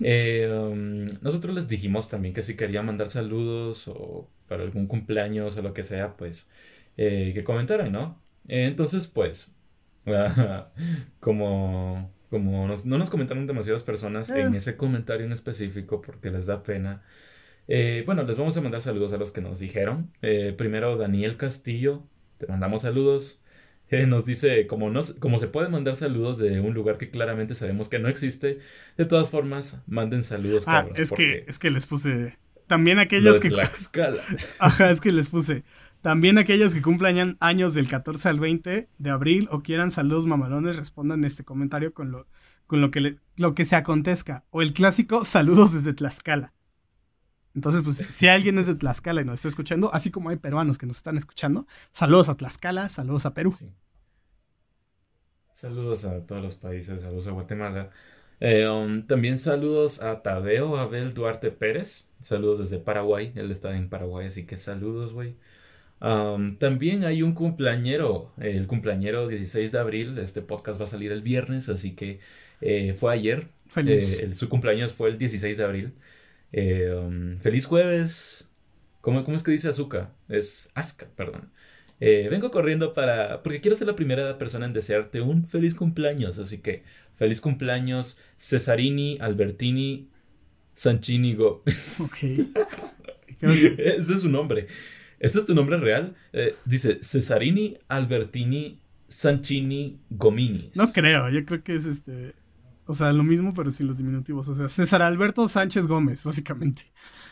eh, 0.00 0.48
um, 0.52 1.06
nosotros 1.20 1.54
les 1.54 1.68
dijimos 1.68 2.08
también 2.08 2.32
que 2.34 2.42
si 2.44 2.56
querían 2.56 2.86
mandar 2.86 3.10
saludos 3.10 3.88
o 3.88 4.28
para 4.46 4.62
algún 4.62 4.86
cumpleaños 4.86 5.56
o 5.56 5.62
lo 5.62 5.74
que 5.74 5.82
sea, 5.84 6.16
pues 6.16 6.48
eh, 6.96 7.32
que 7.34 7.42
comentaran, 7.44 7.90
¿no? 7.92 8.22
Eh, 8.46 8.66
entonces, 8.66 9.08
pues, 9.08 9.52
como, 11.20 12.12
como 12.30 12.66
nos- 12.66 12.86
no 12.86 12.98
nos 12.98 13.10
comentaron 13.10 13.46
demasiadas 13.46 13.82
personas 13.82 14.30
Eh. 14.30 14.40
en 14.42 14.54
ese 14.54 14.76
comentario 14.76 15.26
en 15.26 15.32
específico 15.32 16.00
porque 16.00 16.30
les 16.30 16.46
da 16.46 16.62
pena. 16.62 17.02
Eh, 17.68 18.02
bueno, 18.06 18.22
les 18.24 18.36
vamos 18.38 18.56
a 18.56 18.60
mandar 18.60 18.80
saludos 18.82 19.12
a 19.12 19.18
los 19.18 19.30
que 19.32 19.40
nos 19.40 19.58
dijeron. 19.60 20.10
Eh, 20.22 20.54
primero, 20.56 20.96
Daniel 20.96 21.36
Castillo, 21.36 22.02
te 22.38 22.46
mandamos 22.46 22.82
saludos. 22.82 23.40
Eh, 23.90 24.06
nos 24.06 24.26
dice, 24.26 24.66
como, 24.66 24.90
no, 24.90 25.02
se- 25.02 25.18
como 25.18 25.38
se 25.38 25.48
pueden 25.48 25.72
mandar 25.72 25.96
saludos 25.96 26.36
de 26.38 26.60
un 26.60 26.74
lugar 26.74 26.98
que 26.98 27.10
claramente 27.10 27.54
sabemos 27.54 27.88
que 27.88 27.98
no 27.98 28.08
existe, 28.08 28.58
de 28.98 29.04
todas 29.06 29.30
formas, 29.30 29.80
manden 29.86 30.22
saludos, 30.24 30.64
Ah, 30.66 30.82
cabros, 30.82 30.98
es 30.98 31.10
que, 31.12 31.44
es 31.46 31.58
que 31.58 31.70
les 31.70 31.86
puse... 31.86 32.36
También 32.66 32.96
lo 32.98 33.02
aquellos 33.04 33.34
de 33.36 33.40
que... 33.40 33.48
Tlaxcala. 33.48 34.22
Ajá, 34.58 34.90
es 34.90 35.00
que 35.00 35.10
les 35.12 35.28
puse. 35.28 35.64
También 36.02 36.36
aquellos 36.36 36.74
que 36.74 36.82
cumplan 36.82 37.38
años 37.40 37.72
del 37.74 37.88
14 37.88 38.28
al 38.28 38.38
20 38.40 38.88
de 38.98 39.10
abril 39.10 39.48
o 39.50 39.62
quieran 39.62 39.90
saludos 39.90 40.26
mamalones, 40.26 40.76
respondan 40.76 41.24
este 41.24 41.44
comentario 41.44 41.94
con 41.94 42.10
lo, 42.10 42.26
con 42.66 42.82
lo, 42.82 42.90
que, 42.90 43.00
le- 43.00 43.16
lo 43.36 43.54
que 43.54 43.64
se 43.64 43.74
acontezca. 43.76 44.44
O 44.50 44.60
el 44.60 44.74
clásico, 44.74 45.24
saludos 45.24 45.72
desde 45.72 45.94
Tlaxcala. 45.94 46.52
Entonces, 47.54 47.82
pues, 47.82 47.96
si 48.14 48.28
alguien 48.28 48.58
es 48.58 48.66
de 48.66 48.74
Tlaxcala 48.74 49.20
y 49.22 49.24
nos 49.24 49.36
está 49.36 49.48
escuchando, 49.48 49.92
así 49.92 50.10
como 50.10 50.30
hay 50.30 50.36
peruanos 50.36 50.78
que 50.78 50.86
nos 50.86 50.98
están 50.98 51.16
escuchando, 51.16 51.66
saludos 51.90 52.28
a 52.28 52.36
Tlaxcala, 52.36 52.88
saludos 52.88 53.26
a 53.26 53.34
Perú. 53.34 53.52
Sí. 53.52 53.70
Saludos 55.52 56.04
a 56.04 56.24
todos 56.24 56.42
los 56.42 56.54
países, 56.54 57.02
saludos 57.02 57.26
a 57.26 57.32
Guatemala. 57.32 57.90
Eh, 58.40 58.68
um, 58.68 59.04
también 59.06 59.38
saludos 59.38 60.00
a 60.02 60.22
Tadeo 60.22 60.76
Abel 60.76 61.14
Duarte 61.14 61.50
Pérez. 61.50 62.06
Saludos 62.20 62.58
desde 62.60 62.78
Paraguay. 62.78 63.32
Él 63.34 63.50
está 63.50 63.76
en 63.76 63.88
Paraguay, 63.88 64.26
así 64.28 64.46
que 64.46 64.56
saludos, 64.56 65.12
güey. 65.12 65.34
Um, 66.00 66.56
también 66.58 67.02
hay 67.04 67.22
un 67.24 67.32
cumpleañero, 67.34 68.32
el 68.38 68.68
cumpleañero 68.68 69.26
16 69.26 69.72
de 69.72 69.78
abril. 69.80 70.18
Este 70.18 70.42
podcast 70.42 70.78
va 70.80 70.84
a 70.84 70.88
salir 70.88 71.10
el 71.10 71.22
viernes, 71.22 71.68
así 71.68 71.96
que 71.96 72.20
eh, 72.60 72.94
fue 72.96 73.12
ayer. 73.12 73.48
Feliz. 73.66 74.20
Eh, 74.20 74.24
el- 74.24 74.34
su 74.36 74.48
cumpleaños 74.48 74.92
fue 74.94 75.08
el 75.08 75.18
16 75.18 75.56
de 75.56 75.64
abril. 75.64 75.94
Eh, 76.52 76.92
um, 76.94 77.38
feliz 77.38 77.66
jueves. 77.66 78.48
¿Cómo, 79.00 79.24
cómo 79.24 79.36
es 79.36 79.42
que 79.42 79.50
dice 79.50 79.68
Azuka? 79.68 80.12
Es 80.28 80.70
Aska, 80.74 81.08
perdón. 81.16 81.50
Eh, 82.00 82.28
vengo 82.30 82.50
corriendo 82.50 82.92
para... 82.92 83.42
porque 83.42 83.60
quiero 83.60 83.76
ser 83.76 83.88
la 83.88 83.96
primera 83.96 84.38
persona 84.38 84.66
en 84.66 84.72
desearte 84.72 85.20
un 85.20 85.46
feliz 85.46 85.74
cumpleaños. 85.74 86.38
Así 86.38 86.58
que 86.58 86.84
feliz 87.16 87.40
cumpleaños 87.40 88.18
Cesarini, 88.38 89.18
Albertini, 89.20 90.08
Sanchini 90.74 91.34
Go. 91.34 91.64
Ok. 91.98 92.18
Ese 93.40 94.14
es 94.14 94.22
su 94.22 94.28
nombre. 94.28 94.66
¿Ese 95.20 95.38
es 95.38 95.46
tu 95.46 95.54
nombre 95.54 95.78
real? 95.78 96.16
Eh, 96.32 96.54
dice 96.64 97.00
Cesarini, 97.02 97.78
Albertini, 97.88 98.80
Sanchini, 99.08 100.00
Gominis. 100.10 100.76
no 100.76 100.92
creo, 100.92 101.28
yo 101.30 101.44
creo 101.44 101.62
que 101.62 101.74
es 101.74 101.86
este. 101.86 102.34
O 102.90 102.94
sea, 102.94 103.12
lo 103.12 103.22
mismo, 103.22 103.52
pero 103.54 103.70
sin 103.70 103.86
los 103.86 103.98
diminutivos. 103.98 104.48
O 104.48 104.54
sea, 104.54 104.68
César 104.70 105.02
Alberto 105.02 105.46
Sánchez 105.46 105.86
Gómez, 105.86 106.24
básicamente. 106.24 106.82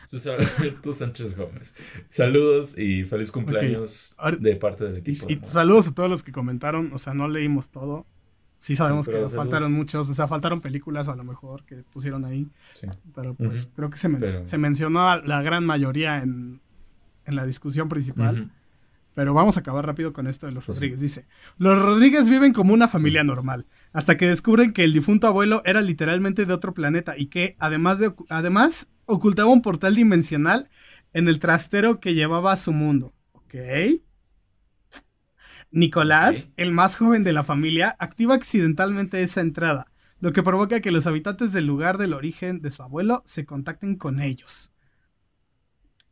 César 0.07 0.39
Alberto 0.41 0.93
Sánchez 0.93 1.37
Gómez. 1.37 1.75
Saludos 2.11 2.79
y 2.79 3.05
feliz 3.05 3.33
cumpleaños 3.33 4.15
de 4.39 4.57
parte 4.57 4.85
del 4.85 4.99
equipo. 4.99 5.27
y 5.31 5.41
saludos 5.51 5.89
a 5.89 5.95
todos 5.95 6.11
los 6.11 6.23
que 6.23 6.31
comentaron. 6.33 6.91
O 6.93 6.99
sea, 6.99 7.15
no 7.15 7.27
leímos 7.29 7.71
todo. 7.71 8.07
Sí 8.59 8.77
sabemos 8.77 9.07
Sí, 9.07 9.13
que 9.13 9.19
nos 9.21 9.35
faltaron 9.35 9.73
muchos. 9.73 10.09
O 10.09 10.15
sea, 10.15 10.29
faltaron 10.29 10.61
películas 10.61 11.09
a 11.09 11.17
lo 11.17 11.25
mejor 11.25 11.65
que 11.65 11.77
pusieron 11.93 12.25
ahí. 12.25 12.49
Sí. 12.75 12.87
Pero 13.15 13.35
pues 13.35 13.69
creo 13.75 13.91
que 13.91 13.97
se, 13.99 14.09
men- 14.09 14.21
Pero- 14.21 14.47
se 14.47 14.59
mencionó 14.59 15.09
a 15.11 15.19
la 15.19 15.43
gran 15.43 15.65
mayoría 15.67 16.19
en, 16.19 16.61
en 17.25 17.35
la 17.37 17.45
discusión 17.47 17.89
principal. 17.89 18.51
Pero 19.15 19.33
vamos 19.33 19.57
a 19.57 19.61
acabar 19.61 19.87
rápido 19.87 20.13
con 20.13 20.27
esto 20.27 20.47
de 20.47 20.53
los 20.53 20.65
Pues. 20.67 20.77
Rodríguez. 20.77 21.01
Dice, 21.01 21.27
los 21.59 21.81
Rodríguez 21.83 22.29
viven 22.29 22.53
como 22.53 22.75
una 22.75 22.87
familia 22.87 23.25
normal, 23.25 23.65
hasta 23.97 24.19
que 24.19 24.29
descubren 24.29 24.75
que 24.75 24.85
el 24.85 24.93
difunto 24.93 25.27
abuelo 25.27 25.63
era 25.65 25.81
literalmente 25.81 26.45
de 26.45 26.53
otro 26.53 26.75
planeta 26.75 27.15
y 27.17 27.29
que 27.29 27.57
además, 27.59 27.99
de, 27.99 28.13
además 28.29 28.89
ocultaba 29.07 29.51
un 29.51 29.63
portal 29.63 29.95
dimensional 29.95 30.69
en 31.15 31.29
el 31.29 31.39
trastero 31.39 31.99
que 31.99 32.13
llevaba 32.13 32.53
a 32.53 32.59
su 32.59 32.75
mundo. 32.75 33.15
¿Ok? 33.33 33.55
Nicolás, 35.71 36.51
el 36.59 36.73
más 36.73 36.99
joven 36.99 37.25
de 37.25 37.33
la 37.33 37.43
familia, 37.43 37.97
activa 37.99 38.35
accidentalmente 38.35 39.23
esa 39.23 39.41
entrada, 39.41 39.91
lo 40.21 40.35
que 40.35 40.43
provoca 40.43 40.81
que 40.81 40.91
los 40.91 41.07
habitantes 41.07 41.55
del 41.55 41.65
lugar 41.65 41.97
del 41.97 42.13
origen 42.13 42.61
de 42.61 42.73
su 42.73 42.83
abuelo 42.83 43.23
se 43.25 43.47
contacten 43.47 43.97
con 43.97 44.21
ellos. 44.21 44.71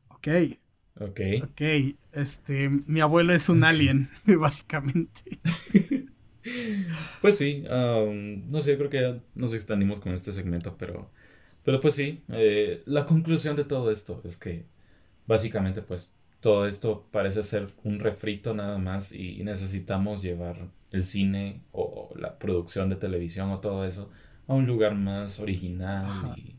Ok. 0.08 0.28
Ok. 1.00 1.20
Ok, 1.42 1.60
este, 2.12 2.70
mi 2.70 3.02
abuelo 3.02 3.34
es 3.34 3.50
un 3.50 3.62
alien, 3.62 4.08
básicamente. 4.24 5.20
Pues 7.20 7.38
sí, 7.38 7.64
am, 7.70 8.50
no 8.50 8.60
sé, 8.60 8.72
yo 8.72 8.78
creo 8.78 8.90
que 8.90 9.00
ya 9.00 9.20
nos 9.34 9.54
extendimos 9.54 10.00
con 10.00 10.12
este 10.12 10.32
segmento, 10.32 10.76
pero, 10.78 11.10
pero 11.64 11.80
pues 11.80 11.94
sí, 11.94 12.22
eh, 12.28 12.82
la 12.86 13.06
conclusión 13.06 13.56
de 13.56 13.64
todo 13.64 13.90
esto 13.90 14.20
es 14.24 14.36
que 14.36 14.66
básicamente 15.26 15.80
pues 15.82 16.12
todo 16.40 16.66
esto 16.66 17.06
parece 17.10 17.42
ser 17.42 17.72
un 17.84 17.98
refrito 17.98 18.54
nada 18.54 18.76
más 18.76 19.12
y 19.12 19.42
necesitamos 19.44 20.22
llevar 20.22 20.68
el 20.90 21.02
cine 21.02 21.62
o 21.72 22.12
la 22.16 22.38
producción 22.38 22.90
de 22.90 22.96
televisión 22.96 23.50
o 23.50 23.60
todo 23.60 23.84
eso 23.86 24.10
a 24.46 24.54
un 24.54 24.66
lugar 24.66 24.94
más 24.94 25.40
original 25.40 26.04
Ajá. 26.04 26.34
y 26.36 26.54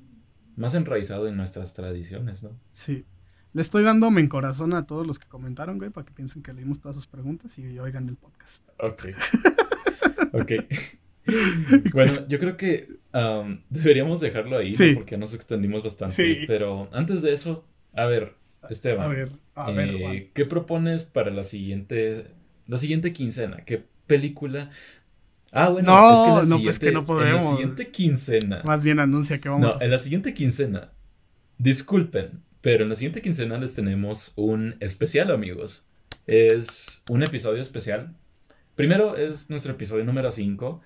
más 0.56 0.74
enraizado 0.74 1.28
en 1.28 1.38
nuestras 1.38 1.74
tradiciones, 1.74 2.42
¿no? 2.42 2.52
Sí. 2.74 3.06
Le 3.54 3.62
estoy 3.62 3.84
dando 3.84 4.08
en 4.08 4.28
corazón 4.28 4.74
a 4.74 4.86
todos 4.86 5.08
los 5.08 5.18
que 5.18 5.28
comentaron, 5.28 5.78
güey, 5.78 5.90
para 5.90 6.06
que 6.06 6.14
piensen 6.14 6.44
que 6.44 6.52
leímos 6.52 6.82
todas 6.82 6.96
sus 6.96 7.08
preguntas 7.08 7.58
y 7.58 7.80
oigan 7.80 8.10
el 8.10 8.18
podcast. 8.18 8.62
Ok. 8.80 9.06
Ok. 10.40 10.52
Bueno, 11.92 12.28
yo 12.28 12.38
creo 12.38 12.56
que 12.56 12.88
am, 13.12 13.64
deberíamos 13.72 14.22
dejarlo 14.22 14.60
ahí, 14.60 14.74
¿no? 14.74 14.94
Porque 14.94 15.18
nos 15.18 15.34
extendimos 15.34 15.82
bastante. 15.82 16.14
Sí. 16.14 16.46
Pero 16.46 16.88
antes 16.92 17.24
de 17.24 17.34
eso, 17.34 17.66
a 17.96 18.06
ver, 18.06 18.36
Esteban, 18.70 19.06
A 19.06 19.08
ver, 19.08 19.32
a 19.56 19.72
ver, 19.72 19.90
eh, 19.90 20.00
Juan. 20.00 20.24
¿qué 20.36 20.46
propones 20.46 21.04
para 21.04 21.32
la 21.32 21.44
siguiente, 21.44 22.28
la 22.68 22.78
siguiente 22.78 23.12
quincena? 23.12 23.64
¿Qué 23.66 23.84
película? 24.06 24.70
Ah, 25.52 25.70
bueno, 25.70 25.92
No, 25.92 26.12
es 26.14 26.20
que 26.44 26.50
no, 26.50 26.62
pues 26.62 26.80
que 26.80 26.92
no 26.92 27.24
en 27.24 27.34
la 27.34 27.42
siguiente 27.42 27.88
quincena, 27.88 28.62
Más 28.66 28.84
bien 28.84 29.00
anuncia 29.00 29.40
que 29.40 29.50
vamos 29.50 29.66
no, 29.66 29.80
a 29.80 29.84
en 29.84 29.90
la 29.90 29.98
siguiente 29.98 30.34
quincena, 30.34 30.92
disculpen, 31.58 32.44
pero 32.62 32.84
en 32.84 32.90
la 32.90 32.96
siguiente 32.96 33.22
quincena 33.22 33.58
les 33.58 33.74
tenemos 33.74 34.34
un 34.36 34.76
especial, 34.80 35.32
amigos. 35.32 35.86
Es 36.28 37.04
un 37.10 37.24
episodio 37.24 37.62
especial. 37.62 38.16
Primero 38.76 39.16
es 39.16 39.50
nuestro 39.50 39.74
episodio 39.74 40.04
número 40.04 40.32
5. 40.32 40.82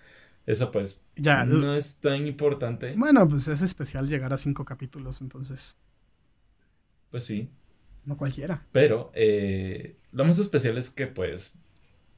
Eso 0.46 0.72
pues 0.72 1.00
Ya, 1.16 1.46
no 1.46 1.74
es 1.76 2.00
tan 2.00 2.26
importante. 2.26 2.94
bueno, 2.98 3.28
pues 3.28 3.48
es 3.48 3.62
especial 3.62 4.08
llegar 4.08 4.34
a 4.34 4.38
cinco 4.38 4.66
capítulos, 4.66 5.22
entonces, 5.22 5.78
Pues 7.12 7.24
sí. 7.26 7.50
no 8.06 8.18
cualquiera. 8.18 8.66
Pero 8.72 9.12
eh, 9.14 9.96
lo 10.12 10.26
más 10.26 10.40
especial 10.40 10.78
es 10.78 10.90
que 10.90 11.08
pues 11.08 11.54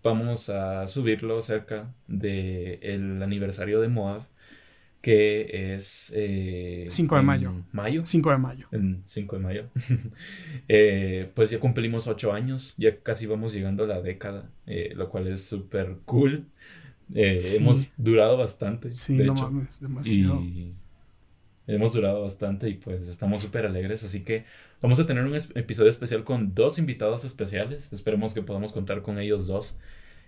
vamos 0.03 0.49
a 0.49 0.88
subirlo 0.88 1.41
cerca 1.41 1.93
del 2.07 3.22
aniversario 3.22 3.81
de 3.81 3.88
Moab, 3.89 4.23
que 5.02 5.73
es... 5.76 6.11
eh, 6.15 6.88
5 6.90 7.15
de 7.15 7.19
en 7.22 7.26
mayo. 7.26 7.53
Mayo. 7.72 8.03
5 8.06 8.32
de 8.32 8.38
mayo. 8.38 8.68
El 8.72 8.98
5 9.06 9.36
de 9.38 9.41
mayo. 9.44 9.69
Eh, 10.68 11.30
pues 11.34 11.49
ya 11.49 11.60
cumplimos 11.60 12.07
ocho 12.07 12.34
años, 12.34 12.73
ya 12.78 12.98
casi 13.02 13.26
vamos 13.26 13.53
llegando 13.53 13.84
a 13.84 13.88
la 13.88 14.02
década, 14.02 14.49
eh, 14.68 14.94
lo 14.95 15.10
cual 15.10 15.28
es 15.28 15.44
súper 15.44 15.98
cool. 16.06 16.45
Eh, 17.14 17.40
Sí. 17.41 17.56
Hemos 17.57 17.90
durado 17.98 18.38
bastante, 18.38 18.90
Sí, 18.91 19.18
de 19.18 19.26
no 19.26 19.34
hecho, 19.34 19.44
mames, 19.52 19.80
demasiado. 19.82 20.41
y 20.41 20.73
hemos 21.68 21.94
durado 21.94 22.22
bastante 22.22 22.69
y 22.69 22.76
pues 22.76 23.07
estamos 23.07 23.41
súper 23.41 23.65
alegres, 23.65 24.03
así 24.03 24.22
que 24.22 24.45
vamos 24.82 24.99
a 24.99 25.06
tener 25.07 25.23
un 25.26 25.36
episodio 25.36 25.90
especial 25.90 26.23
con 26.23 26.53
dos 26.56 26.80
invitados 26.80 27.26
especiales, 27.26 27.91
esperemos 27.94 28.34
que 28.34 28.41
podamos 28.41 28.72
contar 28.72 29.02
con 29.02 29.19
ellos 29.19 29.48
dos. 29.48 29.73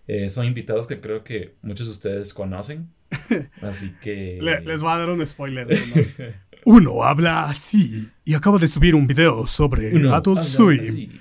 Eh, 0.08 0.30
son 0.30 0.46
invitados 0.46 0.86
que 0.88 1.00
creo 1.00 1.24
que 1.24 1.56
muchos 1.62 1.88
de 1.88 1.92
ustedes 1.94 2.34
conocen, 2.34 2.90
así 3.62 3.94
que... 4.02 4.38
Le- 4.42 4.62
les 4.62 4.82
voy 4.82 4.92
a 4.92 4.98
dar 4.98 5.10
un 5.10 5.26
spoiler. 5.26 5.68
¿no? 5.70 6.26
Uno 6.66 7.04
habla 7.04 7.46
así 7.50 8.10
y 8.26 8.34
acaba 8.34 8.58
de 8.58 8.68
subir 8.68 8.96
un 8.96 9.06
video 9.08 9.48
sobre 9.48 9.94
Uno 9.96 10.14
Adult 10.14 10.44
Swim. 10.44 10.82
así. 10.82 11.12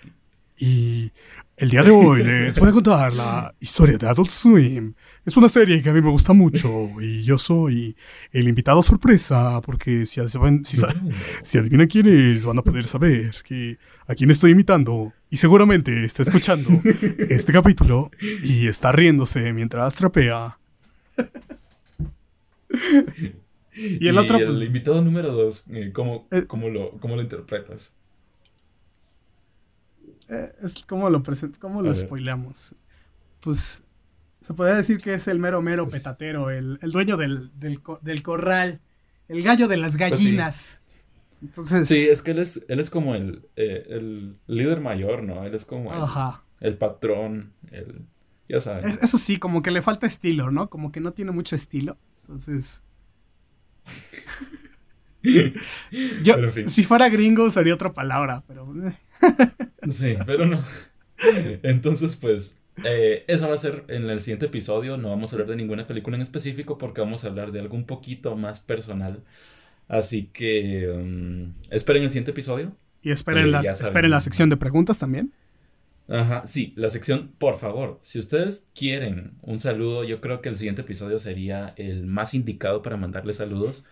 Y 0.59 1.11
el 1.57 1.71
día 1.71 1.83
de 1.83 1.91
hoy 1.91 2.23
les 2.23 2.59
voy 2.59 2.69
a 2.69 2.73
contar 2.73 3.13
la 3.13 3.53
historia 3.59 3.99
de 3.99 4.07
Adult 4.09 4.31
Swim. 4.31 4.95
Es 5.25 5.37
una 5.37 5.49
serie 5.49 5.83
que 5.83 5.91
a 5.91 5.93
mí 5.93 6.01
me 6.01 6.11
gusta 6.11 6.33
mucho 6.33 6.89
y 7.01 7.25
yo 7.25 7.39
soy 7.39 7.97
el 8.31 8.49
invitado 8.49 8.83
sorpresa 8.83 9.61
porque 9.63 10.07
si, 10.07 10.21
si, 10.65 10.77
sa- 10.77 10.95
si 11.43 11.59
adivinan 11.59 11.87
quién 11.89 12.07
es 12.07 12.45
van 12.45 12.59
a 12.59 12.63
poder 12.63 12.87
saber 12.87 13.35
que 13.45 13.79
a 14.07 14.15
quién 14.15 14.31
estoy 14.31 14.53
imitando 14.53 15.13
y 15.33 15.39
seguramente 15.39 16.05
está 16.05 16.23
escuchando 16.25 16.69
este 17.31 17.53
capítulo 17.53 18.11
y 18.43 18.67
está 18.69 18.93
riéndose 18.93 19.53
mientras 19.55 19.95
trapea. 19.95 20.59
Y 23.75 24.07
el 24.09 24.19
otro, 24.19 24.39
pues- 24.39 24.63
invitado 24.63 25.03
número 25.03 25.33
dos, 25.33 25.65
eh, 25.71 25.91
¿cómo, 25.93 26.29
Eh. 26.31 26.45
cómo 26.47 26.69
lo, 26.69 26.91
cómo 26.99 27.17
lo 27.17 27.23
interpretas? 27.23 27.95
Eh, 30.29 30.53
es 30.63 30.75
como 30.87 31.09
lo 31.11 31.23
present 31.23 31.59
cómo 31.59 31.81
lo 31.83 31.89
ver. 31.89 31.97
spoileamos. 31.97 32.75
Pues 33.41 33.83
se 34.47 34.55
podría 34.55 34.77
decir 34.77 34.99
que 34.99 35.15
es 35.15 35.27
el 35.29 35.39
mero 35.39 35.63
mero 35.63 35.85
Pues- 35.87 36.03
petatero, 36.03 36.51
el, 36.51 36.79
el 36.83 36.91
dueño 36.91 37.17
del, 37.17 37.51
del, 37.59 37.81
co- 37.81 37.99
del 38.03 38.23
corral, 38.23 38.81
el 39.29 39.43
gallo 39.43 39.69
de 39.69 39.79
las 39.79 39.97
Pues 39.97 40.21
sí. 40.21 40.27
Entonces, 41.43 41.89
Sí, 41.89 42.09
es 42.09 42.23
que 42.23 42.31
él 42.33 42.39
es, 42.39 42.65
él 42.69 42.81
es 42.81 42.91
como 42.91 43.15
el, 43.15 43.49
eh, 43.57 43.85
el 43.89 44.37
líder 44.47 44.81
mayor, 44.81 45.23
¿no? 45.25 45.45
Él 45.45 45.55
es 45.55 45.65
como 45.65 45.93
el, 45.93 46.01
ajá. 46.03 46.43
el 46.61 46.77
patrón, 46.79 47.53
el... 47.71 48.03
Ya 48.49 48.61
saben. 48.61 48.87
Es- 48.91 49.03
Eso 49.03 49.19
sí, 49.19 49.39
como 49.39 49.63
que 49.63 49.71
le 49.71 49.83
falta 49.83 50.07
estilo, 50.07 50.51
¿no? 50.51 50.69
Como 50.71 50.93
que 50.93 51.01
no 51.01 51.13
tiene 51.13 51.33
mucho 51.33 51.57
estilo. 51.57 51.97
Entonces, 52.23 52.83
yo, 56.25 56.35
Pero 56.35 56.47
en 56.49 56.53
fin. 56.53 56.71
si 56.71 56.85
fuera 56.85 57.09
gringo 57.09 57.45
usaría 57.45 57.75
otra 57.75 57.93
palabra, 57.93 58.43
pero 58.47 58.67
eh, 58.87 58.97
Sí, 59.91 60.15
pero 60.27 60.47
no. 60.47 60.63
Entonces, 61.63 62.17
pues, 62.17 62.57
eh, 62.85 63.25
eso 63.29 63.49
va 63.49 63.55
a 63.55 63.59
ser 63.59 63.85
en 63.89 64.09
el 64.11 64.21
siguiente 64.21 64.47
episodio. 64.47 64.97
No 64.97 65.11
vamos 65.11 65.33
a 65.33 65.37
hablar 65.37 65.49
de 65.51 65.57
ninguna 65.57 65.87
película 65.87 66.17
en 66.17 66.23
específico 66.23 66.79
porque 66.79 67.01
vamos 67.01 67.25
a 67.25 67.29
hablar 67.29 67.53
de 67.53 67.61
algo 67.61 67.77
un 67.77 67.87
poquito 67.87 68.37
más 68.37 68.61
personal. 68.61 69.25
Así 69.89 70.31
que 70.33 70.89
um, 70.91 71.53
esperen 71.71 72.03
el 72.03 72.09
siguiente 72.11 72.31
episodio. 72.31 72.73
Y 73.03 73.11
esperen, 73.11 73.47
Eh, 73.47 73.51
las- 73.51 73.81
esperen 73.81 74.11
la 74.11 74.21
sección 74.21 74.49
de 74.49 74.57
preguntas 74.57 74.99
también. 74.99 75.33
Ajá, 76.09 76.47
sí, 76.47 76.73
la 76.77 76.91
sección, 76.91 77.31
por 77.39 77.59
favor, 77.59 77.99
si 78.03 78.19
ustedes 78.19 78.67
quieren 78.75 79.33
un 79.41 79.61
saludo, 79.61 80.03
yo 80.05 80.21
creo 80.21 80.41
que 80.41 80.49
el 80.49 80.57
siguiente 80.57 80.83
episodio 80.83 81.19
sería 81.19 81.75
el 81.77 82.07
más 82.07 82.35
indicado 82.35 82.83
para 82.83 82.97
mandarles 82.97 83.37
saludos, 83.37 83.85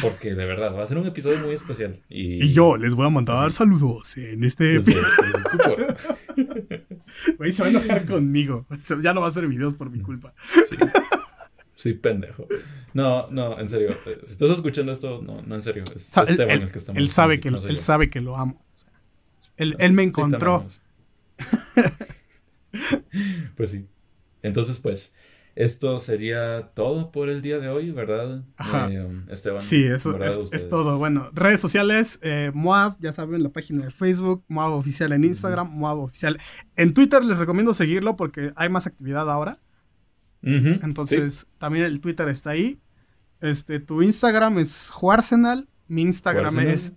porque 0.00 0.34
de 0.34 0.44
verdad 0.44 0.74
va 0.74 0.84
a 0.84 0.86
ser 0.86 0.98
un 0.98 1.06
episodio 1.06 1.38
muy 1.38 1.54
especial. 1.54 2.00
Y, 2.08 2.44
Y 2.44 2.52
yo 2.52 2.76
les 2.76 2.94
voy 2.94 3.06
a 3.06 3.10
mandar 3.10 3.50
Sí. 3.50 3.56
saludos 3.58 4.16
en 4.18 4.44
este... 4.44 4.64
Desde 4.74 4.92
tu 4.92 5.56
por- 5.58 5.96
Güey, 7.38 7.52
se 7.52 7.62
va 7.62 7.68
a 7.68 7.70
enojar 7.70 8.06
conmigo. 8.06 8.66
Ya 9.02 9.14
no 9.14 9.20
va 9.22 9.26
a 9.26 9.30
hacer 9.30 9.46
videos 9.48 9.74
por 9.74 9.90
mi 9.90 10.00
culpa. 10.00 10.34
Sí. 10.68 10.76
Sí, 11.78 11.92
pendejo. 11.92 12.48
No, 12.92 13.28
no, 13.30 13.56
en 13.56 13.68
serio. 13.68 13.90
eh, 14.04 14.18
Si 14.24 14.32
estás 14.32 14.50
escuchando 14.50 14.90
esto, 14.90 15.22
no, 15.22 15.42
no, 15.42 15.54
en 15.54 15.62
serio. 15.62 15.84
Es 15.94 16.06
Sa- 16.06 16.22
él, 16.22 16.30
Esteban 16.30 16.56
él- 16.56 16.62
el 16.64 16.72
que 16.72 16.78
estamos 16.78 17.00
él 17.00 17.10
sabe 17.10 17.38
que, 17.38 17.52
lo- 17.52 17.62
él 17.62 17.76
yo. 17.76 17.80
sabe 17.80 18.10
que 18.10 18.20
lo 18.20 18.36
amo. 18.36 18.60
O 18.74 18.76
sea, 18.76 18.90
él, 19.56 19.76
él 19.78 19.92
me 19.92 20.02
encontró. 20.02 20.66
Pues 23.56 23.70
sí. 23.70 23.86
Entonces, 24.42 24.78
pues, 24.78 25.14
esto 25.54 25.98
sería 25.98 26.70
todo 26.74 27.10
por 27.10 27.28
el 27.28 27.42
día 27.42 27.58
de 27.58 27.68
hoy, 27.68 27.90
¿verdad? 27.90 28.44
Ajá. 28.56 28.88
Eh, 28.90 29.08
Esteban. 29.28 29.60
Sí, 29.60 29.84
eso 29.84 30.22
es, 30.22 30.52
es 30.52 30.68
todo. 30.68 30.98
Bueno, 30.98 31.30
redes 31.32 31.60
sociales, 31.60 32.18
eh, 32.22 32.50
Moab, 32.54 32.96
ya 33.00 33.12
saben, 33.12 33.42
la 33.42 33.48
página 33.50 33.84
de 33.84 33.90
Facebook, 33.90 34.44
Moab 34.48 34.74
Oficial 34.74 35.12
en 35.12 35.24
Instagram, 35.24 35.70
Moab 35.70 35.98
Oficial. 36.00 36.38
En 36.76 36.94
Twitter 36.94 37.24
les 37.24 37.38
recomiendo 37.38 37.74
seguirlo 37.74 38.16
porque 38.16 38.52
hay 38.56 38.68
más 38.68 38.86
actividad 38.86 39.28
ahora. 39.30 39.58
Entonces, 40.42 41.46
también 41.58 41.84
el 41.84 42.00
Twitter 42.00 42.28
está 42.28 42.50
ahí. 42.50 42.80
Este, 43.40 43.80
tu 43.80 44.02
Instagram 44.02 44.58
es 44.58 44.88
Juarsenal. 44.90 45.68
Mi 45.86 46.02
Instagram 46.02 46.54
Juarsenal. 46.54 46.74
es. 46.74 46.92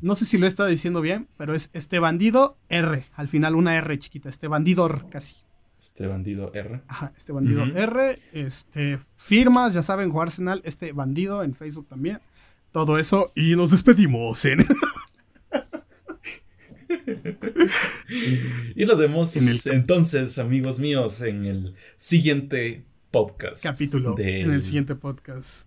No 0.00 0.14
sé 0.16 0.24
si 0.26 0.38
lo 0.38 0.46
he 0.46 0.48
estado 0.48 0.68
diciendo 0.68 1.00
bien, 1.00 1.28
pero 1.36 1.54
es 1.54 1.70
este 1.72 1.98
bandido 1.98 2.58
R. 2.68 3.06
Al 3.14 3.28
final, 3.28 3.54
una 3.54 3.74
R 3.76 3.98
chiquita. 3.98 4.28
Este 4.28 4.48
bandido 4.48 4.86
R, 4.86 5.04
casi. 5.10 5.36
Este 5.78 6.06
bandido 6.06 6.52
R. 6.52 6.82
Ajá, 6.88 7.12
este 7.16 7.32
bandido. 7.32 7.64
R. 7.64 8.18
Este, 8.32 8.98
firmas, 9.16 9.74
ya 9.74 9.82
saben, 9.82 10.10
Juarsenal. 10.10 10.60
Este 10.64 10.92
bandido 10.92 11.42
en 11.42 11.54
Facebook 11.54 11.88
también. 11.88 12.20
Todo 12.72 12.98
eso. 12.98 13.32
Y 13.34 13.54
nos 13.56 13.70
despedimos 13.70 14.44
en. 14.44 14.66
Y 18.74 18.84
nos 18.86 18.98
vemos 18.98 19.36
En 19.36 19.48
el- 19.48 19.60
entonces, 19.66 20.38
amigos 20.38 20.78
míos, 20.78 21.20
en 21.20 21.44
el 21.44 21.74
siguiente 21.96 22.84
podcast. 23.10 23.62
capítulo. 23.62 24.14
del- 24.14 24.42
En 24.46 24.52
el 24.52 24.62
siguiente 24.62 24.94
podcast. 24.94 25.66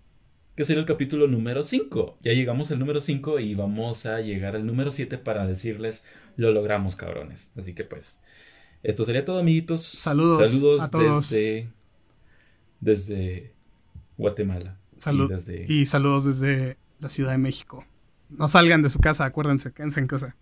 Que 0.55 0.65
será 0.65 0.79
el 0.79 0.85
capítulo 0.85 1.27
número 1.27 1.61
5. 1.63 2.17
Ya 2.21 2.33
llegamos 2.33 2.71
al 2.71 2.79
número 2.79 2.99
5 2.99 3.39
y 3.39 3.53
vamos 3.55 4.05
a 4.05 4.21
llegar 4.21 4.55
al 4.55 4.65
número 4.65 4.91
7 4.91 5.17
para 5.17 5.45
decirles 5.45 6.03
lo 6.35 6.51
logramos, 6.51 6.95
cabrones. 6.95 7.51
Así 7.55 7.73
que 7.73 7.83
pues, 7.83 8.19
esto 8.83 9.05
sería 9.05 9.23
todo, 9.23 9.39
amiguitos. 9.39 9.83
Saludos 9.85 10.49
Saludos 10.49 10.81
a 10.83 10.89
todos. 10.89 11.29
desde, 11.29 11.69
desde 12.79 13.53
Guatemala. 14.17 14.77
Salud. 14.97 15.29
Y 15.29 15.33
desde... 15.33 15.65
Y 15.71 15.85
saludos 15.85 16.25
desde 16.25 16.77
la 16.99 17.09
Ciudad 17.09 17.31
de 17.33 17.37
México. 17.37 17.85
No 18.29 18.47
salgan 18.47 18.81
de 18.81 18.89
su 18.89 18.99
casa, 18.99 19.25
acuérdense, 19.25 19.71
quédense 19.71 19.99
en 19.99 20.07
casa. 20.07 20.35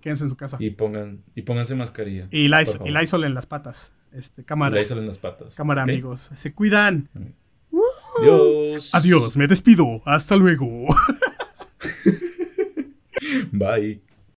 Quédense 0.00 0.24
en 0.24 0.30
su 0.30 0.36
casa. 0.36 0.56
Y 0.60 0.70
pongan, 0.70 1.22
y 1.34 1.42
pónganse 1.42 1.74
mascarilla. 1.74 2.28
Y 2.30 2.48
favor. 2.48 2.88
y 2.88 2.92
Lysol 2.92 3.24
en 3.24 3.34
las 3.34 3.46
patas. 3.46 3.92
Este, 4.12 4.44
cámara. 4.44 4.78
Lysol 4.78 4.98
en 4.98 5.06
las 5.06 5.18
patas. 5.18 5.54
Cámara, 5.54 5.82
amigos. 5.82 6.30
Se 6.34 6.54
cuidan. 6.54 7.08
Adiós. 8.20 8.94
Adiós, 8.94 9.36
me 9.36 9.46
despido. 9.46 10.02
Hasta 10.04 10.36
luego. 10.36 10.68
Bye. 13.52 14.00